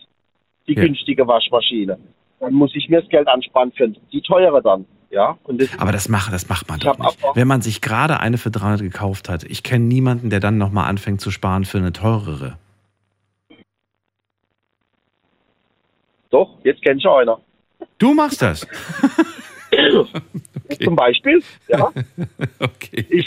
die 0.67 0.75
Ja. 0.75 0.83
günstige 0.83 1.27
Waschmaschine, 1.27 1.99
dann 2.41 2.53
muss 2.53 2.75
ich 2.75 2.89
mir 2.89 3.01
das 3.01 3.09
Geld 3.09 3.29
ansparen 3.29 3.71
für 3.73 3.89
die 3.89 4.21
teure 4.21 4.61
dann. 4.61 4.85
Ja, 5.13 5.37
das, 5.47 5.69
Aber 5.79 5.93
das 5.93 6.09
macht, 6.09 6.33
das 6.33 6.49
macht 6.49 6.69
man 6.71 6.79
Ich 6.79 6.85
doch 6.85 6.99
nicht. 6.99 7.19
Wenn 7.35 7.47
man 7.47 7.61
sich 7.61 7.83
gerade 7.83 8.19
eine 8.21 8.39
für 8.39 8.51
300 8.51 8.81
gekauft 8.81 9.29
hat, 9.29 9.45
ich 9.45 9.63
kenne 9.63 9.85
niemanden, 9.85 10.31
der 10.31 10.41
dann 10.41 10.57
nochmal 10.57 10.89
anfängt 10.89 11.21
zu 11.21 11.31
sparen 11.31 11.67
für 11.67 11.79
eine 11.79 11.93
teurere. 11.93 12.57
doch, 16.31 16.59
jetzt 16.65 16.83
kennt 16.83 17.03
schon 17.03 17.13
einer. 17.21 17.39
Du 17.99 18.15
machst 18.15 18.41
das. 18.41 18.67
Zum 20.83 20.97
Beispiel, 20.97 21.43
ja. 21.69 21.93
Okay. 22.59 23.05
Ich, 23.11 23.27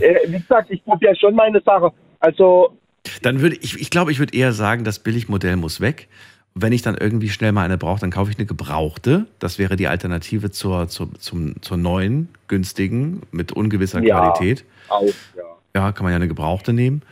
äh, 0.00 0.16
wie 0.26 0.38
gesagt, 0.40 0.70
ich 0.70 0.84
probiere 0.84 1.14
schon 1.16 1.36
meine 1.36 1.60
Sache. 1.62 1.92
Also, 2.18 2.76
Dann 3.22 3.40
würde 3.40 3.56
ich, 3.56 3.80
ich 3.80 3.90
glaube, 3.90 4.10
ich 4.10 4.18
würde 4.18 4.36
eher 4.36 4.52
sagen, 4.52 4.82
das 4.82 4.98
Billigmodell 4.98 5.56
muss 5.56 5.80
weg. 5.80 6.08
Wenn 6.54 6.72
ich 6.72 6.82
dann 6.82 6.96
irgendwie 6.96 7.30
schnell 7.30 7.52
mal 7.52 7.64
eine 7.64 7.78
brauche, 7.78 8.00
dann 8.00 8.10
kaufe 8.10 8.30
ich 8.30 8.36
eine 8.38 8.46
gebrauchte. 8.46 9.26
Das 9.38 9.58
wäre 9.58 9.76
die 9.76 9.88
Alternative 9.88 10.50
zur, 10.50 10.88
zur, 10.88 11.14
zum, 11.18 11.60
zur 11.62 11.76
neuen, 11.78 12.28
günstigen, 12.48 13.22
mit 13.30 13.52
ungewisser 13.52 14.02
Ja. 14.02 14.18
Qualität. 14.18 14.64
auch, 14.88 15.02
ja. 15.36 15.42
Ja, 15.74 15.92
kann 15.92 16.04
man 16.04 16.12
ja 16.12 16.16
eine 16.16 16.28
gebrauchte 16.28 16.74
nehmen. 16.74 17.02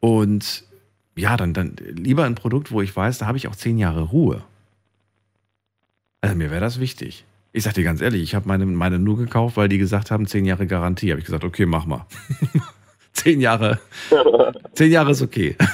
Und 0.00 0.64
ja, 1.16 1.36
dann, 1.36 1.52
dann 1.52 1.76
lieber 1.90 2.24
ein 2.24 2.34
Produkt, 2.34 2.70
wo 2.72 2.80
ich 2.80 2.94
weiß, 2.96 3.18
da 3.18 3.26
habe 3.26 3.36
ich 3.36 3.48
auch 3.48 3.56
zehn 3.56 3.76
Jahre 3.78 4.02
Ruhe. 4.02 4.42
Also 6.22 6.34
mir 6.34 6.50
wäre 6.50 6.60
das 6.60 6.80
wichtig. 6.80 7.24
Ich 7.52 7.64
sag 7.64 7.74
dir 7.74 7.84
ganz 7.84 8.00
ehrlich, 8.00 8.22
ich 8.22 8.34
habe 8.34 8.48
meine, 8.48 8.66
meine 8.66 8.98
nur 8.98 9.16
gekauft, 9.16 9.56
weil 9.56 9.68
die 9.68 9.78
gesagt 9.78 10.10
haben, 10.10 10.26
zehn 10.26 10.44
Jahre 10.44 10.66
Garantie. 10.66 11.10
Habe 11.10 11.20
ich 11.20 11.26
gesagt, 11.26 11.44
okay, 11.44 11.66
mach 11.66 11.86
mal. 11.86 12.06
zehn 13.12 13.40
Jahre. 13.40 13.78
Zehn 14.74 14.92
Jahre 14.92 15.12
ist 15.12 15.22
okay. 15.22 15.56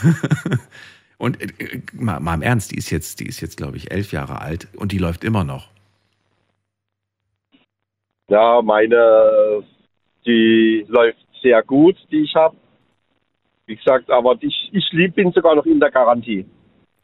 Und 1.22 1.40
äh, 1.40 1.64
äh, 1.64 1.82
mal, 1.92 2.18
mal 2.18 2.34
im 2.34 2.42
Ernst, 2.42 2.72
die 2.72 2.76
ist 2.76 2.90
jetzt, 2.90 3.20
die 3.20 3.26
ist 3.26 3.40
jetzt, 3.40 3.56
glaube 3.56 3.76
ich, 3.76 3.92
elf 3.92 4.10
Jahre 4.10 4.40
alt 4.40 4.66
und 4.74 4.90
die 4.90 4.98
läuft 4.98 5.22
immer 5.22 5.44
noch. 5.44 5.68
Ja, 8.28 8.60
meine, 8.60 9.62
die 10.26 10.84
läuft 10.88 11.24
sehr 11.40 11.62
gut, 11.62 11.94
die 12.10 12.22
ich 12.22 12.34
habe. 12.34 12.56
Wie 13.66 13.76
gesagt, 13.76 14.10
aber 14.10 14.36
ich, 14.40 14.70
ich 14.72 14.84
lieb, 14.90 15.14
bin 15.14 15.30
sogar 15.30 15.54
noch 15.54 15.64
in 15.64 15.78
der 15.78 15.92
Garantie. 15.92 16.44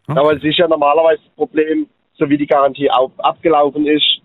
Okay. 0.08 0.18
Aber 0.18 0.36
es 0.36 0.42
ist 0.42 0.58
ja 0.58 0.66
normalerweise 0.66 1.22
das 1.24 1.34
Problem, 1.36 1.86
so 2.14 2.28
wie 2.28 2.38
die 2.38 2.46
Garantie 2.46 2.90
auf, 2.90 3.12
abgelaufen 3.18 3.86
ist, 3.86 4.20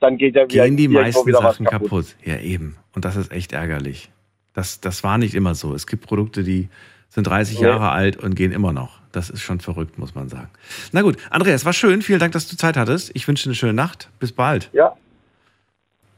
dann 0.00 0.18
geht 0.18 0.34
ja 0.34 0.50
wieder, 0.50 0.64
Gehen 0.64 0.76
die 0.76 0.88
meisten 0.88 1.32
Sachen 1.32 1.64
kaputt. 1.64 2.16
Ja, 2.24 2.40
eben. 2.40 2.76
Und 2.92 3.04
das 3.04 3.14
ist 3.14 3.30
echt 3.30 3.52
ärgerlich. 3.52 4.10
Das, 4.52 4.80
das 4.80 5.04
war 5.04 5.16
nicht 5.16 5.36
immer 5.36 5.54
so. 5.54 5.74
Es 5.74 5.86
gibt 5.86 6.04
Produkte, 6.04 6.42
die 6.42 6.70
sind 7.08 7.28
30 7.28 7.60
Nee. 7.60 7.66
Jahre 7.66 7.92
alt 7.92 8.16
und 8.16 8.34
gehen 8.34 8.50
immer 8.50 8.72
noch. 8.72 8.97
Das 9.18 9.30
ist 9.30 9.42
schon 9.42 9.58
verrückt, 9.58 9.98
muss 9.98 10.14
man 10.14 10.28
sagen. 10.28 10.48
Na 10.92 11.02
gut, 11.02 11.16
Andreas, 11.30 11.64
war 11.64 11.72
schön. 11.72 12.02
Vielen 12.02 12.20
Dank, 12.20 12.34
dass 12.34 12.46
du 12.46 12.56
Zeit 12.56 12.76
hattest. 12.76 13.10
Ich 13.14 13.26
wünsche 13.26 13.42
dir 13.42 13.48
eine 13.48 13.56
schöne 13.56 13.72
Nacht. 13.72 14.08
Bis 14.20 14.30
bald. 14.30 14.70
Ja. 14.72 14.96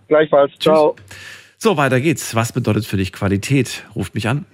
Gleichfalls. 0.09 0.53
Ciao. 0.59 0.97
So, 1.57 1.79
weiter 1.79 1.99
geht's. 1.99 2.35
Was 2.35 2.53
bedeutet 2.53 2.85
für 2.85 2.99
dich 2.99 3.11
Qualität? 3.15 3.87
Ruft 3.97 4.15
mich 4.15 4.29
an. 4.29 4.45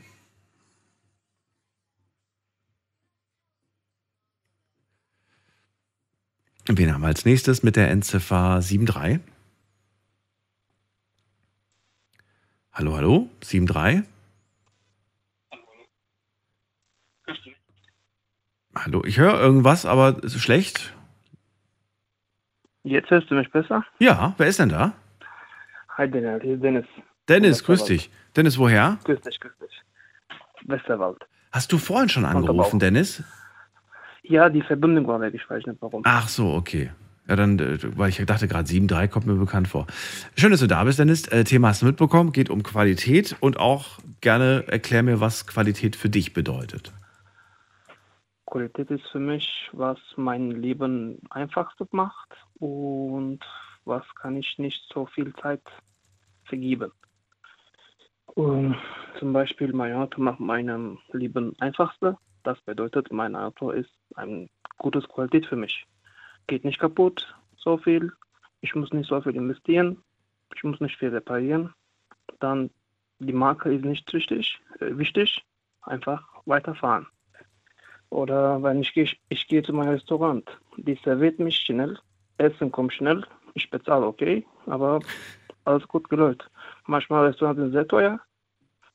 Wen 6.69 6.95
haben 6.95 7.01
wir 7.01 7.09
als 7.09 7.25
nächstes 7.25 7.65
mit 7.65 7.75
der 7.75 7.91
Endziffer 7.91 8.61
73? 8.61 9.19
Hallo, 12.73 12.95
hallo? 12.95 13.29
73? 13.41 14.05
Hallo, 18.77 19.03
ich 19.07 19.19
höre 19.19 19.41
irgendwas, 19.41 19.87
aber 19.87 20.19
es 20.23 20.35
ist 20.35 20.43
schlecht. 20.43 20.93
Jetzt 22.85 23.11
hörst 23.11 23.31
du 23.31 23.35
mich 23.35 23.51
besser? 23.51 23.85
Ja, 23.99 24.35
wer 24.37 24.47
ist 24.47 24.59
denn 24.59 24.69
da? 24.69 24.93
Hi 25.97 26.09
Daniel, 26.11 26.41
hier 26.43 26.55
ist 26.55 26.63
Dennis. 26.63 26.87
Dennis, 27.27 27.65
grüß 27.65 27.85
dich. 27.85 28.11
Dennis, 28.37 28.59
woher? 28.59 28.99
Grüß 29.05 29.21
dich, 29.23 29.41
grüß 29.41 29.53
dich. 29.59 29.83
Westerwald. 30.67 31.27
Hast 31.53 31.73
du 31.73 31.79
vorhin 31.79 32.11
schon 32.11 32.27
angerufen, 32.27 32.79
Dennis? 32.79 33.23
Ja, 34.23 34.51
die 34.51 34.63
Verbindung 34.63 35.07
war 35.07 35.21
weg, 35.21 35.33
ich 35.35 35.49
weiß 35.49 35.65
nicht 35.65 35.81
warum. 35.81 36.03
Ach 36.05 36.29
so, 36.29 36.53
okay. 36.53 36.91
Ja, 37.29 37.35
dann, 37.35 37.59
äh, 37.59 37.79
weil 37.97 38.11
ich 38.11 38.25
dachte 38.25 38.47
gerade 38.47 38.69
7.3 38.69 39.09
kommt 39.09 39.27
mir 39.27 39.35
bekannt 39.35 39.69
vor. 39.69 39.87
Schön, 40.37 40.51
dass 40.51 40.61
du 40.61 40.67
da 40.67 40.85
bist, 40.85 40.99
Dennis. 40.99 41.27
Äh, 41.29 41.45
Thema 41.45 41.69
hast 41.69 41.83
du 41.83 41.87
mitbekommen, 41.87 42.33
geht 42.33 42.51
um 42.51 42.63
Qualität 42.63 43.37
und 43.41 43.59
auch 43.59 43.99
gerne 44.21 44.65
erklär 44.69 45.03
mir, 45.03 45.21
was 45.21 45.47
Qualität 45.47 45.97
für 45.97 46.11
dich 46.11 46.35
bedeutet. 46.35 46.93
Qualität 48.47 48.91
ist 48.91 49.07
für 49.09 49.19
mich, 49.19 49.69
was 49.73 49.99
mein 50.17 50.51
Leben 50.51 51.19
einfachster 51.31 51.87
macht 51.91 52.37
und 52.59 53.41
was 53.85 54.05
kann 54.15 54.37
ich 54.37 54.59
nicht 54.59 54.85
so 54.93 55.07
viel 55.07 55.35
Zeit 55.35 55.63
vergeben. 56.45 56.93
Und 58.27 58.77
zum 59.19 59.33
Beispiel 59.33 59.73
mein 59.73 59.95
Auto 59.95 60.21
macht 60.21 60.41
meinem 60.41 60.99
Leben 61.13 61.55
einfachster. 61.61 62.19
Das 62.43 62.61
bedeutet, 62.63 63.11
mein 63.11 63.35
Auto 63.35 63.71
ist 63.71 63.91
eine 64.15 64.49
gute 64.79 65.01
Qualität 65.01 65.47
für 65.47 65.57
mich. 65.57 65.85
geht 66.47 66.65
nicht 66.65 66.79
kaputt, 66.79 67.35
so 67.57 67.77
viel. 67.79 68.13
Ich 68.61 68.75
muss 68.75 68.93
nicht 68.93 69.09
so 69.09 69.21
viel 69.21 69.35
investieren. 69.35 70.03
Ich 70.55 70.63
muss 70.63 70.81
nicht 70.81 70.97
viel 70.97 71.09
reparieren. 71.09 71.75
Dann 72.39 72.71
die 73.19 73.33
Marke 73.33 73.75
ist 73.75 73.85
nicht 73.85 74.13
wichtig, 74.13 74.61
äh, 74.81 74.97
wichtig. 74.97 75.45
Einfach 75.83 76.23
weiterfahren. 76.45 77.07
Oder 78.11 78.63
wenn 78.63 78.81
ich 78.81 78.93
gehe, 78.93 79.09
ich 79.29 79.47
gehe 79.49 79.63
zu 79.63 79.73
meinem 79.73 79.91
Restaurant, 79.91 80.49
die 80.77 80.99
serviert 81.05 81.39
mich 81.39 81.57
schnell, 81.57 81.99
Essen 82.39 82.71
kommt 82.71 82.93
schnell, 82.93 83.25
ich 83.55 83.71
bezahle 83.71 84.07
okay, 84.07 84.47
aber 84.67 85.01
alles 85.65 85.87
gut 85.89 86.09
gelöst. 86.09 86.49
Manchmal 86.87 87.27
Restaurants 87.27 87.61
sind 87.61 87.73
sehr 87.73 87.89
teuer, 87.89 88.21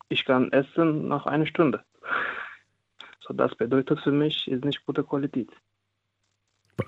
ich 0.09 0.25
kann 0.25 0.51
essen 0.51 1.07
nach 1.07 1.25
einer 1.25 1.45
Stunde. 1.45 1.83
So, 3.19 3.33
das 3.33 3.55
bedeutet 3.55 3.99
für 3.99 4.11
mich, 4.11 4.47
ist 4.47 4.63
nicht 4.65 4.85
gute 4.85 5.03
Qualität. 5.03 5.49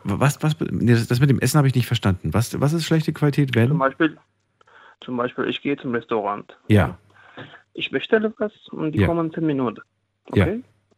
Was, 0.03 0.41
was, 0.41 0.57
das 0.57 1.19
mit 1.19 1.29
dem 1.29 1.39
Essen 1.39 1.57
habe 1.57 1.67
ich 1.67 1.75
nicht 1.75 1.85
verstanden. 1.87 2.33
Was, 2.33 2.59
was 2.59 2.73
ist 2.73 2.85
schlechte 2.85 3.13
Qualität? 3.13 3.53
Wenn? 3.53 3.67
Zum 3.69 3.77
Beispiel, 3.77 4.17
zum 5.01 5.17
Beispiel, 5.17 5.45
ich 5.45 5.61
gehe 5.61 5.77
zum 5.77 5.93
Restaurant. 5.93 6.57
Ja. 6.67 6.97
Ich 7.73 7.91
bestelle 7.91 8.33
was 8.37 8.51
und 8.69 8.93
die 8.93 8.99
Ja. 8.99 9.07
kommen 9.07 9.31
10 9.33 9.45
Minuten. 9.45 9.81
Ja. 10.33 10.47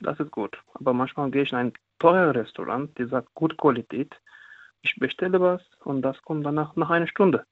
Das 0.01 0.19
ist 0.19 0.31
gut. 0.31 0.57
Aber 0.73 0.93
manchmal 0.93 1.31
gehe 1.31 1.43
ich 1.43 1.51
in 1.51 1.57
ein 1.57 1.73
teures 1.99 2.35
Restaurant, 2.35 2.97
die 2.97 3.05
sagt 3.05 3.34
gute 3.34 3.55
Qualität. 3.55 4.13
Ich 4.81 4.95
bestelle 4.97 5.39
was 5.41 5.61
und 5.84 6.01
das 6.01 6.22
kommt 6.22 6.45
danach 6.45 6.76
nach 6.76 6.89
einer 6.89 7.07
Stunde. 7.07 7.45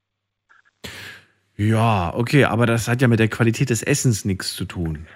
Ja, 1.56 2.14
okay, 2.16 2.46
aber 2.46 2.66
das 2.66 2.88
hat 2.88 3.02
ja 3.02 3.08
mit 3.08 3.20
der 3.20 3.28
Qualität 3.28 3.70
des 3.70 3.84
Essens 3.84 4.26
nichts 4.26 4.56
zu 4.56 4.66
tun, 4.66 5.08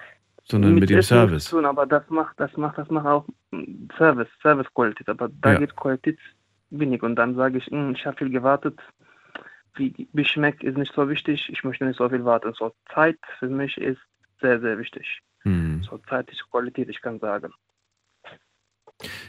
sondern 0.43 0.75
mit, 0.75 0.89
dem 0.89 0.99
Essen 0.99 1.09
Service. 1.09 1.33
nichts 1.33 1.49
zu 1.49 1.55
Tun, 1.57 1.65
aber 1.65 1.85
das 1.85 2.07
macht, 2.09 2.39
das 2.39 2.55
macht, 2.57 2.77
das 2.77 2.89
macht 2.89 3.05
auch 3.07 3.25
mm, 3.51 3.87
Service, 3.97 4.27
Service-Qualität. 4.41 5.09
Aber 5.09 5.29
da 5.41 5.53
Ja. 5.53 5.59
geht 5.59 5.75
Qualität 5.75 6.19
wenig. 6.69 7.01
Und 7.01 7.15
dann 7.15 7.35
sage 7.35 7.57
ich, 7.57 7.69
mm, 7.71 7.91
ich 7.95 8.05
habe 8.05 8.17
viel 8.17 8.29
gewartet. 8.29 8.79
Wie, 9.75 10.07
wie 10.13 10.25
schmeckt, 10.25 10.63
ist 10.63 10.77
nicht 10.77 10.93
so 10.93 11.09
wichtig. 11.09 11.49
Ich 11.51 11.63
möchte 11.63 11.85
nicht 11.85 11.97
so 11.97 12.09
viel 12.09 12.23
warten. 12.25 12.53
So 12.53 12.73
Zeit 12.93 13.19
für 13.39 13.47
mich 13.47 13.77
ist 13.77 13.99
sehr, 14.41 14.59
sehr 14.59 14.77
wichtig. 14.77 15.21
Hm. 15.43 15.83
So 15.89 15.97
Zeit 16.09 16.29
ist 16.29 16.43
Qualität, 16.49 16.89
ich 16.89 17.01
kann 17.01 17.19
sagen. 17.19 17.53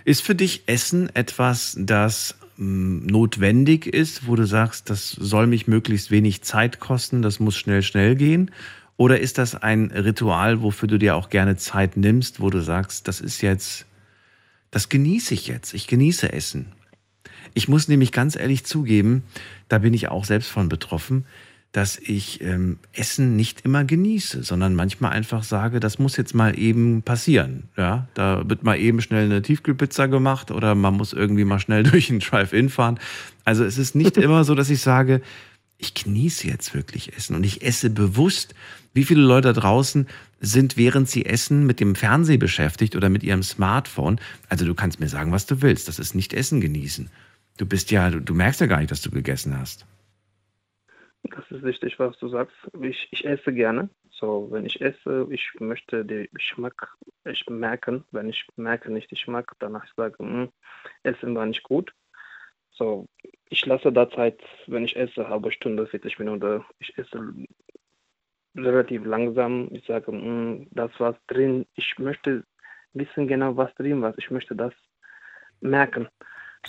Ist 0.05 0.23
für 0.23 0.35
dich 0.35 0.63
Essen 0.67 1.15
etwas, 1.15 1.77
das 1.79 2.39
mh, 2.57 3.11
notwendig 3.11 3.87
ist, 3.87 4.27
wo 4.27 4.37
du 4.37 4.47
sagst, 4.47 4.89
das 4.91 5.11
soll 5.11 5.47
mich 5.47 5.67
möglichst 5.67 6.11
wenig 6.11 6.43
Zeit 6.43 6.81
kosten, 6.81 7.23
das 7.23 7.41
muss 7.41 7.57
schnell, 7.57 7.83
schnell 7.83 8.15
gehen? 8.15 8.51
Oder 8.97 9.21
ist 9.21 9.39
das 9.39 9.55
ein 9.55 9.91
Ritual, 9.93 10.63
wofür 10.63 10.89
du 10.89 10.99
dir 10.99 11.15
auch 11.15 11.29
gerne 11.29 11.57
Zeit 11.57 11.97
nimmst, 11.97 12.41
wo 12.41 12.51
du 12.51 12.61
sagst, 12.61 13.07
das 13.07 13.21
ist 13.21 13.43
jetzt, 13.43 13.87
das 14.71 14.89
genieße 14.89 15.35
ich 15.35 15.47
jetzt, 15.47 15.75
ich 15.75 15.87
genieße 15.87 16.33
Essen? 16.33 16.73
Ich 17.55 17.69
muss 17.69 17.89
nämlich 17.89 18.13
ganz 18.13 18.37
ehrlich 18.37 18.65
zugeben, 18.65 19.23
da 19.69 19.79
bin 19.79 19.95
ich 19.95 20.09
auch 20.09 20.25
selbst 20.25 20.51
von 20.51 20.69
betroffen, 20.69 21.27
dass 21.73 21.99
ich 21.99 22.41
ähm, 22.41 22.79
Essen 22.93 23.37
nicht 23.37 23.61
immer 23.65 23.85
genieße, 23.85 24.43
sondern 24.43 24.75
manchmal 24.75 25.13
einfach 25.13 25.43
sage, 25.43 25.81
das 25.81 25.99
muss 25.99 26.17
jetzt 26.17 26.35
mal 26.35 26.59
eben 26.59 27.03
passieren. 27.03 27.65
Ja, 27.77 28.09
da 28.15 28.49
wird 28.49 28.65
mal 28.65 28.79
eben 28.79 29.03
schnell 29.03 29.27
eine 29.27 29.43
Tiefkühlpizza 29.43 30.07
gemacht 30.07 30.51
oder 30.51 30.75
man 30.75 30.95
muss 30.95 31.13
irgendwie 31.13 31.45
mal 31.45 31.59
schnell 31.59 31.83
durch 31.85 32.11
einen 32.11 32.21
Drive-In 32.21 32.71
fahren. 32.71 32.99
Also 33.45 33.65
es 33.65 33.77
ist 33.77 33.95
nicht 33.95 34.17
immer 34.19 34.45
so, 34.45 34.55
dass 34.55 34.71
ich 34.71 34.81
sage, 34.81 35.21
ich 35.77 35.95
genieße 35.95 36.49
jetzt 36.49 36.75
wirklich 36.75 37.17
Essen 37.17 37.37
und 37.37 37.45
ich 37.45 37.63
esse 37.63 37.91
bewusst. 37.91 38.55
Wie 38.95 39.05
viele 39.05 39.23
Leute 39.23 39.53
da 39.53 39.61
draußen 39.61 40.09
sind, 40.41 40.77
während 40.77 41.09
sie 41.09 41.27
essen, 41.27 41.67
mit 41.67 41.79
dem 41.79 41.95
Fernseh 41.95 42.39
beschäftigt 42.39 42.97
oder 42.97 43.11
mit 43.11 43.23
ihrem 43.23 43.43
Smartphone? 43.43 44.21
Also 44.49 44.65
du 44.65 44.75
kannst 44.75 44.99
mir 44.99 45.09
sagen, 45.09 45.31
was 45.31 45.47
du 45.47 45.63
willst. 45.63 45.87
Das 45.87 45.99
ist 45.99 46.15
nicht 46.15 46.33
Essen 46.33 46.61
genießen. 46.61 47.11
Du 47.59 47.67
bist 47.67 47.91
ja, 47.91 48.11
du, 48.11 48.21
du 48.21 48.35
merkst 48.35 48.61
ja 48.61 48.67
gar 48.67 48.79
nicht, 48.79 48.91
dass 48.91 49.03
du 49.03 49.11
gegessen 49.11 49.57
hast. 49.57 49.87
Das 51.25 51.51
ist 51.51 51.63
richtig, 51.65 51.99
was 51.99 52.17
du 52.19 52.29
sagst. 52.29 52.57
Ich, 52.81 53.09
ich 53.11 53.25
esse 53.25 53.53
gerne. 53.53 53.91
So, 54.11 54.49
wenn 54.51 54.65
ich 54.65 54.81
esse, 54.81 55.27
ich 55.31 55.51
möchte 55.59 56.05
den 56.05 56.29
Geschmack 56.33 56.97
ich 57.25 57.47
merken. 57.49 58.05
Wenn 58.11 58.29
ich 58.29 58.47
merke 58.57 58.91
nicht 58.91 59.11
den 59.11 59.17
Geschmack, 59.17 59.53
danach 59.59 59.87
sage, 59.97 60.19
"Hm, 60.19 60.51
Essen 61.03 61.35
war 61.35 61.47
nicht 61.47 61.63
gut. 61.63 61.93
So, 62.71 63.07
ich 63.51 63.67
lasse 63.67 63.93
da 63.93 64.09
Zeit, 64.11 64.41
wenn 64.67 64.85
ich 64.85 64.97
esse, 64.97 65.29
halbe 65.29 65.53
Stunde, 65.53 65.87
40 65.87 66.19
Minuten. 66.19 66.65
Ich 66.79 66.97
esse 66.97 67.35
relativ 68.57 69.05
langsam. 69.05 69.69
Ich 69.73 69.85
sage, 69.87 70.13
"Hm, 70.13 70.69
das 70.71 70.91
was 70.99 71.17
drin. 71.27 71.67
Ich 71.75 71.99
möchte 71.99 72.45
wissen 72.95 73.29
genau, 73.29 73.57
was 73.57 73.75
drin 73.75 74.03
war. 74.03 74.17
Ich 74.19 74.31
möchte 74.31 74.55
das 74.57 74.73
merken. 75.61 76.09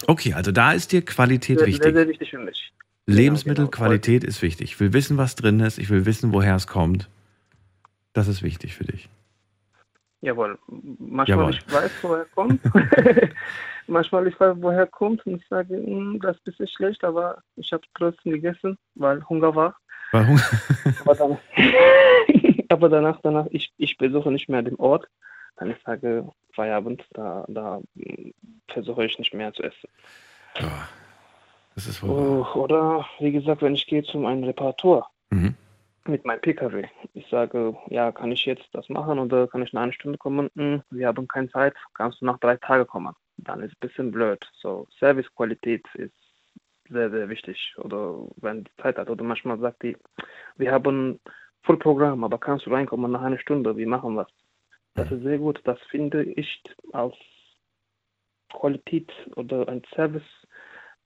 Okay, 0.07 0.33
also 0.33 0.51
da 0.51 0.73
ist 0.73 0.91
dir 0.91 1.03
Qualität 1.03 1.59
Sehr, 1.59 1.67
wichtig. 1.67 1.83
sehr, 1.83 1.93
sehr 1.93 2.07
wichtig 2.07 2.29
für 2.31 2.39
mich. 2.39 2.73
Lebensmittelqualität 3.13 4.23
ist 4.23 4.41
wichtig. 4.41 4.71
Ich 4.71 4.79
will 4.79 4.93
wissen, 4.93 5.17
was 5.17 5.35
drin 5.35 5.59
ist. 5.59 5.77
Ich 5.77 5.89
will 5.89 6.05
wissen, 6.05 6.33
woher 6.33 6.55
es 6.55 6.67
kommt. 6.67 7.09
Das 8.13 8.27
ist 8.27 8.43
wichtig 8.43 8.75
für 8.75 8.85
dich. 8.85 9.09
Jawohl. 10.21 10.57
Manchmal 10.67 11.27
Jawohl. 11.37 11.51
ich 11.51 11.71
weiß, 11.73 11.91
woher 12.01 12.25
kommt. 12.35 12.61
Manchmal 13.87 14.27
ich 14.27 14.39
weiß, 14.39 14.57
woher 14.59 14.85
kommt 14.85 15.25
und 15.25 15.41
ich 15.41 15.47
sage, 15.47 15.75
"Hm, 15.75 16.19
das 16.21 16.35
ist 16.35 16.41
ein 16.41 16.43
bisschen 16.45 16.67
schlecht, 16.67 17.03
aber 17.03 17.41
ich 17.55 17.71
habe 17.71 17.83
trotzdem 17.95 18.33
gegessen, 18.33 18.77
weil 18.95 19.23
Hunger 19.29 19.55
war. 19.55 19.75
Weil 20.11 20.27
Hunger- 20.27 20.43
Aber, 21.05 21.15
dann, 21.15 21.37
aber 22.69 22.89
danach, 22.89 23.19
danach, 23.23 23.47
ich, 23.51 23.71
ich 23.77 23.97
besuche 23.97 24.31
nicht 24.31 24.49
mehr 24.49 24.61
den 24.61 24.75
Ort. 24.75 25.07
Dann 25.55 25.71
ich 25.71 25.77
sage, 25.85 26.29
Feierabend, 26.53 27.03
da, 27.13 27.45
da 27.47 27.81
hm, 27.95 28.33
versuche 28.67 29.05
ich 29.05 29.17
nicht 29.17 29.33
mehr 29.33 29.53
zu 29.53 29.63
essen. 29.63 29.89
Das 31.79 31.87
ist 31.87 32.03
wohl. 32.03 32.09
Oh, 32.45 32.59
oder 32.59 33.05
wie 33.19 33.31
gesagt, 33.31 33.61
wenn 33.61 33.73
ich 33.73 33.87
gehe 33.87 34.03
zu 34.03 34.17
einem 34.25 34.43
Reparatur 34.43 35.07
Mhm. 35.29 35.55
mit 36.07 36.25
meinem 36.25 36.41
PKW. 36.41 36.85
Ich 37.13 37.25
sage, 37.29 37.73
ja, 37.87 38.11
kann 38.11 38.33
ich 38.33 38.45
jetzt 38.45 38.67
das 38.73 38.89
machen 38.89 39.17
oder 39.17 39.47
kann 39.47 39.61
ich 39.61 39.71
in 39.71 39.79
einer 39.79 39.93
Stunde 39.93 40.17
kommen? 40.17 40.49
Hm, 40.57 40.81
wir 40.89 41.07
haben 41.07 41.25
keine 41.29 41.49
Zeit, 41.49 41.73
kannst 41.93 42.19
du 42.19 42.25
nach 42.25 42.37
drei 42.39 42.57
Tagen 42.57 42.85
kommen? 42.85 43.15
Dann 43.37 43.61
ist 43.61 43.71
ein 43.71 43.87
bisschen 43.87 44.11
blöd. 44.11 44.45
So, 44.59 44.87
Servicequalität 44.99 45.85
ist 45.93 46.11
sehr, 46.89 47.09
sehr 47.11 47.29
wichtig. 47.29 47.73
Oder 47.77 48.27
wenn 48.41 48.65
die 48.65 48.81
Zeit 48.81 48.97
hat. 48.97 49.09
Oder 49.09 49.23
manchmal 49.23 49.57
sagt 49.59 49.81
die, 49.81 49.95
wir 50.57 50.73
haben 50.73 51.21
Vollprogramm, 51.63 52.25
aber 52.25 52.39
kannst 52.39 52.65
du 52.65 52.71
reinkommen 52.71 53.09
nach 53.09 53.21
einer 53.21 53.39
Stunde? 53.39 53.77
Wir 53.77 53.87
machen 53.87 54.17
was. 54.17 54.27
Das 54.95 55.09
ist 55.13 55.23
sehr 55.23 55.37
gut. 55.37 55.61
Das 55.63 55.79
finde 55.89 56.23
ich 56.23 56.61
als 56.91 57.15
Qualität 58.49 59.13
oder 59.37 59.69
ein 59.69 59.81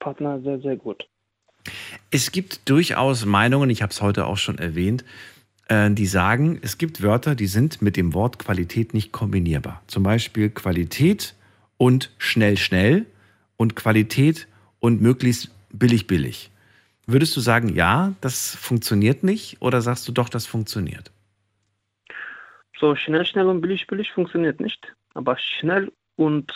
Servicepartner 0.04 0.40
sehr, 0.40 0.60
sehr 0.60 0.76
gut. 0.76 1.06
Es 2.10 2.32
gibt 2.32 2.68
durchaus 2.68 3.24
Meinungen, 3.24 3.70
ich 3.70 3.82
habe 3.82 3.90
es 3.90 4.02
heute 4.02 4.26
auch 4.26 4.36
schon 4.36 4.58
erwähnt, 4.58 5.04
äh, 5.68 5.90
die 5.90 6.06
sagen, 6.06 6.58
es 6.62 6.78
gibt 6.78 7.02
Wörter, 7.02 7.34
die 7.34 7.46
sind 7.46 7.80
mit 7.80 7.96
dem 7.96 8.12
Wort 8.14 8.38
Qualität 8.38 8.94
nicht 8.94 9.12
kombinierbar. 9.12 9.82
Zum 9.86 10.02
Beispiel 10.02 10.50
Qualität 10.50 11.34
und 11.78 12.10
schnell, 12.18 12.56
schnell 12.56 13.06
und 13.56 13.76
Qualität 13.76 14.46
und 14.78 15.00
möglichst 15.00 15.50
billig, 15.70 16.06
billig. 16.06 16.50
Würdest 17.06 17.36
du 17.36 17.40
sagen, 17.40 17.74
ja, 17.74 18.14
das 18.20 18.54
funktioniert 18.54 19.24
nicht 19.24 19.60
oder 19.60 19.80
sagst 19.80 20.06
du 20.08 20.12
doch, 20.12 20.28
das 20.28 20.46
funktioniert? 20.46 21.10
So 22.78 22.94
schnell, 22.96 23.24
schnell 23.24 23.46
und 23.46 23.60
billig, 23.60 23.86
billig 23.86 24.10
funktioniert 24.12 24.60
nicht. 24.60 24.94
Aber 25.14 25.36
schnell 25.38 25.92
und 26.16 26.52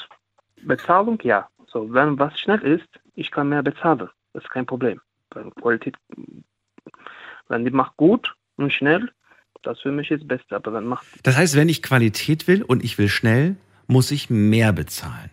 Bezahlung, 0.62 1.18
ja. 1.22 1.48
So, 1.70 1.92
wenn 1.92 2.18
was 2.18 2.38
schnell 2.40 2.60
ist, 2.62 2.88
ich 3.18 3.30
kann 3.30 3.48
mehr 3.48 3.62
bezahlen. 3.62 4.08
Das 4.32 4.44
ist 4.44 4.50
kein 4.50 4.66
Problem. 4.66 5.00
Weil 5.30 5.50
Qualität, 5.50 5.96
wenn 7.48 7.64
die 7.64 7.70
macht 7.70 7.96
gut 7.96 8.34
und 8.56 8.72
schnell, 8.72 9.10
das 9.62 9.80
für 9.80 9.90
mich 9.90 10.10
ist 10.10 10.20
das 10.20 10.28
Beste. 10.28 10.56
Aber 10.56 10.72
wenn 10.72 10.84
macht, 10.84 11.06
Das 11.24 11.36
heißt, 11.36 11.56
wenn 11.56 11.68
ich 11.68 11.82
Qualität 11.82 12.46
will 12.46 12.62
und 12.62 12.84
ich 12.84 12.96
will 12.96 13.08
schnell, 13.08 13.56
muss 13.88 14.10
ich 14.12 14.30
mehr 14.30 14.72
bezahlen. 14.72 15.30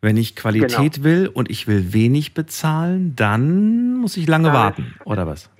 Wenn 0.00 0.16
ich 0.16 0.34
Qualität 0.36 1.04
will 1.04 1.28
und 1.28 1.50
ich 1.50 1.66
will 1.68 1.92
wenig 1.92 2.32
bezahlen, 2.32 3.14
dann 3.16 3.96
muss 3.96 4.16
ich 4.16 4.26
lange 4.26 4.48
Ja, 4.48 4.54
warten, 4.54 4.94
oder 5.04 5.26
was? 5.26 5.50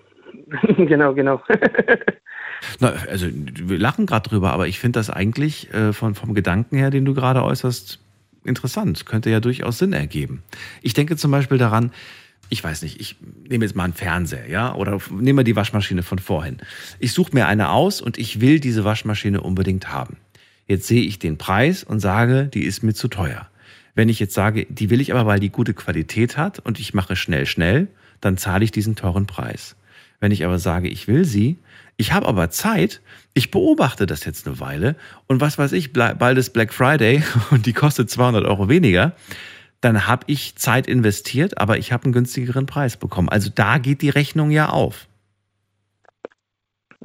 genau, 0.76 1.14
genau. 1.14 1.42
Na, 2.80 2.88
also 2.88 3.26
wir 3.30 3.78
lachen 3.78 4.06
gerade 4.06 4.28
drüber, 4.28 4.52
aber 4.52 4.66
ich 4.66 4.78
finde 4.78 4.98
das 4.98 5.10
eigentlich 5.10 5.72
äh, 5.74 5.92
von, 5.92 6.14
vom 6.14 6.32
Gedanken 6.32 6.76
her, 6.76 6.90
den 6.90 7.04
du 7.04 7.12
gerade 7.12 7.42
äußerst, 7.42 8.00
interessant. 8.46 9.06
Könnte 9.06 9.30
ja 9.30 9.40
durchaus 9.40 9.78
Sinn 9.78 9.92
ergeben. 9.92 10.42
Ich 10.82 10.94
denke 10.94 11.16
zum 11.16 11.30
Beispiel 11.30 11.58
daran, 11.58 11.92
ich 12.48 12.62
weiß 12.62 12.82
nicht, 12.82 13.00
ich 13.00 13.16
nehme 13.48 13.64
jetzt 13.64 13.74
mal 13.74 13.84
einen 13.84 13.92
Fernseher, 13.92 14.48
ja, 14.48 14.74
oder 14.74 15.00
nehme 15.10 15.44
die 15.44 15.56
Waschmaschine 15.56 16.02
von 16.02 16.18
vorhin. 16.18 16.58
Ich 17.00 17.12
suche 17.12 17.34
mir 17.34 17.46
eine 17.46 17.70
aus 17.70 18.00
und 18.00 18.18
ich 18.18 18.40
will 18.40 18.60
diese 18.60 18.84
Waschmaschine 18.84 19.40
unbedingt 19.40 19.92
haben. 19.92 20.16
Jetzt 20.66 20.86
sehe 20.86 21.02
ich 21.02 21.18
den 21.18 21.38
Preis 21.38 21.84
und 21.84 22.00
sage, 22.00 22.48
die 22.52 22.64
ist 22.64 22.82
mir 22.82 22.94
zu 22.94 23.08
teuer. 23.08 23.48
Wenn 23.94 24.08
ich 24.08 24.20
jetzt 24.20 24.34
sage, 24.34 24.66
die 24.68 24.90
will 24.90 25.00
ich 25.00 25.12
aber, 25.12 25.26
weil 25.26 25.40
die 25.40 25.50
gute 25.50 25.74
Qualität 25.74 26.36
hat 26.36 26.58
und 26.58 26.78
ich 26.78 26.94
mache 26.94 27.16
schnell, 27.16 27.46
schnell, 27.46 27.88
dann 28.20 28.36
zahle 28.36 28.64
ich 28.64 28.70
diesen 28.70 28.94
teuren 28.94 29.26
Preis. 29.26 29.76
Wenn 30.20 30.32
ich 30.32 30.44
aber 30.44 30.58
sage, 30.58 30.88
ich 30.88 31.08
will 31.08 31.24
sie, 31.24 31.58
ich 31.96 32.12
habe 32.12 32.26
aber 32.26 32.50
Zeit, 32.50 33.00
ich 33.34 33.50
beobachte 33.50 34.06
das 34.06 34.24
jetzt 34.24 34.46
eine 34.46 34.60
Weile 34.60 34.96
und 35.26 35.40
was 35.40 35.58
weiß 35.58 35.72
ich, 35.72 35.92
bald 35.92 36.38
ist 36.38 36.50
Black 36.50 36.72
Friday 36.72 37.22
und 37.50 37.66
die 37.66 37.72
kostet 37.72 38.10
200 38.10 38.44
Euro 38.44 38.68
weniger, 38.68 39.14
dann 39.80 40.06
habe 40.06 40.24
ich 40.26 40.56
Zeit 40.56 40.86
investiert, 40.86 41.58
aber 41.58 41.78
ich 41.78 41.92
habe 41.92 42.04
einen 42.04 42.12
günstigeren 42.12 42.66
Preis 42.66 42.96
bekommen. 42.96 43.28
Also 43.28 43.50
da 43.54 43.78
geht 43.78 44.02
die 44.02 44.08
Rechnung 44.08 44.50
ja 44.50 44.70
auf. 44.70 45.06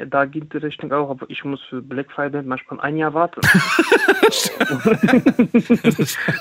Ja, 0.02 0.08
da 0.08 0.26
geht 0.26 0.52
die 0.52 0.58
Rechnung 0.58 0.92
auch, 0.94 1.12
aber 1.12 1.30
ich 1.30 1.44
muss 1.46 1.62
für 1.70 1.80
Black 1.82 2.12
Friday 2.12 2.42
manchmal 2.42 2.80
ein 2.82 2.98
Jahr 2.98 3.14
warten. 3.14 3.40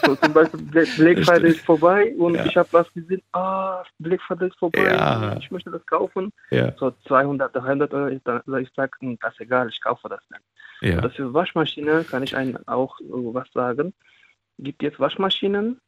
so 0.03 0.15
zum 0.16 0.32
Beispiel 0.32 0.62
Black 0.62 0.89
Black 0.97 1.24
Friday 1.24 1.51
ist 1.51 1.61
vorbei 1.61 2.15
und 2.16 2.35
Ja. 2.37 2.47
ich 2.47 2.57
habe 2.57 2.69
was 2.73 2.91
gesehen, 2.95 3.23
ah, 3.32 3.82
Black 3.99 4.23
Friday 4.23 4.49
ist 4.49 4.59
vorbei, 4.59 4.85
Ja. 4.85 5.37
ich 5.39 5.51
möchte 5.51 5.70
das 5.70 5.85
kaufen. 5.87 6.32
Ja. 6.51 6.73
So 6.78 6.91
200, 7.07 7.55
300 7.55 7.93
Euro, 7.93 8.07
ich, 8.09 8.23
sage, 8.24 8.43
das 9.20 9.32
ist 9.35 9.41
egal, 9.41 9.69
ich 9.69 9.81
kaufe 9.82 10.09
das 10.09 10.20
dann. 10.31 10.41
Ja. 10.81 10.99
Oder 10.99 11.11
für 11.11 11.35
Waschmaschine 11.35 12.05
kann 12.05 12.23
ich 12.23 12.32
Ihnen 12.32 12.66
auch 12.66 12.99
äh, 13.01 13.05
was 13.11 13.51
sagen. 13.53 13.93
Gibt 14.59 14.82
jetzt 14.82 14.99
Waschmaschinen, 14.99 15.81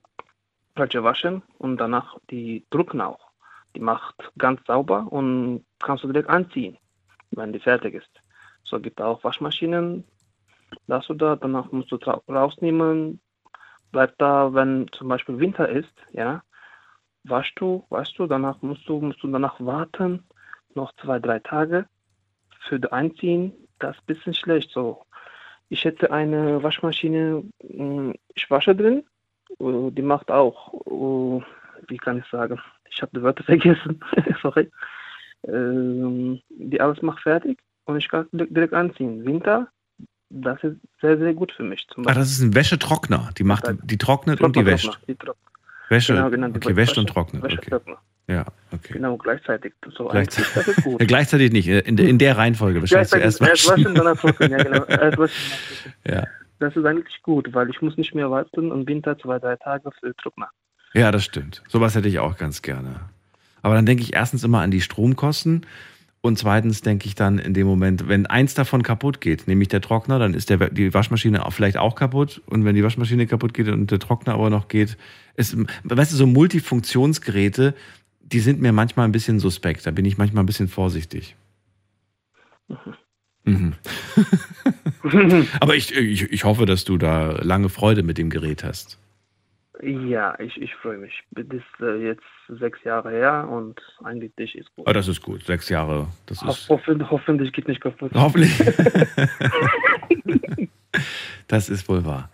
welche 0.76 1.02
waschen 1.02 1.42
und 1.58 1.78
danach 1.78 2.18
die 2.30 2.66
drucken 2.70 3.00
auch. 3.00 3.30
Die 3.74 3.80
macht 3.80 4.14
ganz 4.36 4.60
sauber 4.66 5.06
und 5.10 5.64
kannst 5.78 6.04
du 6.04 6.08
direkt 6.12 6.28
anziehen, 6.28 6.76
wenn 7.32 7.52
die 7.52 7.60
fertig 7.60 7.94
ist. 7.94 8.10
So 8.64 8.80
gibt 8.80 9.00
auch 9.00 9.22
Waschmaschinen, 9.24 10.04
du 10.86 11.14
da, 11.14 11.36
danach 11.36 11.70
musst 11.72 11.92
du 11.92 11.96
rausnehmen, 11.96 13.20
bleibt 13.90 14.20
da, 14.20 14.52
wenn 14.54 14.88
zum 14.92 15.08
Beispiel 15.08 15.38
Winter 15.38 15.68
ist, 15.68 15.94
ja, 16.12 16.42
waschst 17.24 17.58
du, 17.60 17.84
waschst 17.90 18.18
du, 18.18 18.26
danach 18.26 18.60
musst 18.62 18.88
du, 18.88 19.00
musst 19.00 19.22
du 19.22 19.28
danach 19.28 19.60
warten, 19.60 20.24
noch 20.74 20.92
zwei, 20.96 21.18
drei 21.18 21.38
Tage 21.40 21.86
für 22.60 22.80
das 22.80 22.92
Einziehen, 22.92 23.52
das 23.78 23.96
ist 23.96 24.02
ein 24.02 24.06
bisschen 24.06 24.34
schlecht. 24.34 24.70
So, 24.70 25.04
ich 25.68 25.84
hätte 25.84 26.10
eine 26.10 26.62
Waschmaschine, 26.62 27.44
mh, 27.62 28.14
ich 28.34 28.50
wasche 28.50 28.74
drin, 28.74 29.04
äh, 29.60 29.90
die 29.90 30.02
macht 30.02 30.30
auch, 30.30 30.72
äh, 30.86 31.44
wie 31.88 31.96
kann 31.98 32.18
ich 32.18 32.26
sagen, 32.26 32.60
ich 32.90 33.02
habe 33.02 33.12
die 33.14 33.22
Wörter 33.22 33.44
vergessen, 33.52 34.00
sorry, 34.40 34.70
die 35.44 36.80
alles 36.80 37.02
macht 37.02 37.22
fertig 37.22 37.58
und 37.84 37.96
ich 37.96 38.08
kann 38.08 38.26
di- 38.32 38.46
direkt 38.52 38.74
anziehen. 38.74 39.24
Winter, 39.24 39.68
das 40.30 40.62
ist 40.62 40.76
sehr, 41.00 41.18
sehr 41.18 41.34
gut 41.34 41.52
für 41.52 41.62
mich. 41.64 41.86
Zum 41.92 42.06
Ah, 42.06 42.14
das 42.14 42.30
ist 42.30 42.40
ein 42.40 42.54
Wäschetrockner. 42.54 43.30
Die 43.38 43.44
macht, 43.44 43.64
die 43.82 43.98
trocknet 43.98 44.40
und 44.40 44.54
die 44.56 44.64
wäscht. 44.66 44.98
Die 45.08 45.14
Trock- 45.14 45.36
Wäsche, 45.88 46.14
Genau, 46.14 46.30
genau, 46.30 46.46
okay, 46.48 46.74
wäscht 46.76 46.96
und 46.96 47.04
Wäsche- 47.10 47.12
trocknet. 47.12 47.44
Okay. 47.44 47.80
Ja, 48.28 48.44
okay. 48.72 48.94
Genau, 48.94 49.16
gleichzeitig. 49.18 49.74
So 49.94 50.06
Gleichzeitig. 50.08 50.52
das 50.54 50.68
ist 50.68 50.84
gut. 50.84 50.98
Ja, 51.00 51.06
gleichzeitig 51.06 51.52
nicht, 51.52 51.66
in 51.68 51.96
der, 51.96 52.08
in 52.08 52.18
der 52.18 52.38
Reihenfolge. 52.38 52.80
Wahrscheinlich 52.82 53.12
erst 53.12 53.40
waschen, 53.40 53.94
danach 53.94 54.16
trocknen. 54.18 54.52
Ja, 54.52 54.62
genau. 54.62 54.84
Erst 54.88 55.18
waschen. 55.18 55.52
Ja. 56.06 56.26
Das 56.60 56.74
ist 56.76 56.84
eigentlich 56.84 57.20
gut, 57.22 57.52
weil 57.52 57.68
ich 57.68 57.82
muss 57.82 57.96
nicht 57.96 58.14
mehr 58.14 58.30
warten 58.30 58.70
im 58.70 58.86
Winter 58.86 59.18
zwei, 59.18 59.40
drei 59.40 59.56
Tage 59.56 59.90
für 59.98 60.14
Trockner. 60.16 60.48
Ja, 60.94 61.10
das 61.10 61.24
stimmt. 61.24 61.62
Sowas 61.68 61.94
hätte 61.96 62.06
ich 62.08 62.20
auch 62.20 62.36
ganz 62.38 62.62
gerne. 62.62 63.00
Aber 63.62 63.74
dann 63.74 63.86
denke 63.86 64.02
ich 64.02 64.14
erstens 64.14 64.44
immer 64.44 64.60
an 64.60 64.70
die 64.70 64.80
Stromkosten 64.80 65.66
und 66.20 66.38
zweitens 66.38 66.82
denke 66.82 67.06
ich 67.06 67.14
dann 67.14 67.38
in 67.38 67.54
dem 67.54 67.66
Moment, 67.66 68.08
wenn 68.08 68.26
eins 68.26 68.54
davon 68.54 68.82
kaputt 68.82 69.20
geht, 69.20 69.48
nämlich 69.48 69.68
der 69.68 69.80
Trockner, 69.80 70.18
dann 70.18 70.34
ist 70.34 70.50
der, 70.50 70.70
die 70.70 70.94
Waschmaschine 70.94 71.44
vielleicht 71.50 71.76
auch 71.76 71.94
kaputt 71.94 72.42
und 72.46 72.64
wenn 72.64 72.74
die 72.74 72.84
Waschmaschine 72.84 73.26
kaputt 73.26 73.54
geht 73.54 73.68
und 73.68 73.90
der 73.90 73.98
Trockner 73.98 74.34
aber 74.34 74.50
noch 74.50 74.68
geht, 74.68 74.96
ist, 75.36 75.56
weißt 75.84 76.12
du, 76.12 76.16
so 76.16 76.26
Multifunktionsgeräte, 76.26 77.74
die 78.20 78.40
sind 78.40 78.60
mir 78.60 78.72
manchmal 78.72 79.06
ein 79.06 79.12
bisschen 79.12 79.40
suspekt. 79.40 79.86
Da 79.86 79.90
bin 79.90 80.04
ich 80.04 80.16
manchmal 80.16 80.44
ein 80.44 80.46
bisschen 80.46 80.68
vorsichtig. 80.68 81.36
Mhm. 83.44 83.74
aber 85.60 85.74
ich, 85.74 85.94
ich, 85.94 86.30
ich 86.30 86.44
hoffe, 86.44 86.66
dass 86.66 86.84
du 86.84 86.98
da 86.98 87.32
lange 87.42 87.68
Freude 87.68 88.02
mit 88.02 88.18
dem 88.18 88.30
Gerät 88.30 88.64
hast. 88.64 88.98
Ja, 89.80 90.38
ich, 90.38 90.60
ich 90.60 90.74
freue 90.74 90.98
mich. 90.98 91.22
Das 91.30 91.46
ist 91.46 91.80
äh, 91.80 92.06
jetzt 92.06 92.22
sechs 92.48 92.82
Jahre 92.84 93.10
her 93.10 93.48
und 93.50 93.80
eigentlich 94.04 94.54
ist 94.54 94.72
gut. 94.74 94.86
Aber 94.86 94.94
das 94.94 95.08
ist 95.08 95.22
gut. 95.22 95.44
Sechs 95.44 95.70
Jahre, 95.70 96.08
das 96.26 96.42
ist. 96.42 96.68
hoffentlich, 96.68 97.10
hoffentlich 97.10 97.52
geht 97.52 97.68
nicht 97.68 97.80
kaputt. 97.80 98.12
Hoffentlich. 98.14 98.52
das 101.48 101.70
ist 101.70 101.88
wohl 101.88 102.04
wahr. 102.04 102.28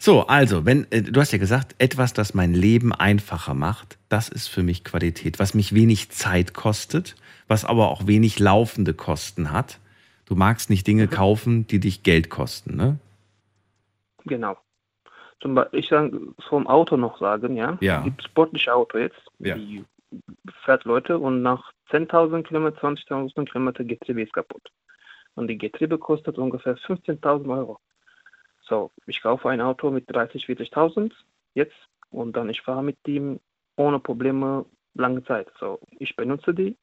So, 0.00 0.26
also, 0.26 0.66
wenn 0.66 0.90
äh, 0.90 1.02
du 1.02 1.20
hast 1.20 1.30
ja 1.30 1.38
gesagt, 1.38 1.76
etwas, 1.78 2.12
das 2.12 2.34
mein 2.34 2.54
Leben 2.54 2.92
einfacher 2.92 3.54
macht, 3.54 3.96
das 4.08 4.28
ist 4.28 4.48
für 4.48 4.64
mich 4.64 4.82
Qualität, 4.82 5.38
was 5.38 5.54
mich 5.54 5.72
wenig 5.72 6.10
Zeit 6.10 6.54
kostet, 6.54 7.14
was 7.46 7.64
aber 7.64 7.90
auch 7.90 8.08
wenig 8.08 8.40
laufende 8.40 8.94
Kosten 8.94 9.52
hat. 9.52 9.78
Du 10.26 10.34
magst 10.34 10.70
nicht 10.70 10.86
Dinge 10.86 11.08
kaufen, 11.08 11.66
die 11.68 11.78
dich 11.78 12.02
Geld 12.02 12.30
kosten, 12.30 12.76
ne? 12.76 12.98
Genau. 14.26 14.56
Zum 15.40 15.54
Beispiel, 15.54 15.80
ich 15.80 15.88
kann 15.88 16.34
vom 16.48 16.66
Auto 16.66 16.96
noch 16.96 17.18
sagen, 17.18 17.56
ja. 17.56 17.78
Ja. 17.80 17.98
Es 17.98 18.04
gibt 18.04 18.22
sportliche 18.24 18.74
Auto 18.74 18.98
jetzt, 18.98 19.20
Ja. 19.38 19.54
die 19.56 19.84
fährt 20.64 20.84
Leute 20.84 21.18
und 21.18 21.42
nach 21.42 21.72
10.000 21.90 22.42
Kilometer, 22.42 22.78
20.000 22.80 23.46
Kilometer 23.46 23.84
Getriebe 23.84 24.22
ist 24.22 24.32
kaputt. 24.32 24.70
Und 25.34 25.48
die 25.48 25.58
Getriebe 25.58 25.98
kostet 25.98 26.38
ungefähr 26.38 26.76
15.000 26.76 27.50
Euro. 27.50 27.78
So, 28.62 28.90
ich 29.06 29.22
kaufe 29.22 29.48
ein 29.48 29.60
Auto 29.60 29.90
mit 29.90 30.04
30, 30.12 30.46
40.000 30.46 31.12
jetzt 31.54 31.76
und 32.10 32.36
dann 32.36 32.50
ich 32.50 32.60
fahre 32.60 32.82
mit 32.82 32.98
dem 33.06 33.40
ohne 33.76 33.98
Probleme 33.98 34.64
lange 34.94 35.24
Zeit. 35.24 35.48
So, 35.58 35.80
ich 35.98 36.14
benutze 36.16 36.52
die. 36.52 36.76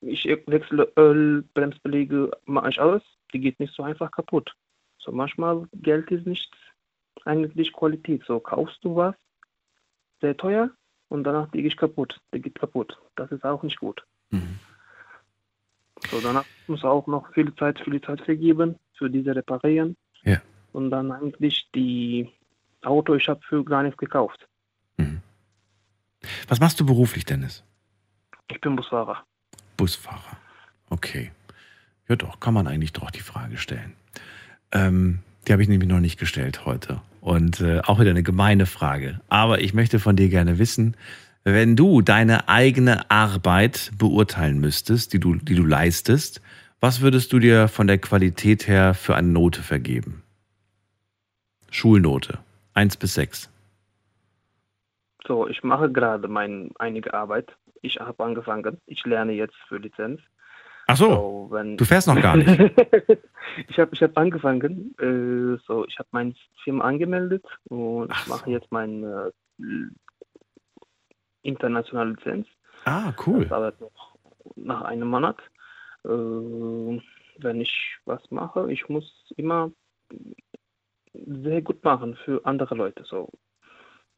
Ich 0.00 0.24
wechsle 0.24 0.92
Öl, 0.96 1.44
Bremsbeläge, 1.54 2.30
mache 2.44 2.70
ich 2.70 2.80
alles. 2.80 3.02
Die 3.32 3.40
geht 3.40 3.58
nicht 3.60 3.74
so 3.74 3.82
einfach 3.82 4.10
kaputt. 4.10 4.54
So 4.98 5.12
manchmal 5.12 5.68
Geld 5.74 6.10
ist 6.10 6.26
nicht 6.26 6.50
eigentlich 7.24 7.72
Qualität. 7.72 8.22
So 8.26 8.40
kaufst 8.40 8.78
du 8.82 8.96
was 8.96 9.14
sehr 10.20 10.36
teuer 10.36 10.70
und 11.08 11.24
danach 11.24 11.50
die 11.50 11.62
geht 11.62 11.76
kaputt. 11.76 12.20
Die 12.32 12.40
geht 12.40 12.58
kaputt. 12.58 12.98
Das 13.16 13.30
ist 13.30 13.44
auch 13.44 13.62
nicht 13.62 13.78
gut. 13.78 14.04
So 16.10 16.20
danach 16.20 16.44
muss 16.66 16.84
auch 16.84 17.06
noch 17.06 17.32
viel 17.32 17.54
Zeit, 17.54 17.80
viel 17.80 18.00
Zeit 18.00 18.20
vergeben 18.20 18.76
für 18.94 19.08
diese 19.08 19.34
Reparieren. 19.34 19.96
Ja. 20.22 20.40
Und 20.72 20.90
dann 20.90 21.12
eigentlich 21.12 21.68
die 21.74 22.30
Auto, 22.82 23.14
ich 23.14 23.28
habe 23.28 23.40
für 23.48 23.64
gar 23.64 23.82
nichts 23.82 23.98
gekauft. 23.98 24.46
Was 26.48 26.60
machst 26.60 26.80
du 26.80 26.86
beruflich, 26.86 27.24
Dennis? 27.24 27.64
Ich 28.50 28.60
bin 28.60 28.76
Busfahrer. 28.76 29.24
Busfahrer. 29.76 30.36
Okay. 30.90 31.32
Ja, 32.08 32.16
doch, 32.16 32.40
kann 32.40 32.54
man 32.54 32.66
eigentlich 32.66 32.92
doch 32.92 33.10
die 33.10 33.20
Frage 33.20 33.56
stellen. 33.56 33.94
Ähm, 34.72 35.20
die 35.46 35.52
habe 35.52 35.62
ich 35.62 35.68
nämlich 35.68 35.88
noch 35.88 36.00
nicht 36.00 36.18
gestellt 36.18 36.64
heute. 36.64 37.00
Und 37.20 37.60
äh, 37.60 37.80
auch 37.80 38.00
wieder 38.00 38.10
eine 38.10 38.22
gemeine 38.22 38.66
Frage. 38.66 39.20
Aber 39.28 39.60
ich 39.60 39.74
möchte 39.74 39.98
von 39.98 40.16
dir 40.16 40.28
gerne 40.28 40.58
wissen, 40.58 40.96
wenn 41.44 41.76
du 41.76 42.00
deine 42.00 42.48
eigene 42.48 43.10
Arbeit 43.10 43.92
beurteilen 43.98 44.58
müsstest, 44.60 45.12
die 45.12 45.20
du, 45.20 45.36
die 45.36 45.54
du 45.54 45.64
leistest, 45.64 46.40
was 46.80 47.00
würdest 47.00 47.32
du 47.32 47.38
dir 47.38 47.68
von 47.68 47.86
der 47.86 47.98
Qualität 47.98 48.66
her 48.66 48.94
für 48.94 49.14
eine 49.14 49.28
Note 49.28 49.62
vergeben? 49.62 50.22
Schulnote. 51.70 52.38
Eins 52.72 52.96
bis 52.96 53.14
sechs. 53.14 53.50
So, 55.26 55.48
ich 55.48 55.62
mache 55.62 55.90
gerade 55.90 56.28
meine 56.28 56.70
einige 56.78 57.14
Arbeit. 57.14 57.56
Ich 57.82 57.96
habe 57.96 58.22
angefangen. 58.24 58.78
Ich 58.86 59.04
lerne 59.04 59.32
jetzt 59.32 59.56
für 59.68 59.78
Lizenz. 59.78 60.20
Ach 60.86 60.96
so, 60.96 61.48
So, 61.50 61.62
du 61.76 61.84
fährst 61.84 62.08
noch 62.08 62.20
gar 62.20 62.36
nicht. 62.36 62.48
ich 63.68 63.78
habe 63.78 63.90
ich 63.94 64.02
hab 64.02 64.16
angefangen. 64.18 64.94
Äh, 64.98 65.58
so, 65.66 65.86
ich 65.86 65.98
habe 65.98 66.08
meine 66.12 66.34
Firma 66.62 66.84
angemeldet 66.84 67.44
und 67.68 68.10
ich 68.12 68.26
mache 68.26 68.50
jetzt 68.50 68.70
meine 68.70 69.32
äh, 69.58 69.62
internationale 71.42 72.10
Lizenz. 72.10 72.46
Ah, 72.84 73.12
cool. 73.26 73.40
Das 73.40 73.48
dauert 73.48 73.80
noch 73.80 74.16
nach 74.56 74.82
einem 74.82 75.08
Monat. 75.08 75.38
Äh, 76.04 76.08
wenn 76.08 77.60
ich 77.60 77.96
was 78.04 78.30
mache, 78.30 78.70
ich 78.70 78.88
muss 78.88 79.32
immer 79.36 79.70
sehr 81.12 81.62
gut 81.62 81.82
machen 81.84 82.16
für 82.24 82.44
andere 82.44 82.74
Leute. 82.74 83.04
So, 83.04 83.30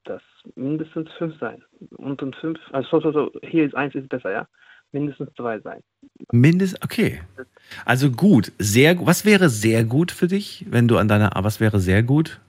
das 0.04 0.22
mindestens 0.54 1.10
fünf 1.12 1.38
sein. 1.38 1.62
Und 1.96 2.20
fünf, 2.36 2.58
also 2.72 3.00
so, 3.00 3.12
so, 3.12 3.12
so, 3.12 3.40
hier 3.42 3.66
ist 3.66 3.74
eins 3.74 3.94
ist 3.94 4.08
besser, 4.08 4.32
ja. 4.32 4.48
Mindestens 4.96 5.28
zwei 5.36 5.60
sein. 5.60 5.82
Mindest, 6.32 6.82
okay. 6.82 7.20
Also 7.84 8.10
gut, 8.10 8.52
sehr 8.58 8.94
gu- 8.94 9.06
Was 9.06 9.24
wäre 9.26 9.48
sehr 9.50 9.84
gut 9.84 10.10
für 10.10 10.26
dich, 10.26 10.64
wenn 10.70 10.88
du 10.88 10.96
an 10.96 11.08
deiner, 11.08 11.30
was 11.34 11.60
wäre 11.60 11.80
sehr 11.80 12.02
gut? 12.02 12.40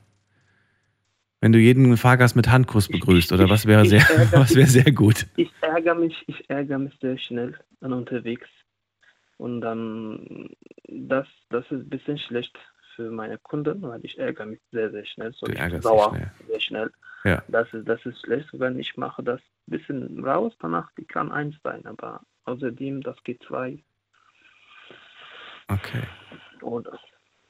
Wenn 1.42 1.52
du 1.52 1.60
jeden 1.60 1.98
Fahrgast 1.98 2.36
mit 2.36 2.48
Handkuss 2.50 2.88
begrüßt, 2.88 3.32
oder 3.34 3.50
was 3.50 3.66
wäre 3.68 3.86
sehr, 3.86 4.02
ärgere- 4.02 4.40
was 4.40 4.56
wäre 4.56 4.68
sehr 4.68 4.92
gut? 4.92 5.28
Ich 5.36 5.52
ärgere 5.62 5.96
mich, 5.96 6.16
ich 6.28 6.50
ärgere 6.50 6.80
mich 6.80 6.94
sehr 7.02 7.18
schnell 7.18 7.54
an 7.82 7.94
unterwegs. 7.94 8.48
Und 9.38 9.62
dann, 9.62 10.50
das, 10.88 11.28
das 11.50 11.64
ist 11.66 11.72
ein 11.84 11.90
bisschen 11.90 12.18
schlecht 12.18 12.58
für 12.96 13.12
meine 13.12 13.38
Kunden, 13.38 13.82
weil 13.84 14.00
ich 14.04 14.18
ärgere 14.18 14.48
mich 14.48 14.60
sehr, 14.72 14.90
sehr 14.92 15.06
schnell. 15.06 15.32
So 15.34 15.46
Du 15.46 15.52
ich 15.54 15.60
bin 15.60 15.82
sauer, 15.82 16.10
schnell. 16.10 16.32
sehr 16.48 16.60
schnell. 16.62 16.92
Ja. 17.24 17.44
Das 17.50 17.72
ist, 17.74 17.88
das 17.88 18.04
ist 18.06 18.20
schlecht, 18.22 18.48
wenn 18.54 18.80
ich 18.80 18.98
mache 18.98 19.22
das 19.22 19.40
ein 19.68 19.72
bisschen 19.78 20.24
raus, 20.26 20.54
danach 20.60 20.90
die 20.98 21.06
kann 21.06 21.32
eins 21.32 21.56
sein, 21.64 21.86
aber 21.86 22.22
außerdem, 22.48 23.02
das 23.02 23.22
geht 23.24 23.44
zwei. 23.44 23.78
Okay. 25.68 26.04
Oder 26.62 26.98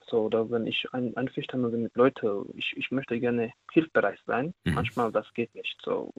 so, 0.08 0.24
oder 0.24 0.50
wenn 0.50 0.66
ich 0.66 0.88
ein, 0.94 1.16
einverstanden 1.18 1.72
bin 1.72 1.84
mit 1.84 1.96
Leuten, 1.96 2.46
ich, 2.56 2.76
ich 2.78 2.92
möchte 2.92 3.20
gerne 3.20 3.52
hilfsbereit 3.72 4.20
sein. 4.26 4.54
Mhm. 4.64 4.74
Manchmal 4.74 5.12
das 5.12 5.32
geht 5.34 5.54
nicht. 5.54 5.80
So, 5.84 6.14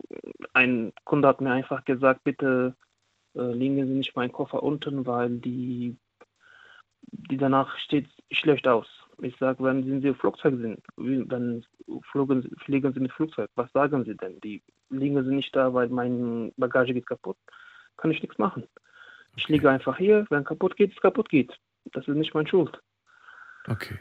ein 0.52 0.92
Kunde 1.04 1.28
hat 1.28 1.40
mir 1.40 1.52
einfach 1.52 1.84
gesagt, 1.84 2.22
bitte 2.24 2.76
äh, 3.34 3.40
legen 3.52 3.86
Sie 3.86 3.94
nicht 3.94 4.14
meinen 4.14 4.32
Koffer 4.32 4.62
unten, 4.62 5.06
weil 5.06 5.38
die, 5.38 5.96
die 7.02 7.36
danach 7.36 7.76
steht 7.78 8.08
schlecht 8.30 8.68
aus. 8.68 8.86
Ich 9.20 9.36
sage, 9.38 9.64
wenn 9.64 9.82
Sie 9.82 10.06
im 10.06 10.14
Flugzeug 10.14 10.54
sind, 10.60 10.80
dann 11.28 11.64
flogen, 12.12 12.42
Sie- 12.42 12.54
fliegen 12.64 12.92
Sie 12.92 13.00
mit 13.00 13.12
Flugzeug. 13.12 13.50
Was 13.56 13.72
sagen 13.72 14.04
Sie 14.04 14.16
denn? 14.16 14.38
Die 14.40 14.62
liegen 14.90 15.24
Sie 15.24 15.34
nicht 15.34 15.56
da, 15.56 15.74
weil 15.74 15.88
mein 15.88 16.52
Bagage 16.56 16.94
geht 16.94 17.06
kaputt. 17.06 17.36
Kann 17.98 18.10
ich 18.10 18.22
nichts 18.22 18.38
machen. 18.38 18.64
Ich 19.36 19.48
liege 19.48 19.70
einfach 19.70 19.98
hier, 19.98 20.26
wenn 20.30 20.44
kaputt 20.44 20.76
geht, 20.76 20.90
ist 20.92 21.00
kaputt 21.02 21.28
geht. 21.28 21.52
Das 21.92 22.08
ist 22.08 22.14
nicht 22.14 22.34
meine 22.34 22.48
Schuld. 22.48 22.80
Okay. 23.68 23.98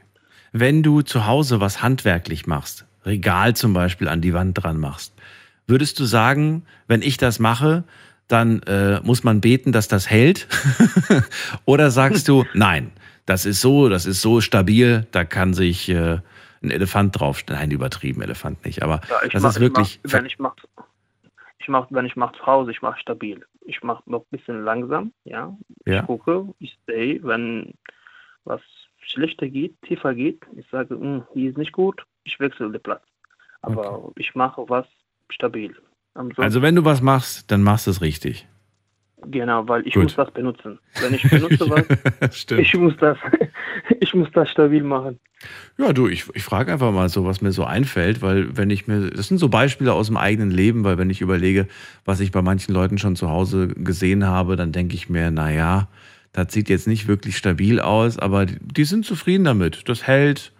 Wenn 0.51 0.81
du 0.81 1.01
zu 1.01 1.25
Hause 1.25 1.59
was 1.59 1.81
handwerklich 1.81 2.47
machst, 2.47 2.85
Regal 3.05 3.55
zum 3.55 3.73
Beispiel 3.73 4.07
an 4.07 4.21
die 4.21 4.33
Wand 4.33 4.61
dran 4.61 4.79
machst, 4.79 5.13
würdest 5.67 5.99
du 5.99 6.05
sagen, 6.05 6.65
wenn 6.87 7.01
ich 7.01 7.17
das 7.17 7.39
mache, 7.39 7.83
dann 8.27 8.61
äh, 8.63 8.99
muss 9.01 9.23
man 9.23 9.41
beten, 9.41 9.71
dass 9.71 9.87
das 9.87 10.09
hält? 10.09 10.47
Oder 11.65 11.91
sagst 11.91 12.27
du, 12.27 12.45
nein, 12.53 12.91
das 13.25 13.45
ist 13.45 13.61
so, 13.61 13.89
das 13.89 14.05
ist 14.05 14.21
so 14.21 14.41
stabil, 14.41 15.07
da 15.11 15.23
kann 15.23 15.53
sich 15.53 15.89
äh, 15.89 16.19
ein 16.61 16.71
Elefant 16.71 17.19
drauf, 17.19 17.43
nein, 17.49 17.71
übertrieben, 17.71 18.21
Elefant 18.21 18.65
nicht, 18.65 18.83
aber 18.83 19.01
Ja, 19.09 19.29
das 19.31 19.43
mach, 19.43 19.49
ist 19.51 19.59
wirklich, 19.59 19.99
Ich 20.03 20.11
mach, 20.11 20.13
wenn 20.13 20.25
ich 20.25 20.39
mach, 20.39 20.55
ich 21.67 21.71
mach, 21.71 21.87
wenn 21.89 22.05
ich 22.05 22.15
mach 22.15 22.31
zu 22.31 22.45
Hause, 22.45 22.71
ich 22.71 22.81
mache 22.81 22.97
stabil. 22.99 23.45
Ich 23.65 23.83
mache 23.83 24.01
noch 24.09 24.21
ein 24.21 24.27
bisschen 24.37 24.63
langsam, 24.63 25.11
ja. 25.25 25.53
Ja. 25.85 25.99
Ich 25.99 26.05
gucke, 26.05 26.53
ich 26.59 26.79
sehe, 26.87 27.21
wenn 27.23 27.73
was 28.45 28.61
schlechter 28.99 29.49
geht, 29.49 29.75
tiefer 29.81 30.15
geht, 30.15 30.45
ich 30.55 30.65
sage, 30.69 30.95
"Hm, 30.97 31.25
hier 31.33 31.49
ist 31.49 31.57
nicht 31.57 31.73
gut, 31.73 32.05
ich 32.23 32.39
wechsle 32.39 32.71
den 32.71 32.81
Platz. 32.81 33.03
Aber 33.61 34.11
ich 34.15 34.33
mache 34.33 34.63
was 34.69 34.85
stabil. 35.29 35.75
Ansonsten- 36.13 36.41
also 36.41 36.61
wenn 36.61 36.75
du 36.75 36.85
was 36.85 37.01
machst, 37.01 37.51
dann 37.51 37.63
machst 37.63 37.85
du 37.87 37.91
es 37.91 38.01
richtig. 38.01 38.47
Genau, 39.25 39.67
weil 39.67 39.85
ich 39.87 39.93
Gut. 39.93 40.03
muss 40.03 40.15
das 40.15 40.31
benutzen. 40.31 40.79
Wenn 41.01 41.13
ich 41.13 41.29
benutze 41.29 41.69
was, 41.69 42.45
ich 42.57 42.73
muss 42.75 42.95
das, 42.99 43.17
ich 43.99 44.13
muss 44.13 44.29
das 44.33 44.49
stabil 44.49 44.83
machen. 44.83 45.19
Ja, 45.77 45.93
du, 45.93 46.07
ich, 46.07 46.25
ich 46.33 46.43
frage 46.43 46.71
einfach 46.71 46.91
mal 46.91 47.09
so, 47.09 47.25
was 47.25 47.41
mir 47.41 47.51
so 47.51 47.63
einfällt, 47.63 48.21
weil 48.21 48.57
wenn 48.57 48.69
ich 48.69 48.87
mir, 48.87 49.11
das 49.11 49.27
sind 49.27 49.37
so 49.37 49.49
Beispiele 49.49 49.93
aus 49.93 50.07
dem 50.07 50.17
eigenen 50.17 50.49
Leben, 50.49 50.83
weil 50.83 50.97
wenn 50.97 51.09
ich 51.09 51.21
überlege, 51.21 51.67
was 52.05 52.19
ich 52.19 52.31
bei 52.31 52.41
manchen 52.41 52.73
Leuten 52.73 52.97
schon 52.97 53.15
zu 53.15 53.29
Hause 53.29 53.67
gesehen 53.67 54.25
habe, 54.25 54.55
dann 54.55 54.71
denke 54.71 54.95
ich 54.95 55.09
mir, 55.09 55.29
naja, 55.29 55.87
das 56.33 56.53
sieht 56.53 56.69
jetzt 56.69 56.87
nicht 56.87 57.07
wirklich 57.07 57.37
stabil 57.37 57.79
aus, 57.79 58.17
aber 58.17 58.45
die, 58.45 58.57
die 58.61 58.83
sind 58.85 59.05
zufrieden 59.05 59.43
damit. 59.43 59.87
Das 59.87 60.05
hält, 60.07 60.51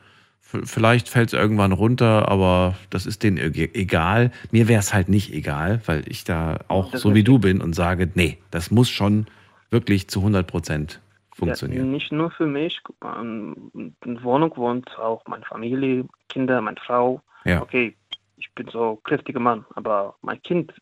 vielleicht 0.47 1.09
fällt 1.09 1.27
es 1.27 1.33
irgendwann 1.33 1.71
runter, 1.71 2.29
aber 2.29 2.75
das 2.89 3.05
ist 3.05 3.23
denen 3.23 3.37
egal. 3.37 4.31
Mir 4.51 4.67
wäre 4.67 4.79
es 4.79 4.93
halt 4.93 5.09
nicht 5.09 5.33
egal, 5.33 5.81
weil 5.85 6.03
ich 6.07 6.23
da 6.23 6.59
auch 6.67 6.91
Das 6.91 7.01
so 7.01 7.13
wie 7.13 7.23
du 7.23 7.39
bin 7.39 7.61
und 7.61 7.73
sage, 7.73 8.09
nee, 8.15 8.37
das 8.51 8.71
muss 8.71 8.89
schon 8.89 9.27
wirklich 9.69 10.07
zu 10.07 10.19
100 10.19 10.47
Prozent 10.47 11.01
funktionieren. 11.35 11.85
Ja, 11.85 11.91
nicht 11.91 12.11
nur 12.11 12.31
für 12.31 12.47
mich. 12.47 12.79
ähm, 13.03 13.71
In 14.03 14.23
Wohnung 14.23 14.55
wohnt 14.55 14.97
auch 14.97 15.21
meine 15.27 15.45
Familie, 15.45 16.05
Kinder, 16.29 16.61
meine 16.61 16.77
Frau. 16.85 17.21
Ja. 17.45 17.61
Okay, 17.61 17.95
ich 18.37 18.49
bin 18.55 18.67
so 18.69 18.91
ein 18.91 19.03
kräftiger 19.03 19.39
Mann, 19.39 19.65
aber 19.75 20.15
mein 20.21 20.41
Kind, 20.41 20.73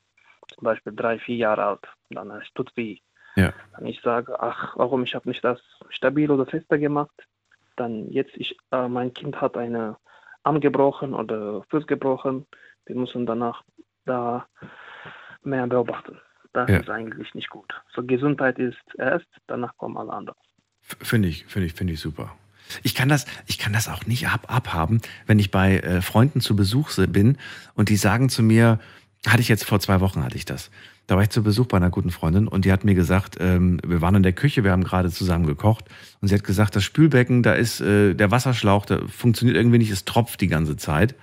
zum 0.53 0.63
Beispiel 0.63 0.93
drei, 0.95 1.19
vier 1.19 1.35
Jahre 1.35 1.63
alt, 1.63 1.87
dann 2.09 2.29
es 2.31 2.47
tut 2.53 2.71
weh. 2.75 2.97
Ja. 3.35 3.51
Dann 3.75 3.85
ich 3.85 3.99
sage, 4.01 4.39
ach, 4.39 4.77
warum 4.77 5.03
ich 5.03 5.13
habe 5.15 5.27
nicht 5.27 5.43
das 5.43 5.59
stabil 5.89 6.31
oder 6.31 6.45
fester 6.45 6.77
gemacht? 6.77 7.11
Dann 7.75 8.09
jetzt 8.11 8.31
ich, 8.35 8.57
äh, 8.71 8.87
mein 8.87 9.13
Kind 9.13 9.41
hat 9.41 9.57
eine 9.57 9.97
Arm 10.43 10.59
gebrochen 10.61 11.13
oder 11.13 11.63
Fuß 11.69 11.87
gebrochen. 11.87 12.45
Wir 12.85 12.95
müssen 12.95 13.25
danach 13.25 13.63
da 14.05 14.45
mehr 15.43 15.67
beobachten. 15.67 16.19
Das 16.53 16.69
Ja. 16.69 16.77
ist 16.77 16.89
eigentlich 16.89 17.33
nicht 17.33 17.49
gut. 17.49 17.73
So 17.93 18.03
Gesundheit 18.03 18.59
ist 18.59 18.77
erst, 18.97 19.27
danach 19.47 19.75
kommen 19.77 19.97
alle 19.97 20.13
anderen. 20.13 20.39
Finde 20.81 21.27
ich, 21.27 21.45
finde 21.47 21.67
ich, 21.67 21.73
finde 21.73 21.93
ich 21.93 21.99
super. 21.99 22.35
Ich 22.83 22.95
kann 22.95 23.09
das, 23.09 23.25
ich 23.45 23.57
kann 23.59 23.73
das 23.73 23.87
auch 23.89 24.05
nicht 24.05 24.27
ab, 24.27 24.45
abhaben, 24.47 25.01
wenn 25.27 25.37
ich 25.39 25.51
bei 25.51 25.79
äh, 25.79 26.01
Freunden 26.01 26.41
zu 26.41 26.55
Besuch 26.55 26.89
bin 27.09 27.37
und 27.75 27.89
die 27.89 27.95
sagen 27.95 28.29
zu 28.29 28.41
mir, 28.41 28.79
hatte 29.29 29.41
ich 29.41 29.47
jetzt 29.47 29.65
vor 29.65 29.79
zwei 29.79 29.99
Wochen 30.01 30.23
hatte 30.23 30.35
ich 30.35 30.45
das. 30.45 30.69
Da 31.07 31.15
war 31.15 31.23
ich 31.23 31.29
zu 31.29 31.43
Besuch 31.43 31.67
bei 31.67 31.77
einer 31.77 31.89
guten 31.89 32.09
Freundin 32.09 32.47
und 32.47 32.65
die 32.65 32.71
hat 32.71 32.83
mir 32.83 32.95
gesagt, 32.95 33.37
ähm, 33.39 33.79
wir 33.85 34.01
waren 34.01 34.15
in 34.15 34.23
der 34.23 34.33
Küche, 34.33 34.63
wir 34.63 34.71
haben 34.71 34.83
gerade 34.83 35.11
zusammen 35.11 35.45
gekocht 35.45 35.85
und 36.21 36.27
sie 36.27 36.35
hat 36.35 36.43
gesagt, 36.43 36.75
das 36.75 36.83
Spülbecken, 36.83 37.43
da 37.43 37.53
ist 37.53 37.81
äh, 37.81 38.13
der 38.13 38.31
Wasserschlauch, 38.31 38.85
der 38.85 39.07
funktioniert 39.07 39.57
irgendwie 39.57 39.77
nicht, 39.77 39.91
es 39.91 40.05
tropft 40.05 40.41
die 40.41 40.47
ganze 40.47 40.77
Zeit. 40.77 41.15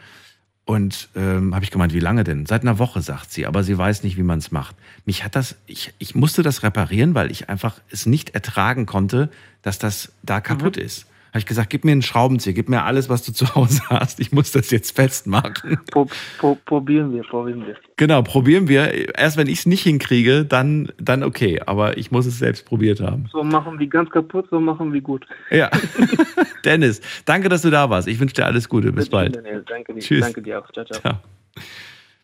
Und 0.65 1.09
ähm, 1.17 1.57
habe 1.57 1.65
ich 1.65 1.73
gemeint, 1.73 1.93
wie 1.93 1.99
lange 1.99 2.23
denn? 2.23 2.47
Seit 2.47 2.63
einer 2.63 2.79
Woche, 2.79 3.03
sagt 3.03 3.33
sie, 3.33 3.47
aber 3.47 3.65
sie 3.65 3.77
weiß 3.77 4.05
nicht, 4.05 4.17
wie 4.17 4.23
man 4.23 4.39
es 4.39 4.53
macht. 4.53 4.77
Mich 5.05 5.25
hat 5.25 5.35
das, 5.35 5.57
ich, 5.67 5.93
ich 5.99 6.15
musste 6.15 6.45
das 6.45 6.63
reparieren, 6.63 7.15
weil 7.15 7.33
ich 7.33 7.49
einfach 7.49 7.81
es 7.91 8.07
nicht 8.07 8.31
ertragen 8.37 8.87
konnte, 8.87 9.29
dass 9.63 9.81
das 9.81 10.13
da 10.23 10.41
kaputt 10.41 10.77
ist. 10.77 11.07
Habe 11.33 11.39
ich 11.39 11.47
gesagt, 11.47 11.71
gib 11.71 11.87
mir 11.87 11.93
einen 11.93 12.03
Schraubenzieher, 12.03 12.53
gib 12.53 12.69
mir 12.69 12.83
alles, 12.83 13.09
was 13.09 13.23
du 13.25 13.33
zu 13.33 13.55
Hause 13.55 13.81
hast. 13.89 14.21
Ich 14.21 14.33
muss 14.33 14.53
das 14.53 14.71
jetzt 14.71 14.95
festmachen. 14.95 15.79
Pro, 15.91 16.07
pro, 16.39 16.59
probieren 16.67 17.11
wir, 17.15 17.23
probieren 17.23 17.67
wir. 17.67 17.77
Genau, 17.97 18.21
probieren 18.21 18.69
wir. 18.69 19.17
Erst 19.17 19.39
wenn 19.39 19.47
ich 19.47 19.61
es 19.61 19.67
nicht 19.67 19.83
hinkriege, 19.83 20.45
dann, 20.45 20.93
dann 20.99 21.23
okay. 21.23 21.59
Aber 21.65 21.97
ich 21.97 22.11
muss 22.11 22.27
es 22.27 22.39
selbst 22.39 22.67
probiert 22.67 23.01
haben. 23.01 23.31
So 23.33 23.43
machen 23.43 23.79
wir 23.79 23.87
ganz 23.87 24.11
kaputt, 24.11 24.49
so 24.51 24.61
machen 24.61 24.93
wir 24.93 25.01
gut. 25.01 25.27
Ja. 25.51 25.71
Dennis, 26.67 27.01
danke, 27.25 27.49
dass 27.49 27.63
du 27.63 27.71
da 27.71 27.89
warst. 27.89 28.09
Ich 28.09 28.21
wünsche 28.21 28.35
dir 28.35 28.45
alles 28.45 28.69
Gute. 28.69 28.93
Bis 28.93 29.07
Bitte 29.07 29.17
bald. 29.17 29.37
Daniel. 29.37 29.65
Danke 29.67 29.95
dir, 29.95 30.01
Tschüss. 30.01 30.21
danke 30.21 30.43
dir 30.43 30.59
auch. 30.61 30.71
Ciao, 30.71 30.85
ciao. 30.85 31.01
Ja. 31.03 31.21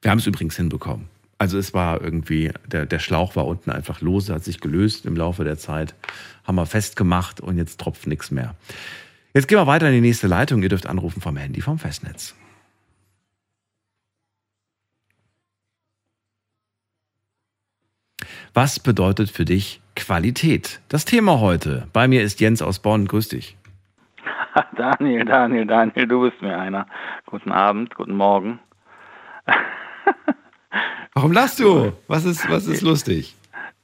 Wir 0.02 0.10
haben 0.10 0.18
es 0.18 0.26
übrigens 0.26 0.56
hinbekommen. 0.56 1.17
Also 1.38 1.56
es 1.56 1.72
war 1.72 2.02
irgendwie, 2.02 2.52
der, 2.66 2.84
der 2.84 2.98
Schlauch 2.98 3.36
war 3.36 3.46
unten 3.46 3.70
einfach 3.70 4.00
lose, 4.00 4.34
hat 4.34 4.42
sich 4.42 4.60
gelöst 4.60 5.06
im 5.06 5.16
Laufe 5.16 5.44
der 5.44 5.56
Zeit. 5.56 5.94
Haben 6.44 6.56
wir 6.56 6.66
festgemacht 6.66 7.40
und 7.40 7.56
jetzt 7.56 7.80
tropft 7.80 8.08
nichts 8.08 8.32
mehr. 8.32 8.56
Jetzt 9.34 9.46
gehen 9.46 9.58
wir 9.58 9.68
weiter 9.68 9.86
in 9.86 9.94
die 9.94 10.00
nächste 10.00 10.26
Leitung. 10.26 10.62
Ihr 10.62 10.68
dürft 10.68 10.86
anrufen 10.86 11.20
vom 11.20 11.36
Handy 11.36 11.60
vom 11.60 11.78
Festnetz. 11.78 12.34
Was 18.52 18.80
bedeutet 18.80 19.30
für 19.30 19.44
dich 19.44 19.80
Qualität? 19.94 20.80
Das 20.88 21.04
Thema 21.04 21.38
heute. 21.38 21.86
Bei 21.92 22.08
mir 22.08 22.22
ist 22.22 22.40
Jens 22.40 22.62
aus 22.62 22.80
Bonn. 22.80 23.06
Grüß 23.06 23.28
dich. 23.28 23.56
Daniel, 24.76 25.24
Daniel, 25.24 25.66
Daniel, 25.66 26.08
du 26.08 26.22
bist 26.22 26.42
mir 26.42 26.58
einer. 26.58 26.88
Guten 27.26 27.52
Abend, 27.52 27.94
guten 27.94 28.16
Morgen. 28.16 28.58
Warum 31.18 31.32
lachst 31.32 31.58
du? 31.58 31.92
Was 32.06 32.24
ist, 32.24 32.48
was 32.48 32.68
ist 32.68 32.80
lustig? 32.82 33.34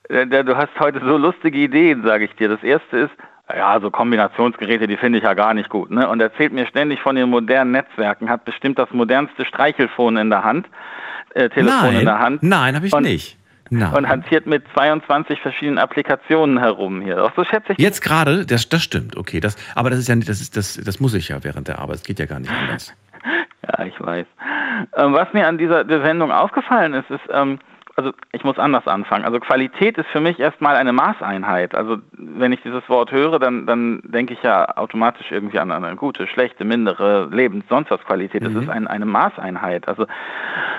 Du 0.09 0.57
hast 0.57 0.69
heute 0.79 1.01
so 1.01 1.17
lustige 1.17 1.59
Ideen, 1.59 2.05
sage 2.05 2.27
ich 2.27 2.33
dir. 2.37 2.49
Das 2.49 2.63
erste 2.63 2.97
ist, 2.97 3.11
ja, 3.53 3.81
so 3.81 3.91
Kombinationsgeräte, 3.91 4.87
die 4.87 4.97
finde 4.97 5.19
ich 5.19 5.25
ja 5.25 5.35
gar 5.35 5.53
nicht 5.53 5.69
gut. 5.69 5.91
Ne? 5.91 6.09
Und 6.09 6.21
erzählt 6.21 6.53
mir 6.53 6.65
ständig 6.69 7.01
von 7.01 7.17
den 7.17 7.29
modernen 7.31 7.73
Netzwerken, 7.73 8.31
hat 8.31 8.45
bestimmt 8.45 8.79
das 8.79 8.89
modernste 8.93 9.45
Streichelfon 9.45 10.17
in 10.17 10.31
der 10.31 10.45
Hand, 10.45 10.69
äh, 11.35 11.49
Telefon 11.49 11.81
Nein, 11.81 11.97
in 11.99 12.05
der 12.05 12.19
Hand. 12.21 12.43
nein, 12.45 12.77
habe 12.77 12.87
ich 12.87 12.93
Und- 12.93 13.03
nicht. 13.03 13.37
Nein. 13.71 13.93
Und 13.95 14.09
hantiert 14.09 14.47
mit 14.47 14.63
22 14.75 15.41
verschiedenen 15.41 15.79
Applikationen 15.79 16.59
herum 16.59 17.01
hier. 17.01 17.25
Auch 17.25 17.33
so 17.35 17.45
schätze 17.45 17.73
ich. 17.73 17.79
Jetzt 17.79 18.01
gerade, 18.03 18.47
das, 18.47 18.69
das 18.69 18.83
stimmt, 18.85 19.17
okay. 19.17 19.41
Das, 19.41 19.57
aber 19.75 19.91
das 19.91 19.99
ist 19.99 20.07
ja 20.09 20.15
nicht, 20.15 20.29
das 20.29 20.41
ist, 20.41 20.57
das, 20.57 20.75
das 20.85 21.01
muss 21.01 21.15
ich 21.15 21.31
ja 21.31 21.43
während 21.43 21.67
der 21.67 21.81
Arbeit. 21.81 21.97
Es 21.97 22.03
geht 22.05 22.21
ja 22.21 22.27
gar 22.27 22.39
nicht 22.39 22.53
anders. 22.53 22.95
Ja, 23.67 23.85
ich 23.85 24.01
weiß. 24.01 24.27
Ähm, 24.97 25.13
was 25.15 25.33
mir 25.33 25.47
an 25.47 25.59
dieser 25.59 25.85
Sendung 26.05 26.33
aufgefallen 26.33 26.95
ist, 26.95 27.11
ist, 27.11 27.23
ähm, 27.31 27.59
also 27.97 28.13
ich 28.33 28.43
muss 28.43 28.59
anders 28.59 28.87
anfangen. 28.89 29.25
Also 29.25 29.39
Qualität 29.39 29.97
ist 29.99 30.09
für 30.09 30.21
mich 30.21 30.41
erstmal 30.41 30.75
eine 30.75 30.93
Maßeinheit. 30.93 31.75
Also 31.75 31.99
wenn 32.13 32.53
ich 32.53 32.61
dieses 32.63 32.89
Wort 32.89 33.13
höre, 33.13 33.39
dann, 33.39 33.67
dann 33.67 34.03
denke 34.05 34.35
ich 34.35 34.43
ja 34.43 34.77
automatisch 34.77 35.31
irgendwie 35.31 35.61
an 35.61 35.71
eine 35.71 35.95
gute, 35.95 36.27
schlechte, 36.27 36.65
mindere, 36.65 37.29
Lebens-, 37.31 37.69
sonst 37.69 37.91
was 37.91 38.05
Qualität. 38.05 38.45
Das 38.45 38.55
ist 38.55 38.69
ein, 38.69 38.89
eine 38.89 39.07
Maßeinheit. 39.07 39.87
Also 39.87 40.07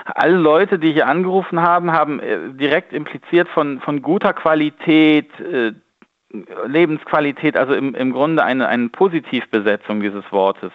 alle 0.04 0.36
Leute, 0.36 0.78
die 0.78 0.92
hier 0.92 1.06
angerufen 1.06 1.62
haben, 1.62 1.90
haben 1.92 2.20
äh, 2.20 2.52
direkt 2.52 2.92
impliziert 2.92 3.48
von, 3.48 3.80
von 3.80 4.02
guter 4.02 4.34
Qualität, 4.34 5.30
äh, 5.40 5.72
Lebensqualität, 6.66 7.56
also 7.56 7.72
im, 7.72 7.94
im 7.94 8.12
Grunde 8.12 8.44
eine, 8.44 8.68
eine 8.68 8.90
Positivbesetzung 8.90 10.00
dieses 10.00 10.24
Wortes, 10.32 10.72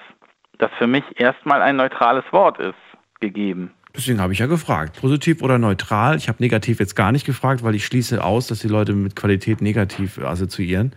das 0.57 0.71
für 0.77 0.87
mich 0.87 1.03
erstmal 1.15 1.61
ein 1.61 1.75
neutrales 1.75 2.23
Wort 2.31 2.59
ist, 2.59 2.75
gegeben. 3.19 3.71
Deswegen 3.95 4.21
habe 4.21 4.31
ich 4.31 4.39
ja 4.39 4.45
gefragt, 4.45 4.99
positiv 5.01 5.41
oder 5.41 5.57
neutral. 5.57 6.15
Ich 6.15 6.29
habe 6.29 6.41
negativ 6.41 6.79
jetzt 6.79 6.95
gar 6.95 7.11
nicht 7.11 7.25
gefragt, 7.25 7.61
weil 7.63 7.75
ich 7.75 7.85
schließe 7.85 8.23
aus, 8.23 8.47
dass 8.47 8.59
die 8.59 8.69
Leute 8.69 8.93
mit 8.93 9.15
Qualität 9.17 9.61
negativ 9.61 10.17
assoziieren. 10.17 10.95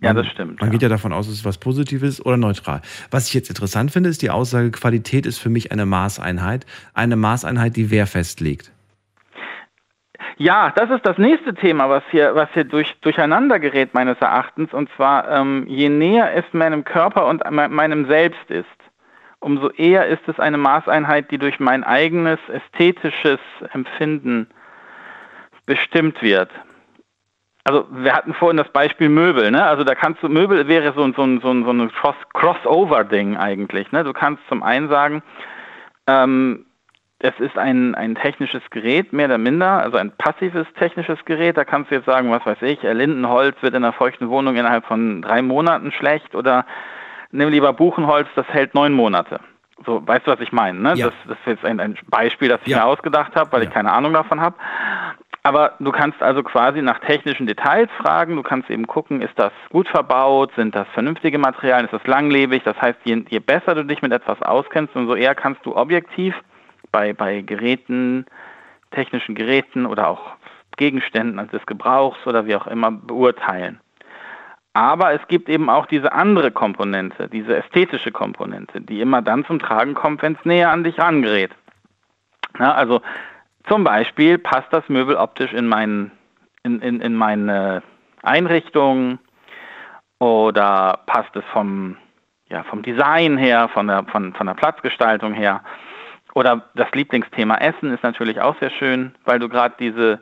Ja, 0.00 0.12
Man- 0.12 0.24
das 0.24 0.32
stimmt. 0.32 0.60
Man 0.60 0.70
geht 0.70 0.82
ja 0.82 0.88
davon 0.88 1.12
aus, 1.12 1.26
dass 1.26 1.34
es 1.36 1.44
was 1.44 1.58
Positives 1.58 2.24
oder 2.24 2.36
neutral. 2.36 2.80
Was 3.10 3.28
ich 3.28 3.34
jetzt 3.34 3.48
interessant 3.50 3.90
finde, 3.90 4.08
ist 4.10 4.22
die 4.22 4.30
Aussage, 4.30 4.70
Qualität 4.70 5.26
ist 5.26 5.38
für 5.38 5.50
mich 5.50 5.72
eine 5.72 5.84
Maßeinheit. 5.86 6.64
Eine 6.94 7.16
Maßeinheit, 7.16 7.76
die 7.76 7.90
wer 7.90 8.06
festlegt. 8.06 8.72
Ja, 10.36 10.72
das 10.74 10.90
ist 10.90 11.06
das 11.06 11.18
nächste 11.18 11.54
Thema, 11.54 11.88
was 11.88 12.02
hier, 12.10 12.34
was 12.34 12.48
hier 12.52 12.64
durch, 12.64 12.94
durcheinander 13.00 13.58
gerät, 13.58 13.94
meines 13.94 14.18
Erachtens. 14.20 14.72
Und 14.72 14.90
zwar, 14.96 15.28
ähm, 15.30 15.64
je 15.66 15.88
näher 15.88 16.34
es 16.34 16.44
meinem 16.52 16.84
Körper 16.84 17.26
und 17.26 17.48
me 17.50 17.68
meinem 17.68 18.06
Selbst 18.06 18.50
ist, 18.50 18.66
umso 19.40 19.70
eher 19.70 20.06
ist 20.06 20.26
es 20.28 20.38
eine 20.38 20.58
Maßeinheit, 20.58 21.30
die 21.30 21.38
durch 21.38 21.60
mein 21.60 21.84
eigenes 21.84 22.38
ästhetisches 22.48 23.40
Empfinden 23.72 24.48
bestimmt 25.66 26.22
wird. 26.22 26.50
Also 27.64 27.86
wir 27.90 28.14
hatten 28.14 28.32
vorhin 28.34 28.58
das 28.58 28.68
Beispiel 28.68 29.08
Möbel, 29.08 29.50
ne? 29.50 29.64
Also 29.64 29.82
da 29.82 29.96
kannst 29.96 30.22
du, 30.22 30.28
Möbel 30.28 30.68
wäre 30.68 30.92
so, 30.94 31.04
so, 31.12 31.40
so, 31.40 31.64
so 31.64 31.70
ein 31.72 31.90
Cross 31.90 32.14
Crossover-Ding 32.32 33.36
eigentlich. 33.36 33.90
Ne? 33.90 34.04
Du 34.04 34.12
kannst 34.12 34.40
zum 34.48 34.62
einen 34.62 34.88
sagen, 34.88 35.22
ähm, 36.06 36.65
es 37.18 37.32
ist 37.40 37.56
ein, 37.56 37.94
ein 37.94 38.14
technisches 38.14 38.62
Gerät, 38.70 39.12
mehr 39.12 39.26
oder 39.26 39.38
minder, 39.38 39.82
also 39.82 39.96
ein 39.96 40.10
passives 40.16 40.66
technisches 40.78 41.24
Gerät. 41.24 41.56
Da 41.56 41.64
kannst 41.64 41.90
du 41.90 41.94
jetzt 41.94 42.04
sagen, 42.06 42.30
was 42.30 42.44
weiß 42.44 42.60
ich, 42.62 42.82
Lindenholz 42.82 43.56
wird 43.62 43.74
in 43.74 43.84
einer 43.84 43.92
feuchten 43.94 44.28
Wohnung 44.28 44.56
innerhalb 44.56 44.84
von 44.84 45.22
drei 45.22 45.40
Monaten 45.40 45.92
schlecht 45.92 46.34
oder 46.34 46.66
nimm 47.32 47.48
lieber 47.48 47.72
Buchenholz, 47.72 48.28
das 48.36 48.46
hält 48.48 48.74
neun 48.74 48.92
Monate. 48.92 49.40
So, 49.84 50.06
weißt 50.06 50.26
du, 50.26 50.30
was 50.30 50.40
ich 50.40 50.52
meine? 50.52 50.78
Ne? 50.78 50.94
Ja. 50.94 51.06
Das, 51.06 51.14
das 51.26 51.38
ist 51.38 51.46
jetzt 51.46 51.64
ein, 51.64 51.80
ein 51.80 51.96
Beispiel, 52.08 52.48
das 52.48 52.60
ich 52.64 52.68
Ja. 52.68 52.78
mir 52.78 52.84
ausgedacht 52.86 53.34
habe, 53.34 53.52
weil 53.52 53.62
ich 53.62 53.70
keine 53.70 53.92
Ahnung 53.92 54.12
davon 54.12 54.40
habe. 54.40 54.56
Aber 55.42 55.74
du 55.78 55.92
kannst 55.92 56.20
also 56.22 56.42
quasi 56.42 56.82
nach 56.82 56.98
technischen 57.00 57.46
Details 57.46 57.88
fragen. 57.98 58.34
Du 58.36 58.42
kannst 58.42 58.68
eben 58.68 58.86
gucken, 58.86 59.22
ist 59.22 59.38
das 59.38 59.52
gut 59.70 59.86
verbaut, 59.88 60.50
sind 60.56 60.74
das 60.74 60.88
vernünftige 60.92 61.38
Materialien, 61.38 61.84
ist 61.86 61.92
das 61.92 62.06
langlebig. 62.06 62.62
Das 62.64 62.76
heißt, 62.80 62.98
je, 63.04 63.22
je 63.28 63.38
besser 63.38 63.74
du 63.74 63.84
dich 63.84 64.02
mit 64.02 64.12
etwas 64.12 64.42
auskennst, 64.42 64.96
umso 64.96 65.14
eher 65.14 65.34
kannst 65.34 65.64
du 65.64 65.76
objektiv 65.76 66.34
bei, 66.96 67.12
bei 67.12 67.42
Geräten, 67.42 68.24
technischen 68.90 69.34
Geräten 69.34 69.84
oder 69.84 70.08
auch 70.08 70.30
Gegenständen 70.78 71.38
also 71.38 71.58
des 71.58 71.66
Gebrauchs 71.66 72.26
oder 72.26 72.46
wie 72.46 72.56
auch 72.56 72.66
immer 72.66 72.90
beurteilen. 72.90 73.80
Aber 74.72 75.12
es 75.12 75.20
gibt 75.28 75.50
eben 75.50 75.68
auch 75.68 75.84
diese 75.84 76.12
andere 76.12 76.50
Komponente, 76.50 77.28
diese 77.28 77.54
ästhetische 77.54 78.12
Komponente, 78.12 78.80
die 78.80 79.02
immer 79.02 79.20
dann 79.20 79.44
zum 79.44 79.58
Tragen 79.58 79.92
kommt, 79.92 80.22
wenn 80.22 80.36
es 80.36 80.44
näher 80.46 80.70
an 80.70 80.84
dich 80.84 80.98
rangerät. 80.98 81.50
Na, 82.58 82.74
also 82.74 83.02
zum 83.68 83.84
Beispiel 83.84 84.38
passt 84.38 84.72
das 84.72 84.88
Möbel 84.88 85.16
optisch 85.16 85.52
in, 85.52 85.66
mein, 85.66 86.10
in, 86.62 86.80
in, 86.80 87.02
in 87.02 87.14
meine 87.14 87.82
Einrichtung 88.22 89.18
oder 90.18 91.00
passt 91.04 91.36
es 91.36 91.44
vom, 91.52 91.98
ja, 92.48 92.62
vom 92.64 92.82
Design 92.82 93.36
her, 93.36 93.68
von 93.68 93.86
der, 93.86 94.04
von, 94.04 94.32
von 94.32 94.46
der 94.46 94.54
Platzgestaltung 94.54 95.34
her. 95.34 95.60
Oder 96.36 96.60
das 96.74 96.90
Lieblingsthema 96.92 97.54
Essen 97.56 97.94
ist 97.94 98.02
natürlich 98.02 98.42
auch 98.42 98.58
sehr 98.60 98.68
schön, 98.68 99.14
weil 99.24 99.38
du 99.38 99.48
gerade 99.48 99.74
diese, 99.80 100.20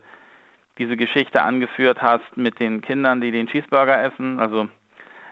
diese 0.79 0.97
Geschichte 0.97 1.43
angeführt 1.43 2.01
hast 2.01 2.37
mit 2.37 2.61
den 2.61 2.83
Kindern, 2.83 3.21
die 3.21 3.33
den 3.33 3.49
Cheeseburger 3.49 4.01
essen. 4.01 4.39
Also 4.39 4.69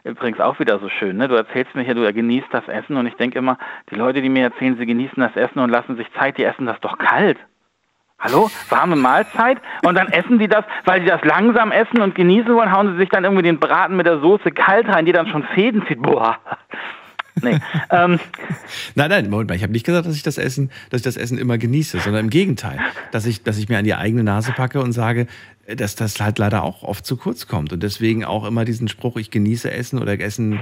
übrigens 0.03 0.41
auch 0.41 0.59
wieder 0.59 0.81
so 0.81 0.89
schön. 0.89 1.19
Ne? 1.19 1.29
Du 1.29 1.37
erzählst 1.37 1.77
mir 1.77 1.83
hier, 1.85 1.95
du 1.95 2.13
genießt 2.13 2.49
das 2.51 2.67
Essen 2.67 2.97
und 2.97 3.07
ich 3.07 3.15
denke 3.15 3.39
immer, 3.39 3.59
die 3.93 3.95
Leute, 3.95 4.23
die 4.23 4.29
mir 4.29 4.43
erzählen, 4.43 4.77
sie 4.77 4.85
genießen 4.85 5.23
das 5.23 5.37
Essen 5.37 5.61
und 5.61 5.71
lassen 5.71 5.97
sich 5.97 6.13
Zeit, 6.15 6.37
die 6.37 6.43
essen 6.43 6.67
das 6.67 6.81
doch 6.81 6.99
kalt. 6.99 7.39
Hallo? 8.19 8.51
Warme 8.69 8.97
Mahlzeit? 8.97 9.59
Und 9.85 9.95
dann 9.95 10.09
essen 10.09 10.41
die 10.41 10.49
das, 10.49 10.65
weil 10.85 11.03
sie 11.03 11.07
das 11.07 11.23
langsam 11.23 11.71
essen 11.71 12.03
und 12.03 12.17
genießen 12.17 12.53
wollen, 12.53 12.73
hauen 12.73 12.91
sie 12.91 12.99
sich 12.99 13.09
dann 13.09 13.23
irgendwie 13.23 13.45
den 13.45 13.61
Braten 13.61 13.95
mit 13.95 14.07
der 14.07 14.19
Soße 14.19 14.51
kalt 14.51 14.89
rein, 14.89 15.07
die 15.07 15.13
dann 15.13 15.29
schon 15.29 15.45
Fäden 15.55 15.87
zieht. 15.87 16.03
Boah. 16.03 16.41
Nee. 17.41 17.59
ähm, 17.91 18.21
Nein, 18.95 19.11
nein, 19.11 19.31
Moment 19.31 19.49
mal, 19.49 19.57
ich 19.57 19.63
habe 19.63 19.73
nicht 19.73 19.87
gesagt, 19.87 20.07
dass 20.07 20.15
ich 20.17 20.23
das 20.23 20.37
Essen, 20.39 20.71
dass 20.91 21.01
ich 21.01 21.05
das 21.05 21.17
Essen 21.17 21.39
immer 21.39 21.57
genieße, 21.59 21.99
sondern 22.01 22.25
im 22.25 22.31
Gegenteil, 22.31 22.79
dass 23.11 23.25
ich, 23.27 23.43
dass 23.43 23.57
ich 23.59 23.69
mir 23.69 23.79
an 23.79 23.85
die 23.85 23.95
eigene 23.95 24.23
Nase 24.23 24.53
packe 24.53 24.81
und 24.83 24.93
sage, 24.93 25.27
dass 25.75 25.95
das 25.95 26.21
halt 26.21 26.39
leider 26.39 26.63
auch 26.63 26.83
oft 26.83 27.07
zu 27.07 27.17
kurz 27.17 27.47
kommt 27.47 27.73
und 27.73 27.83
deswegen 27.83 28.25
auch 28.25 28.45
immer 28.45 28.65
diesen 28.65 28.89
Spruch, 28.89 29.17
ich 29.17 29.31
genieße 29.31 29.71
Essen 29.71 29.99
oder 29.99 30.19
Essen, 30.21 30.61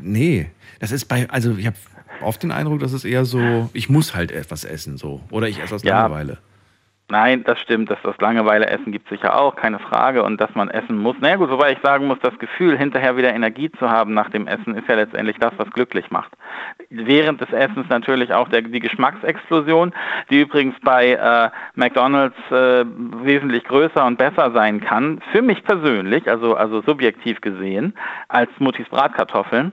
nee, 0.00 0.50
das 0.78 0.92
ist 0.92 1.04
bei, 1.06 1.28
also 1.28 1.56
ich 1.56 1.66
habe 1.66 1.76
oft 2.22 2.42
den 2.42 2.50
Eindruck, 2.52 2.80
dass 2.80 2.92
es 2.92 3.04
eher 3.04 3.24
so, 3.24 3.68
ich 3.72 3.88
muss 3.88 4.14
halt 4.14 4.30
etwas 4.30 4.64
essen, 4.64 4.96
so 4.96 5.20
oder 5.30 5.48
ich 5.48 5.60
esse 5.60 5.74
aus 5.74 5.82
Ja. 5.82 6.02
Langeweile. 6.02 6.38
Nein, 7.10 7.42
das 7.42 7.58
stimmt, 7.58 7.90
dass 7.90 7.98
das 8.04 8.16
Langeweile 8.18 8.68
essen 8.68 8.92
gibt 8.92 9.08
sicher 9.08 9.36
auch, 9.36 9.56
keine 9.56 9.80
Frage. 9.80 10.22
Und 10.22 10.40
dass 10.40 10.54
man 10.54 10.70
essen 10.70 10.96
muss. 10.96 11.16
Na 11.20 11.30
ja, 11.30 11.36
gut, 11.36 11.50
wobei 11.50 11.72
ich 11.72 11.78
sagen 11.82 12.06
muss, 12.06 12.18
das 12.20 12.38
Gefühl, 12.38 12.78
hinterher 12.78 13.16
wieder 13.16 13.34
Energie 13.34 13.70
zu 13.72 13.90
haben 13.90 14.14
nach 14.14 14.30
dem 14.30 14.46
Essen, 14.46 14.76
ist 14.76 14.88
ja 14.88 14.94
letztendlich 14.94 15.36
das, 15.38 15.52
was 15.56 15.68
glücklich 15.72 16.10
macht. 16.10 16.32
Während 16.88 17.40
des 17.40 17.50
Essens 17.52 17.88
natürlich 17.88 18.32
auch 18.32 18.48
der, 18.48 18.62
die 18.62 18.78
Geschmacksexplosion, 18.78 19.92
die 20.30 20.40
übrigens 20.40 20.76
bei 20.82 21.14
äh, 21.14 21.50
McDonalds 21.74 22.36
äh, 22.50 22.84
wesentlich 23.24 23.64
größer 23.64 24.06
und 24.06 24.16
besser 24.16 24.52
sein 24.52 24.80
kann. 24.80 25.20
Für 25.32 25.42
mich 25.42 25.64
persönlich, 25.64 26.30
also, 26.30 26.54
also 26.54 26.80
subjektiv 26.82 27.40
gesehen, 27.40 27.94
als 28.28 28.50
Muttis 28.60 28.88
Bratkartoffeln. 28.88 29.72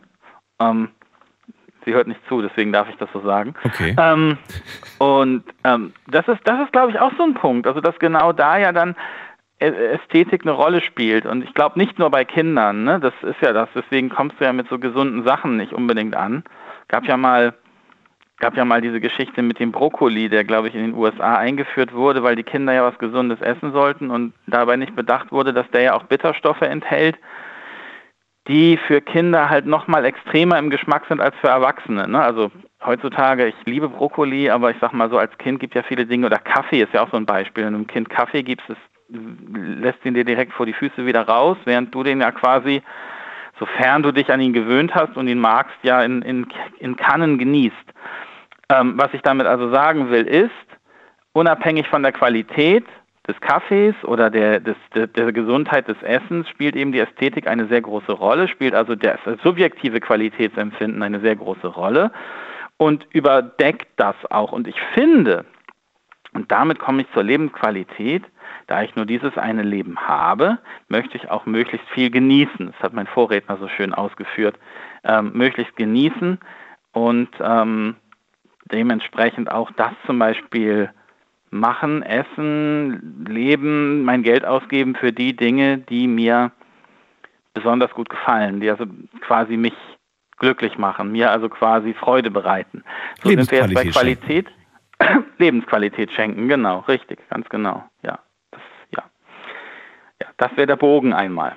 Ähm, 0.60 0.90
sie 1.88 1.94
hört 1.94 2.08
nicht 2.08 2.20
zu, 2.28 2.42
deswegen 2.42 2.74
darf 2.74 2.90
ich 2.90 2.98
das 2.98 3.10
so 3.14 3.22
sagen. 3.22 3.56
Okay. 3.64 3.96
Ähm, 3.98 4.38
und 5.00 5.44
ähm, 5.64 5.94
das 6.08 6.28
ist, 6.28 6.42
das 6.44 6.60
ist, 6.62 6.74
glaube 6.74 6.92
ich, 6.92 7.00
auch 7.00 7.12
so 7.18 7.24
ein 7.24 7.34
Punkt. 7.34 7.66
Also, 7.66 7.82
dass 7.82 7.98
genau 7.98 8.34
da 8.34 8.58
ja 8.58 8.72
dann 8.72 8.96
Ästhetik 9.60 10.44
eine 10.44 10.52
Rolle 10.52 10.82
spielt. 10.82 11.26
Und 11.26 11.44
ich 11.44 11.54
glaube 11.54 11.80
nicht 11.80 11.98
nur 11.98 12.12
bei 12.12 12.26
Kindern, 12.26 12.84
ne? 12.84 13.00
Das 13.00 13.14
ist 13.24 13.42
ja 13.42 13.54
das, 13.54 13.70
deswegen 13.74 14.10
kommst 14.10 14.40
du 14.40 14.46
ja 14.46 14.54
mit 14.54 14.68
so 14.70 14.78
gesunden 14.78 15.24
Sachen 15.26 15.58
nicht 15.58 15.74
unbedingt 15.74 16.16
an. 16.16 16.44
Gab 16.90 17.06
ja 17.06 17.18
mal, 17.18 17.56
gab 18.40 18.56
ja 18.56 18.66
mal 18.66 18.82
diese 18.82 19.00
Geschichte 19.00 19.42
mit 19.42 19.60
dem 19.60 19.72
Brokkoli, 19.72 20.30
der, 20.30 20.44
glaube 20.44 20.68
ich, 20.68 20.76
in 20.76 20.82
den 20.82 20.94
USA 20.94 21.38
eingeführt 21.38 21.94
wurde, 21.94 22.22
weil 22.22 22.36
die 22.36 22.44
Kinder 22.44 22.74
ja 22.74 22.84
was 22.84 23.00
Gesundes 23.00 23.42
essen 23.42 23.72
sollten 23.72 24.12
und 24.12 24.34
dabei 24.46 24.76
nicht 24.76 24.96
bedacht 24.96 25.32
wurde, 25.32 25.54
dass 25.54 25.70
der 25.72 25.82
ja 25.82 25.94
auch 25.96 26.04
Bitterstoffe 26.04 26.62
enthält 26.62 27.18
die 28.48 28.78
für 28.88 29.02
Kinder 29.02 29.50
halt 29.50 29.66
nochmal 29.66 30.06
extremer 30.06 30.58
im 30.58 30.70
Geschmack 30.70 31.06
sind 31.08 31.20
als 31.20 31.36
für 31.42 31.48
Erwachsene. 31.48 32.08
Ne? 32.08 32.22
Also 32.22 32.52
heutzutage, 32.86 33.48
ich 33.48 33.56
liebe 33.66 33.90
Brokkoli, 33.90 34.50
aber 34.50 34.72
ich 34.72 34.78
sag 34.80 34.94
mal 34.94 35.10
so, 35.10 35.18
als 35.18 35.38
Kind 35.38 35.60
gibt 35.60 35.76
ja 35.76 35.84
viele 35.84 36.06
Dinge, 36.06 36.28
oder 36.28 36.38
Kaffee 36.38 36.82
ist 36.82 36.94
ja 36.94 37.04
auch 37.04 37.12
so 37.12 37.18
ein 37.18 37.26
Beispiel. 37.26 37.66
Wenn 37.66 37.74
du 37.74 37.80
einem 37.80 37.88
Kind 37.88 38.10
Kaffee 38.10 38.44
gibst, 38.44 38.70
es 38.70 38.78
lässt 39.10 40.04
ihn 40.06 40.14
dir 40.14 40.26
direkt 40.26 40.54
vor 40.54 40.66
die 40.66 40.74
Füße 40.74 41.06
wieder 41.06 41.28
raus, 41.28 41.58
während 41.66 41.94
du 41.94 42.04
den 42.04 42.22
ja 42.22 42.32
quasi, 42.32 42.82
sofern 43.60 44.04
du 44.04 44.12
dich 44.12 44.32
an 44.32 44.42
ihn 44.42 44.54
gewöhnt 44.54 44.94
hast 44.96 45.16
und 45.18 45.28
ihn 45.28 45.40
magst, 45.40 45.78
ja 45.84 46.02
in, 46.04 46.22
in, 46.22 46.48
in 46.80 46.96
Kannen 46.96 47.38
genießt. 47.38 47.76
Ähm, 48.70 48.94
was 48.98 49.14
ich 49.14 49.22
damit 49.22 49.48
also 49.48 49.72
sagen 49.72 50.10
will, 50.10 50.26
ist, 50.26 50.52
unabhängig 51.34 51.88
von 51.88 52.04
der 52.04 52.12
Qualität 52.12 52.86
des 53.28 53.40
Kaffees 53.42 53.96
oder 54.04 54.30
der, 54.30 54.60
des, 54.60 54.76
der, 54.96 55.08
der 55.08 55.32
Gesundheit 55.34 55.88
des 55.88 56.02
Essens 56.02 56.48
spielt 56.50 56.76
eben 56.76 56.92
die 56.92 57.00
Ästhetik 57.00 57.48
eine 57.48 57.68
sehr 57.68 57.82
große 57.82 58.12
Rolle, 58.12 58.48
spielt 58.48 58.74
also 58.74 58.96
das 58.96 59.20
subjektive 59.44 60.00
Qualitätsempfinden 60.00 61.04
eine 61.04 61.20
sehr 61.20 61.36
große 61.36 61.68
Rolle 61.68 62.12
und 62.78 63.06
überdeckt 63.12 63.88
das 63.98 64.16
auch. 64.30 64.52
Und 64.54 64.68
ich 64.68 64.80
finde, 64.94 65.46
und 66.34 66.52
damit 66.52 66.80
komme 66.80 67.02
ich 67.02 67.12
zur 67.14 67.24
Lebensqualität, 67.24 68.24
da 68.68 68.84
ich 68.84 68.96
nur 68.96 69.06
dieses 69.06 69.38
eine 69.38 69.64
Leben 69.64 69.98
habe, 70.00 70.60
möchte 70.88 71.18
ich 71.18 71.30
auch 71.30 71.46
möglichst 71.46 71.88
viel 71.90 72.10
genießen. 72.10 72.68
Das 72.68 72.80
hat 72.82 72.94
mein 72.94 73.08
Vorredner 73.08 73.58
so 73.58 73.68
schön 73.68 73.94
ausgeführt. 73.94 74.58
Ähm, 75.04 75.32
möglichst 75.34 75.76
genießen 75.76 76.38
und 76.92 77.30
ähm, 77.42 77.96
dementsprechend 78.72 79.52
auch 79.52 79.72
das 79.72 79.92
zum 80.06 80.20
Beispiel 80.20 80.92
machen, 81.50 82.04
essen, 82.04 83.26
leben, 83.28 84.04
mein 84.04 84.24
Geld 84.24 84.46
ausgeben 84.46 84.96
für 84.96 85.12
die 85.12 85.36
Dinge, 85.36 85.78
die 85.78 86.08
mir 86.08 86.52
besonders 87.54 87.92
gut 87.92 88.10
gefallen, 88.10 88.60
die 88.60 88.70
also 88.70 88.86
quasi 89.22 89.58
mich 89.58 89.74
glücklich 90.38 90.78
machen, 90.78 91.12
mir 91.12 91.32
also 91.32 91.50
quasi 91.50 91.94
Freude 91.94 92.30
bereiten. 92.30 92.84
So 93.24 93.30
sind 93.30 93.50
wir 93.52 93.62
jetzt 93.62 93.74
bei 93.74 93.86
Qualität, 93.86 94.48
Lebensqualität 95.38 96.12
schenken, 96.12 96.48
genau, 96.48 96.80
richtig, 96.82 97.20
ganz 97.30 97.50
genau, 97.50 97.84
ja. 98.04 98.20
Das, 98.52 98.62
ja. 98.96 99.04
ja, 100.22 100.28
das 100.38 100.52
wäre 100.56 100.68
der 100.68 100.76
Bogen 100.76 101.14
einmal. 101.14 101.56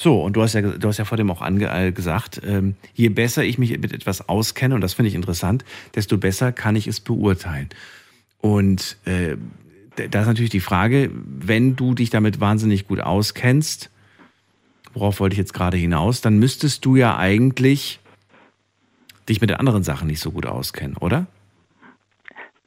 So, 0.00 0.22
und 0.22 0.36
du 0.36 0.42
hast 0.42 0.54
ja, 0.54 0.60
du 0.60 0.88
hast 0.88 0.98
ja 0.98 1.04
vor 1.04 1.16
dem 1.16 1.28
auch 1.28 1.42
ange 1.42 1.66
äh, 1.66 1.90
gesagt, 1.90 2.40
ähm, 2.44 2.76
je 2.94 3.08
besser 3.08 3.42
ich 3.42 3.58
mich 3.58 3.76
mit 3.80 3.92
etwas 3.92 4.28
auskenne, 4.28 4.76
und 4.76 4.80
das 4.80 4.94
finde 4.94 5.08
ich 5.08 5.16
interessant, 5.16 5.64
desto 5.96 6.18
besser 6.18 6.52
kann 6.52 6.76
ich 6.76 6.86
es 6.86 7.00
beurteilen. 7.00 7.68
Und 8.40 8.96
äh, 9.04 9.36
da 9.96 10.20
ist 10.20 10.26
natürlich 10.26 10.50
die 10.50 10.60
Frage, 10.60 11.10
wenn 11.12 11.76
du 11.76 11.94
dich 11.94 12.10
damit 12.10 12.40
wahnsinnig 12.40 12.86
gut 12.86 13.00
auskennst, 13.00 13.90
worauf 14.94 15.20
wollte 15.20 15.34
ich 15.34 15.38
jetzt 15.38 15.54
gerade 15.54 15.76
hinaus, 15.76 16.20
dann 16.20 16.38
müsstest 16.38 16.84
du 16.84 16.96
ja 16.96 17.16
eigentlich 17.16 18.00
dich 19.28 19.40
mit 19.40 19.50
den 19.50 19.58
anderen 19.58 19.82
Sachen 19.82 20.06
nicht 20.06 20.20
so 20.20 20.30
gut 20.30 20.46
auskennen, 20.46 20.96
oder? 20.96 21.26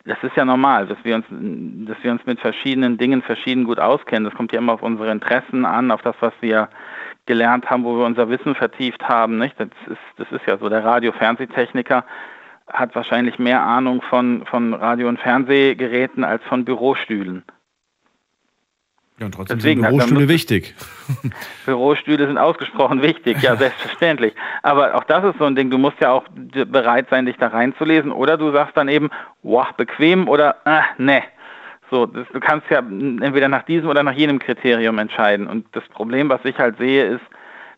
Das 0.05 0.17
ist 0.23 0.35
ja 0.35 0.45
normal, 0.45 0.87
dass 0.87 0.97
wir 1.03 1.15
uns, 1.15 1.25
dass 1.29 1.97
wir 2.03 2.11
uns 2.11 2.25
mit 2.25 2.39
verschiedenen 2.39 2.97
Dingen 2.97 3.21
verschieden 3.21 3.65
gut 3.65 3.79
auskennen. 3.79 4.25
Das 4.25 4.33
kommt 4.33 4.51
ja 4.51 4.59
immer 4.59 4.73
auf 4.73 4.81
unsere 4.81 5.11
Interessen 5.11 5.63
an, 5.63 5.91
auf 5.91 6.01
das, 6.01 6.15
was 6.21 6.33
wir 6.41 6.69
gelernt 7.27 7.69
haben, 7.69 7.83
wo 7.83 7.97
wir 7.97 8.05
unser 8.05 8.27
Wissen 8.29 8.55
vertieft 8.55 9.03
haben. 9.03 9.37
Nicht? 9.37 9.59
Das, 9.59 9.69
ist, 9.87 9.99
das 10.17 10.31
ist 10.31 10.47
ja 10.47 10.57
so. 10.57 10.69
Der 10.69 10.83
Radio-Fernsehtechniker 10.83 12.03
hat 12.73 12.95
wahrscheinlich 12.95 13.39
mehr 13.39 13.61
Ahnung 13.61 14.01
von, 14.09 14.45
von 14.45 14.73
Radio- 14.73 15.09
und 15.09 15.19
Fernsehgeräten 15.19 16.23
als 16.23 16.43
von 16.43 16.65
Bürostühlen. 16.65 17.43
Ja, 19.21 19.27
und 19.27 19.35
trotzdem 19.35 19.59
Deswegen, 19.59 19.81
sind 19.81 19.91
Bürostühle 19.91 20.27
wichtig. 20.29 20.75
Bürostühle 21.65 22.25
sind 22.25 22.39
ausgesprochen 22.39 23.03
wichtig, 23.03 23.41
ja, 23.41 23.55
selbstverständlich. 23.57 24.33
Aber 24.63 24.95
auch 24.95 25.03
das 25.03 25.23
ist 25.23 25.37
so 25.37 25.45
ein 25.45 25.55
Ding, 25.55 25.69
du 25.69 25.77
musst 25.77 25.99
ja 26.01 26.11
auch 26.11 26.25
bereit 26.31 27.07
sein, 27.11 27.27
dich 27.27 27.37
da 27.37 27.47
reinzulesen. 27.47 28.11
Oder 28.11 28.37
du 28.37 28.51
sagst 28.51 28.75
dann 28.75 28.89
eben, 28.89 29.11
wow, 29.43 29.71
bequem 29.73 30.27
oder, 30.27 30.55
ah, 30.65 30.85
ne. 30.97 31.21
So, 31.91 32.07
das, 32.07 32.25
du 32.33 32.39
kannst 32.39 32.67
ja 32.71 32.79
entweder 32.79 33.47
nach 33.47 33.63
diesem 33.63 33.89
oder 33.89 34.01
nach 34.01 34.13
jenem 34.13 34.39
Kriterium 34.39 34.97
entscheiden. 34.97 35.45
Und 35.45 35.67
das 35.73 35.83
Problem, 35.89 36.29
was 36.29 36.43
ich 36.43 36.57
halt 36.57 36.77
sehe, 36.77 37.05
ist, 37.05 37.25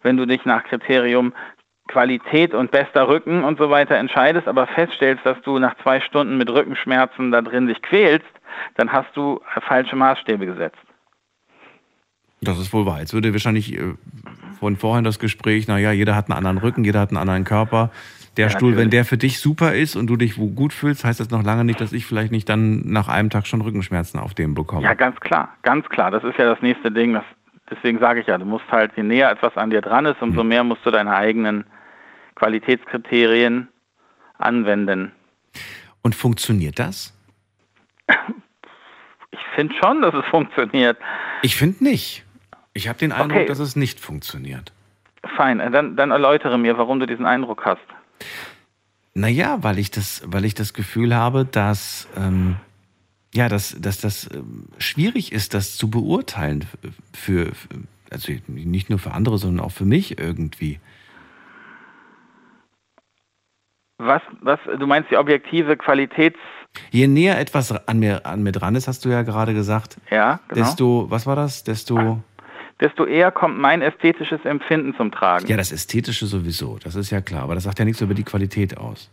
wenn 0.04 0.16
du 0.16 0.26
dich 0.26 0.46
nach 0.46 0.64
Kriterium 0.64 1.34
Qualität 1.94 2.54
und 2.54 2.72
bester 2.72 3.08
Rücken 3.08 3.44
und 3.44 3.60
so 3.60 3.70
weiter 3.70 3.96
entscheidest, 3.96 4.48
aber 4.48 4.66
feststellst, 4.68 5.24
dass 5.26 5.40
du 5.44 5.60
nach 5.60 5.76
zwei 5.84 6.02
Stunden 6.02 6.38
mit 6.38 6.50
Rückenschmerzen 6.50 7.32
da 7.32 7.42
drin 7.42 7.68
dich 7.68 7.82
quälst, 7.84 8.26
dann 8.76 8.92
hast 8.92 9.16
du 9.16 9.40
falsche 9.68 9.96
Maßstäbe 9.96 10.46
gesetzt. 10.46 10.78
Das 12.42 12.60
ist 12.60 12.74
wohl 12.74 12.86
wahr. 12.86 13.00
Jetzt 13.00 13.14
würde 13.14 13.32
wahrscheinlich 13.32 13.78
äh, 13.78 13.94
von 14.60 14.76
vorhin 14.76 15.04
das 15.04 15.20
Gespräch, 15.20 15.68
naja, 15.68 15.92
jeder 15.92 16.16
hat 16.16 16.30
einen 16.30 16.38
anderen 16.38 16.58
Rücken, 16.58 16.84
jeder 16.84 17.00
hat 17.00 17.10
einen 17.10 17.18
anderen 17.18 17.44
Körper. 17.44 17.92
Der 18.38 18.48
Ja, 18.48 18.52
Stuhl, 18.52 18.76
wenn 18.76 18.90
der 18.90 19.06
für 19.06 19.18
dich 19.18 19.40
super 19.40 19.74
ist 19.74 19.96
und 19.96 20.08
du 20.08 20.16
dich 20.16 20.36
gut 20.36 20.74
fühlst, 20.74 21.06
heißt 21.06 21.20
das 21.20 21.30
noch 21.30 21.44
lange 21.44 21.64
nicht, 21.64 21.80
dass 21.80 21.94
ich 21.94 22.08
vielleicht 22.08 22.32
nicht 22.32 22.50
dann 22.50 22.82
nach 22.88 23.08
einem 23.08 23.30
Tag 23.30 23.46
schon 23.46 23.62
Rückenschmerzen 23.62 24.20
auf 24.20 24.34
dem 24.34 24.56
bekomme. 24.56 24.84
Ja, 24.84 24.96
ganz 24.96 25.20
klar, 25.20 25.50
ganz 25.62 25.88
klar. 25.88 26.10
Das 26.10 26.24
ist 26.24 26.38
ja 26.40 26.46
das 26.46 26.62
nächste 26.62 26.92
Ding. 26.92 27.14
Das, 27.14 27.24
deswegen 27.70 28.00
sage 28.00 28.22
ich 28.22 28.28
ja, 28.28 28.40
du 28.40 28.46
musst 28.46 28.66
halt, 28.72 28.92
je 28.98 29.04
näher 29.04 29.30
etwas 29.30 29.56
an 29.56 29.70
dir 29.70 29.82
dran 29.82 30.08
ist, 30.08 30.20
umso 30.22 30.44
mehr 30.44 30.64
musst 30.64 30.84
du 30.84 30.90
deine 30.90 31.16
eigenen 31.16 31.64
Qualitätskriterien 32.44 33.70
anwenden. 34.38 35.14
Und 36.02 36.14
funktioniert 36.14 36.78
das? 36.78 37.14
Ich 39.32 39.40
finde 39.56 39.74
schon, 39.82 40.02
dass 40.02 40.14
es 40.14 40.26
funktioniert. 40.30 40.98
Ich 41.42 41.56
finde 41.56 41.86
nicht. 41.86 42.26
Ich 42.74 42.90
habe 42.90 43.00
den 43.00 43.14
Eindruck, 43.14 43.38
Okay. 43.40 43.46
dass 43.46 43.60
es 43.60 43.78
nicht 43.78 44.02
funktioniert. 44.02 44.74
Fein, 45.38 45.60
dann, 45.72 45.96
dann 45.96 46.12
erläutere 46.12 46.58
mir, 46.58 46.78
warum 46.78 47.00
du 47.00 47.06
diesen 47.06 47.26
Eindruck 47.26 47.64
hast. 47.66 47.80
Naja, 49.14 49.60
weil 49.62 49.80
ich 49.80 49.90
das, 49.90 50.22
weil 50.26 50.44
ich 50.44 50.54
das 50.54 50.74
Gefühl 50.74 51.16
habe, 51.16 51.46
dass, 51.46 52.10
ähm, 52.18 52.58
ja, 53.34 53.48
dass, 53.48 53.80
dass 53.80 54.00
das 54.02 54.30
ähm, 54.34 54.68
schwierig 54.80 55.32
ist, 55.32 55.54
das 55.54 55.78
zu 55.78 55.90
beurteilen 55.90 56.66
für, 57.14 57.54
für, 57.56 57.70
also 58.12 58.34
nicht 58.48 58.90
nur 58.90 59.00
für 59.00 59.12
andere, 59.12 59.38
sondern 59.38 59.66
auch 59.66 59.72
für 59.72 59.86
mich 59.86 60.20
irgendwie. 60.20 60.82
Was, 63.98 64.22
was, 64.42 64.60
du 64.80 64.88
meinst 64.88 65.12
die 65.12 65.18
objektive 65.18 65.78
Qualitäts... 65.78 66.38
Je 66.90 67.08
näher 67.08 67.40
etwas 67.40 67.72
an 67.88 68.00
mir, 68.00 68.26
an 68.26 68.42
mir 68.42 68.52
dran 68.52 68.74
ist, 68.76 68.88
hast 68.88 69.06
du 69.06 69.10
ja 69.10 69.22
gerade 69.22 69.54
gesagt, 69.54 69.98
Ja, 70.10 70.40
genau. 70.48 70.62
desto, 70.62 71.06
was 71.10 71.28
war 71.28 71.36
das? 71.36 71.64
Desto, 71.64 72.24
Desto 72.82 73.06
eher 73.06 73.32
kommt 73.32 73.60
mein 73.60 73.84
ästhetisches 73.84 74.44
Empfinden 74.46 74.96
zum 74.96 75.12
Tragen. 75.12 75.46
ja, 75.48 75.56
das 75.56 75.72
Ästhetische 75.72 76.26
sowieso, 76.26 76.80
das 76.84 76.96
ist 76.96 77.12
ja 77.12 77.22
klar, 77.22 77.44
aber 77.44 77.54
das 77.54 77.64
sagt 77.66 77.78
ja 77.78 77.86
nichts 77.86 78.02
über 78.02 78.16
die 78.16 78.24
Qualität 78.24 78.78
aus. 78.78 79.12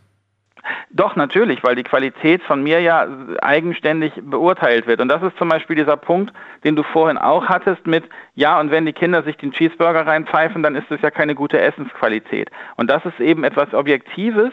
Doch, 0.89 1.15
natürlich, 1.15 1.63
weil 1.63 1.75
die 1.75 1.83
Qualität 1.83 2.41
von 2.43 2.63
mir 2.63 2.81
ja 2.81 3.07
eigenständig 3.41 4.11
beurteilt 4.23 4.87
wird. 4.87 4.99
Und 4.99 5.07
das 5.07 5.23
ist 5.23 5.37
zum 5.37 5.47
Beispiel 5.47 5.75
dieser 5.75 5.95
Punkt, 5.95 6.33
den 6.63 6.75
du 6.75 6.83
vorhin 6.83 7.17
auch 7.17 7.45
hattest 7.45 7.87
mit, 7.87 8.03
ja, 8.35 8.59
und 8.59 8.71
wenn 8.71 8.85
die 8.85 8.93
Kinder 8.93 9.23
sich 9.23 9.37
den 9.37 9.51
Cheeseburger 9.51 10.05
reinpfeifen, 10.05 10.63
dann 10.63 10.75
ist 10.75 10.89
das 10.89 11.01
ja 11.01 11.09
keine 11.09 11.33
gute 11.33 11.59
Essensqualität. 11.59 12.49
Und 12.75 12.89
das 12.91 13.05
ist 13.05 13.19
eben 13.19 13.43
etwas 13.43 13.73
Objektives, 13.73 14.51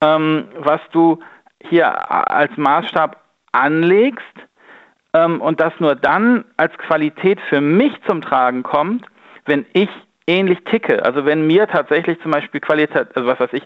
ähm, 0.00 0.48
was 0.58 0.80
du 0.92 1.18
hier 1.62 2.10
als 2.10 2.56
Maßstab 2.56 3.16
anlegst 3.52 4.24
ähm, 5.12 5.40
und 5.40 5.60
das 5.60 5.72
nur 5.78 5.94
dann 5.94 6.44
als 6.56 6.76
Qualität 6.78 7.40
für 7.48 7.60
mich 7.60 7.92
zum 8.08 8.22
Tragen 8.22 8.62
kommt, 8.62 9.06
wenn 9.46 9.66
ich 9.72 9.90
ähnlich 10.26 10.58
ticke. 10.64 11.04
Also 11.04 11.24
wenn 11.24 11.46
mir 11.46 11.66
tatsächlich 11.66 12.20
zum 12.22 12.30
Beispiel 12.30 12.60
Qualität, 12.60 13.08
also 13.16 13.28
was 13.28 13.40
weiß 13.40 13.52
ich, 13.52 13.64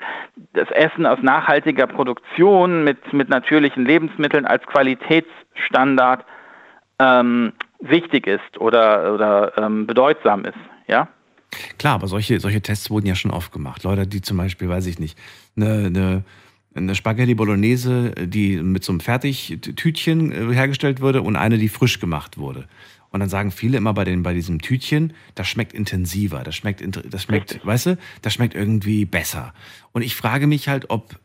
das 0.55 0.71
Essen 0.71 1.07
aus 1.07 1.19
nachhaltiger 1.23 1.87
Produktion 1.87 2.85
mit, 2.85 3.13
mit 3.13 3.29
natürlichen 3.29 3.85
Lebensmitteln 3.85 4.47
als 4.47 4.65
Qualitätsstandard 4.67 6.25
ähm, 6.99 7.53
wichtig 7.81 8.27
ist 8.27 8.59
oder, 8.59 9.15
oder 9.15 9.53
ähm, 9.59 9.87
bedeutsam 9.87 10.45
ist, 10.45 10.59
ja? 10.87 11.09
Klar, 11.79 11.95
aber 11.95 12.09
solche, 12.09 12.41
solche 12.41 12.61
Tests 12.61 12.91
wurden 12.91 13.07
ja 13.07 13.15
schon 13.15 13.31
oft 13.31 13.53
gemacht. 13.53 13.83
Leute, 13.83 14.07
die 14.07 14.23
zum 14.23 14.37
Beispiel, 14.37 14.69
weiß 14.69 14.87
ich 14.87 14.99
nicht, 14.99 15.19
eine, 15.57 15.87
eine, 15.87 16.25
eine 16.75 16.95
Spaghetti 16.95 17.35
Bolognese, 17.35 18.13
die 18.13 18.57
mit 18.57 18.85
so 18.85 18.93
einem 18.93 19.01
Fertigtütchen 19.01 20.33
äh, 20.33 20.55
hergestellt 20.55 21.01
wurde 21.01 21.23
und 21.23 21.37
eine, 21.37 21.59
die 21.59 21.69
frisch 21.69 22.01
gemacht 22.01 22.39
wurde. 22.39 22.69
Und 23.11 23.21
dann 23.21 23.29
sagen 23.29 23.53
viele 23.53 23.77
immer 23.77 23.95
bei, 23.95 24.03
den, 24.03 24.25
bei 24.25 24.35
diesem 24.35 24.61
Tütchen, 24.61 25.13
das 25.37 25.47
schmeckt 25.47 25.73
intensiver, 25.73 26.43
das 26.43 26.57
schmeckt, 26.57 26.83
das 27.09 27.23
schmeckt, 27.23 27.65
weißt 27.65 27.87
du, 27.87 27.99
das 28.23 28.35
schmeckt 28.35 28.57
irgendwie 28.57 29.05
besser. 29.05 29.55
Und 29.93 30.03
ich 30.03 30.17
frage 30.17 30.49
mich 30.49 30.67
halt, 30.67 30.91
ob, 30.91 31.21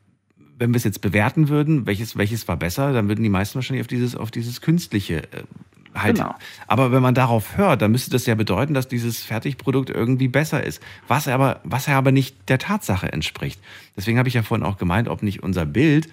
wenn 0.59 0.69
wir 0.69 0.77
es 0.77 0.83
jetzt 0.83 1.01
bewerten 1.01 1.49
würden, 1.49 1.87
welches, 1.87 2.15
welches 2.15 2.47
war 2.47 2.57
besser, 2.57 2.93
dann 2.93 3.07
würden 3.07 3.23
die 3.23 3.29
meisten 3.29 3.55
wahrscheinlich 3.55 3.81
auf 3.81 3.87
dieses, 3.87 4.15
auf 4.15 4.29
dieses 4.29 4.61
Künstliche 4.61 5.23
äh, 5.33 5.43
halt. 5.95 6.17
Genau. 6.17 6.35
Aber 6.67 6.91
wenn 6.91 7.01
man 7.01 7.13
darauf 7.13 7.57
hört, 7.57 7.81
dann 7.81 7.91
müsste 7.91 8.11
das 8.11 8.25
ja 8.25 8.35
bedeuten, 8.35 8.73
dass 8.73 8.87
dieses 8.87 9.23
Fertigprodukt 9.23 9.89
irgendwie 9.89 10.27
besser 10.27 10.63
ist. 10.63 10.83
Was 11.07 11.27
aber, 11.27 11.59
was 11.63 11.87
ja 11.87 11.97
aber 11.97 12.11
nicht 12.11 12.49
der 12.49 12.59
Tatsache 12.59 13.11
entspricht. 13.11 13.61
Deswegen 13.95 14.17
habe 14.17 14.27
ich 14.27 14.35
ja 14.35 14.43
vorhin 14.43 14.65
auch 14.65 14.77
gemeint, 14.77 15.07
ob 15.07 15.23
nicht 15.23 15.43
unser 15.43 15.65
Bild 15.65 16.09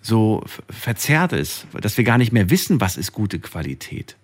so 0.00 0.42
verzerrt 0.68 1.32
ist, 1.32 1.66
dass 1.80 1.96
wir 1.96 2.04
gar 2.04 2.18
nicht 2.18 2.32
mehr 2.32 2.50
wissen, 2.50 2.80
was 2.80 2.96
ist 2.96 3.12
gute 3.12 3.38
Qualität. 3.38 4.16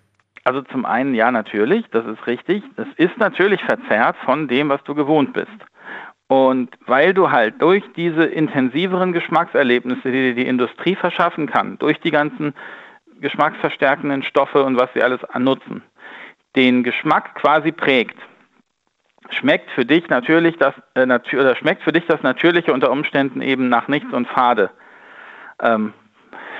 Also 0.43 0.61
zum 0.63 0.85
einen 0.85 1.13
ja 1.13 1.31
natürlich, 1.31 1.85
das 1.91 2.05
ist 2.05 2.25
richtig. 2.27 2.63
Das 2.75 2.87
ist 2.97 3.17
natürlich 3.17 3.61
verzerrt 3.61 4.15
von 4.25 4.47
dem, 4.47 4.69
was 4.69 4.83
du 4.83 4.95
gewohnt 4.95 5.33
bist. 5.33 5.47
Und 6.27 6.69
weil 6.85 7.13
du 7.13 7.29
halt 7.29 7.61
durch 7.61 7.83
diese 7.95 8.23
intensiveren 8.23 9.11
Geschmackserlebnisse, 9.11 10.11
die 10.11 10.11
dir 10.11 10.35
die 10.35 10.47
Industrie 10.47 10.95
verschaffen 10.95 11.47
kann, 11.47 11.77
durch 11.77 11.99
die 11.99 12.11
ganzen 12.11 12.53
geschmacksverstärkenden 13.21 14.23
Stoffe 14.23 14.63
und 14.63 14.77
was 14.77 14.89
sie 14.93 15.03
alles 15.03 15.19
nutzen, 15.37 15.83
den 16.55 16.83
Geschmack 16.83 17.35
quasi 17.35 17.71
prägt, 17.71 18.17
schmeckt 19.29 19.69
für 19.71 19.85
dich 19.85 20.07
natürlich 20.09 20.57
das 20.57 20.73
äh, 20.95 21.05
natür 21.05 21.55
schmeckt 21.55 21.83
für 21.83 21.91
dich 21.91 22.05
das 22.07 22.21
Natürliche 22.23 22.73
unter 22.73 22.91
Umständen 22.91 23.41
eben 23.41 23.69
nach 23.69 23.87
nichts 23.87 24.11
und 24.11 24.27
fade. 24.27 24.71
Ähm, 25.61 25.93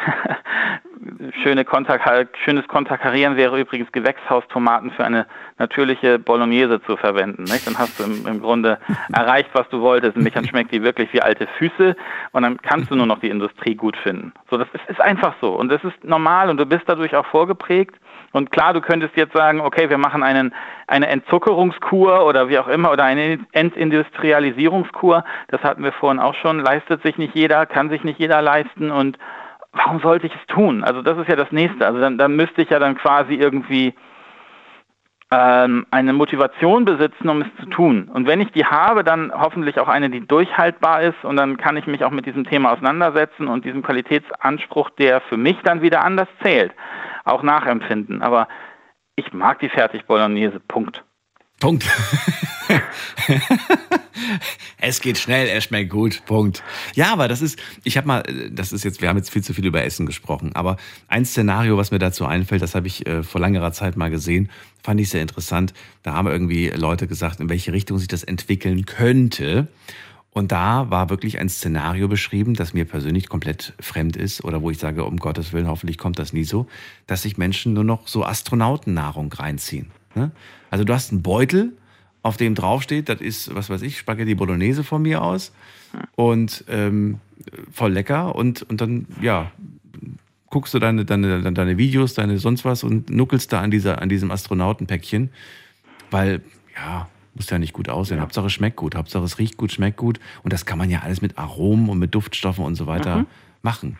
schöne 1.43 1.65
Konter, 1.65 1.99
schönes 2.43 2.67
Konterkarieren 2.67 3.35
wäre 3.35 3.59
übrigens 3.59 3.91
Gewächshaustomaten 3.91 4.91
für 4.91 5.03
eine 5.03 5.25
natürliche 5.57 6.19
Bolognese 6.19 6.81
zu 6.83 6.97
verwenden. 6.97 7.43
Nicht? 7.43 7.67
Dann 7.67 7.77
hast 7.77 7.99
du 7.99 8.03
im, 8.03 8.27
im 8.27 8.41
Grunde 8.41 8.79
erreicht, 9.13 9.49
was 9.53 9.67
du 9.69 9.81
wolltest. 9.81 10.15
Nämlich 10.15 10.33
dann 10.33 10.45
schmeckt 10.45 10.71
die 10.71 10.83
wirklich 10.83 11.11
wie 11.13 11.21
alte 11.21 11.47
Füße 11.57 11.95
und 12.31 12.43
dann 12.43 12.61
kannst 12.61 12.91
du 12.91 12.95
nur 12.95 13.05
noch 13.05 13.19
die 13.19 13.29
Industrie 13.29 13.75
gut 13.75 13.97
finden. 13.97 14.33
So, 14.49 14.57
das 14.57 14.67
ist, 14.73 14.89
ist 14.89 15.01
einfach 15.01 15.33
so 15.41 15.53
und 15.55 15.69
das 15.69 15.83
ist 15.83 16.03
normal 16.03 16.49
und 16.49 16.57
du 16.57 16.65
bist 16.65 16.83
dadurch 16.87 17.15
auch 17.15 17.25
vorgeprägt. 17.25 17.95
Und 18.33 18.49
klar, 18.51 18.73
du 18.73 18.79
könntest 18.79 19.17
jetzt 19.17 19.33
sagen, 19.33 19.59
okay, 19.59 19.89
wir 19.89 19.97
machen 19.97 20.23
einen, 20.23 20.53
eine 20.87 21.07
Entzuckerungskur 21.07 22.25
oder 22.25 22.47
wie 22.47 22.59
auch 22.59 22.69
immer 22.69 22.91
oder 22.91 23.03
eine 23.03 23.39
Entindustrialisierungskur. 23.51 25.25
Das 25.49 25.61
hatten 25.63 25.83
wir 25.83 25.91
vorhin 25.91 26.21
auch 26.21 26.35
schon. 26.35 26.59
Leistet 26.59 27.03
sich 27.03 27.17
nicht 27.17 27.35
jeder, 27.35 27.65
kann 27.65 27.89
sich 27.89 28.05
nicht 28.05 28.19
jeder 28.19 28.41
leisten 28.41 28.89
und 28.89 29.17
warum 29.73 29.99
sollte 30.01 30.27
ich 30.27 30.33
es 30.33 30.45
tun? 30.47 30.83
Also 30.83 31.01
das 31.01 31.17
ist 31.17 31.29
ja 31.29 31.35
das 31.35 31.51
Nächste. 31.51 31.85
Also 31.85 31.99
dann, 31.99 32.17
dann 32.17 32.35
müsste 32.35 32.61
ich 32.61 32.69
ja 32.69 32.79
dann 32.79 32.97
quasi 32.97 33.33
irgendwie 33.33 33.93
ähm, 35.31 35.85
eine 35.91 36.11
Motivation 36.13 36.83
besitzen, 36.83 37.29
um 37.29 37.41
es 37.41 37.47
zu 37.59 37.65
tun. 37.67 38.09
Und 38.13 38.27
wenn 38.27 38.41
ich 38.41 38.51
die 38.51 38.65
habe, 38.65 39.03
dann 39.03 39.31
hoffentlich 39.33 39.79
auch 39.79 39.87
eine, 39.87 40.09
die 40.09 40.27
durchhaltbar 40.27 41.01
ist 41.01 41.23
und 41.23 41.37
dann 41.37 41.57
kann 41.57 41.77
ich 41.77 41.87
mich 41.87 42.03
auch 42.03 42.11
mit 42.11 42.25
diesem 42.25 42.43
Thema 42.43 42.73
auseinandersetzen 42.73 43.47
und 43.47 43.63
diesem 43.63 43.81
Qualitätsanspruch, 43.81 44.89
der 44.91 45.21
für 45.21 45.37
mich 45.37 45.57
dann 45.63 45.81
wieder 45.81 46.03
anders 46.03 46.27
zählt, 46.43 46.73
auch 47.23 47.43
nachempfinden. 47.43 48.21
Aber 48.21 48.49
ich 49.15 49.31
mag 49.31 49.59
die 49.59 49.69
Fertig-Bolognese, 49.69 50.59
Punkt. 50.59 51.03
Punkt. 51.61 51.85
es 54.77 55.01
geht 55.01 55.17
schnell, 55.17 55.47
es 55.47 55.65
schmeckt 55.65 55.89
gut. 55.89 56.23
Punkt. 56.25 56.63
Ja, 56.95 57.11
aber 57.13 57.27
das 57.27 57.41
ist, 57.41 57.59
ich 57.83 57.97
habe 57.97 58.07
mal, 58.07 58.23
das 58.51 58.71
ist 58.71 58.83
jetzt, 58.83 59.01
wir 59.01 59.09
haben 59.09 59.17
jetzt 59.17 59.31
viel 59.31 59.43
zu 59.43 59.53
viel 59.53 59.65
über 59.65 59.83
Essen 59.83 60.05
gesprochen, 60.05 60.51
aber 60.55 60.77
ein 61.07 61.25
Szenario, 61.25 61.77
was 61.77 61.91
mir 61.91 61.99
dazu 61.99 62.25
einfällt, 62.25 62.61
das 62.61 62.75
habe 62.75 62.87
ich 62.87 63.05
äh, 63.07 63.23
vor 63.23 63.41
längerer 63.41 63.71
Zeit 63.71 63.97
mal 63.97 64.09
gesehen, 64.09 64.49
fand 64.83 64.99
ich 64.99 65.09
sehr 65.09 65.21
interessant. 65.21 65.73
Da 66.03 66.13
haben 66.13 66.27
irgendwie 66.27 66.69
Leute 66.69 67.07
gesagt, 67.07 67.39
in 67.39 67.49
welche 67.49 67.73
Richtung 67.73 67.97
sich 67.97 68.07
das 68.07 68.23
entwickeln 68.23 68.85
könnte. 68.85 69.67
Und 70.33 70.53
da 70.53 70.89
war 70.89 71.09
wirklich 71.09 71.39
ein 71.39 71.49
Szenario 71.49 72.07
beschrieben, 72.07 72.53
das 72.53 72.73
mir 72.73 72.85
persönlich 72.85 73.27
komplett 73.27 73.73
fremd 73.81 74.15
ist 74.15 74.43
oder 74.45 74.61
wo 74.61 74.71
ich 74.71 74.77
sage, 74.77 75.03
um 75.03 75.17
Gottes 75.17 75.51
Willen, 75.51 75.67
hoffentlich 75.67 75.97
kommt 75.97 76.19
das 76.19 76.31
nie 76.31 76.45
so, 76.45 76.67
dass 77.05 77.23
sich 77.23 77.37
Menschen 77.37 77.73
nur 77.73 77.83
noch 77.83 78.07
so 78.07 78.23
Astronautennahrung 78.23 79.31
reinziehen. 79.33 79.91
Ne? 80.15 80.31
Also 80.69 80.85
du 80.85 80.93
hast 80.93 81.11
einen 81.11 81.21
Beutel, 81.21 81.73
auf 82.23 82.37
dem 82.37 82.55
draufsteht, 82.55 83.09
das 83.09 83.21
ist, 83.21 83.53
was 83.55 83.69
weiß 83.69 83.81
ich, 83.81 83.97
Spaghetti 83.97 84.35
Bolognese 84.35 84.83
von 84.83 85.01
mir 85.01 85.21
aus 85.21 85.53
und 86.15 86.63
ähm, 86.69 87.19
voll 87.71 87.91
lecker 87.91 88.35
und, 88.35 88.61
und 88.63 88.81
dann, 88.81 89.07
ja, 89.21 89.51
guckst 90.49 90.73
du 90.73 90.79
deine, 90.79 91.05
deine, 91.05 91.51
deine 91.51 91.77
Videos, 91.77 92.13
deine 92.13 92.37
sonst 92.37 92.63
was 92.65 92.83
und 92.83 93.09
nuckelst 93.09 93.51
da 93.51 93.61
an, 93.61 93.71
dieser, 93.71 94.01
an 94.01 94.09
diesem 94.09 94.29
Astronautenpäckchen. 94.29 95.31
Weil, 96.11 96.41
ja, 96.75 97.07
muss 97.33 97.49
ja 97.49 97.57
nicht 97.57 97.73
gut 97.73 97.89
aussehen. 97.89 98.17
Ja. 98.17 98.23
Hauptsache 98.23 98.47
es 98.47 98.53
schmeckt 98.53 98.75
gut, 98.75 98.95
Hauptsache 98.95 99.23
es 99.23 99.39
riecht 99.39 99.57
gut, 99.57 99.71
schmeckt 99.71 99.97
gut. 99.97 100.19
Und 100.43 100.51
das 100.51 100.65
kann 100.65 100.77
man 100.77 100.89
ja 100.89 100.99
alles 100.99 101.21
mit 101.21 101.37
Aromen 101.37 101.89
und 101.89 101.97
mit 101.97 102.13
Duftstoffen 102.13 102.65
und 102.65 102.75
so 102.75 102.85
weiter 102.85 103.19
mhm. 103.19 103.27
machen. 103.61 103.97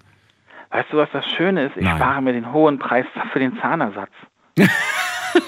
Weißt 0.70 0.92
du, 0.92 0.98
was 0.98 1.10
das 1.12 1.26
Schöne 1.26 1.66
ist? 1.66 1.78
Ich 1.78 1.84
Nein. 1.84 1.98
spare 1.98 2.22
mir 2.22 2.34
den 2.34 2.52
hohen 2.52 2.80
Preis 2.80 3.06
für 3.32 3.40
den 3.40 3.58
Zahnersatz. 3.60 4.12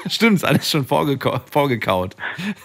Stimmt, 0.08 0.36
ist 0.36 0.46
alles 0.46 0.70
schon 0.70 0.86
vorgeka 0.86 1.42
vorgekaut. 1.52 2.16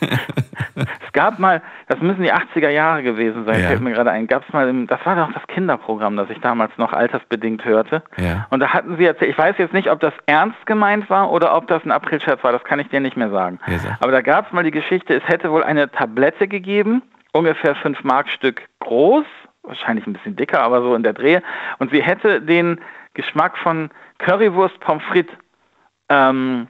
es 0.75 1.13
gab 1.13 1.39
mal, 1.39 1.63
das 1.89 2.01
müssen 2.01 2.23
die 2.23 2.33
80er 2.33 2.69
Jahre 2.71 3.03
gewesen 3.03 3.45
sein, 3.45 3.61
ja. 3.61 3.69
fällt 3.69 3.81
mir 3.81 3.93
gerade 3.93 4.11
ein, 4.11 4.27
gab 4.27 4.47
es 4.47 4.53
mal, 4.53 4.69
im, 4.69 4.87
das 4.87 5.05
war 5.05 5.17
doch 5.17 5.33
das 5.33 5.47
Kinderprogramm, 5.49 6.17
das 6.17 6.31
ich 6.31 6.39
damals 6.41 6.73
noch 6.77 6.93
altersbedingt 6.93 7.65
hörte. 7.65 8.03
Ja. 8.17 8.47
Und 8.51 8.61
da 8.61 8.73
hatten 8.73 8.97
sie 8.97 9.05
erzählt, 9.05 9.31
ich 9.31 9.39
weiß 9.39 9.57
jetzt 9.59 9.75
nicht, 9.75 9.91
ob 9.91 10.01
das 10.01 10.13
ernst 10.27 10.65
gemeint 10.67 11.09
war 11.11 11.31
oder 11.31 11.57
ob 11.57 11.67
das 11.69 11.85
ein 11.85 11.91
Aprilscherz 11.91 12.43
war, 12.43 12.53
das 12.53 12.65
kann 12.65 12.81
ich 12.81 12.89
dir 12.89 13.01
nicht 13.01 13.17
mehr 13.17 13.31
sagen. 13.31 13.59
Ja, 13.67 13.99
Aber 14.01 14.13
da 14.13 14.21
gab 14.21 14.47
es 14.47 14.53
mal 14.53 14.65
die 14.65 14.71
Geschichte, 14.71 15.15
es 15.15 15.27
hätte 15.27 15.51
wohl 15.51 15.65
eine 15.65 15.91
Tablette 15.91 16.49
gegeben, 16.49 17.03
ungefähr 17.33 17.75
5 17.77 18.05
Mark 18.05 18.29
Stück 18.29 18.63
groß, 18.81 19.27
wahrscheinlich 19.63 20.07
ein 20.07 20.13
bisschen 20.13 20.37
dicker, 20.37 20.63
aber 20.63 20.83
so 20.83 20.95
in 20.95 21.03
der 21.03 21.13
Drehe. 21.13 21.43
Und 21.79 21.91
sie 21.93 22.03
hätte 22.03 22.41
den 22.41 22.81
Geschmack 23.15 23.59
von 23.59 23.91
Currywurst 24.19 24.79
Pommes 24.81 25.03
frites 25.05 25.33
ähm, 26.09 26.69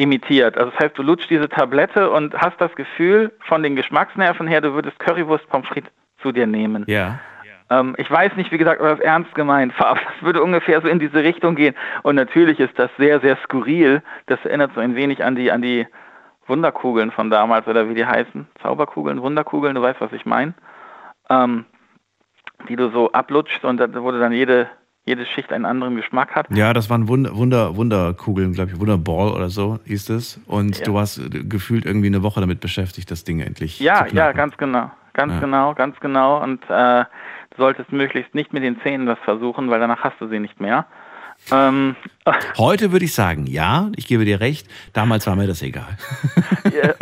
imitiert. 0.00 0.56
Also 0.56 0.70
das 0.70 0.80
heißt, 0.80 0.98
du 0.98 1.02
lutschst 1.02 1.30
diese 1.30 1.48
Tablette 1.48 2.10
und 2.10 2.34
hast 2.34 2.60
das 2.60 2.74
Gefühl 2.74 3.32
von 3.40 3.62
den 3.62 3.76
Geschmacksnerven 3.76 4.46
her, 4.46 4.60
du 4.60 4.72
würdest 4.72 4.98
Currywurst 4.98 5.48
Pommes 5.48 5.68
frites 5.68 5.90
zu 6.22 6.32
dir 6.32 6.46
nehmen. 6.46 6.84
Ja. 6.86 7.18
Ähm, 7.70 7.94
ich 7.98 8.10
weiß 8.10 8.36
nicht, 8.36 8.50
wie 8.50 8.58
gesagt, 8.58 8.80
ob 8.80 8.88
das 8.88 9.00
ernst 9.00 9.34
gemeint 9.34 9.78
war, 9.78 9.88
aber 9.88 10.00
das 10.14 10.22
würde 10.22 10.42
ungefähr 10.42 10.80
so 10.80 10.88
in 10.88 10.98
diese 10.98 11.22
Richtung 11.22 11.54
gehen. 11.54 11.74
Und 12.02 12.16
natürlich 12.16 12.58
ist 12.58 12.78
das 12.78 12.90
sehr, 12.98 13.20
sehr 13.20 13.36
skurril. 13.44 14.02
Das 14.26 14.44
erinnert 14.44 14.72
so 14.74 14.80
ein 14.80 14.96
wenig 14.96 15.24
an 15.24 15.36
die, 15.36 15.52
an 15.52 15.62
die 15.62 15.86
Wunderkugeln 16.46 17.12
von 17.12 17.30
damals 17.30 17.66
oder 17.68 17.88
wie 17.88 17.94
die 17.94 18.06
heißen. 18.06 18.48
Zauberkugeln, 18.62 19.22
Wunderkugeln, 19.22 19.74
du 19.74 19.82
weißt, 19.82 20.00
was 20.00 20.12
ich 20.12 20.26
meine. 20.26 20.54
Ähm, 21.28 21.64
die 22.68 22.76
du 22.76 22.90
so 22.90 23.12
ablutschst 23.12 23.64
und 23.64 23.78
da 23.78 24.02
wurde 24.02 24.18
dann 24.18 24.32
jede 24.32 24.68
jede 25.06 25.26
Schicht 25.26 25.52
einen 25.52 25.64
anderen 25.64 25.96
Geschmack 25.96 26.34
hat. 26.34 26.46
Ja, 26.50 26.72
das 26.72 26.90
waren 26.90 27.08
Wunder, 27.08 27.34
Wunder, 27.34 27.76
Wunderkugeln, 27.76 28.52
glaube 28.52 28.72
ich, 28.72 28.80
Wunderball 28.80 29.32
oder 29.32 29.48
so 29.48 29.78
hieß 29.84 30.10
es. 30.10 30.40
Und 30.46 30.78
ja. 30.78 30.84
du 30.84 30.94
warst 30.94 31.18
äh, 31.18 31.44
gefühlt 31.44 31.84
irgendwie 31.84 32.08
eine 32.08 32.22
Woche 32.22 32.40
damit 32.40 32.60
beschäftigt, 32.60 33.10
das 33.10 33.24
Ding 33.24 33.40
endlich 33.40 33.80
ja, 33.80 34.06
Ja, 34.06 34.32
ganz 34.32 34.56
genau. 34.56 34.90
Ganz 35.12 35.32
ja. 35.34 35.40
genau, 35.40 35.74
ganz 35.74 35.98
genau. 36.00 36.42
Und 36.42 36.62
äh, 36.68 37.04
du 37.50 37.56
solltest 37.56 37.92
möglichst 37.92 38.34
nicht 38.34 38.52
mit 38.52 38.62
den 38.62 38.80
Zähnen 38.82 39.06
das 39.06 39.18
versuchen, 39.24 39.70
weil 39.70 39.80
danach 39.80 40.04
hast 40.04 40.20
du 40.20 40.28
sie 40.28 40.38
nicht 40.38 40.60
mehr. 40.60 40.86
Ähm, 41.50 41.96
Heute 42.58 42.92
würde 42.92 43.04
ich 43.06 43.14
sagen, 43.14 43.46
ja, 43.46 43.90
ich 43.96 44.06
gebe 44.06 44.24
dir 44.24 44.40
recht. 44.40 44.68
Damals 44.92 45.26
war 45.26 45.36
mir 45.36 45.46
das 45.46 45.62
egal. 45.62 45.96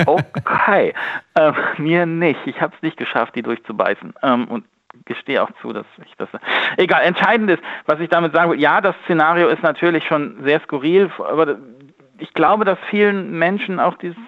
okay, 0.06 0.94
ähm, 1.34 1.54
mir 1.78 2.06
nicht. 2.06 2.40
Ich 2.46 2.60
habe 2.60 2.74
es 2.74 2.82
nicht 2.82 2.96
geschafft, 2.96 3.34
die 3.34 3.42
durchzubeißen. 3.42 4.14
Ähm, 4.22 4.48
und 4.48 4.64
gestehe 5.04 5.42
auch 5.42 5.50
zu, 5.60 5.72
dass 5.72 5.86
ich 6.04 6.14
das. 6.16 6.28
Egal, 6.76 7.02
entscheidend 7.02 7.50
ist, 7.50 7.62
was 7.86 8.00
ich 8.00 8.08
damit 8.08 8.34
sagen 8.34 8.50
will, 8.50 8.60
ja, 8.60 8.80
das 8.80 8.94
Szenario 9.04 9.48
ist 9.48 9.62
natürlich 9.62 10.04
schon 10.04 10.42
sehr 10.44 10.60
skurril, 10.60 11.10
aber 11.18 11.56
ich 12.18 12.32
glaube, 12.34 12.64
dass 12.64 12.78
vielen 12.90 13.38
Menschen 13.38 13.80
auch 13.80 13.96
dieses 13.96 14.18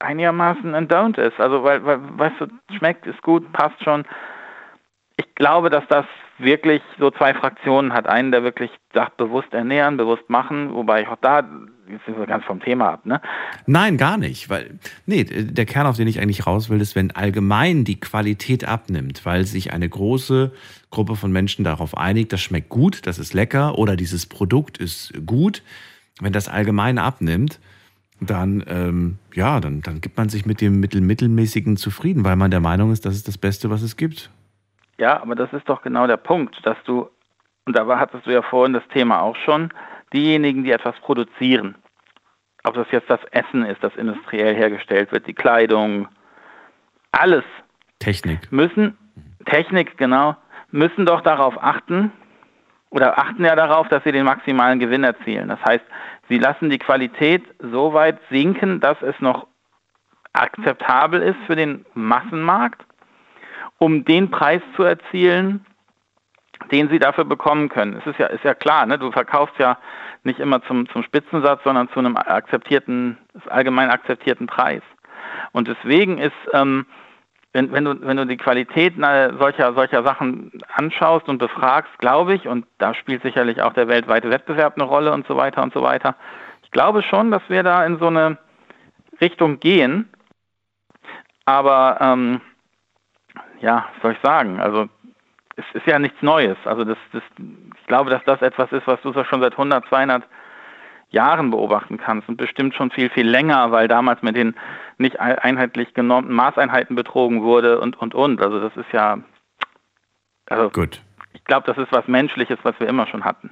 einigermaßen 0.00 0.74
ein 0.74 0.88
Don't 0.88 1.18
ist. 1.18 1.38
Also, 1.38 1.62
weil, 1.62 1.84
weil, 1.84 2.00
weißt 2.18 2.40
du, 2.40 2.46
schmeckt, 2.76 3.06
ist 3.06 3.22
gut, 3.22 3.52
passt 3.52 3.82
schon. 3.84 4.04
Ich 5.16 5.34
glaube, 5.34 5.70
dass 5.70 5.86
das 5.88 6.06
wirklich 6.40 6.82
so 6.98 7.10
zwei 7.10 7.34
Fraktionen 7.34 7.92
hat. 7.92 8.06
Einen, 8.06 8.32
der 8.32 8.42
wirklich 8.42 8.70
sagt, 8.92 9.16
bewusst 9.16 9.52
ernähren, 9.52 9.96
bewusst 9.96 10.28
machen, 10.28 10.74
wobei 10.74 11.02
ich 11.02 11.08
auch 11.08 11.18
da, 11.20 11.48
jetzt 11.88 12.04
sind 12.06 12.18
wir 12.18 12.26
ganz 12.26 12.44
vom 12.44 12.60
Thema 12.60 12.90
ab, 12.90 13.06
ne? 13.06 13.20
Nein, 13.66 13.96
gar 13.96 14.16
nicht, 14.16 14.48
weil, 14.48 14.78
nee, 15.06 15.24
der 15.24 15.66
Kern, 15.66 15.86
auf 15.86 15.96
den 15.96 16.08
ich 16.08 16.20
eigentlich 16.20 16.46
raus 16.46 16.70
will, 16.70 16.80
ist, 16.80 16.96
wenn 16.96 17.10
allgemein 17.10 17.84
die 17.84 18.00
Qualität 18.00 18.66
abnimmt, 18.66 19.24
weil 19.24 19.44
sich 19.44 19.72
eine 19.72 19.88
große 19.88 20.52
Gruppe 20.90 21.16
von 21.16 21.32
Menschen 21.32 21.64
darauf 21.64 21.96
einigt, 21.96 22.32
das 22.32 22.40
schmeckt 22.40 22.68
gut, 22.68 23.06
das 23.06 23.18
ist 23.18 23.34
lecker 23.34 23.78
oder 23.78 23.96
dieses 23.96 24.26
Produkt 24.26 24.78
ist 24.78 25.12
gut, 25.26 25.62
wenn 26.20 26.32
das 26.32 26.48
allgemein 26.48 26.98
abnimmt, 26.98 27.60
dann, 28.20 28.62
ähm, 28.68 29.18
ja, 29.34 29.60
dann, 29.60 29.80
dann 29.80 30.00
gibt 30.00 30.16
man 30.16 30.28
sich 30.28 30.44
mit 30.44 30.60
dem 30.60 30.78
Mittel 30.78 31.00
Mittelmäßigen 31.00 31.76
zufrieden, 31.76 32.24
weil 32.24 32.36
man 32.36 32.50
der 32.50 32.60
Meinung 32.60 32.92
ist, 32.92 33.06
das 33.06 33.14
ist 33.14 33.28
das 33.28 33.38
Beste, 33.38 33.70
was 33.70 33.82
es 33.82 33.96
gibt. 33.96 34.30
Ja, 35.00 35.22
aber 35.22 35.34
das 35.34 35.50
ist 35.54 35.66
doch 35.66 35.80
genau 35.80 36.06
der 36.06 36.18
Punkt, 36.18 36.54
dass 36.66 36.76
du, 36.84 37.08
und 37.64 37.74
da 37.74 37.86
hattest 37.98 38.26
du 38.26 38.30
ja 38.32 38.42
vorhin 38.42 38.74
das 38.74 38.86
Thema 38.88 39.22
auch 39.22 39.36
schon, 39.36 39.72
diejenigen, 40.12 40.62
die 40.62 40.72
etwas 40.72 40.94
produzieren, 41.00 41.74
ob 42.64 42.74
das 42.74 42.86
jetzt 42.90 43.08
das 43.08 43.20
Essen 43.30 43.64
ist, 43.64 43.82
das 43.82 43.96
industriell 43.96 44.54
hergestellt 44.54 45.10
wird, 45.10 45.26
die 45.26 45.32
Kleidung, 45.32 46.06
alles. 47.12 47.44
Technik. 47.98 48.52
Müssen, 48.52 48.98
Technik, 49.46 49.96
genau, 49.96 50.36
müssen 50.70 51.06
doch 51.06 51.22
darauf 51.22 51.54
achten, 51.62 52.12
oder 52.90 53.18
achten 53.18 53.44
ja 53.46 53.56
darauf, 53.56 53.88
dass 53.88 54.04
sie 54.04 54.12
den 54.12 54.26
maximalen 54.26 54.80
Gewinn 54.80 55.04
erzielen. 55.04 55.48
Das 55.48 55.60
heißt, 55.64 55.84
sie 56.28 56.36
lassen 56.36 56.68
die 56.68 56.78
Qualität 56.78 57.42
so 57.58 57.94
weit 57.94 58.18
sinken, 58.28 58.80
dass 58.80 59.00
es 59.00 59.18
noch 59.20 59.46
akzeptabel 60.34 61.22
ist 61.22 61.38
für 61.46 61.56
den 61.56 61.86
Massenmarkt 61.94 62.84
um 63.80 64.04
den 64.04 64.30
Preis 64.30 64.60
zu 64.76 64.82
erzielen, 64.82 65.64
den 66.70 66.90
sie 66.90 66.98
dafür 66.98 67.24
bekommen 67.24 67.70
können. 67.70 67.96
Es 67.96 68.06
ist 68.06 68.18
ja, 68.18 68.26
ist 68.26 68.44
ja 68.44 68.54
klar, 68.54 68.86
ne? 68.86 68.98
du 68.98 69.10
verkaufst 69.10 69.58
ja 69.58 69.78
nicht 70.22 70.38
immer 70.38 70.62
zum, 70.64 70.86
zum 70.90 71.02
Spitzensatz, 71.02 71.62
sondern 71.64 71.88
zu 71.88 71.98
einem 71.98 72.16
akzeptierten, 72.16 73.16
allgemein 73.48 73.90
akzeptierten 73.90 74.46
Preis. 74.46 74.82
Und 75.52 75.66
deswegen 75.66 76.18
ist, 76.18 76.36
ähm, 76.52 76.84
wenn, 77.54 77.72
wenn, 77.72 77.86
du, 77.86 78.00
wenn 78.02 78.18
du 78.18 78.26
die 78.26 78.36
Qualität 78.36 78.94
solcher, 78.96 79.72
solcher 79.72 80.04
Sachen 80.04 80.52
anschaust 80.74 81.26
und 81.28 81.38
befragst, 81.38 81.98
glaube 81.98 82.34
ich, 82.34 82.46
und 82.46 82.66
da 82.76 82.92
spielt 82.92 83.22
sicherlich 83.22 83.62
auch 83.62 83.72
der 83.72 83.88
weltweite 83.88 84.30
Wettbewerb 84.30 84.74
eine 84.76 84.84
Rolle 84.84 85.12
und 85.12 85.26
so 85.26 85.36
weiter 85.36 85.62
und 85.62 85.72
so 85.72 85.82
weiter, 85.82 86.16
ich 86.62 86.70
glaube 86.70 87.02
schon, 87.02 87.30
dass 87.30 87.42
wir 87.48 87.62
da 87.62 87.84
in 87.86 87.98
so 87.98 88.08
eine 88.08 88.36
Richtung 89.22 89.58
gehen. 89.58 90.10
Aber 91.46 91.96
ähm, 92.00 92.42
ja, 93.60 93.86
was 93.94 94.02
soll 94.02 94.12
ich 94.12 94.18
sagen? 94.22 94.60
Also 94.60 94.88
es 95.56 95.64
ist 95.74 95.86
ja 95.86 95.98
nichts 95.98 96.20
Neues. 96.22 96.56
Also 96.64 96.84
das, 96.84 96.98
das, 97.12 97.22
ich 97.38 97.86
glaube, 97.86 98.10
dass 98.10 98.22
das 98.24 98.42
etwas 98.42 98.72
ist, 98.72 98.86
was 98.86 99.00
du 99.02 99.12
schon 99.24 99.42
seit 99.42 99.52
100, 99.52 99.86
200 99.88 100.24
Jahren 101.10 101.50
beobachten 101.50 101.98
kannst 101.98 102.28
und 102.28 102.36
bestimmt 102.36 102.74
schon 102.74 102.90
viel, 102.90 103.10
viel 103.10 103.28
länger, 103.28 103.72
weil 103.72 103.88
damals 103.88 104.22
mit 104.22 104.36
den 104.36 104.54
nicht 104.98 105.18
einheitlich 105.18 105.92
genommenen 105.92 106.34
Maßeinheiten 106.34 106.94
betrogen 106.94 107.42
wurde 107.42 107.80
und, 107.80 107.96
und, 108.00 108.14
und. 108.14 108.40
Also 108.40 108.60
das 108.60 108.76
ist 108.76 108.92
ja, 108.92 109.18
also 110.48 110.70
Gut. 110.70 111.02
ich 111.32 111.44
glaube, 111.44 111.66
das 111.66 111.78
ist 111.78 111.90
was 111.90 112.06
Menschliches, 112.06 112.58
was 112.62 112.78
wir 112.78 112.88
immer 112.88 113.06
schon 113.06 113.24
hatten. 113.24 113.50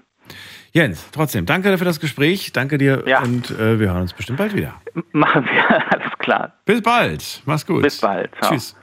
Jens, 0.72 1.10
trotzdem, 1.10 1.46
danke 1.46 1.76
für 1.78 1.84
das 1.84 2.00
Gespräch, 2.00 2.52
danke 2.52 2.78
dir 2.78 3.02
ja. 3.06 3.22
und 3.22 3.50
äh, 3.50 3.80
wir 3.80 3.88
hören 3.88 4.02
uns 4.02 4.12
bestimmt 4.12 4.38
bald 4.38 4.54
wieder. 4.54 4.74
Machen 5.12 5.44
wir, 5.46 5.92
alles 5.92 6.12
klar. 6.18 6.52
Bis 6.64 6.82
bald, 6.82 7.42
mach's 7.46 7.66
gut. 7.66 7.82
Bis 7.82 8.00
bald. 8.00 8.30
Ciao. 8.36 8.52
Tschüss. 8.52 8.76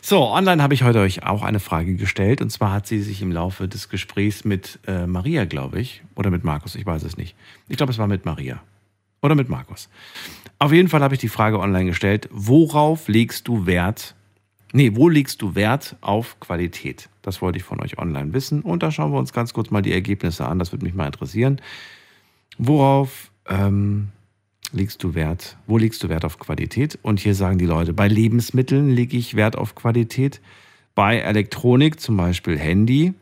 So, 0.00 0.28
online 0.28 0.62
habe 0.62 0.74
ich 0.74 0.82
heute 0.82 1.00
euch 1.00 1.24
auch 1.24 1.42
eine 1.42 1.60
Frage 1.60 1.94
gestellt. 1.94 2.40
Und 2.40 2.50
zwar 2.50 2.72
hat 2.72 2.86
sie 2.86 3.00
sich 3.00 3.22
im 3.22 3.32
Laufe 3.32 3.68
des 3.68 3.88
Gesprächs 3.88 4.44
mit 4.44 4.78
äh, 4.86 5.06
Maria, 5.06 5.44
glaube 5.44 5.80
ich, 5.80 6.02
oder 6.14 6.30
mit 6.30 6.44
Markus, 6.44 6.74
ich 6.74 6.86
weiß 6.86 7.02
es 7.04 7.16
nicht. 7.16 7.36
Ich 7.68 7.76
glaube, 7.76 7.92
es 7.92 7.98
war 7.98 8.06
mit 8.06 8.24
Maria. 8.24 8.62
Oder 9.22 9.36
mit 9.36 9.48
Markus. 9.48 9.88
Auf 10.58 10.72
jeden 10.72 10.88
Fall 10.88 11.02
habe 11.02 11.14
ich 11.14 11.20
die 11.20 11.28
Frage 11.28 11.60
online 11.60 11.86
gestellt, 11.86 12.28
worauf 12.32 13.06
legst 13.06 13.46
du 13.46 13.66
Wert, 13.66 14.16
nee, 14.72 14.90
wo 14.94 15.08
legst 15.08 15.42
du 15.42 15.54
Wert 15.54 15.96
auf 16.00 16.40
Qualität? 16.40 17.08
Das 17.22 17.40
wollte 17.40 17.58
ich 17.58 17.64
von 17.64 17.80
euch 17.80 17.98
online 17.98 18.32
wissen. 18.32 18.62
Und 18.62 18.82
da 18.82 18.90
schauen 18.90 19.12
wir 19.12 19.18
uns 19.18 19.32
ganz 19.32 19.54
kurz 19.54 19.70
mal 19.70 19.82
die 19.82 19.92
Ergebnisse 19.92 20.46
an. 20.46 20.58
Das 20.58 20.72
würde 20.72 20.84
mich 20.84 20.94
mal 20.94 21.06
interessieren. 21.06 21.60
Worauf 22.58 23.30
ähm, 23.48 24.08
legst 24.72 25.02
du 25.02 25.14
Wert? 25.14 25.56
Wo 25.66 25.78
legst 25.78 26.02
du 26.02 26.08
Wert 26.08 26.24
auf 26.24 26.38
Qualität? 26.38 26.98
Und 27.02 27.20
hier 27.20 27.34
sagen 27.34 27.58
die 27.58 27.66
Leute, 27.66 27.92
bei 27.92 28.08
Lebensmitteln 28.08 28.90
lege 28.90 29.16
ich 29.16 29.36
Wert 29.36 29.56
auf 29.56 29.74
Qualität. 29.74 30.40
Bei 30.94 31.18
Elektronik, 31.18 32.00
zum 32.00 32.16
Beispiel 32.16 32.58
Handy. 32.58 33.14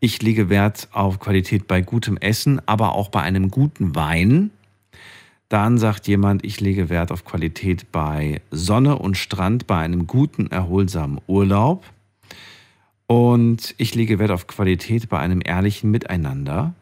Ich 0.00 0.20
lege 0.20 0.50
Wert 0.50 0.88
auf 0.92 1.18
Qualität 1.18 1.66
bei 1.66 1.80
gutem 1.80 2.16
Essen, 2.18 2.60
aber 2.66 2.94
auch 2.94 3.08
bei 3.08 3.22
einem 3.22 3.50
guten 3.50 3.94
Wein. 3.94 4.50
Dann 5.48 5.78
sagt 5.78 6.08
jemand, 6.08 6.44
ich 6.44 6.60
lege 6.60 6.88
Wert 6.88 7.12
auf 7.12 7.24
Qualität 7.24 7.92
bei 7.92 8.40
Sonne 8.50 8.98
und 8.98 9.16
Strand, 9.16 9.66
bei 9.66 9.78
einem 9.78 10.06
guten, 10.06 10.48
erholsamen 10.48 11.20
Urlaub. 11.26 11.84
Und 13.06 13.74
ich 13.78 13.94
lege 13.94 14.18
Wert 14.18 14.30
auf 14.30 14.46
Qualität 14.46 15.08
bei 15.08 15.18
einem 15.18 15.40
ehrlichen 15.44 15.90
Miteinander. 15.90 16.74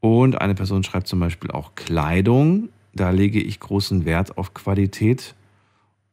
Und 0.00 0.40
eine 0.40 0.54
Person 0.54 0.82
schreibt 0.82 1.06
zum 1.06 1.20
Beispiel 1.20 1.50
auch 1.50 1.74
Kleidung. 1.74 2.70
Da 2.94 3.10
lege 3.10 3.40
ich 3.40 3.60
großen 3.60 4.04
Wert 4.04 4.38
auf 4.38 4.54
Qualität. 4.54 5.34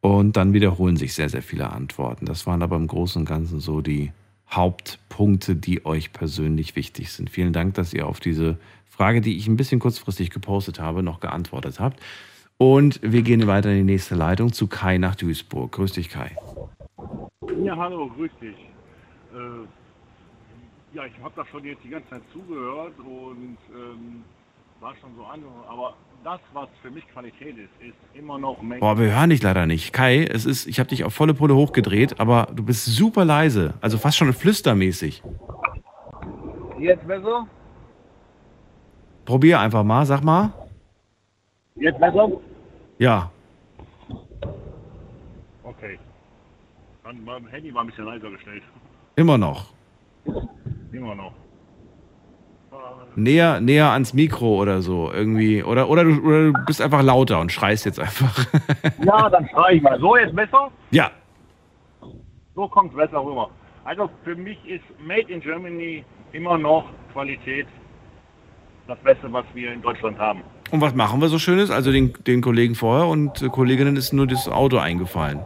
Und 0.02 0.38
dann 0.38 0.54
wiederholen 0.54 0.96
sich 0.98 1.14
sehr, 1.14 1.30
sehr 1.30 1.42
viele 1.42 1.72
Antworten. 1.72 2.26
Das 2.26 2.46
waren 2.46 2.62
aber 2.62 2.76
im 2.76 2.88
Großen 2.88 3.22
und 3.22 3.26
Ganzen 3.28 3.60
so 3.60 3.82
die 3.82 4.12
Hauptpunkte, 4.50 5.56
die 5.56 5.86
euch 5.86 6.14
persönlich 6.14 6.76
wichtig 6.76 7.12
sind. 7.12 7.30
Vielen 7.30 7.54
Dank, 7.54 7.74
dass 7.74 7.94
ihr 7.94 8.08
auf 8.08 8.20
diese 8.20 8.58
Frage, 8.86 9.22
die 9.22 9.38
ich 9.38 9.48
ein 9.48 9.58
bisschen 9.58 9.80
kurzfristig 9.80 10.30
gepostet 10.30 10.80
habe, 10.80 11.04
noch 11.04 11.20
geantwortet 11.20 11.80
habt. 11.80 12.02
Und 12.58 13.00
wir 13.04 13.22
gehen 13.22 13.46
weiter 13.48 13.70
in 13.72 13.78
die 13.78 13.94
nächste 13.94 14.16
Leitung 14.16 14.52
zu 14.52 14.68
Kai 14.68 14.98
nach 14.98 15.16
Duisburg. 15.16 15.72
Grüß 15.74 15.94
dich, 15.94 16.10
Kai. 16.10 16.36
Ja, 17.64 17.76
hallo, 17.76 18.10
grüß 18.16 18.32
dich. 18.42 18.56
Äh, 19.34 19.68
ja, 20.94 21.06
ich 21.06 21.14
habe 21.24 21.34
da 21.36 21.46
schon 21.46 21.64
jetzt 21.66 21.84
die 21.84 21.90
ganze 21.90 22.10
Zeit 22.10 22.22
zugehört 22.32 22.98
und 23.00 23.58
ähm, 23.74 24.24
war 24.80 24.96
schon 25.02 25.16
so 25.16 25.24
an, 25.26 25.44
aber 25.68 25.96
das, 26.24 26.40
was 26.54 26.68
für 26.82 26.92
mich 26.92 27.08
Qualität 27.10 27.58
ist, 27.58 27.88
ist 27.88 27.96
immer 28.14 28.38
noch 28.38 28.62
Mensch. 28.62 28.80
Boah, 28.80 28.98
wir 28.98 29.16
hören 29.16 29.30
dich 29.30 29.42
leider 29.42 29.66
nicht. 29.66 29.94
Kai, 29.94 30.24
es 30.24 30.46
ist, 30.46 30.68
ich 30.68 30.80
habe 30.80 30.90
dich 30.90 31.04
auf 31.04 31.14
volle 31.14 31.34
Pulle 31.34 31.56
hochgedreht, 31.56 32.20
aber 32.20 32.48
du 32.54 32.64
bist 32.64 32.86
super 32.86 33.26
leise, 33.26 33.74
also 33.82 33.98
fast 33.98 34.18
schon 34.18 34.34
flüstermäßig. 34.34 35.24
Jetzt 36.80 37.08
besser? 37.08 37.48
Probier 39.26 39.60
einfach 39.60 39.84
mal, 39.84 40.06
sag 40.06 40.24
mal. 40.24 40.54
Jetzt 41.76 42.00
besser? 42.00 42.30
Ja. 42.98 43.32
Okay. 45.64 46.00
Dann 47.04 47.24
mein 47.24 47.48
Handy 47.48 47.74
war 47.74 47.82
ein 47.82 47.88
bisschen 47.88 48.06
leiser 48.06 48.30
gestellt. 48.30 48.64
Immer 49.16 49.38
noch. 49.38 49.77
Immer 50.92 51.16
noch. 51.16 51.34
Näher, 53.16 53.60
näher 53.62 53.92
ans 53.92 54.14
Mikro 54.14 54.62
oder 54.62 54.82
so 54.82 55.12
irgendwie. 55.12 55.64
Oder, 55.64 55.90
oder, 55.90 56.04
du, 56.04 56.20
oder 56.22 56.52
du 56.52 56.54
bist 56.66 56.82
einfach 56.82 57.02
lauter 57.02 57.40
und 57.40 57.52
schreist 57.52 57.86
jetzt 57.86 58.00
einfach. 58.00 58.46
Ja, 59.04 59.30
dann 59.30 59.48
schrei 59.50 59.74
ich 59.74 59.82
mal. 59.82 60.00
So, 60.00 60.16
jetzt 60.18 60.36
besser? 60.36 60.70
ja. 60.92 61.12
So 62.56 62.68
kommt 62.68 62.92
es 62.92 62.98
besser 62.98 63.24
rüber. 63.24 63.50
Also 63.86 64.10
für 64.24 64.36
mich 64.36 64.58
ist 64.68 64.84
Made 65.00 65.32
in 65.32 65.40
Germany 65.42 66.04
immer 66.32 66.58
noch 66.58 66.86
Qualität 67.14 67.68
das 68.88 68.98
Beste, 69.00 69.32
was 69.32 69.46
wir 69.54 69.72
in 69.74 69.82
Deutschland 69.82 70.18
haben. 70.18 70.42
Und 70.72 70.82
was 70.82 70.96
machen 70.96 71.22
wir 71.22 71.30
so 71.30 71.40
Schönes? 71.40 71.72
Also 71.72 71.92
den, 71.92 72.14
den 72.26 72.42
Kollegen 72.42 72.76
vorher 72.76 73.08
und 73.08 73.42
äh, 73.42 73.50
Kolleginnen 73.50 73.96
ist 73.96 74.12
nur 74.14 74.28
das 74.28 74.48
Auto 74.50 74.78
eingefallen. 74.78 75.42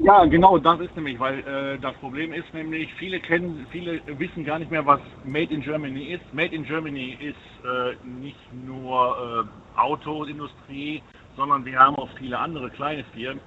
Ja, 0.00 0.24
genau, 0.26 0.58
das 0.58 0.78
ist 0.80 0.94
nämlich, 0.94 1.18
weil 1.18 1.40
äh, 1.40 1.78
das 1.80 1.94
Problem 1.94 2.32
ist 2.32 2.52
nämlich, 2.54 2.92
viele 2.94 3.18
kennen, 3.18 3.66
viele 3.70 4.00
wissen 4.18 4.44
gar 4.44 4.60
nicht 4.60 4.70
mehr, 4.70 4.86
was 4.86 5.00
Made 5.24 5.52
in 5.52 5.60
Germany 5.60 6.12
ist. 6.12 6.32
Made 6.32 6.54
in 6.54 6.64
Germany 6.64 7.18
ist 7.20 7.34
äh, 7.64 7.96
nicht 8.06 8.38
nur 8.64 9.48
äh, 9.76 9.78
Autoindustrie, 9.80 11.02
sondern 11.36 11.64
wir 11.64 11.78
haben 11.78 11.96
auch 11.96 12.08
viele 12.16 12.38
andere 12.38 12.70
kleine 12.70 13.02
Firmen, 13.12 13.40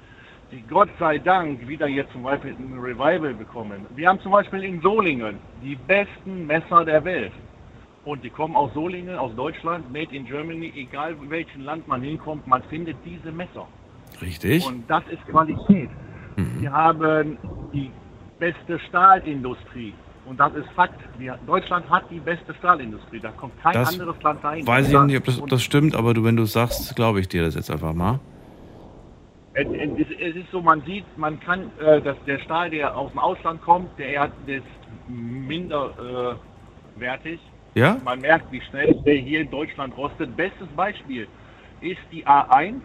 die 0.51 0.61
Gott 0.69 0.89
sei 0.99 1.19
Dank 1.19 1.65
wieder 1.69 1.87
jetzt 1.87 2.11
zum 2.11 2.23
Beispiel 2.23 2.51
ein 2.51 2.77
Revival 2.77 3.33
bekommen. 3.33 3.85
Wir 3.95 4.09
haben 4.09 4.19
zum 4.19 4.33
Beispiel 4.33 4.63
in 4.65 4.81
Solingen 4.81 5.37
die 5.63 5.75
besten 5.75 6.47
Messer 6.47 6.83
der 6.83 7.03
Welt. 7.05 7.31
Und 8.03 8.23
die 8.23 8.29
kommen 8.29 8.55
aus 8.57 8.73
Solingen, 8.73 9.15
aus 9.15 9.33
Deutschland, 9.35 9.91
Made 9.93 10.13
in 10.13 10.25
Germany, 10.25 10.73
egal 10.75 11.15
in 11.21 11.29
welchem 11.29 11.61
Land 11.61 11.87
man 11.87 12.01
hinkommt, 12.01 12.45
man 12.45 12.61
findet 12.63 12.97
diese 13.05 13.31
Messer. 13.31 13.67
Richtig. 14.21 14.65
Und 14.65 14.89
das 14.89 15.03
ist 15.09 15.25
Qualität. 15.27 15.89
Wir 16.35 16.71
haben 16.71 17.37
die 17.73 17.91
beste 18.39 18.79
Stahlindustrie. 18.87 19.93
Und 20.25 20.39
das 20.39 20.53
ist 20.53 20.69
Fakt. 20.75 20.99
Wir, 21.17 21.37
Deutschland 21.45 21.89
hat 21.89 22.03
die 22.09 22.19
beste 22.19 22.53
Stahlindustrie. 22.55 23.19
Da 23.19 23.31
kommt 23.31 23.59
kein 23.61 23.73
Das 23.73 23.93
anderes 23.93 24.21
Land 24.21 24.43
rein. 24.43 24.65
Weiß 24.65 24.89
ich 24.89 24.99
nicht, 24.99 25.17
ob 25.17 25.25
das, 25.25 25.41
ob 25.41 25.49
das 25.49 25.63
stimmt, 25.63 25.95
aber 25.95 26.13
du, 26.13 26.23
wenn 26.23 26.35
du 26.35 26.43
es 26.43 26.53
sagst, 26.53 26.95
glaube 26.95 27.19
ich 27.19 27.27
dir 27.27 27.43
das 27.43 27.55
jetzt 27.55 27.71
einfach 27.71 27.93
mal. 27.93 28.19
Es, 29.53 29.65
ist 29.67 30.49
so, 30.51 30.61
man 30.61 30.81
sieht, 30.83 31.03
man 31.17 31.39
kann, 31.41 31.71
äh, 31.79 32.01
dass 32.01 32.15
der 32.25 32.39
Stahl, 32.39 32.69
der 32.69 32.95
aus 32.95 33.11
dem 33.11 33.19
Ausland 33.19 33.61
kommt, 33.61 33.89
der 33.99 34.31
der 34.47 34.57
ist 34.57 34.65
minder 35.07 35.91
äh. 36.31 36.35
Ja? 37.73 37.97
Man 38.03 38.19
merkt, 38.19 38.51
wie 38.51 38.61
schnell 38.61 38.93
der 39.05 39.15
hier 39.15 39.41
in 39.41 39.49
Deutschland 39.49 39.97
rostet. 39.97 40.35
Bestes 40.37 40.67
Beispiel 40.75 41.27
ist 41.81 42.01
die 42.11 42.25
A1. 42.25 42.75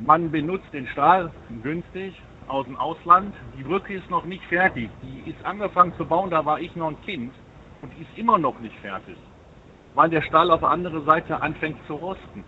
Man 0.00 0.30
benutzt 0.30 0.66
den 0.72 0.86
Stahl 0.88 1.30
günstig 1.62 2.14
aus 2.50 2.66
dem 2.66 2.76
Ausland. 2.76 3.34
Die 3.58 3.62
Brücke 3.62 3.94
ist 3.94 4.10
noch 4.10 4.24
nicht 4.24 4.44
fertig. 4.44 4.90
Die 5.02 5.30
ist 5.30 5.44
angefangen 5.44 5.92
zu 5.96 6.04
bauen, 6.04 6.30
da 6.30 6.44
war 6.44 6.60
ich 6.60 6.74
noch 6.76 6.88
ein 6.88 7.00
Kind. 7.02 7.32
Und 7.82 7.92
die 7.96 8.02
ist 8.02 8.18
immer 8.18 8.38
noch 8.38 8.58
nicht 8.60 8.76
fertig. 8.80 9.16
Weil 9.94 10.10
der 10.10 10.22
Stahl 10.22 10.50
auf 10.50 10.60
der 10.60 10.70
anderen 10.70 11.04
Seite 11.04 11.40
anfängt 11.40 11.78
zu 11.86 11.94
rosten. 11.94 12.44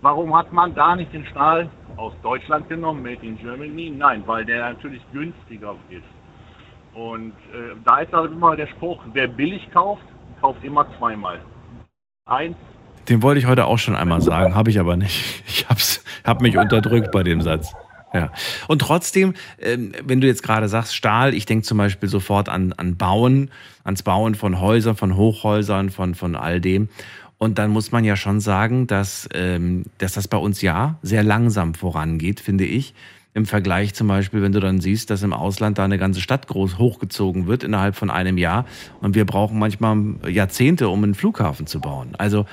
Warum 0.00 0.36
hat 0.36 0.52
man 0.52 0.74
da 0.74 0.94
nicht 0.94 1.12
den 1.12 1.26
Stahl 1.26 1.68
aus 1.96 2.12
Deutschland 2.22 2.68
genommen, 2.68 3.02
made 3.02 3.26
in 3.26 3.36
Germany? 3.38 3.90
Nein, 3.96 4.22
weil 4.26 4.44
der 4.44 4.70
natürlich 4.70 5.02
günstiger 5.12 5.74
ist. 5.88 6.02
Und 6.94 7.32
äh, 7.52 7.74
da 7.84 7.98
ist 7.98 8.12
halt 8.12 8.32
immer 8.32 8.56
der 8.56 8.68
Spruch, 8.68 9.00
wer 9.12 9.26
billig 9.26 9.68
kauft, 9.72 10.04
kauft 10.40 10.62
immer 10.62 10.86
zweimal. 10.98 11.40
Eins, 12.26 12.56
Den 13.08 13.22
wollte 13.22 13.40
ich 13.40 13.46
heute 13.46 13.64
auch 13.66 13.78
schon 13.78 13.96
einmal 13.96 14.20
sagen, 14.20 14.54
habe 14.54 14.70
ich 14.70 14.78
aber 14.78 14.96
nicht. 14.96 15.42
Ich 15.46 15.68
hab's, 15.68 16.04
hab 16.24 16.40
mich 16.40 16.56
unterdrückt 16.56 17.10
bei 17.10 17.22
dem 17.22 17.40
Satz. 17.40 17.74
Ja. 18.12 18.32
Und 18.68 18.80
trotzdem, 18.80 19.34
ähm, 19.60 19.92
wenn 20.04 20.20
du 20.20 20.26
jetzt 20.26 20.42
gerade 20.42 20.68
sagst 20.68 20.94
Stahl, 20.94 21.34
ich 21.34 21.46
denke 21.46 21.64
zum 21.64 21.78
Beispiel 21.78 22.08
sofort 22.08 22.48
an, 22.48 22.72
an 22.72 22.96
Bauen, 22.96 23.50
ans 23.84 24.02
Bauen 24.02 24.34
von 24.34 24.60
Häusern, 24.60 24.96
von 24.96 25.16
Hochhäusern, 25.16 25.90
von, 25.90 26.14
von 26.14 26.34
all 26.34 26.60
dem. 26.60 26.88
Und 27.38 27.58
dann 27.58 27.70
muss 27.70 27.92
man 27.92 28.04
ja 28.04 28.16
schon 28.16 28.40
sagen, 28.40 28.86
dass, 28.86 29.28
ähm, 29.32 29.84
dass 29.98 30.12
das 30.14 30.26
bei 30.26 30.38
uns 30.38 30.60
ja 30.60 30.98
sehr 31.02 31.22
langsam 31.22 31.74
vorangeht, 31.74 32.40
finde 32.40 32.64
ich. 32.64 32.94
Im 33.34 33.46
Vergleich 33.46 33.94
zum 33.94 34.08
Beispiel, 34.08 34.42
wenn 34.42 34.52
du 34.52 34.58
dann 34.58 34.80
siehst, 34.80 35.10
dass 35.10 35.22
im 35.22 35.32
Ausland 35.32 35.78
da 35.78 35.84
eine 35.84 35.98
ganze 35.98 36.20
Stadt 36.20 36.48
groß 36.48 36.78
hochgezogen 36.78 37.46
wird 37.46 37.62
innerhalb 37.62 37.94
von 37.94 38.10
einem 38.10 38.38
Jahr 38.38 38.64
und 39.00 39.14
wir 39.14 39.24
brauchen 39.24 39.58
manchmal 39.58 40.16
Jahrzehnte, 40.28 40.88
um 40.88 41.04
einen 41.04 41.14
Flughafen 41.14 41.66
zu 41.68 41.80
bauen. 41.80 42.14
Also, 42.18 42.46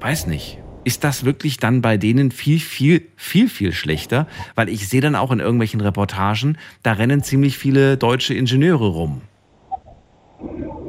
weiß 0.00 0.26
nicht. 0.26 0.58
Ist 0.82 1.04
das 1.04 1.24
wirklich 1.26 1.58
dann 1.58 1.82
bei 1.82 1.98
denen 1.98 2.30
viel, 2.30 2.58
viel, 2.58 3.06
viel, 3.16 3.48
viel 3.48 3.72
schlechter? 3.72 4.26
Weil 4.54 4.70
ich 4.70 4.88
sehe 4.88 5.02
dann 5.02 5.14
auch 5.14 5.30
in 5.30 5.38
irgendwelchen 5.38 5.80
Reportagen, 5.82 6.56
da 6.82 6.92
rennen 6.92 7.22
ziemlich 7.22 7.58
viele 7.58 7.98
deutsche 7.98 8.32
Ingenieure 8.32 8.86
rum. 8.86 9.20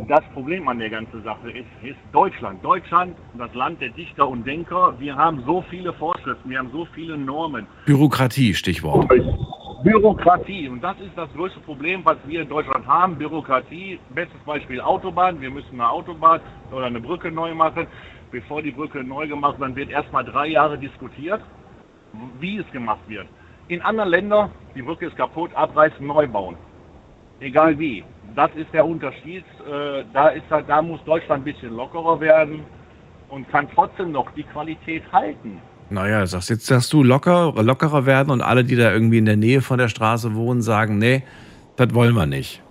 das 0.07 0.23
Problem 0.34 0.68
an 0.69 0.80
der 0.80 0.89
ganzen 0.89 1.23
Sache 1.23 1.51
ist, 1.51 1.68
ist 1.84 1.97
Deutschland. 2.13 2.63
Deutschland, 2.63 3.15
das 3.38 3.53
Land 3.53 3.81
der 3.81 3.89
Dichter 3.89 4.27
und 4.27 4.45
Denker, 4.47 4.95
wir 4.99 5.15
haben 5.15 5.43
so 5.45 5.63
viele 5.69 5.91
Vorschriften, 5.93 6.49
wir 6.49 6.59
haben 6.59 6.72
so 6.72 6.85
viele 6.93 7.18
Normen. 7.18 7.68
Bürokratie, 7.85 8.53
Stichwort. 8.53 9.09
Bürokratie. 9.84 10.69
Und 10.69 10.81
das 10.81 10.99
ist 10.99 11.18
das 11.18 11.30
größte 11.34 11.59
Problem, 11.61 12.01
was 12.03 12.18
wir 12.26 12.41
in 12.41 12.49
Deutschland 12.49 12.85
haben. 12.85 13.18
Bürokratie. 13.18 13.99
Bestes 14.13 14.39
Beispiel 14.45 14.80
Autobahn. 14.80 15.41
Wir 15.41 15.49
müssen 15.49 15.73
eine 15.73 15.89
Autobahn 15.89 16.39
oder 16.72 16.85
eine 16.85 17.01
Brücke 17.01 17.31
neu 17.31 17.53
machen. 17.53 17.88
Bevor 18.31 18.61
die 18.61 18.71
Brücke 18.71 19.03
neu 19.03 19.27
gemacht 19.27 19.59
wird, 19.59 19.75
wird 19.75 19.89
erstmal 19.89 20.23
drei 20.23 20.47
Jahre 20.47 20.77
diskutiert, 20.77 21.41
wie 22.39 22.57
es 22.57 22.71
gemacht 22.71 23.01
wird. 23.07 23.27
In 23.67 23.81
anderen 23.81 24.09
Ländern, 24.09 24.51
die 24.75 24.81
Brücke 24.81 25.07
ist 25.07 25.17
kaputt, 25.17 25.53
abreißen, 25.53 26.05
neu 26.05 26.27
bauen. 26.27 26.55
Egal 27.41 27.77
wie. 27.77 28.03
Das 28.35 28.49
ist 28.55 28.71
der 28.73 28.85
Unterschied. 28.85 29.43
Äh, 29.67 30.03
da, 30.13 30.29
ist 30.29 30.49
halt, 30.49 30.69
da 30.69 30.81
muss 30.81 31.03
Deutschland 31.03 31.41
ein 31.41 31.43
bisschen 31.43 31.75
lockerer 31.75 32.19
werden 32.21 32.63
und 33.29 33.49
kann 33.49 33.67
trotzdem 33.73 34.11
noch 34.11 34.31
die 34.31 34.43
Qualität 34.43 35.03
halten. 35.11 35.61
Naja, 35.89 36.25
sagst, 36.25 36.49
jetzt 36.49 36.67
sagst 36.67 36.93
du 36.93 37.03
locker, 37.03 37.53
lockerer 37.61 38.05
werden 38.05 38.29
und 38.29 38.41
alle, 38.41 38.63
die 38.63 38.77
da 38.77 38.93
irgendwie 38.93 39.17
in 39.17 39.25
der 39.25 39.35
Nähe 39.35 39.61
von 39.61 39.77
der 39.77 39.89
Straße 39.89 40.35
wohnen, 40.35 40.61
sagen, 40.61 40.97
nee, 40.97 41.23
das 41.75 41.93
wollen 41.93 42.15
wir 42.15 42.25
nicht. 42.25 42.61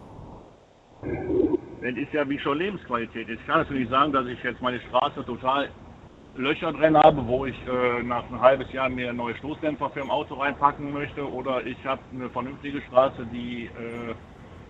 Das 1.82 1.96
ist 1.96 2.12
ja 2.12 2.28
wie 2.28 2.38
schon 2.38 2.58
Lebensqualität. 2.58 3.28
Ich 3.28 3.46
kann 3.46 3.60
natürlich 3.60 3.88
sagen, 3.88 4.12
dass 4.12 4.26
ich 4.26 4.42
jetzt 4.42 4.60
meine 4.60 4.80
Straße 4.80 5.24
total 5.24 5.70
Löcher 6.36 6.72
drin 6.72 6.96
habe, 6.96 7.26
wo 7.26 7.46
ich 7.46 7.56
äh, 7.66 8.02
nach 8.02 8.28
einem 8.28 8.40
halbes 8.40 8.70
Jahr 8.72 8.88
mir 8.88 9.12
neue 9.12 9.34
Stoßdämpfer 9.36 9.90
für 9.90 10.02
ein 10.02 10.10
Auto 10.10 10.34
reinpacken 10.34 10.92
möchte. 10.92 11.26
Oder 11.28 11.66
ich 11.66 11.82
habe 11.84 12.00
eine 12.14 12.28
vernünftige 12.28 12.82
Straße, 12.82 13.26
die 13.32 13.64
äh, 13.64 14.14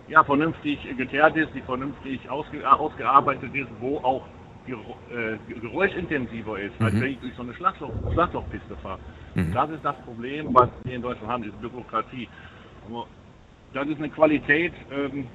ja, 0.07 0.23
vernünftig 0.23 0.79
geteert 0.97 1.35
ist, 1.35 1.53
die 1.53 1.61
vernünftig 1.61 2.29
ausge 2.29 2.69
ausgearbeitet 2.69 3.53
ist, 3.53 3.69
wo 3.79 3.97
auch 3.97 4.25
Ger 4.65 4.77
äh, 5.11 5.37
geräuschintensiver 5.59 6.59
ist, 6.59 6.73
als 6.79 6.93
Mhm. 6.93 7.01
wenn 7.01 7.11
ich 7.11 7.19
durch 7.19 7.33
so 7.35 7.41
eine 7.41 7.53
Schlagloch 7.55 7.91
Schlaglochpiste 8.13 8.75
fahre. 8.77 8.99
Mhm. 9.35 9.53
Das 9.53 9.69
ist 9.71 9.83
das 9.83 9.95
Problem, 10.01 10.53
was 10.53 10.69
wir 10.83 10.95
in 10.95 11.01
Deutschland 11.01 11.31
haben, 11.31 11.43
ist 11.43 11.59
Bürokratie. 11.61 12.29
Aber 12.87 13.07
das 13.73 13.87
ist 13.87 13.97
eine 13.97 14.09
Qualität, 14.09 14.73
ähm, 14.91 15.27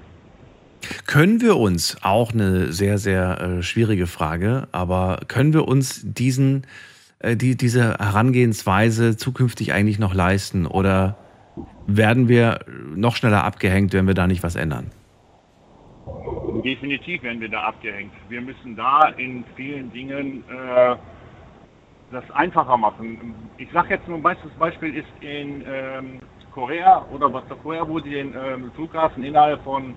Können 1.06 1.40
wir 1.40 1.56
uns, 1.56 1.96
auch 2.02 2.32
eine 2.32 2.72
sehr, 2.72 2.98
sehr 2.98 3.40
äh, 3.40 3.62
schwierige 3.62 4.06
Frage, 4.06 4.68
aber 4.72 5.20
können 5.28 5.52
wir 5.52 5.66
uns 5.66 6.02
diesen, 6.04 6.66
äh, 7.18 7.36
die, 7.36 7.56
diese 7.56 7.98
Herangehensweise 7.98 9.16
zukünftig 9.16 9.72
eigentlich 9.72 9.98
noch 9.98 10.14
leisten 10.14 10.66
oder 10.66 11.16
werden 11.86 12.28
wir 12.28 12.60
noch 12.94 13.16
schneller 13.16 13.44
abgehängt, 13.44 13.92
wenn 13.92 14.06
wir 14.06 14.14
da 14.14 14.26
nicht 14.26 14.42
was 14.42 14.56
ändern? 14.56 14.90
Definitiv 16.64 17.22
werden 17.22 17.40
wir 17.40 17.48
da 17.48 17.62
abgehängt. 17.62 18.12
Wir 18.28 18.40
müssen 18.40 18.76
da 18.76 19.08
in 19.16 19.44
vielen 19.56 19.92
Dingen 19.92 20.44
äh, 20.48 20.96
das 22.10 22.30
einfacher 22.32 22.76
machen. 22.76 23.34
Ich 23.58 23.70
sage 23.72 23.94
jetzt 23.94 24.06
nur 24.08 24.18
ein 24.18 24.22
bestes 24.22 24.50
Beispiel 24.58 24.96
ist 24.96 25.08
in 25.20 25.64
ähm, 25.66 26.20
Korea 26.52 27.04
oder 27.12 27.32
was 27.32 27.44
Korea, 27.62 27.86
wo 27.86 28.00
sie 28.00 28.10
den 28.10 28.34
ähm, 28.34 28.70
Flughafen 28.74 29.22
innerhalb 29.24 29.62
von 29.64 29.94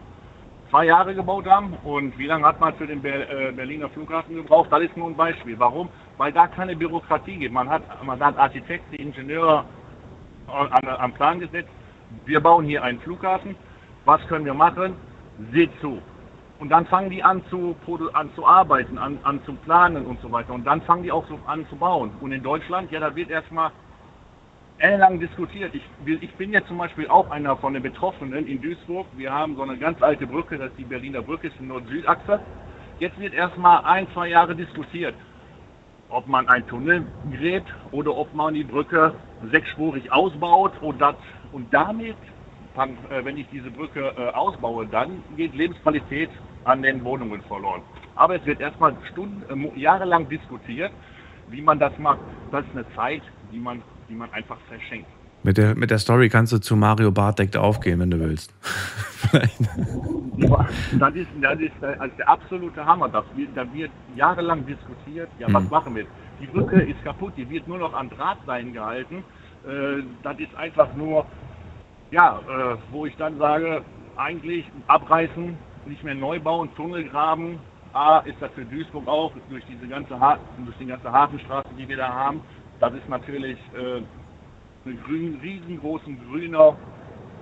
zwei 0.69 0.85
Jahre 0.85 1.15
gebaut 1.15 1.45
haben. 1.47 1.73
Und 1.83 2.17
wie 2.17 2.27
lange 2.27 2.45
hat 2.45 2.59
man 2.59 2.73
für 2.75 2.87
den 2.87 3.03
äh, 3.03 3.51
Berliner 3.55 3.89
Flughafen 3.89 4.35
gebraucht? 4.35 4.71
Das 4.71 4.81
ist 4.81 4.95
nur 4.95 5.07
ein 5.07 5.15
Beispiel. 5.15 5.57
Warum? 5.59 5.89
Weil 6.17 6.31
da 6.31 6.47
keine 6.47 6.75
Bürokratie 6.75 7.37
gibt. 7.37 7.53
Man 7.53 7.69
hat, 7.69 7.83
man 8.03 8.19
hat 8.19 8.37
Architekten, 8.37 8.95
Ingenieure 8.95 9.65
am 10.47 11.13
Plan 11.13 11.39
gesetzt. 11.39 11.69
Wir 12.25 12.39
bauen 12.39 12.65
hier 12.65 12.83
einen 12.83 12.99
Flughafen. 13.01 13.55
Was 14.05 14.25
können 14.27 14.45
wir 14.45 14.53
machen? 14.53 14.95
Seht 15.51 15.71
zu. 15.79 16.01
Und 16.59 16.69
dann 16.69 16.85
fangen 16.87 17.09
die 17.09 17.23
an 17.23 17.41
zu, 17.49 17.75
an 18.13 18.29
zu 18.35 18.45
arbeiten, 18.45 18.97
an, 18.97 19.19
an 19.23 19.41
zu 19.45 19.53
planen 19.53 20.05
und 20.05 20.19
so 20.21 20.31
weiter. 20.31 20.53
Und 20.53 20.65
dann 20.65 20.81
fangen 20.81 21.03
die 21.03 21.11
auch 21.11 21.25
so 21.27 21.39
an 21.45 21.65
zu 21.69 21.75
bauen. 21.77 22.11
Und 22.19 22.31
in 22.31 22.43
Deutschland, 22.43 22.91
ja, 22.91 22.99
da 22.99 23.15
wird 23.15 23.29
erstmal 23.29 23.71
ellenlang 24.79 25.19
diskutiert. 25.19 25.75
Ich, 25.75 25.83
ich 26.21 26.33
bin 26.35 26.51
ja 26.51 26.65
zum 26.65 26.77
Beispiel 26.77 27.07
auch 27.07 27.29
einer 27.29 27.55
von 27.57 27.73
den 27.73 27.83
Betroffenen 27.83 28.47
in 28.47 28.61
Duisburg. 28.61 29.07
Wir 29.15 29.31
haben 29.31 29.55
so 29.55 29.63
eine 29.63 29.77
ganz 29.77 30.01
alte 30.01 30.25
Brücke, 30.25 30.57
das 30.57 30.71
ist 30.71 30.77
die 30.77 30.85
Berliner 30.85 31.21
Brücke, 31.21 31.47
ist 31.47 31.57
eine 31.59 31.67
Nord-Süd-Achse. 31.67 32.39
Jetzt 32.99 33.19
wird 33.19 33.33
erstmal 33.33 33.83
ein, 33.85 34.07
zwei 34.13 34.29
Jahre 34.29 34.55
diskutiert, 34.55 35.15
ob 36.09 36.27
man 36.27 36.47
einen 36.47 36.65
Tunnel 36.67 37.05
gräbt 37.31 37.73
oder 37.91 38.15
ob 38.15 38.33
man 38.33 38.53
die 38.53 38.63
Brücke 38.63 39.13
sechsspurig 39.51 40.11
ausbaut 40.11 40.73
und, 40.81 40.99
das, 40.99 41.15
und 41.51 41.73
damit, 41.73 42.17
äh, 42.75 43.23
wenn 43.23 43.37
ich 43.37 43.47
diese 43.51 43.71
Brücke 43.71 44.13
äh, 44.17 44.29
ausbaue, 44.31 44.87
dann 44.87 45.23
geht 45.35 45.53
Lebensqualität 45.55 46.29
an 46.63 46.81
den 46.81 47.03
Wohnungen 47.03 47.41
verloren. 47.43 47.81
Aber 48.15 48.35
es 48.35 48.45
wird 48.45 48.59
erstmal 48.59 48.95
Stunden, 49.11 49.43
äh, 49.75 49.79
jahrelang 49.79 50.27
diskutiert, 50.29 50.91
wie 51.49 51.61
man 51.61 51.79
das 51.79 51.97
macht. 51.97 52.19
Das 52.51 52.65
ist 52.65 52.71
eine 52.71 52.85
Zeit, 52.95 53.21
die 53.51 53.59
man 53.59 53.81
die 54.09 54.15
man 54.15 54.31
einfach 54.33 54.57
verschenkt. 54.67 55.07
Mit 55.41 55.57
der, 55.57 55.73
mit 55.75 55.89
der 55.89 55.99
Story 55.99 56.27
kannst 56.27 56.51
du 56.51 56.57
zu 56.57 56.75
Mario 56.75 57.11
Bart 57.11 57.39
deckt 57.39 57.55
aufgehen, 57.55 57.99
wenn 57.99 58.11
du 58.11 58.19
willst. 58.19 58.53
ja, 60.37 60.67
das 60.99 61.15
ist, 61.15 61.27
das 61.39 61.59
ist 61.59 61.83
also 61.83 62.15
der 62.17 62.27
absolute 62.27 62.85
Hammer. 62.85 63.07
Das 63.07 63.23
wird, 63.35 63.49
da 63.55 63.65
wird 63.73 63.91
jahrelang 64.15 64.65
diskutiert, 64.65 65.29
ja, 65.39 65.47
was 65.51 65.63
mhm. 65.63 65.69
machen 65.69 65.95
wir? 65.95 66.05
Die 66.41 66.47
Brücke 66.47 66.81
ist 66.81 67.01
kaputt, 67.05 67.33
die 67.37 67.49
wird 67.49 67.67
nur 67.67 67.77
noch 67.77 67.93
an 67.93 68.09
Drahtseilen 68.09 68.73
gehalten. 68.73 69.23
Äh, 69.65 70.03
das 70.23 70.39
ist 70.39 70.53
einfach 70.55 70.93
nur, 70.95 71.25
ja, 72.11 72.39
äh, 72.39 72.75
wo 72.91 73.05
ich 73.05 73.15
dann 73.15 73.37
sage, 73.37 73.81
eigentlich 74.17 74.65
abreißen, 74.87 75.57
nicht 75.85 76.03
mehr 76.03 76.15
neu 76.15 76.39
bauen, 76.39 76.69
Tunnel 76.75 77.05
graben. 77.05 77.59
A, 77.93 78.19
ist 78.19 78.37
das 78.39 78.51
für 78.51 78.65
Duisburg 78.65 79.07
auch, 79.07 79.31
durch 79.49 79.63
diese 79.65 79.87
ganze, 79.87 80.09
durch 80.09 80.77
die 80.79 80.85
ganze 80.85 81.11
Hafenstraße, 81.11 81.69
die 81.77 81.87
wir 81.87 81.97
da 81.97 82.13
haben, 82.13 82.41
das 82.79 82.93
ist 82.93 83.09
natürlich 83.09 83.57
äh, 83.75 84.01
ein 84.85 84.99
grün, 85.03 85.39
riesengroßen 85.41 86.17
grüner 86.29 86.75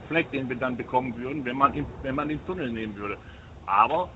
Fleck, 0.08 0.32
den 0.32 0.50
wir 0.50 0.56
dann 0.56 0.78
bekommen 0.78 1.16
würden, 1.18 1.46
wenn 1.46 1.58
man, 1.58 1.74
im, 1.74 1.86
wenn 2.02 2.16
man 2.16 2.30
den 2.30 2.44
Tunnel 2.46 2.72
nehmen 2.72 2.96
würde. 2.96 3.18
Aber 3.66 4.10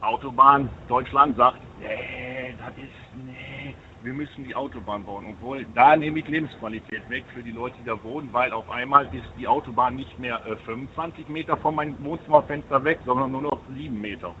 Autobahn 0.00 0.68
Deutschland 0.88 1.36
sagt, 1.36 1.58
nee, 1.80 2.54
das 2.58 2.76
ist, 2.76 3.24
nee, 3.24 3.74
wir 4.02 4.12
müssen 4.12 4.44
die 4.44 4.54
Autobahn 4.54 5.04
bauen. 5.04 5.26
Obwohl, 5.30 5.66
da 5.74 5.96
nehme 5.96 6.18
ich 6.18 6.28
Lebensqualität 6.28 7.08
weg 7.08 7.24
für 7.34 7.42
die 7.42 7.52
Leute, 7.52 7.76
die 7.80 7.86
da 7.86 8.02
wohnen, 8.02 8.28
weil 8.32 8.52
auf 8.52 8.68
einmal 8.70 9.06
ist 9.06 9.28
die 9.38 9.46
Autobahn 9.46 9.96
nicht 9.96 10.18
mehr 10.18 10.44
äh, 10.46 10.56
25 10.64 11.28
Meter 11.28 11.56
von 11.58 11.74
meinem 11.74 12.02
Wohnzimmerfenster 12.04 12.82
weg, 12.84 12.98
sondern 13.04 13.32
nur 13.32 13.42
noch 13.42 13.60
7 13.74 13.98
Meter. 14.00 14.34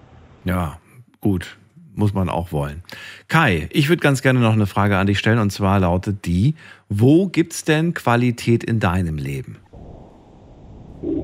Ja, 0.44 0.78
gut 1.20 1.58
muss 1.96 2.14
man 2.14 2.28
auch 2.28 2.52
wollen. 2.52 2.82
Kai, 3.28 3.68
ich 3.72 3.88
würde 3.88 4.00
ganz 4.00 4.22
gerne 4.22 4.40
noch 4.40 4.52
eine 4.52 4.66
Frage 4.66 4.96
an 4.98 5.06
dich 5.06 5.18
stellen 5.18 5.38
und 5.38 5.50
zwar 5.50 5.80
lautet 5.80 6.24
die, 6.26 6.54
wo 6.88 7.28
gibt 7.28 7.52
es 7.52 7.64
denn 7.64 7.94
Qualität 7.94 8.64
in 8.64 8.80
deinem 8.80 9.16
Leben? 9.16 9.58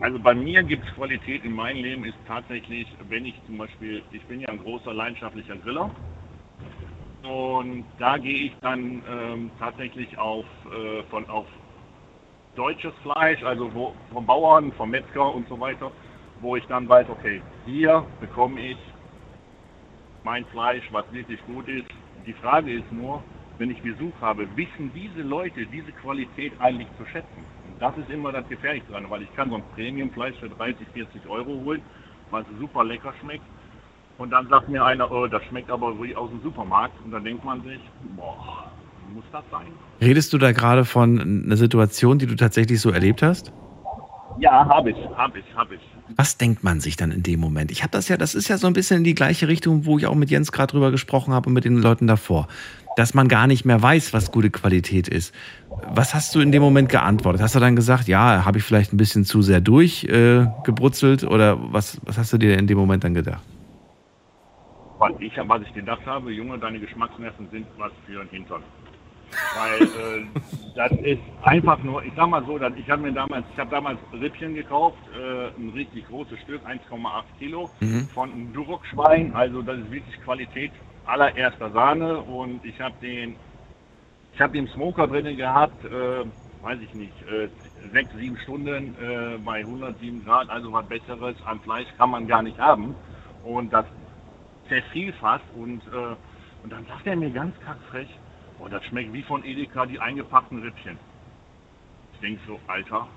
Also 0.00 0.18
bei 0.18 0.34
mir 0.34 0.62
gibt 0.62 0.86
es 0.86 0.94
Qualität 0.94 1.44
in 1.44 1.52
meinem 1.52 1.82
Leben 1.82 2.04
ist 2.04 2.16
tatsächlich, 2.26 2.86
wenn 3.08 3.24
ich 3.24 3.34
zum 3.46 3.58
Beispiel, 3.58 4.02
ich 4.12 4.22
bin 4.24 4.40
ja 4.40 4.48
ein 4.48 4.58
großer 4.58 4.92
leidenschaftlicher 4.92 5.56
Griller 5.56 5.90
und 7.22 7.84
da 7.98 8.18
gehe 8.18 8.46
ich 8.46 8.52
dann 8.60 9.02
ähm, 9.10 9.50
tatsächlich 9.58 10.16
auf, 10.18 10.44
äh, 10.66 11.02
von, 11.10 11.28
auf 11.28 11.46
deutsches 12.56 12.92
Fleisch, 13.02 13.42
also 13.42 13.72
wo, 13.72 13.94
vom 14.12 14.26
Bauern, 14.26 14.72
vom 14.72 14.90
Metzger 14.90 15.34
und 15.34 15.48
so 15.48 15.58
weiter, 15.58 15.90
wo 16.40 16.56
ich 16.56 16.64
dann 16.66 16.88
weiß, 16.88 17.06
okay, 17.08 17.40
hier 17.66 18.04
bekomme 18.20 18.60
ich 18.60 18.78
mein 20.24 20.44
Fleisch, 20.46 20.84
was 20.92 21.04
wirklich 21.12 21.40
gut 21.46 21.68
ist. 21.68 21.88
Die 22.26 22.32
Frage 22.34 22.72
ist 22.72 22.92
nur, 22.92 23.22
wenn 23.58 23.70
ich 23.70 23.82
Besuch 23.82 24.12
habe, 24.20 24.46
wissen 24.56 24.90
diese 24.94 25.22
Leute 25.22 25.66
diese 25.66 25.92
Qualität 25.92 26.52
eigentlich 26.58 26.88
zu 26.98 27.06
schätzen? 27.06 27.44
Und 27.70 27.80
das 27.80 27.96
ist 27.98 28.10
immer 28.10 28.32
das 28.32 28.48
Gefährliche 28.48 28.86
dran, 28.90 29.06
weil 29.08 29.22
ich 29.22 29.34
kann 29.34 29.50
so 29.50 29.56
ein 29.56 29.62
Premiumfleisch 29.74 30.36
für 30.38 30.48
30, 30.48 30.86
40 30.92 31.28
Euro 31.28 31.60
holen, 31.64 31.82
was 32.30 32.44
super 32.58 32.84
lecker 32.84 33.12
schmeckt. 33.20 33.44
Und 34.18 34.30
dann 34.30 34.48
sagt 34.48 34.68
mir 34.68 34.84
einer, 34.84 35.10
oh, 35.10 35.26
das 35.26 35.42
schmeckt 35.44 35.70
aber 35.70 36.00
wie 36.02 36.14
aus 36.14 36.30
dem 36.30 36.42
Supermarkt. 36.42 36.94
Und 37.04 37.10
dann 37.10 37.24
denkt 37.24 37.44
man 37.44 37.62
sich, 37.62 37.80
boah, 38.16 38.70
muss 39.14 39.24
das 39.32 39.44
sein? 39.50 39.66
Redest 40.00 40.32
du 40.32 40.38
da 40.38 40.52
gerade 40.52 40.84
von 40.84 41.20
einer 41.20 41.56
Situation, 41.56 42.18
die 42.18 42.26
du 42.26 42.36
tatsächlich 42.36 42.80
so 42.80 42.90
erlebt 42.90 43.22
hast? 43.22 43.52
Ja, 44.38 44.66
habe 44.66 44.90
ich, 44.90 44.96
habe 45.16 45.38
ich, 45.38 45.54
habe 45.54 45.74
ich. 45.74 45.80
Was 46.16 46.38
denkt 46.38 46.64
man 46.64 46.80
sich 46.80 46.96
dann 46.96 47.12
in 47.12 47.22
dem 47.22 47.40
Moment? 47.40 47.70
Ich 47.70 47.82
habe 47.82 47.90
das 47.90 48.08
ja, 48.08 48.16
das 48.16 48.34
ist 48.34 48.48
ja 48.48 48.58
so 48.58 48.66
ein 48.66 48.72
bisschen 48.72 48.98
in 48.98 49.04
die 49.04 49.14
gleiche 49.14 49.48
Richtung, 49.48 49.86
wo 49.86 49.98
ich 49.98 50.06
auch 50.06 50.14
mit 50.14 50.30
Jens 50.30 50.52
gerade 50.52 50.72
drüber 50.72 50.90
gesprochen 50.90 51.32
habe 51.32 51.48
und 51.48 51.54
mit 51.54 51.64
den 51.64 51.78
Leuten 51.78 52.06
davor, 52.06 52.48
dass 52.96 53.14
man 53.14 53.28
gar 53.28 53.46
nicht 53.46 53.64
mehr 53.64 53.80
weiß, 53.80 54.12
was 54.12 54.32
gute 54.32 54.50
Qualität 54.50 55.08
ist. 55.08 55.34
Was 55.88 56.14
hast 56.14 56.34
du 56.34 56.40
in 56.40 56.52
dem 56.52 56.62
Moment 56.62 56.88
geantwortet? 56.88 57.40
Hast 57.40 57.54
du 57.54 57.60
dann 57.60 57.76
gesagt, 57.76 58.08
ja, 58.08 58.44
habe 58.44 58.58
ich 58.58 58.64
vielleicht 58.64 58.92
ein 58.92 58.96
bisschen 58.96 59.24
zu 59.24 59.42
sehr 59.42 59.60
durchgebrutzelt 59.60 61.22
äh, 61.22 61.26
oder 61.26 61.58
was, 61.72 62.00
was 62.04 62.18
hast 62.18 62.32
du 62.32 62.38
dir 62.38 62.58
in 62.58 62.66
dem 62.66 62.78
Moment 62.78 63.04
dann 63.04 63.14
gedacht? 63.14 63.42
Was 64.98 65.12
ich, 65.18 65.32
was 65.46 65.62
ich 65.62 65.72
gedacht 65.72 66.04
habe, 66.04 66.30
Junge, 66.30 66.58
deine 66.58 66.78
Geschmacksnerven 66.78 67.48
sind 67.50 67.66
was 67.78 67.92
für 68.06 68.20
ein 68.20 68.28
Hintern. 68.28 68.62
Weil 69.54 69.82
äh, 69.82 70.26
das 70.74 70.92
ist 70.92 71.20
einfach 71.42 71.82
nur, 71.82 72.04
ich 72.04 72.12
sag 72.16 72.28
mal 72.28 72.44
so, 72.44 72.58
ich 72.58 72.90
habe 72.90 73.02
mir 73.02 73.12
damals, 73.12 73.44
ich 73.52 73.58
habe 73.58 73.70
damals 73.70 73.98
Rippchen 74.12 74.54
gekauft, 74.54 74.98
äh, 75.14 75.48
ein 75.60 75.70
richtig 75.70 76.06
großes 76.08 76.38
Stück, 76.40 76.62
1,8 76.66 77.22
Kilo, 77.38 77.70
mhm. 77.80 78.08
von 78.14 78.32
einem 78.32 78.52
Duroc-Schwein. 78.52 79.34
Also 79.34 79.62
das 79.62 79.78
ist 79.78 79.90
wirklich 79.90 80.20
Qualität 80.22 80.72
allererster 81.06 81.70
Sahne 81.70 82.18
und 82.18 82.64
ich 82.64 82.80
habe 82.80 82.94
den, 83.02 83.36
ich 84.32 84.40
habe 84.40 84.52
den 84.52 84.68
Smoker 84.68 85.06
drinnen 85.06 85.36
gehabt, 85.36 85.84
äh, 85.84 86.24
weiß 86.62 86.78
ich 86.82 86.94
nicht, 86.94 87.14
äh, 87.22 87.48
sechs, 87.92 88.10
sieben 88.16 88.36
Stunden 88.38 88.94
äh, 89.00 89.38
bei 89.44 89.60
107 89.60 90.24
Grad, 90.24 90.50
also 90.50 90.72
was 90.72 90.86
Besseres 90.86 91.36
an 91.44 91.60
Fleisch 91.60 91.88
kann 91.96 92.10
man 92.10 92.26
gar 92.26 92.42
nicht 92.42 92.58
haben. 92.58 92.94
Und 93.44 93.72
das 93.72 93.86
zerfiel 94.68 95.12
fast 95.14 95.44
und, 95.56 95.80
äh, 95.88 96.16
und 96.62 96.72
dann 96.72 96.84
sagt 96.86 97.06
er 97.06 97.16
mir 97.16 97.30
ganz 97.30 97.58
kackfrech, 97.60 98.08
Boah, 98.60 98.68
das 98.68 98.84
schmeckt 98.84 99.12
wie 99.14 99.22
von 99.22 99.42
Edeka 99.42 99.86
die 99.86 99.98
eingepackten 99.98 100.60
Rippchen. 100.60 100.98
Ich 102.12 102.20
denke 102.20 102.40
so, 102.46 102.60
Alter, 102.66 103.08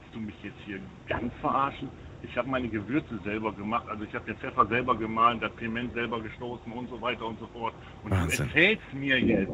willst 0.00 0.14
du 0.14 0.20
mich 0.20 0.34
jetzt 0.42 0.58
hier 0.64 0.78
ganz 1.06 1.30
verarschen? 1.42 1.90
Ich 2.22 2.36
habe 2.36 2.48
meine 2.48 2.68
Gewürze 2.68 3.18
selber 3.22 3.52
gemacht, 3.52 3.84
also 3.88 4.04
ich 4.04 4.14
habe 4.14 4.24
den 4.24 4.36
Pfeffer 4.38 4.66
selber 4.66 4.96
gemahlen, 4.96 5.38
das 5.40 5.52
Piment 5.52 5.92
selber 5.92 6.20
gestoßen 6.20 6.72
und 6.72 6.88
so 6.88 7.00
weiter 7.02 7.26
und 7.26 7.38
so 7.38 7.46
fort. 7.48 7.74
Und 8.02 8.10
Wahnsinn. 8.10 8.36
du 8.38 8.42
erzählst 8.44 8.94
mir 8.94 9.20
jetzt, 9.20 9.52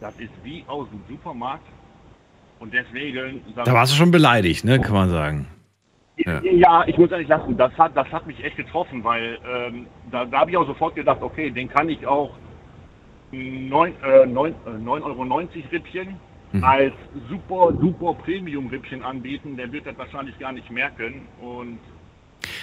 das 0.00 0.18
ist 0.18 0.32
wie 0.42 0.64
aus 0.66 0.88
dem 0.90 1.00
Supermarkt. 1.08 1.66
Und 2.58 2.74
deswegen... 2.74 3.42
Da 3.54 3.72
warst 3.72 3.92
du 3.92 3.96
schon 3.96 4.10
beleidigt, 4.10 4.64
ne, 4.64 4.80
kann 4.80 4.94
man 4.94 5.08
sagen. 5.08 5.46
Ja. 6.16 6.42
ja, 6.42 6.84
ich 6.86 6.98
muss 6.98 7.10
ehrlich 7.10 7.28
lassen, 7.28 7.56
das 7.56 7.76
hat, 7.78 7.96
das 7.96 8.10
hat 8.10 8.26
mich 8.26 8.42
echt 8.42 8.56
getroffen, 8.56 9.04
weil 9.04 9.38
ähm, 9.46 9.86
da, 10.10 10.24
da 10.24 10.40
habe 10.40 10.50
ich 10.50 10.56
auch 10.56 10.66
sofort 10.66 10.94
gedacht, 10.94 11.20
okay, 11.20 11.50
den 11.50 11.68
kann 11.68 11.88
ich 11.90 12.06
auch 12.06 12.30
9, 13.32 13.92
äh, 14.02 14.26
9, 14.26 14.52
äh, 14.52 14.70
9,90 14.70 15.02
Euro 15.02 15.22
Rippchen 15.72 16.16
mhm. 16.52 16.64
als 16.64 16.94
super, 17.28 17.72
super 17.80 18.14
Premium-Rippchen 18.14 19.02
anbieten, 19.02 19.56
der 19.56 19.70
wird 19.72 19.86
das 19.86 19.96
wahrscheinlich 19.98 20.38
gar 20.38 20.52
nicht 20.52 20.70
merken. 20.70 21.22
Und 21.40 21.78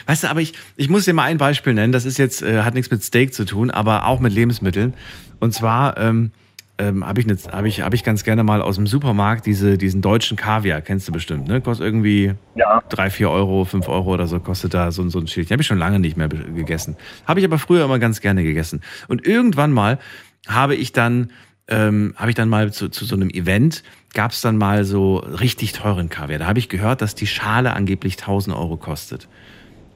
Weißt 0.05 0.23
du, 0.23 0.27
aber 0.27 0.41
ich, 0.41 0.53
ich 0.75 0.89
muss 0.89 1.05
dir 1.05 1.13
mal 1.13 1.23
ein 1.23 1.37
Beispiel 1.37 1.73
nennen. 1.73 1.91
Das 1.91 2.05
ist 2.05 2.17
jetzt, 2.17 2.41
äh, 2.41 2.61
hat 2.63 2.73
nichts 2.73 2.91
mit 2.91 3.03
Steak 3.03 3.33
zu 3.33 3.45
tun, 3.45 3.71
aber 3.71 4.05
auch 4.05 4.19
mit 4.19 4.33
Lebensmitteln. 4.33 4.93
Und 5.39 5.53
zwar 5.53 5.97
ähm, 5.97 6.31
ähm, 6.77 7.05
habe 7.05 7.19
ich, 7.19 7.27
ne, 7.27 7.37
hab 7.51 7.65
ich, 7.65 7.81
hab 7.81 7.93
ich 7.93 8.03
ganz 8.03 8.23
gerne 8.23 8.43
mal 8.43 8.61
aus 8.61 8.75
dem 8.75 8.87
Supermarkt 8.87 9.45
diese, 9.45 9.77
diesen 9.77 10.01
deutschen 10.01 10.37
Kaviar, 10.37 10.81
kennst 10.81 11.07
du 11.07 11.11
bestimmt, 11.11 11.47
ne? 11.47 11.61
Kostet 11.61 11.85
irgendwie 11.85 12.33
ja. 12.55 12.81
3, 12.89 13.09
4 13.11 13.29
Euro, 13.29 13.65
5 13.65 13.87
Euro 13.87 14.13
oder 14.13 14.27
so, 14.27 14.39
kostet 14.39 14.73
da 14.73 14.91
so, 14.91 15.07
so 15.09 15.19
ein 15.19 15.27
Schild. 15.27 15.51
Habe 15.51 15.61
ich 15.61 15.67
schon 15.67 15.77
lange 15.77 15.99
nicht 15.99 16.17
mehr 16.17 16.27
gegessen. 16.27 16.97
Habe 17.25 17.39
ich 17.39 17.45
aber 17.45 17.59
früher 17.59 17.85
immer 17.85 17.99
ganz 17.99 18.21
gerne 18.21 18.43
gegessen. 18.43 18.81
Und 19.07 19.25
irgendwann 19.25 19.71
mal 19.71 19.99
habe 20.47 20.75
ich 20.75 20.91
dann, 20.91 21.31
ähm, 21.67 22.13
habe 22.17 22.29
ich 22.29 22.35
dann 22.35 22.49
mal 22.49 22.71
zu, 22.71 22.89
zu 22.89 23.05
so 23.05 23.15
einem 23.15 23.29
Event, 23.29 23.83
gab 24.13 24.31
es 24.31 24.41
dann 24.41 24.57
mal 24.57 24.85
so 24.85 25.17
richtig 25.17 25.73
teuren 25.73 26.09
Kaviar. 26.09 26.39
Da 26.39 26.47
habe 26.47 26.59
ich 26.59 26.69
gehört, 26.69 27.01
dass 27.01 27.15
die 27.15 27.27
Schale 27.27 27.73
angeblich 27.73 28.19
1000 28.19 28.55
Euro 28.55 28.77
kostet. 28.77 29.27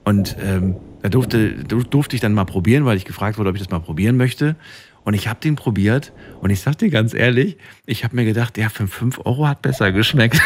Und 0.04 0.38
ähm, 0.42 0.78
da 1.02 1.10
durfte, 1.10 1.50
durfte 1.66 2.16
ich 2.16 2.22
dann 2.22 2.34
mal 2.34 2.46
probieren, 2.46 2.86
weil 2.86 2.98
ich 2.98 3.06
gefragt 3.06 3.38
wurde, 3.38 3.50
ob 3.50 3.56
ich 3.56 3.62
das 3.62 3.70
mal 3.70 3.80
probieren 3.80 4.16
möchte. 4.18 4.56
Und 5.04 5.14
ich 5.14 5.28
habe 5.28 5.40
den 5.40 5.56
probiert 5.56 6.12
und 6.42 6.50
ich 6.50 6.60
sag 6.60 6.78
dir 6.78 6.90
ganz 6.90 7.14
ehrlich, 7.14 7.58
ich 7.86 8.04
habe 8.04 8.16
mir 8.16 8.26
gedacht, 8.26 8.58
der 8.58 8.70
für 8.70 8.88
5 8.88 9.22
Euro 9.26 9.48
hat 9.48 9.62
besser 9.62 9.92
geschmeckt. 9.92 10.42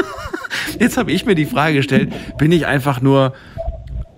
Jetzt 0.80 0.96
habe 0.96 1.12
ich 1.12 1.24
mir 1.24 1.34
die 1.36 1.46
Frage 1.46 1.76
gestellt, 1.76 2.12
bin 2.36 2.50
ich 2.50 2.66
einfach 2.66 3.00
nur 3.00 3.34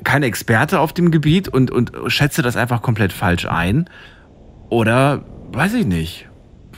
kein 0.05 0.23
Experte 0.23 0.81
auf 0.81 0.93
dem 0.93 1.11
Gebiet 1.11 1.49
und, 1.49 1.71
und 1.71 1.93
schätze 2.07 2.43
das 2.43 2.57
einfach 2.57 2.81
komplett 2.81 3.13
falsch 3.13 3.47
ein. 3.47 3.89
Oder 4.71 5.25
weiß 5.53 5.75
ich 5.75 5.87
nicht. 5.87 6.29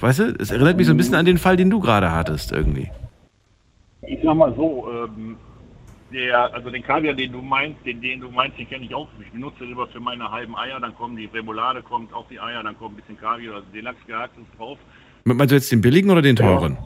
Weißt 0.01 0.19
du, 0.19 0.37
es 0.39 0.51
erinnert 0.51 0.77
mich 0.77 0.87
so 0.87 0.93
ein 0.93 0.97
bisschen 0.97 1.15
an 1.15 1.25
den 1.25 1.39
Fall, 1.39 1.57
den 1.57 1.71
du 1.71 1.81
gerade 1.81 2.13
hattest, 2.13 2.53
irgendwie. 2.53 2.91
Ich 4.03 4.19
sag 4.23 4.37
mal 4.37 4.55
so, 4.55 4.87
ähm, 4.91 5.37
der, 6.13 6.53
also 6.55 6.71
den 6.71 6.83
Kaviar, 6.83 7.15
den 7.15 7.33
du 7.33 7.41
meinst, 7.41 7.85
den, 7.85 8.01
den 8.01 8.21
du 8.21 8.31
meinst, 8.31 8.59
den 8.59 8.69
kenne 8.69 8.85
ich 8.85 8.95
auch. 8.95 9.09
Ich 9.21 9.31
benutze 9.31 9.61
den 9.61 9.73
immer 9.73 9.87
für 9.87 10.01
meine 10.01 10.31
halben 10.31 10.57
Eier, 10.57 10.79
dann 10.81 10.95
kommen 10.95 11.17
die 11.17 11.27
Remoulade, 11.27 11.83
kommt 11.83 12.13
auf 12.13 12.27
die 12.29 12.39
Eier, 12.39 12.63
dann 12.63 12.79
kommt 12.79 12.95
ein 12.95 12.97
bisschen 12.97 13.19
Kaviar, 13.19 13.57
also 13.57 13.67
den 13.73 13.85
Lachs 13.85 13.99
gehackt 14.07 14.37
ist 14.39 14.59
drauf. 14.59 14.79
Meinst 15.25 15.51
du 15.51 15.57
jetzt 15.57 15.73
den 15.73 15.81
billigen 15.81 16.11
oder 16.11 16.23
den 16.23 16.37
teuren? 16.37 16.79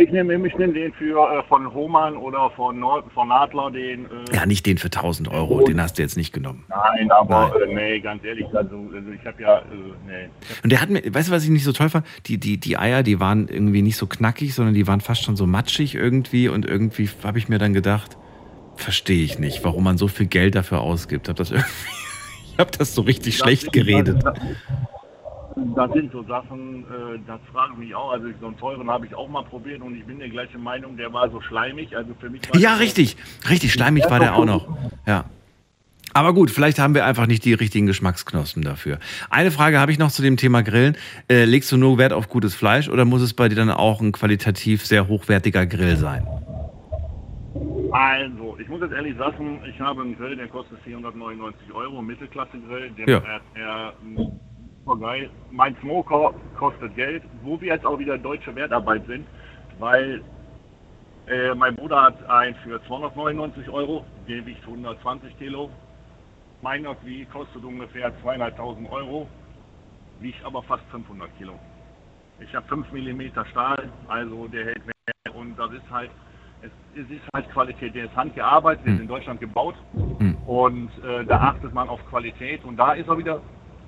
Ich 0.00 0.12
nehme 0.12 0.38
nehm 0.38 0.74
den 0.74 0.92
für 0.92 1.18
äh, 1.18 1.42
von 1.48 1.74
Hohmann 1.74 2.16
oder 2.16 2.50
von, 2.50 2.78
Nord, 2.78 3.10
von 3.12 3.32
Adler, 3.32 3.72
den. 3.72 4.04
Äh, 4.04 4.34
Ja, 4.36 4.46
nicht 4.46 4.64
den 4.64 4.78
für 4.78 4.86
1000 4.86 5.28
Euro, 5.28 5.64
den 5.64 5.82
hast 5.82 5.98
du 5.98 6.02
jetzt 6.02 6.16
nicht 6.16 6.32
genommen. 6.32 6.64
Nein, 6.68 7.10
aber 7.10 7.52
Äh, 7.60 7.74
nee, 7.74 7.98
ganz 7.98 8.22
ehrlich, 8.22 8.46
also, 8.54 8.76
also 8.94 9.10
ich 9.10 9.26
habe 9.26 9.42
ja, 9.42 9.58
äh, 9.58 9.62
nee. 10.06 10.28
Und 10.62 10.70
der 10.70 10.80
hat 10.80 10.88
mir, 10.88 11.02
weißt 11.02 11.28
du, 11.28 11.32
was 11.32 11.42
ich 11.42 11.50
nicht 11.50 11.64
so 11.64 11.72
toll 11.72 11.88
fand? 11.88 12.06
Die, 12.26 12.38
die, 12.38 12.58
die 12.58 12.78
Eier, 12.78 13.02
die 13.02 13.18
waren 13.18 13.48
irgendwie 13.48 13.82
nicht 13.82 13.96
so 13.96 14.06
knackig, 14.06 14.54
sondern 14.54 14.74
die 14.74 14.86
waren 14.86 15.00
fast 15.00 15.24
schon 15.24 15.34
so 15.34 15.46
matschig 15.46 15.96
irgendwie 15.96 16.48
und 16.48 16.64
irgendwie 16.64 17.10
habe 17.24 17.38
ich 17.38 17.48
mir 17.48 17.58
dann 17.58 17.72
gedacht, 17.72 18.16
verstehe 18.76 19.24
ich 19.24 19.40
nicht, 19.40 19.64
warum 19.64 19.82
man 19.82 19.98
so 19.98 20.06
viel 20.06 20.26
Geld 20.26 20.54
dafür 20.54 20.80
ausgibt. 20.80 21.28
Hab 21.28 21.34
das 21.34 21.50
irgendwie, 21.50 21.68
ich 22.52 22.58
habe 22.58 22.70
das 22.70 22.94
so 22.94 23.02
richtig 23.02 23.36
schlecht 23.36 23.72
geredet. 23.72 24.22
Das, 24.22 24.34
das 25.74 25.92
sind 25.92 26.12
so 26.12 26.22
Sachen, 26.24 26.84
äh, 26.84 27.18
das 27.26 27.40
frage 27.52 27.72
ich 27.74 27.78
mich 27.78 27.94
auch. 27.94 28.12
Also 28.12 28.28
so 28.40 28.46
einen 28.46 28.56
teuren 28.58 28.90
habe 28.90 29.06
ich 29.06 29.14
auch 29.14 29.28
mal 29.28 29.42
probiert 29.44 29.80
und 29.82 29.96
ich 29.96 30.04
bin 30.04 30.18
der 30.18 30.28
gleichen 30.28 30.62
Meinung, 30.62 30.96
der 30.96 31.12
war 31.12 31.30
so 31.30 31.40
schleimig. 31.40 31.96
Also 31.96 32.14
für 32.20 32.30
mich 32.30 32.42
Ja, 32.56 32.74
richtig, 32.74 33.16
richtig, 33.48 33.72
schleimig 33.72 34.08
war 34.10 34.18
der 34.20 34.36
auch 34.36 34.44
noch. 34.44 34.66
Ja. 35.06 35.24
Aber 36.14 36.32
gut, 36.32 36.50
vielleicht 36.50 36.78
haben 36.78 36.94
wir 36.94 37.04
einfach 37.04 37.26
nicht 37.26 37.44
die 37.44 37.52
richtigen 37.52 37.86
Geschmacksknospen 37.86 38.62
dafür. 38.62 38.98
Eine 39.30 39.50
Frage 39.50 39.78
habe 39.78 39.92
ich 39.92 39.98
noch 39.98 40.10
zu 40.10 40.22
dem 40.22 40.36
Thema 40.36 40.62
Grillen. 40.62 40.96
Äh, 41.30 41.44
legst 41.44 41.70
du 41.70 41.76
nur 41.76 41.98
Wert 41.98 42.12
auf 42.12 42.28
gutes 42.28 42.54
Fleisch 42.54 42.88
oder 42.88 43.04
muss 43.04 43.20
es 43.22 43.34
bei 43.34 43.48
dir 43.48 43.56
dann 43.56 43.70
auch 43.70 44.00
ein 44.00 44.12
qualitativ 44.12 44.84
sehr 44.86 45.06
hochwertiger 45.06 45.66
Grill 45.66 45.96
sein? 45.96 46.26
Also, 47.92 48.56
ich 48.58 48.68
muss 48.68 48.80
jetzt 48.80 48.92
ehrlich 48.92 49.16
sagen, 49.16 49.60
ich 49.68 49.80
habe 49.80 50.02
einen 50.02 50.16
Grill, 50.16 50.36
der 50.36 50.48
kostet 50.48 50.78
499 50.84 51.72
Euro, 51.72 52.02
Mittelklasse-Grill, 52.02 52.90
der 52.98 53.08
Ja. 53.08 53.18
er, 53.18 53.40
er 53.54 53.92
super 54.88 55.00
geil. 55.00 55.30
Mein 55.50 55.76
Smoker 55.80 56.32
kostet 56.58 56.94
Geld, 56.94 57.22
wo 57.42 57.60
wir 57.60 57.74
jetzt 57.74 57.84
auch 57.84 57.98
wieder 57.98 58.16
deutsche 58.16 58.54
Wertarbeit 58.54 59.06
sind, 59.06 59.26
weil 59.78 60.22
äh, 61.26 61.54
mein 61.54 61.74
Bruder 61.76 62.02
hat 62.04 62.30
einen 62.30 62.54
für 62.56 62.82
299 62.86 63.68
Euro, 63.68 64.04
der 64.26 64.46
wiegt 64.46 64.62
120 64.62 65.36
Kilo. 65.38 65.70
Meiner 66.62 66.96
wie 67.04 67.24
kostet 67.26 67.62
ungefähr 67.62 68.12
2.500 68.24 68.90
Euro, 68.90 69.28
wiegt 70.20 70.42
aber 70.44 70.62
fast 70.62 70.82
500 70.90 71.36
Kilo. 71.36 71.52
Ich 72.40 72.54
habe 72.54 72.66
5 72.68 72.90
mm 72.90 73.44
Stahl, 73.50 73.90
also 74.08 74.48
der 74.48 74.64
hält 74.64 74.82
mehr 74.86 75.34
und 75.34 75.58
das 75.58 75.70
ist 75.72 75.90
halt, 75.90 76.10
es, 76.62 76.70
ist 77.10 77.20
halt 77.34 77.50
Qualität. 77.50 77.94
Der 77.94 78.06
ist 78.06 78.16
handgearbeitet, 78.16 78.86
der 78.86 78.94
ist 78.94 79.00
in 79.00 79.08
Deutschland 79.08 79.38
gebaut 79.38 79.74
und 80.46 80.90
äh, 81.04 81.24
da 81.26 81.40
achtet 81.40 81.74
man 81.74 81.88
auf 81.88 82.00
Qualität 82.08 82.64
und 82.64 82.76
da 82.76 82.94
ist 82.94 83.06
er 83.06 83.18
wieder, 83.18 83.40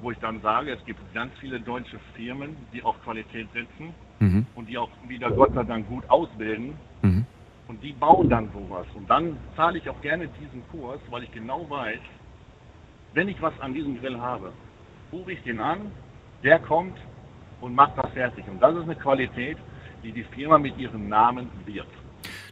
wo 0.03 0.11
ich 0.11 0.19
dann 0.19 0.41
sage, 0.41 0.73
es 0.73 0.85
gibt 0.85 1.01
ganz 1.13 1.33
viele 1.39 1.61
deutsche 1.61 1.99
Firmen, 2.15 2.57
die 2.73 2.83
auf 2.83 3.01
Qualität 3.03 3.49
setzen 3.53 3.95
Mhm. 4.21 4.47
und 4.55 4.69
die 4.69 4.77
auch 4.79 4.91
wieder 5.07 5.31
Gott 5.31 5.55
sei 5.55 5.65
Dank 5.65 5.89
gut 5.89 6.09
ausbilden 6.09 6.77
Mhm. 7.03 7.27
und 7.69 7.83
die 7.83 7.93
bauen 7.93 8.29
dann 8.29 8.51
sowas. 8.53 8.87
Und 8.95 9.09
dann 9.09 9.39
zahle 9.57 9.79
ich 9.79 9.89
auch 9.89 10.01
gerne 10.01 10.29
diesen 10.41 10.67
Kurs, 10.69 11.01
weil 11.11 11.23
ich 11.25 11.33
genau 11.33 11.69
weiß, 11.69 12.01
wenn 13.13 13.29
ich 13.29 13.41
was 13.43 13.59
an 13.61 13.75
diesem 13.75 13.99
Grill 14.01 14.21
habe, 14.21 14.53
rufe 15.13 15.33
ich 15.33 15.43
den 15.43 15.61
an, 15.61 15.91
der 16.43 16.59
kommt 16.61 16.97
und 17.61 17.75
macht 17.75 17.99
das 17.99 18.11
fertig. 18.13 18.47
Und 18.49 18.61
das 18.61 18.75
ist 18.77 18.85
eine 18.85 18.97
Qualität, 18.97 19.59
die 20.03 20.13
die 20.13 20.25
Firma 20.25 20.59
mit 20.59 20.79
ihrem 20.79 21.09
Namen 21.09 21.51
wird. 21.67 21.89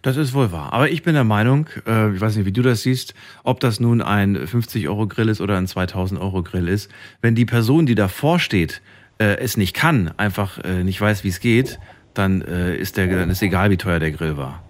Das 0.03 0.17
ist 0.17 0.35
wohl 0.35 0.53
wahr. 0.53 0.73
Aber 0.73 0.89
ich 0.91 1.03
bin 1.03 1.15
der 1.15 1.25
Meinung, 1.25 1.67
äh, 1.87 2.15
ich 2.15 2.21
weiß 2.21 2.37
nicht, 2.37 2.47
wie 2.47 2.53
du 2.53 2.63
das 2.63 2.83
siehst, 2.83 3.15
ob 3.45 3.61
das 3.61 3.81
nun 3.81 4.01
ein 4.01 4.37
50-Euro-Grill 4.37 5.29
ist 5.29 5.41
oder 5.41 5.57
ein 5.57 5.67
2000-Euro-Grill 5.67 6.69
ist. 6.69 6.91
Wenn 7.21 7.35
die 7.35 7.45
Person, 7.45 7.87
die 7.87 7.95
davor 7.95 8.39
steht, 8.39 8.81
äh, 9.19 9.37
es 9.39 9.57
nicht 9.57 9.75
kann, 9.75 10.13
einfach 10.17 10.59
äh, 10.65 10.85
nicht 10.85 11.01
weiß, 11.01 11.25
wie 11.25 11.29
es 11.29 11.41
geht, 11.41 11.79
dann, 12.15 12.43
äh, 12.43 12.77
ist 12.77 12.97
der, 12.97 13.07
dann 13.09 13.31
ist 13.31 13.43
egal, 13.43 13.71
wie 13.71 13.77
teuer 13.77 13.99
der 13.99 14.11
Grill 14.13 14.37
war. 14.37 14.63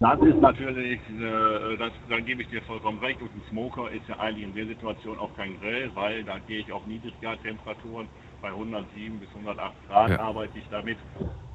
Das 0.00 0.18
ist 0.22 0.40
natürlich, 0.40 0.98
äh, 1.10 1.76
das, 1.78 1.92
da 2.08 2.18
gebe 2.20 2.40
ich 2.42 2.48
dir 2.48 2.62
vollkommen 2.62 2.98
recht. 3.00 3.20
Und 3.20 3.28
ein 3.36 3.42
Smoker 3.50 3.90
ist 3.90 4.08
ja 4.08 4.18
eigentlich 4.18 4.44
in 4.44 4.54
der 4.54 4.66
Situation 4.66 5.18
auch 5.18 5.34
kein 5.36 5.60
Grill, 5.60 5.90
weil 5.94 6.24
da 6.24 6.38
gehe 6.38 6.60
ich 6.60 6.72
auf 6.72 6.86
Niedriggartemperaturen. 6.86 8.08
Bei 8.40 8.48
107 8.48 9.20
bis 9.20 9.28
108 9.34 9.74
Grad 9.88 10.10
Ja. 10.10 10.20
arbeite 10.20 10.58
ich 10.58 10.64
damit. 10.70 10.96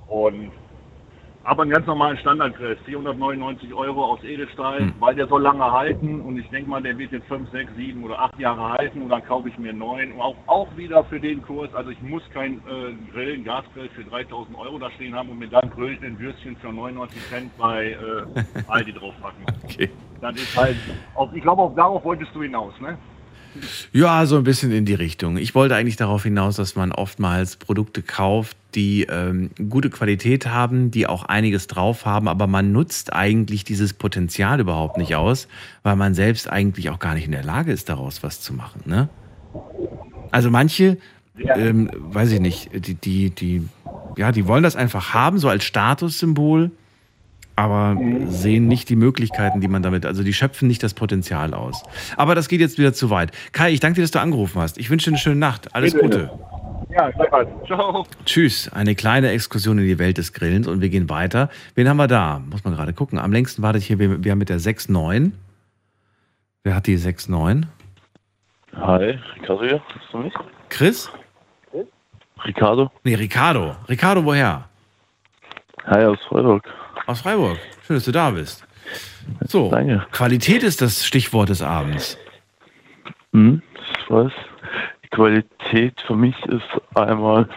Und 0.08 0.52
aber 1.46 1.62
einen 1.62 1.72
ganz 1.72 1.86
normalen 1.86 2.18
Standardgrill, 2.18 2.76
499 2.86 3.74
Euro 3.74 4.04
aus 4.06 4.24
Edelstahl, 4.24 4.80
Hm. 4.80 4.94
weil 5.00 5.16
der 5.16 5.28
soll 5.28 5.42
lange 5.42 5.64
halten 5.72 6.20
und 6.22 6.38
ich 6.38 6.50
denke 6.50 6.70
mal, 6.70 6.82
der 6.82 6.98
wird 6.98 7.12
jetzt 7.12 7.28
5, 7.28 7.50
6, 7.52 7.72
7 7.78 8.04
oder 8.04 8.20
8 8.20 8.40
Jahre 8.40 8.70
halten 8.74 9.02
und 9.04 9.10
dann 9.10 9.24
kaufe 9.24 9.48
ich 9.50 9.58
mir 9.58 9.70
einen 9.70 9.80
neuen. 9.80 10.12
Und 10.14 10.22
auch, 10.22 10.36
auch 10.48 10.68
wieder 10.76 11.04
für 11.06 11.20
den 11.20 11.42
Kurs, 11.44 11.74
also 11.74 11.92
ich 11.92 12.02
muss 12.02 12.24
kein 12.34 12.54
äh, 12.68 12.94
Grill, 13.14 13.42
Gasgrill 13.44 13.90
für 13.96 14.04
3000 14.04 14.58
Euro 14.58 14.80
da 14.80 14.90
stehen 14.92 15.16
haben 15.16 15.30
und 15.30 15.40
mir 15.40 15.48
dann 15.48 15.70
Grill 15.70 15.98
ein 16.04 16.20
Würstchen 16.20 16.56
für 16.58 16.74
99 16.74 17.22
Cent 17.30 17.58
bei 17.58 17.92
äh, 17.92 18.44
Aldi 18.68 18.94
draufpacken. 18.94 19.46
Okay. 19.64 19.90
Das 20.22 20.36
ist 20.36 20.56
halt, 20.56 20.78
auf, 21.16 21.30
ich 21.34 21.42
glaube, 21.42 21.62
auch 21.62 21.76
darauf 21.76 22.04
wolltest 22.06 22.34
du 22.34 22.42
hinaus, 22.44 22.74
ne? 22.80 22.98
Ja, 23.94 24.26
so 24.26 24.38
ein 24.38 24.44
bisschen 24.44 24.72
in 24.72 24.86
die 24.86 24.94
Richtung. 24.94 25.38
Ich 25.38 25.56
wollte 25.56 25.76
eigentlich 25.76 25.96
darauf 25.96 26.24
hinaus, 26.24 26.56
dass 26.58 26.76
man 26.76 26.92
oftmals 26.92 27.56
Produkte 27.58 28.02
kauft, 28.02 28.58
die 28.76 29.04
ähm, 29.04 29.50
gute 29.70 29.90
Qualität 29.90 30.48
haben, 30.48 30.92
die 30.92 31.08
auch 31.08 31.24
einiges 31.24 31.68
drauf 31.68 32.06
haben, 32.06 32.28
aber 32.28 32.48
man 32.48 32.72
nutzt 32.72 33.14
eigentlich 33.14 33.64
dieses 33.64 33.94
Potenzial 33.94 34.60
überhaupt 34.60 34.98
nicht 34.98 35.16
aus, 35.16 35.48
weil 35.84 35.96
man 35.96 36.14
selbst 36.14 36.50
eigentlich 36.50 36.90
auch 36.90 37.00
gar 37.00 37.16
nicht 37.16 37.26
in 37.26 37.32
der 37.32 37.44
Lage 37.44 37.72
ist, 37.72 37.90
daraus 37.90 38.24
was 38.24 38.42
zu 38.42 38.54
machen. 38.54 38.82
Ne? 38.86 39.10
Also 40.32 40.52
manche, 40.52 40.98
ähm, 41.38 41.90
weiß 41.96 42.32
ich 42.32 42.40
nicht, 42.40 42.70
die, 42.74 42.96
die, 42.96 43.30
die, 43.30 43.68
ja, 44.18 44.32
die 44.32 44.48
wollen 44.48 44.64
das 44.64 44.76
einfach 44.76 45.14
haben, 45.14 45.38
so 45.38 45.50
als 45.50 45.64
Statussymbol, 45.64 46.72
aber 47.56 47.98
sehen 48.28 48.68
nicht 48.68 48.90
die 48.90 48.98
Möglichkeiten, 48.98 49.62
die 49.62 49.70
man 49.70 49.82
damit, 49.82 50.06
also 50.06 50.24
die 50.24 50.34
schöpfen 50.34 50.68
nicht 50.68 50.84
das 50.84 50.94
Potenzial 50.94 51.54
aus. 51.54 51.84
Aber 52.18 52.36
das 52.36 52.50
geht 52.50 52.60
jetzt 52.60 52.78
wieder 52.78 52.94
zu 52.94 53.10
weit. 53.10 53.32
Kai, 53.54 53.72
ich 53.72 53.80
danke 53.80 53.96
dir, 53.96 54.02
dass 54.02 54.12
du 54.12 54.20
angerufen 54.20 54.60
hast. 54.62 54.78
Ich 54.78 54.90
wünsche 54.90 55.06
dir 55.06 55.16
eine 55.16 55.22
schöne 55.22 55.38
Nacht. 55.38 55.74
Alles. 55.74 55.98
Gute. 55.98 56.32
Ja, 56.96 57.10
gleichfalls. 57.10 57.50
Ciao. 57.66 58.06
Tschüss. 58.26 58.72
Eine 58.72 58.96
kleine 58.96 59.30
Exkursion 59.32 59.78
in 59.80 59.86
die 59.86 60.00
Welt 60.00 60.18
des 60.18 60.32
Grillens 60.32 60.66
und 60.68 60.80
wir 60.80 60.88
gehen 60.88 61.10
weiter. 61.10 61.50
Wen 61.76 61.90
haben 61.90 61.98
wir 61.98 62.08
da? 62.08 62.40
Muss 62.50 62.64
man 62.64 62.74
gerade 62.74 62.94
gucken. 62.94 63.20
Am 63.20 63.34
längsten 63.34 63.62
wartet 63.62 63.84
hier, 63.84 64.00
wir, 64.00 64.24
wir 64.24 64.32
haben 64.32 64.40
mit 64.40 64.48
der 64.48 64.60
6.9. 64.60 65.32
Wer 66.64 66.76
hat 66.76 66.88
die 66.88 66.98
6.9? 66.98 67.64
Hi, 68.78 69.20
Ricardo 69.36 69.64
hier. 69.64 69.82
Hörst 69.94 70.14
du 70.14 70.18
mich? 70.20 70.34
Chris? 70.70 71.12
Ricardo? 72.46 72.92
Nee, 73.04 73.16
Ricardo. 73.16 73.76
Ricardo, 73.90 74.24
woher? 74.24 74.70
Hi, 75.86 76.06
aus 76.06 76.20
Freiburg. 76.30 76.64
Aus 77.08 77.22
Freiburg. 77.22 77.58
Schön, 77.86 77.98
dass 77.98 78.06
du 78.06 78.12
da 78.12 78.32
bist. 78.32 78.66
So, 79.48 79.70
Qualität 80.12 80.64
ist 80.64 80.82
das 80.82 81.06
Stichwort 81.06 81.50
des 81.50 81.62
Abends. 81.62 82.18
Hm, 83.34 83.62
ich 84.00 84.10
weiß. 84.10 84.32
Qualität 85.16 86.02
für 86.02 86.16
mich 86.18 86.36
ist 86.48 86.68
einmal 86.94 87.48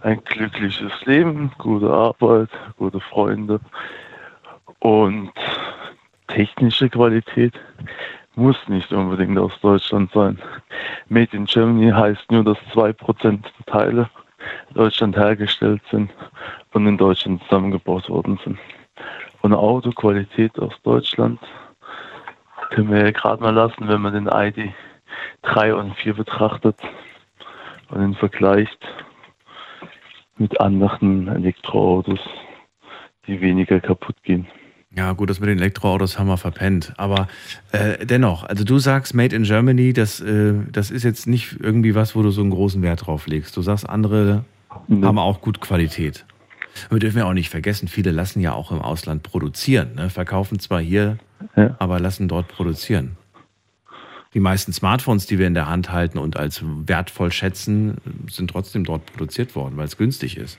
ein 0.00 0.24
glückliches 0.24 0.90
Leben, 1.04 1.52
gute 1.58 1.90
Arbeit, 1.90 2.48
gute 2.78 2.98
Freunde 2.98 3.60
und 4.78 5.30
technische 6.28 6.88
Qualität 6.88 7.52
muss 8.36 8.56
nicht 8.68 8.90
unbedingt 8.90 9.38
aus 9.38 9.52
Deutschland 9.60 10.10
sein. 10.14 10.38
Made 11.10 11.36
in 11.36 11.44
Germany 11.44 11.90
heißt 11.90 12.30
nur, 12.30 12.42
dass 12.42 12.58
2% 12.72 13.42
der 13.42 13.66
Teile 13.66 14.08
in 14.70 14.74
Deutschland 14.74 15.14
hergestellt 15.14 15.82
sind 15.90 16.10
und 16.72 16.86
in 16.86 16.96
Deutschland 16.96 17.42
zusammengebaut 17.42 18.08
worden 18.08 18.40
sind. 18.42 18.58
Und 19.42 19.52
Autoqualität 19.52 20.58
aus 20.58 20.72
Deutschland 20.84 21.38
können 22.70 22.90
wir 22.90 23.04
ja 23.04 23.10
gerade 23.10 23.42
mal 23.42 23.54
lassen, 23.54 23.88
wenn 23.88 24.00
man 24.00 24.14
den 24.14 24.28
ID 24.32 24.72
3 25.42 25.74
und 25.74 25.94
4 25.96 26.14
betrachtet 26.14 26.76
und 27.90 28.02
ihn 28.02 28.14
vergleicht 28.14 28.78
mit 30.36 30.60
anderen 30.60 31.28
Elektroautos, 31.28 32.20
die 33.26 33.40
weniger 33.40 33.80
kaputt 33.80 34.16
gehen. 34.22 34.46
Ja, 34.96 35.12
gut, 35.12 35.28
das 35.28 35.38
mit 35.38 35.50
den 35.50 35.58
Elektroautos 35.58 36.18
haben 36.18 36.28
wir 36.28 36.38
verpennt. 36.38 36.94
Aber 36.96 37.28
äh, 37.72 38.06
dennoch, 38.06 38.44
also 38.44 38.64
du 38.64 38.78
sagst 38.78 39.14
Made 39.14 39.36
in 39.36 39.42
Germany, 39.42 39.92
das, 39.92 40.20
äh, 40.20 40.54
das 40.72 40.90
ist 40.90 41.04
jetzt 41.04 41.26
nicht 41.26 41.56
irgendwie 41.60 41.94
was, 41.94 42.16
wo 42.16 42.22
du 42.22 42.30
so 42.30 42.40
einen 42.40 42.50
großen 42.50 42.82
Wert 42.82 43.06
drauf 43.06 43.26
legst. 43.26 43.56
Du 43.56 43.62
sagst, 43.62 43.88
andere 43.88 44.44
haben 44.70 45.18
auch 45.18 45.40
gut 45.40 45.60
Qualität. 45.60 46.24
Wir 46.90 47.00
dürfen 47.00 47.18
ja 47.18 47.26
auch 47.26 47.34
nicht 47.34 47.50
vergessen, 47.50 47.88
viele 47.88 48.12
lassen 48.12 48.40
ja 48.40 48.54
auch 48.54 48.72
im 48.72 48.80
Ausland 48.80 49.22
produzieren. 49.22 49.94
Ne? 49.96 50.10
Verkaufen 50.10 50.58
zwar 50.58 50.80
hier, 50.80 51.18
aber 51.78 52.00
lassen 52.00 52.28
dort 52.28 52.48
produzieren. 52.48 53.17
Die 54.34 54.40
meisten 54.40 54.72
Smartphones, 54.72 55.26
die 55.26 55.38
wir 55.38 55.46
in 55.46 55.54
der 55.54 55.68
Hand 55.68 55.90
halten 55.90 56.18
und 56.18 56.36
als 56.36 56.62
wertvoll 56.64 57.32
schätzen, 57.32 57.96
sind 58.28 58.50
trotzdem 58.50 58.84
dort 58.84 59.06
produziert 59.06 59.56
worden, 59.56 59.76
weil 59.76 59.86
es 59.86 59.96
günstig 59.96 60.36
ist. 60.36 60.58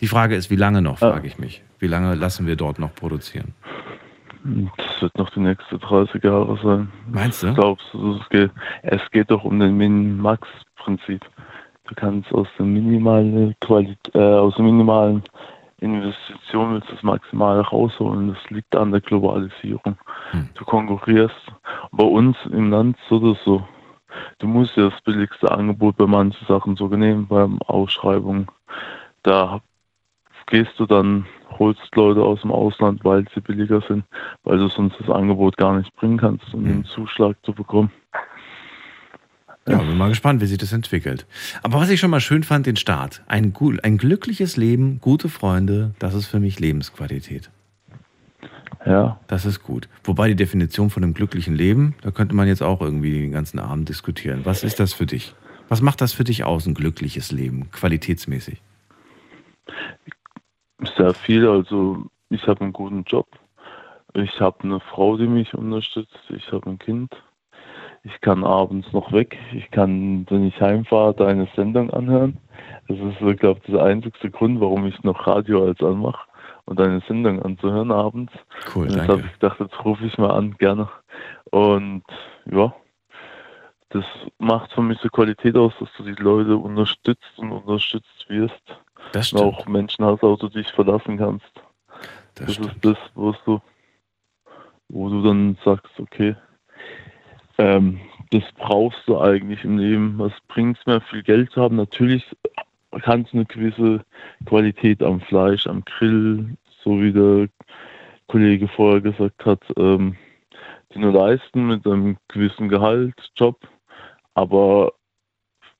Die 0.00 0.08
Frage 0.08 0.34
ist, 0.34 0.50
wie 0.50 0.56
lange 0.56 0.82
noch, 0.82 0.98
frage 0.98 1.26
ich 1.26 1.38
mich. 1.38 1.62
Wie 1.78 1.86
lange 1.86 2.14
lassen 2.14 2.46
wir 2.46 2.56
dort 2.56 2.78
noch 2.78 2.94
produzieren? 2.94 3.54
Das 4.76 5.02
wird 5.02 5.16
noch 5.18 5.30
die 5.30 5.40
nächsten 5.40 5.78
30 5.78 6.22
Jahre 6.22 6.58
sein. 6.62 6.88
Meinst 7.10 7.42
du? 7.42 7.54
Glaubst 7.54 7.86
du, 7.92 8.16
es 8.16 8.28
geht, 8.28 8.50
es 8.82 9.00
geht 9.10 9.30
doch 9.30 9.44
um 9.44 9.58
den 9.58 9.76
Min-Max-Prinzip. 9.76 11.24
Du 11.88 11.94
kannst 11.94 12.32
aus 12.32 12.48
der 12.58 12.66
minimalen 12.66 13.54
Qualität, 13.60 14.14
äh, 14.14 14.18
aus 14.18 14.54
der 14.56 14.64
minimalen 14.64 15.22
Investition 15.80 16.72
willst 16.72 16.88
du 16.88 16.94
das 16.94 17.02
Maximale 17.02 17.60
rausholen. 17.60 18.28
Das 18.28 18.50
liegt 18.50 18.74
an 18.74 18.92
der 18.92 19.00
Globalisierung. 19.00 19.98
Du 20.54 20.64
konkurrierst. 20.64 21.52
Bei 21.92 22.04
uns 22.04 22.36
im 22.50 22.70
Land 22.70 22.96
so 23.08 23.16
oder 23.16 23.38
so. 23.44 23.68
Du 24.38 24.46
musst 24.46 24.76
ja 24.76 24.88
das 24.88 25.00
billigste 25.02 25.50
Angebot 25.50 25.96
bei 25.96 26.06
manchen 26.06 26.46
Sachen 26.46 26.76
sogar 26.76 26.98
nehmen, 26.98 27.26
beim 27.26 27.60
Ausschreibungen. 27.62 28.46
Da 29.22 29.60
gehst 30.46 30.78
du 30.78 30.86
dann, 30.86 31.26
holst 31.58 31.94
Leute 31.94 32.22
aus 32.22 32.40
dem 32.40 32.52
Ausland, 32.52 33.04
weil 33.04 33.26
sie 33.34 33.40
billiger 33.40 33.82
sind, 33.82 34.04
weil 34.44 34.58
du 34.58 34.68
sonst 34.68 34.98
das 34.98 35.10
Angebot 35.10 35.56
gar 35.56 35.76
nicht 35.76 35.94
bringen 35.96 36.16
kannst, 36.18 36.54
um 36.54 36.64
den 36.64 36.84
Zuschlag 36.84 37.36
zu 37.44 37.52
bekommen. 37.52 37.90
Ja, 39.68 39.78
bin 39.78 39.96
mal 39.96 40.08
gespannt, 40.08 40.40
wie 40.40 40.46
sich 40.46 40.58
das 40.58 40.72
entwickelt. 40.72 41.26
Aber 41.62 41.80
was 41.80 41.90
ich 41.90 41.98
schon 41.98 42.10
mal 42.10 42.20
schön 42.20 42.44
fand, 42.44 42.66
den 42.66 42.76
Start. 42.76 43.22
Ein, 43.26 43.52
ein 43.82 43.98
glückliches 43.98 44.56
Leben, 44.56 45.00
gute 45.00 45.28
Freunde, 45.28 45.92
das 45.98 46.14
ist 46.14 46.26
für 46.26 46.38
mich 46.38 46.60
Lebensqualität. 46.60 47.50
Ja. 48.84 49.18
Das 49.26 49.44
ist 49.44 49.64
gut. 49.64 49.88
Wobei 50.04 50.28
die 50.28 50.36
Definition 50.36 50.90
von 50.90 51.02
einem 51.02 51.14
glücklichen 51.14 51.56
Leben, 51.56 51.96
da 52.02 52.12
könnte 52.12 52.36
man 52.36 52.46
jetzt 52.46 52.62
auch 52.62 52.80
irgendwie 52.80 53.20
den 53.20 53.32
ganzen 53.32 53.58
Abend 53.58 53.88
diskutieren. 53.88 54.42
Was 54.44 54.62
ist 54.62 54.78
das 54.78 54.92
für 54.92 55.06
dich? 55.06 55.34
Was 55.68 55.82
macht 55.82 56.00
das 56.00 56.12
für 56.12 56.22
dich 56.22 56.44
aus, 56.44 56.66
ein 56.66 56.74
glückliches 56.74 57.32
Leben, 57.32 57.70
qualitätsmäßig? 57.72 58.62
Sehr 60.96 61.14
viel. 61.14 61.48
Also 61.48 62.06
ich 62.30 62.46
habe 62.46 62.60
einen 62.60 62.72
guten 62.72 63.02
Job. 63.02 63.26
Ich 64.14 64.40
habe 64.40 64.62
eine 64.62 64.78
Frau, 64.78 65.16
die 65.16 65.26
mich 65.26 65.52
unterstützt. 65.54 66.20
Ich 66.28 66.52
habe 66.52 66.70
ein 66.70 66.78
Kind. 66.78 67.12
Ich 68.06 68.20
kann 68.20 68.44
abends 68.44 68.86
noch 68.92 69.12
weg. 69.12 69.36
Ich 69.52 69.68
kann, 69.72 70.26
wenn 70.30 70.46
ich 70.46 70.60
heimfahre, 70.60 71.12
deine 71.12 71.48
Sendung 71.56 71.90
anhören. 71.90 72.38
Das 72.86 72.96
ist, 72.98 73.20
ich 73.20 73.38
glaube, 73.38 73.60
der 73.66 73.82
einzigste 73.82 74.30
Grund, 74.30 74.60
warum 74.60 74.86
ich 74.86 75.02
noch 75.02 75.26
Radio 75.26 75.66
als 75.66 75.82
anmache 75.82 76.24
und 76.66 76.78
deine 76.78 77.00
Sendung 77.08 77.42
anzuhören 77.42 77.90
abends. 77.90 78.32
Cool, 78.72 78.86
und 78.86 78.96
danke. 78.96 79.12
habe 79.12 79.22
ich 79.26 79.32
gedacht, 79.32 79.58
jetzt 79.58 79.84
rufe 79.84 80.06
ich 80.06 80.16
mal 80.18 80.30
an, 80.30 80.56
gerne. 80.58 80.88
Und 81.50 82.04
ja, 82.44 82.72
das 83.88 84.04
macht 84.38 84.72
für 84.72 84.82
mich 84.82 85.00
so 85.00 85.08
Qualität 85.08 85.56
aus, 85.56 85.72
dass 85.80 85.88
du 85.96 86.04
die 86.04 86.22
Leute 86.22 86.56
unterstützt 86.56 87.38
und 87.38 87.50
unterstützt 87.50 88.28
wirst. 88.28 88.62
Das 89.12 89.32
Und 89.32 89.40
auch 89.40 89.66
Menschen 89.66 90.04
hast, 90.04 90.22
auf 90.22 90.38
die 90.38 90.46
du 90.46 90.52
dich 90.60 90.70
verlassen 90.70 91.18
kannst. 91.18 91.50
Das, 92.36 92.50
ist 92.50 92.70
das, 92.82 92.98
was 93.16 93.36
du, 93.44 93.60
wo 94.88 95.08
du 95.08 95.22
dann 95.22 95.58
sagst, 95.64 95.98
okay, 95.98 96.36
ähm, 97.58 98.00
das 98.30 98.42
brauchst 98.56 99.06
du 99.06 99.20
eigentlich 99.20 99.64
im 99.64 99.78
Leben. 99.78 100.18
Was 100.18 100.32
bringt 100.48 100.78
es 100.78 100.86
mir, 100.86 101.00
viel 101.00 101.22
Geld 101.22 101.50
zu 101.52 101.62
haben? 101.62 101.76
Natürlich 101.76 102.24
kannst 103.02 103.32
du 103.32 103.38
eine 103.38 103.46
gewisse 103.46 104.04
Qualität 104.46 105.02
am 105.02 105.20
Fleisch, 105.20 105.66
am 105.66 105.84
Grill, 105.84 106.56
so 106.82 107.00
wie 107.00 107.12
der 107.12 107.48
Kollege 108.26 108.68
vorher 108.68 109.00
gesagt 109.00 109.44
hat, 109.44 109.62
ähm, 109.76 110.16
die 110.92 110.98
nur 110.98 111.12
leisten 111.12 111.66
mit 111.66 111.86
einem 111.86 112.16
gewissen 112.28 112.68
Gehalt, 112.68 113.14
Job. 113.36 113.66
Aber 114.34 114.92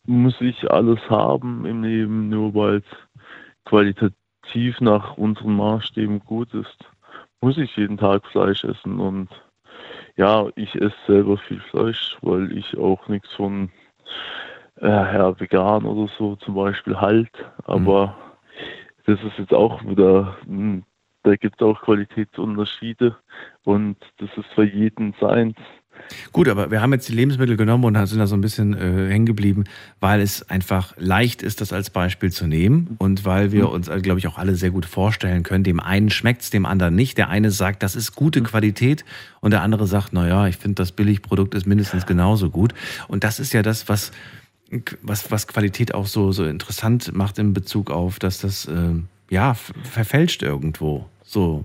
muss 0.05 0.40
ich 0.40 0.70
alles 0.70 1.01
haben 1.11 1.66
im 1.66 1.82
Leben, 1.82 2.28
nur 2.28 2.55
weil 2.55 2.77
es 2.77 2.85
qualitativ 3.65 4.81
nach 4.81 5.16
unseren 5.16 5.57
Maßstäben 5.57 6.20
gut 6.20 6.55
ist? 6.55 6.85
Muss 7.40 7.59
ich 7.59 7.77
jeden 7.77 7.98
Tag 7.98 8.27
Fleisch 8.27 8.65
essen? 8.65 9.01
Und 9.01 9.28
ja, 10.16 10.48
ich 10.56 10.74
esse 10.74 10.97
selber 11.06 11.36
viel 11.36 11.60
Fleisch, 11.60 12.16
weil 12.22 12.56
ich 12.56 12.76
auch 12.78 13.06
nichts 13.09 13.32
von 13.34 13.70
äh, 14.80 14.88
ja, 14.88 15.38
vegan 15.38 15.84
oder 15.84 16.10
so 16.18 16.36
zum 16.36 16.55
Beispiel 16.55 17.01
halt. 17.01 17.30
Aber 17.64 18.16
das 19.06 19.22
ist 19.22 19.38
jetzt 19.38 19.55
auch 19.55 19.82
wieder, 19.84 20.36
mh, 20.47 20.82
da 21.22 21.36
gibt 21.36 21.60
es 21.60 21.66
auch 21.66 21.80
Qualitätsunterschiede 21.82 23.16
und 23.64 23.97
das 24.18 24.30
ist 24.36 24.52
für 24.55 24.64
jeden 24.64 25.14
seins. 25.20 25.56
Gut, 26.32 26.48
aber 26.48 26.70
wir 26.70 26.81
haben 26.81 26.93
jetzt 26.93 27.09
die 27.09 27.12
Lebensmittel 27.14 27.56
genommen 27.56 27.85
und 27.85 28.06
sind 28.06 28.18
da 28.18 28.27
so 28.27 28.36
ein 28.36 28.40
bisschen 28.40 28.74
äh, 28.74 29.10
hängen 29.10 29.27
geblieben, 29.27 29.64
weil 30.01 30.20
es 30.20 30.48
einfach 30.51 30.94
leicht 30.98 31.43
ist, 31.43 31.60
das 31.60 31.73
als 31.73 31.90
Beispiel 31.90 32.31
zu 32.32 32.47
nehmen 32.47 32.97
und 32.98 33.24
weil 33.24 33.52
wir 33.52 33.70
uns, 33.70 33.89
äh, 33.89 34.01
glaube 34.01 34.18
ich, 34.18 34.28
auch 34.28 34.39
alle 34.39 34.55
sehr 34.55 34.70
gut 34.70 34.86
vorstellen 34.86 35.43
können. 35.43 35.64
Dem 35.64 35.81
einen 35.81 36.10
schmeckt 36.10 36.43
es, 36.43 36.51
dem 36.51 36.66
anderen 36.66 36.94
nicht. 36.94 37.18
Der 37.18 37.28
eine 37.28 37.51
sagt, 37.51 37.82
das 37.82 37.97
ist 37.97 38.14
gute 38.14 38.43
Qualität 38.43 39.05
und 39.40 39.51
der 39.51 39.62
andere 39.62 39.86
sagt, 39.86 40.12
na 40.12 40.27
ja, 40.28 40.47
ich 40.47 40.56
finde, 40.56 40.77
das 40.77 40.93
Billigprodukt 40.93 41.55
ist 41.55 41.66
mindestens 41.66 42.06
genauso 42.06 42.51
gut. 42.51 42.74
Und 43.09 43.24
das 43.24 43.40
ist 43.40 43.52
ja 43.52 43.62
das, 43.62 43.89
was, 43.89 44.12
was, 45.02 45.31
was 45.31 45.47
Qualität 45.47 45.94
auch 45.94 46.06
so, 46.06 46.32
so 46.32 46.44
interessant 46.44 47.14
macht 47.14 47.39
in 47.39 47.52
Bezug 47.55 47.90
auf, 47.90 48.18
dass 48.18 48.39
das, 48.39 48.66
äh, 48.66 48.94
ja, 49.31 49.55
verfälscht 49.55 50.43
irgendwo, 50.43 51.06
so 51.24 51.64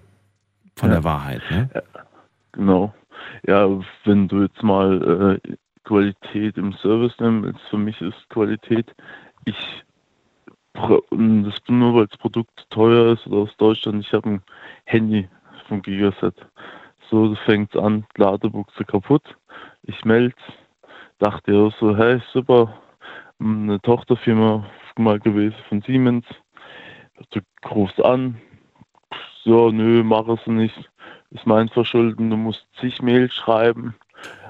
von 0.75 0.89
Ja. 0.89 0.95
der 0.95 1.03
Wahrheit. 1.03 1.41
Ne? 1.51 1.69
Genau. 2.53 2.93
Ja, 3.47 3.67
wenn 4.05 4.27
du 4.27 4.41
jetzt 4.41 4.63
mal 4.63 5.39
äh, 5.45 5.55
Qualität 5.83 6.57
im 6.57 6.73
Service 6.73 7.19
nimmst, 7.19 7.59
für 7.69 7.77
mich 7.77 7.99
ist 8.01 8.29
Qualität, 8.29 8.93
ich 9.45 9.83
das 10.73 11.59
nur 11.67 11.95
weil 11.95 12.07
das 12.07 12.17
Produkt 12.17 12.65
teuer 12.69 13.13
ist 13.13 13.27
oder 13.27 13.43
aus 13.43 13.57
Deutschland, 13.57 14.05
ich 14.05 14.13
habe 14.13 14.29
ein 14.29 14.43
Handy 14.85 15.27
vom 15.67 15.81
Gigaset. 15.81 16.35
So 17.09 17.35
fängt 17.45 17.75
es 17.75 17.81
an, 17.81 18.05
Ladebuchse 18.15 18.85
kaputt. 18.85 19.23
Ich 19.83 20.05
melde, 20.05 20.35
dachte 21.19 21.51
ja 21.51 21.69
so, 21.79 21.95
hey, 21.95 22.21
super, 22.31 22.81
eine 23.39 23.81
Tochterfirma 23.81 24.65
mal 24.97 25.19
gewesen 25.19 25.55
von 25.67 25.81
Siemens. 25.81 26.25
Du 27.31 27.41
rufst 27.69 28.03
an, 28.03 28.39
so, 29.43 29.71
nö, 29.71 30.03
mach 30.03 30.27
es 30.27 30.45
nicht. 30.47 30.90
Ist 31.31 31.47
mein 31.47 31.69
Verschulden, 31.69 32.29
du 32.29 32.37
musst 32.37 32.65
zig 32.79 33.01
Mail 33.01 33.31
schreiben, 33.31 33.95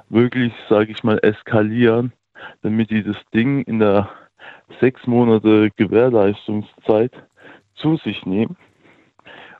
wirklich, 0.10 0.54
sage 0.68 0.92
ich 0.92 1.04
mal, 1.04 1.20
eskalieren, 1.22 2.12
damit 2.64 2.90
die 2.90 3.04
das 3.04 3.18
Ding 3.34 3.62
in 3.64 3.80
der 3.80 4.10
sechs 4.80 5.06
Monate 5.06 5.70
Gewährleistungszeit 5.76 7.12
zu 7.76 7.98
sich 7.98 8.26
nehmen 8.26 8.58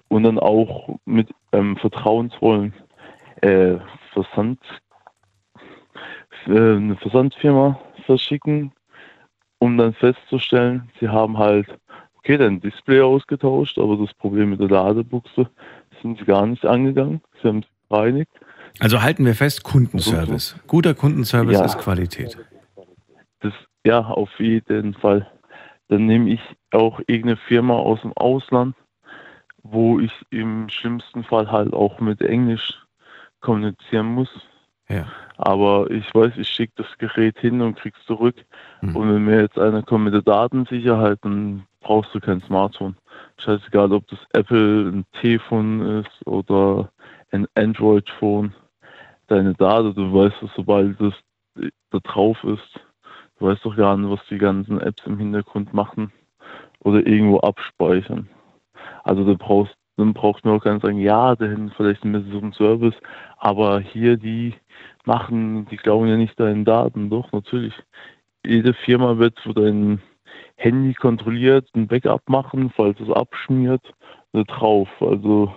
und 0.08 0.24
dann 0.24 0.40
auch 0.40 0.98
mit 1.06 1.30
ähm, 1.52 1.78
vertrauensvollen 1.78 2.74
äh, 3.42 3.78
Versand, 4.14 4.60
äh, 6.48 6.52
eine 6.52 6.98
Versandfirma 6.98 7.80
verschicken, 8.06 8.72
um 9.60 9.78
dann 9.78 9.94
festzustellen, 9.94 10.90
sie 11.00 11.08
haben 11.08 11.38
halt, 11.38 11.68
okay, 12.18 12.38
dein 12.38 12.60
Display 12.62 13.02
ausgetauscht, 13.02 13.78
aber 13.78 13.96
das 13.98 14.14
Problem 14.16 14.50
mit 14.50 14.60
der 14.60 14.70
Ladebuchse 14.70 15.50
sind 16.02 16.20
sie 16.20 16.26
gar 16.26 16.46
nicht 16.46 16.66
angegangen. 16.66 17.22
Sie 17.42 17.48
haben 17.48 17.60
es 17.60 17.66
bereinigt. 17.90 18.32
Also 18.80 19.02
halten 19.02 19.26
wir 19.26 19.36
fest, 19.36 19.64
Kundenservice. 19.64 20.56
Guter 20.68 20.94
Kundenservice 20.94 21.60
Ja. 21.60 21.66
ist 21.66 21.78
Qualität. 21.78 22.38
Das, 23.42 23.54
ja, 23.86 24.00
auf 24.00 24.30
jeden 24.40 24.94
Fall. 24.94 25.28
Dann 25.90 26.06
nehme 26.06 26.30
ich 26.30 26.42
auch 26.72 27.00
irgendeine 27.00 27.38
Firma 27.38 27.76
aus 27.76 28.02
dem 28.02 28.14
Ausland, 28.14 28.76
wo 29.64 30.00
ich 30.00 30.14
im 30.30 30.70
schlimmsten 30.70 31.24
Fall 31.24 31.52
halt 31.52 31.74
auch 31.74 32.00
mit 32.00 32.22
Englisch 32.22 32.74
kommunizieren 33.42 34.08
muss. 34.08 34.30
Ja. 34.88 35.06
Aber 35.38 35.90
ich 35.90 36.14
weiß, 36.14 36.34
ich 36.38 36.48
schicke 36.48 36.74
das 36.78 36.98
Gerät 36.98 37.40
hin 37.40 37.62
und 37.62 37.78
krieg's 37.78 38.04
zurück. 38.06 38.36
Mhm. 38.82 38.96
Und 38.96 39.14
wenn 39.14 39.26
mir 39.26 39.42
jetzt 39.42 39.58
einer 39.58 39.84
kommt 39.84 40.06
mit 40.06 40.14
der 40.14 40.22
Datensicherheit, 40.22 41.20
dann 41.24 41.64
brauchst 41.82 42.14
du 42.14 42.20
kein 42.20 42.42
Smartphone. 42.42 42.96
Scheißegal, 43.38 43.92
ob 43.92 44.08
das 44.08 44.20
Apple 44.34 44.90
ein 44.90 45.06
T-Phone 45.20 46.02
ist 46.02 46.28
oder 46.28 46.92
ein 47.32 47.48
Android-Phone. 47.56 48.54
Deine 49.28 49.54
Daten, 49.54 49.96
du 49.96 50.14
weißt 50.14 50.44
es, 50.44 50.50
sobald 50.56 51.00
das 51.00 51.14
da 51.90 52.00
drauf 52.00 52.44
ist, 52.44 52.80
du 53.40 53.48
weißt 53.48 53.66
doch 53.66 53.76
gar 53.76 53.98
nicht, 53.98 54.10
was 54.10 54.26
die 54.30 54.38
ganzen 54.38 54.80
Apps 54.80 55.06
im 55.06 55.18
Hintergrund 55.18 55.74
machen 55.74 56.12
oder 56.80 57.06
irgendwo 57.06 57.40
abspeichern. 57.40 58.30
Also 59.04 59.24
du 59.24 59.38
brauchst, 59.38 59.76
dann 59.98 60.14
braucht 60.14 60.46
man 60.46 60.56
auch 60.56 60.64
gar 60.64 60.74
nicht 60.74 60.84
sagen, 60.84 61.00
ja, 61.00 61.36
da 61.36 61.46
hinten 61.46 61.72
vielleicht 61.76 62.04
ein 62.04 62.16
ein 62.16 62.54
Service, 62.54 62.96
aber 63.38 63.80
hier 63.80 64.18
die 64.18 64.54
machen, 65.06 65.66
die 65.68 65.78
glauben 65.78 66.08
ja 66.08 66.18
nicht 66.18 66.40
deinen 66.40 66.66
Daten, 66.66 67.10
doch 67.10 67.32
natürlich. 67.32 67.74
Jede 68.46 68.74
Firma 68.74 69.18
wird 69.18 69.40
für 69.40 69.54
dein 69.54 70.02
Handy 70.56 70.94
kontrolliert, 70.94 71.68
ein 71.76 71.88
Backup 71.88 72.28
machen, 72.30 72.72
falls 72.76 73.00
es 73.00 73.10
abschmiert, 73.10 73.82
drauf. 74.34 74.88
Also 75.00 75.54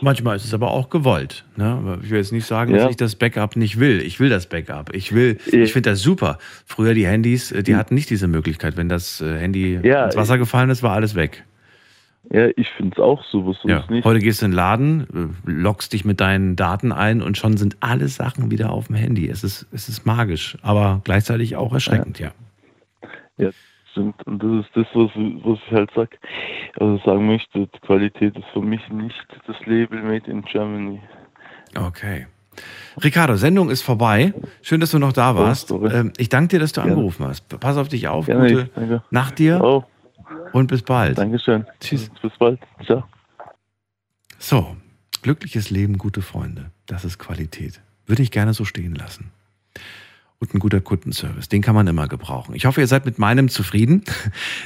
Manchmal 0.00 0.36
ist 0.36 0.44
es 0.44 0.52
aber 0.52 0.72
auch 0.72 0.90
gewollt. 0.90 1.44
Ne? 1.56 1.98
Ich 2.02 2.10
will 2.10 2.18
jetzt 2.18 2.32
nicht 2.32 2.44
sagen, 2.46 2.72
Ja. 2.74 2.82
dass 2.82 2.90
ich 2.90 2.96
das 2.96 3.16
Backup 3.16 3.56
nicht 3.56 3.78
will. 3.78 4.00
Ich 4.02 4.20
will 4.20 4.28
das 4.28 4.46
Backup. 4.48 4.94
Ich 4.94 5.14
will, 5.14 5.38
ich 5.46 5.72
finde 5.72 5.90
das 5.90 6.00
super. 6.02 6.38
Früher 6.66 6.92
die 6.94 7.06
Handys, 7.06 7.52
äh, 7.52 7.62
die 7.62 7.76
hatten 7.76 7.94
nicht 7.94 8.10
diese 8.10 8.26
Möglichkeit. 8.28 8.76
Wenn 8.76 8.88
das 8.88 9.20
äh, 9.22 9.38
Handy 9.38 9.78
Ja, 9.82 10.04
ins 10.06 10.16
Wasser 10.16 10.36
gefallen 10.36 10.68
ist, 10.68 10.82
war 10.82 10.92
alles 10.92 11.14
weg. 11.14 11.44
Ja, 12.32 12.48
ich 12.56 12.68
finde 12.76 12.96
es 12.96 13.02
auch 13.02 13.22
so 13.30 13.54
Ja. 13.64 13.84
nicht. 13.88 14.04
Heute 14.04 14.18
gehst 14.18 14.42
du 14.42 14.46
in 14.46 14.50
den 14.50 14.56
Laden, 14.56 15.34
äh, 15.46 15.50
loggst 15.50 15.92
dich 15.92 16.04
mit 16.04 16.20
deinen 16.20 16.56
Daten 16.56 16.90
ein 16.92 17.22
und 17.22 17.38
schon 17.38 17.56
sind 17.56 17.76
alle 17.80 18.08
Sachen 18.08 18.50
wieder 18.50 18.70
auf 18.72 18.88
dem 18.88 18.96
Handy. 18.96 19.28
Es 19.28 19.44
ist, 19.44 19.66
es 19.72 19.88
ist 19.88 20.04
magisch, 20.04 20.58
aber 20.62 21.00
gleichzeitig 21.04 21.56
auch 21.56 21.72
erschreckend, 21.72 22.18
ja. 22.18 22.32
Ja, 23.38 23.50
stimmt. 23.94 24.26
Und 24.26 24.42
das 24.42 24.66
ist 24.66 24.70
das, 24.74 24.86
was, 24.94 25.10
was 25.14 25.58
ich 25.66 25.72
halt 25.72 25.90
sag, 25.94 26.18
also 26.78 26.98
sagen 27.04 27.26
möchte, 27.26 27.66
die 27.66 27.78
Qualität 27.80 28.36
ist 28.36 28.46
für 28.52 28.60
mich 28.60 28.80
nicht 28.90 29.26
das 29.46 29.56
Label 29.66 30.02
Made 30.02 30.30
in 30.30 30.42
Germany. 30.42 31.00
Okay. 31.76 32.26
Ricardo, 33.02 33.36
Sendung 33.36 33.70
ist 33.70 33.82
vorbei. 33.82 34.32
Schön, 34.62 34.80
dass 34.80 34.90
du 34.90 34.98
noch 34.98 35.12
da 35.12 35.34
warst. 35.34 35.70
Ähm, 35.72 36.12
ich 36.16 36.28
danke 36.28 36.48
dir, 36.48 36.60
dass 36.60 36.72
du 36.72 36.80
Gerne. 36.80 36.92
angerufen 36.92 37.26
hast. 37.26 37.48
Pass 37.60 37.76
auf 37.76 37.88
dich 37.88 38.06
auf. 38.08 38.26
Gerne, 38.26 38.48
Gute 38.48 38.70
danke. 38.74 39.02
Nacht 39.10 39.38
dir. 39.38 39.84
Und 40.52 40.68
bis 40.68 40.82
bald. 40.82 41.18
Dankeschön. 41.18 41.66
Tschüss. 41.80 42.10
Bis 42.22 42.32
bald. 42.38 42.60
Ciao. 42.84 43.04
So, 44.38 44.76
glückliches 45.22 45.70
Leben, 45.70 45.98
gute 45.98 46.22
Freunde. 46.22 46.70
Das 46.86 47.04
ist 47.04 47.18
Qualität. 47.18 47.80
Würde 48.06 48.22
ich 48.22 48.30
gerne 48.30 48.54
so 48.54 48.64
stehen 48.64 48.94
lassen. 48.94 49.32
Und 50.40 50.52
ein 50.52 50.58
guter 50.58 50.80
Kundenservice, 50.80 51.48
den 51.48 51.62
kann 51.62 51.74
man 51.74 51.86
immer 51.86 52.06
gebrauchen. 52.06 52.54
Ich 52.54 52.66
hoffe, 52.66 52.80
ihr 52.80 52.86
seid 52.86 53.06
mit 53.06 53.18
meinem 53.18 53.48
zufrieden. 53.48 54.04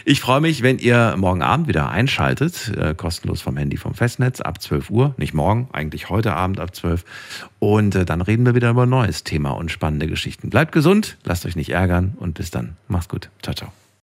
Ich 0.05 0.21
freue 0.21 0.41
mich, 0.41 0.63
wenn 0.63 0.79
ihr 0.79 1.15
morgen 1.17 1.43
Abend 1.43 1.69
wieder 1.69 1.91
einschaltet, 1.91 2.73
äh, 2.77 2.95
kostenlos 2.95 3.43
vom 3.43 3.57
Handy 3.57 3.77
vom 3.77 3.95
Festnetz 3.95 4.41
ab 4.41 4.61
12 4.61 4.91
Uhr, 4.91 5.15
nicht 5.19 5.35
morgen, 5.35 5.69
eigentlich 5.73 6.09
heute 6.09 6.35
Abend 6.35 6.61
ab 6.61 6.75
12. 6.75 7.05
Und 7.59 7.95
äh, 7.95 8.05
dann 8.05 8.23
reden 8.23 8.47
wir 8.47 8.55
wieder 8.55 8.71
über 8.71 8.85
ein 8.85 8.89
neues 8.89 9.25
Thema 9.25 9.51
und 9.51 9.71
spannende 9.71 10.07
Geschichten. 10.07 10.51
Bleibt 10.51 10.73
gesund, 10.73 11.17
lasst 11.25 11.47
euch 11.47 11.57
nicht 11.57 11.71
ärgern 11.71 12.15
und 12.17 12.35
bis 12.35 12.51
dann. 12.51 12.77
Macht's 12.89 13.09
gut. 13.09 13.31
Ciao, 13.43 13.55
ciao. 13.55 13.73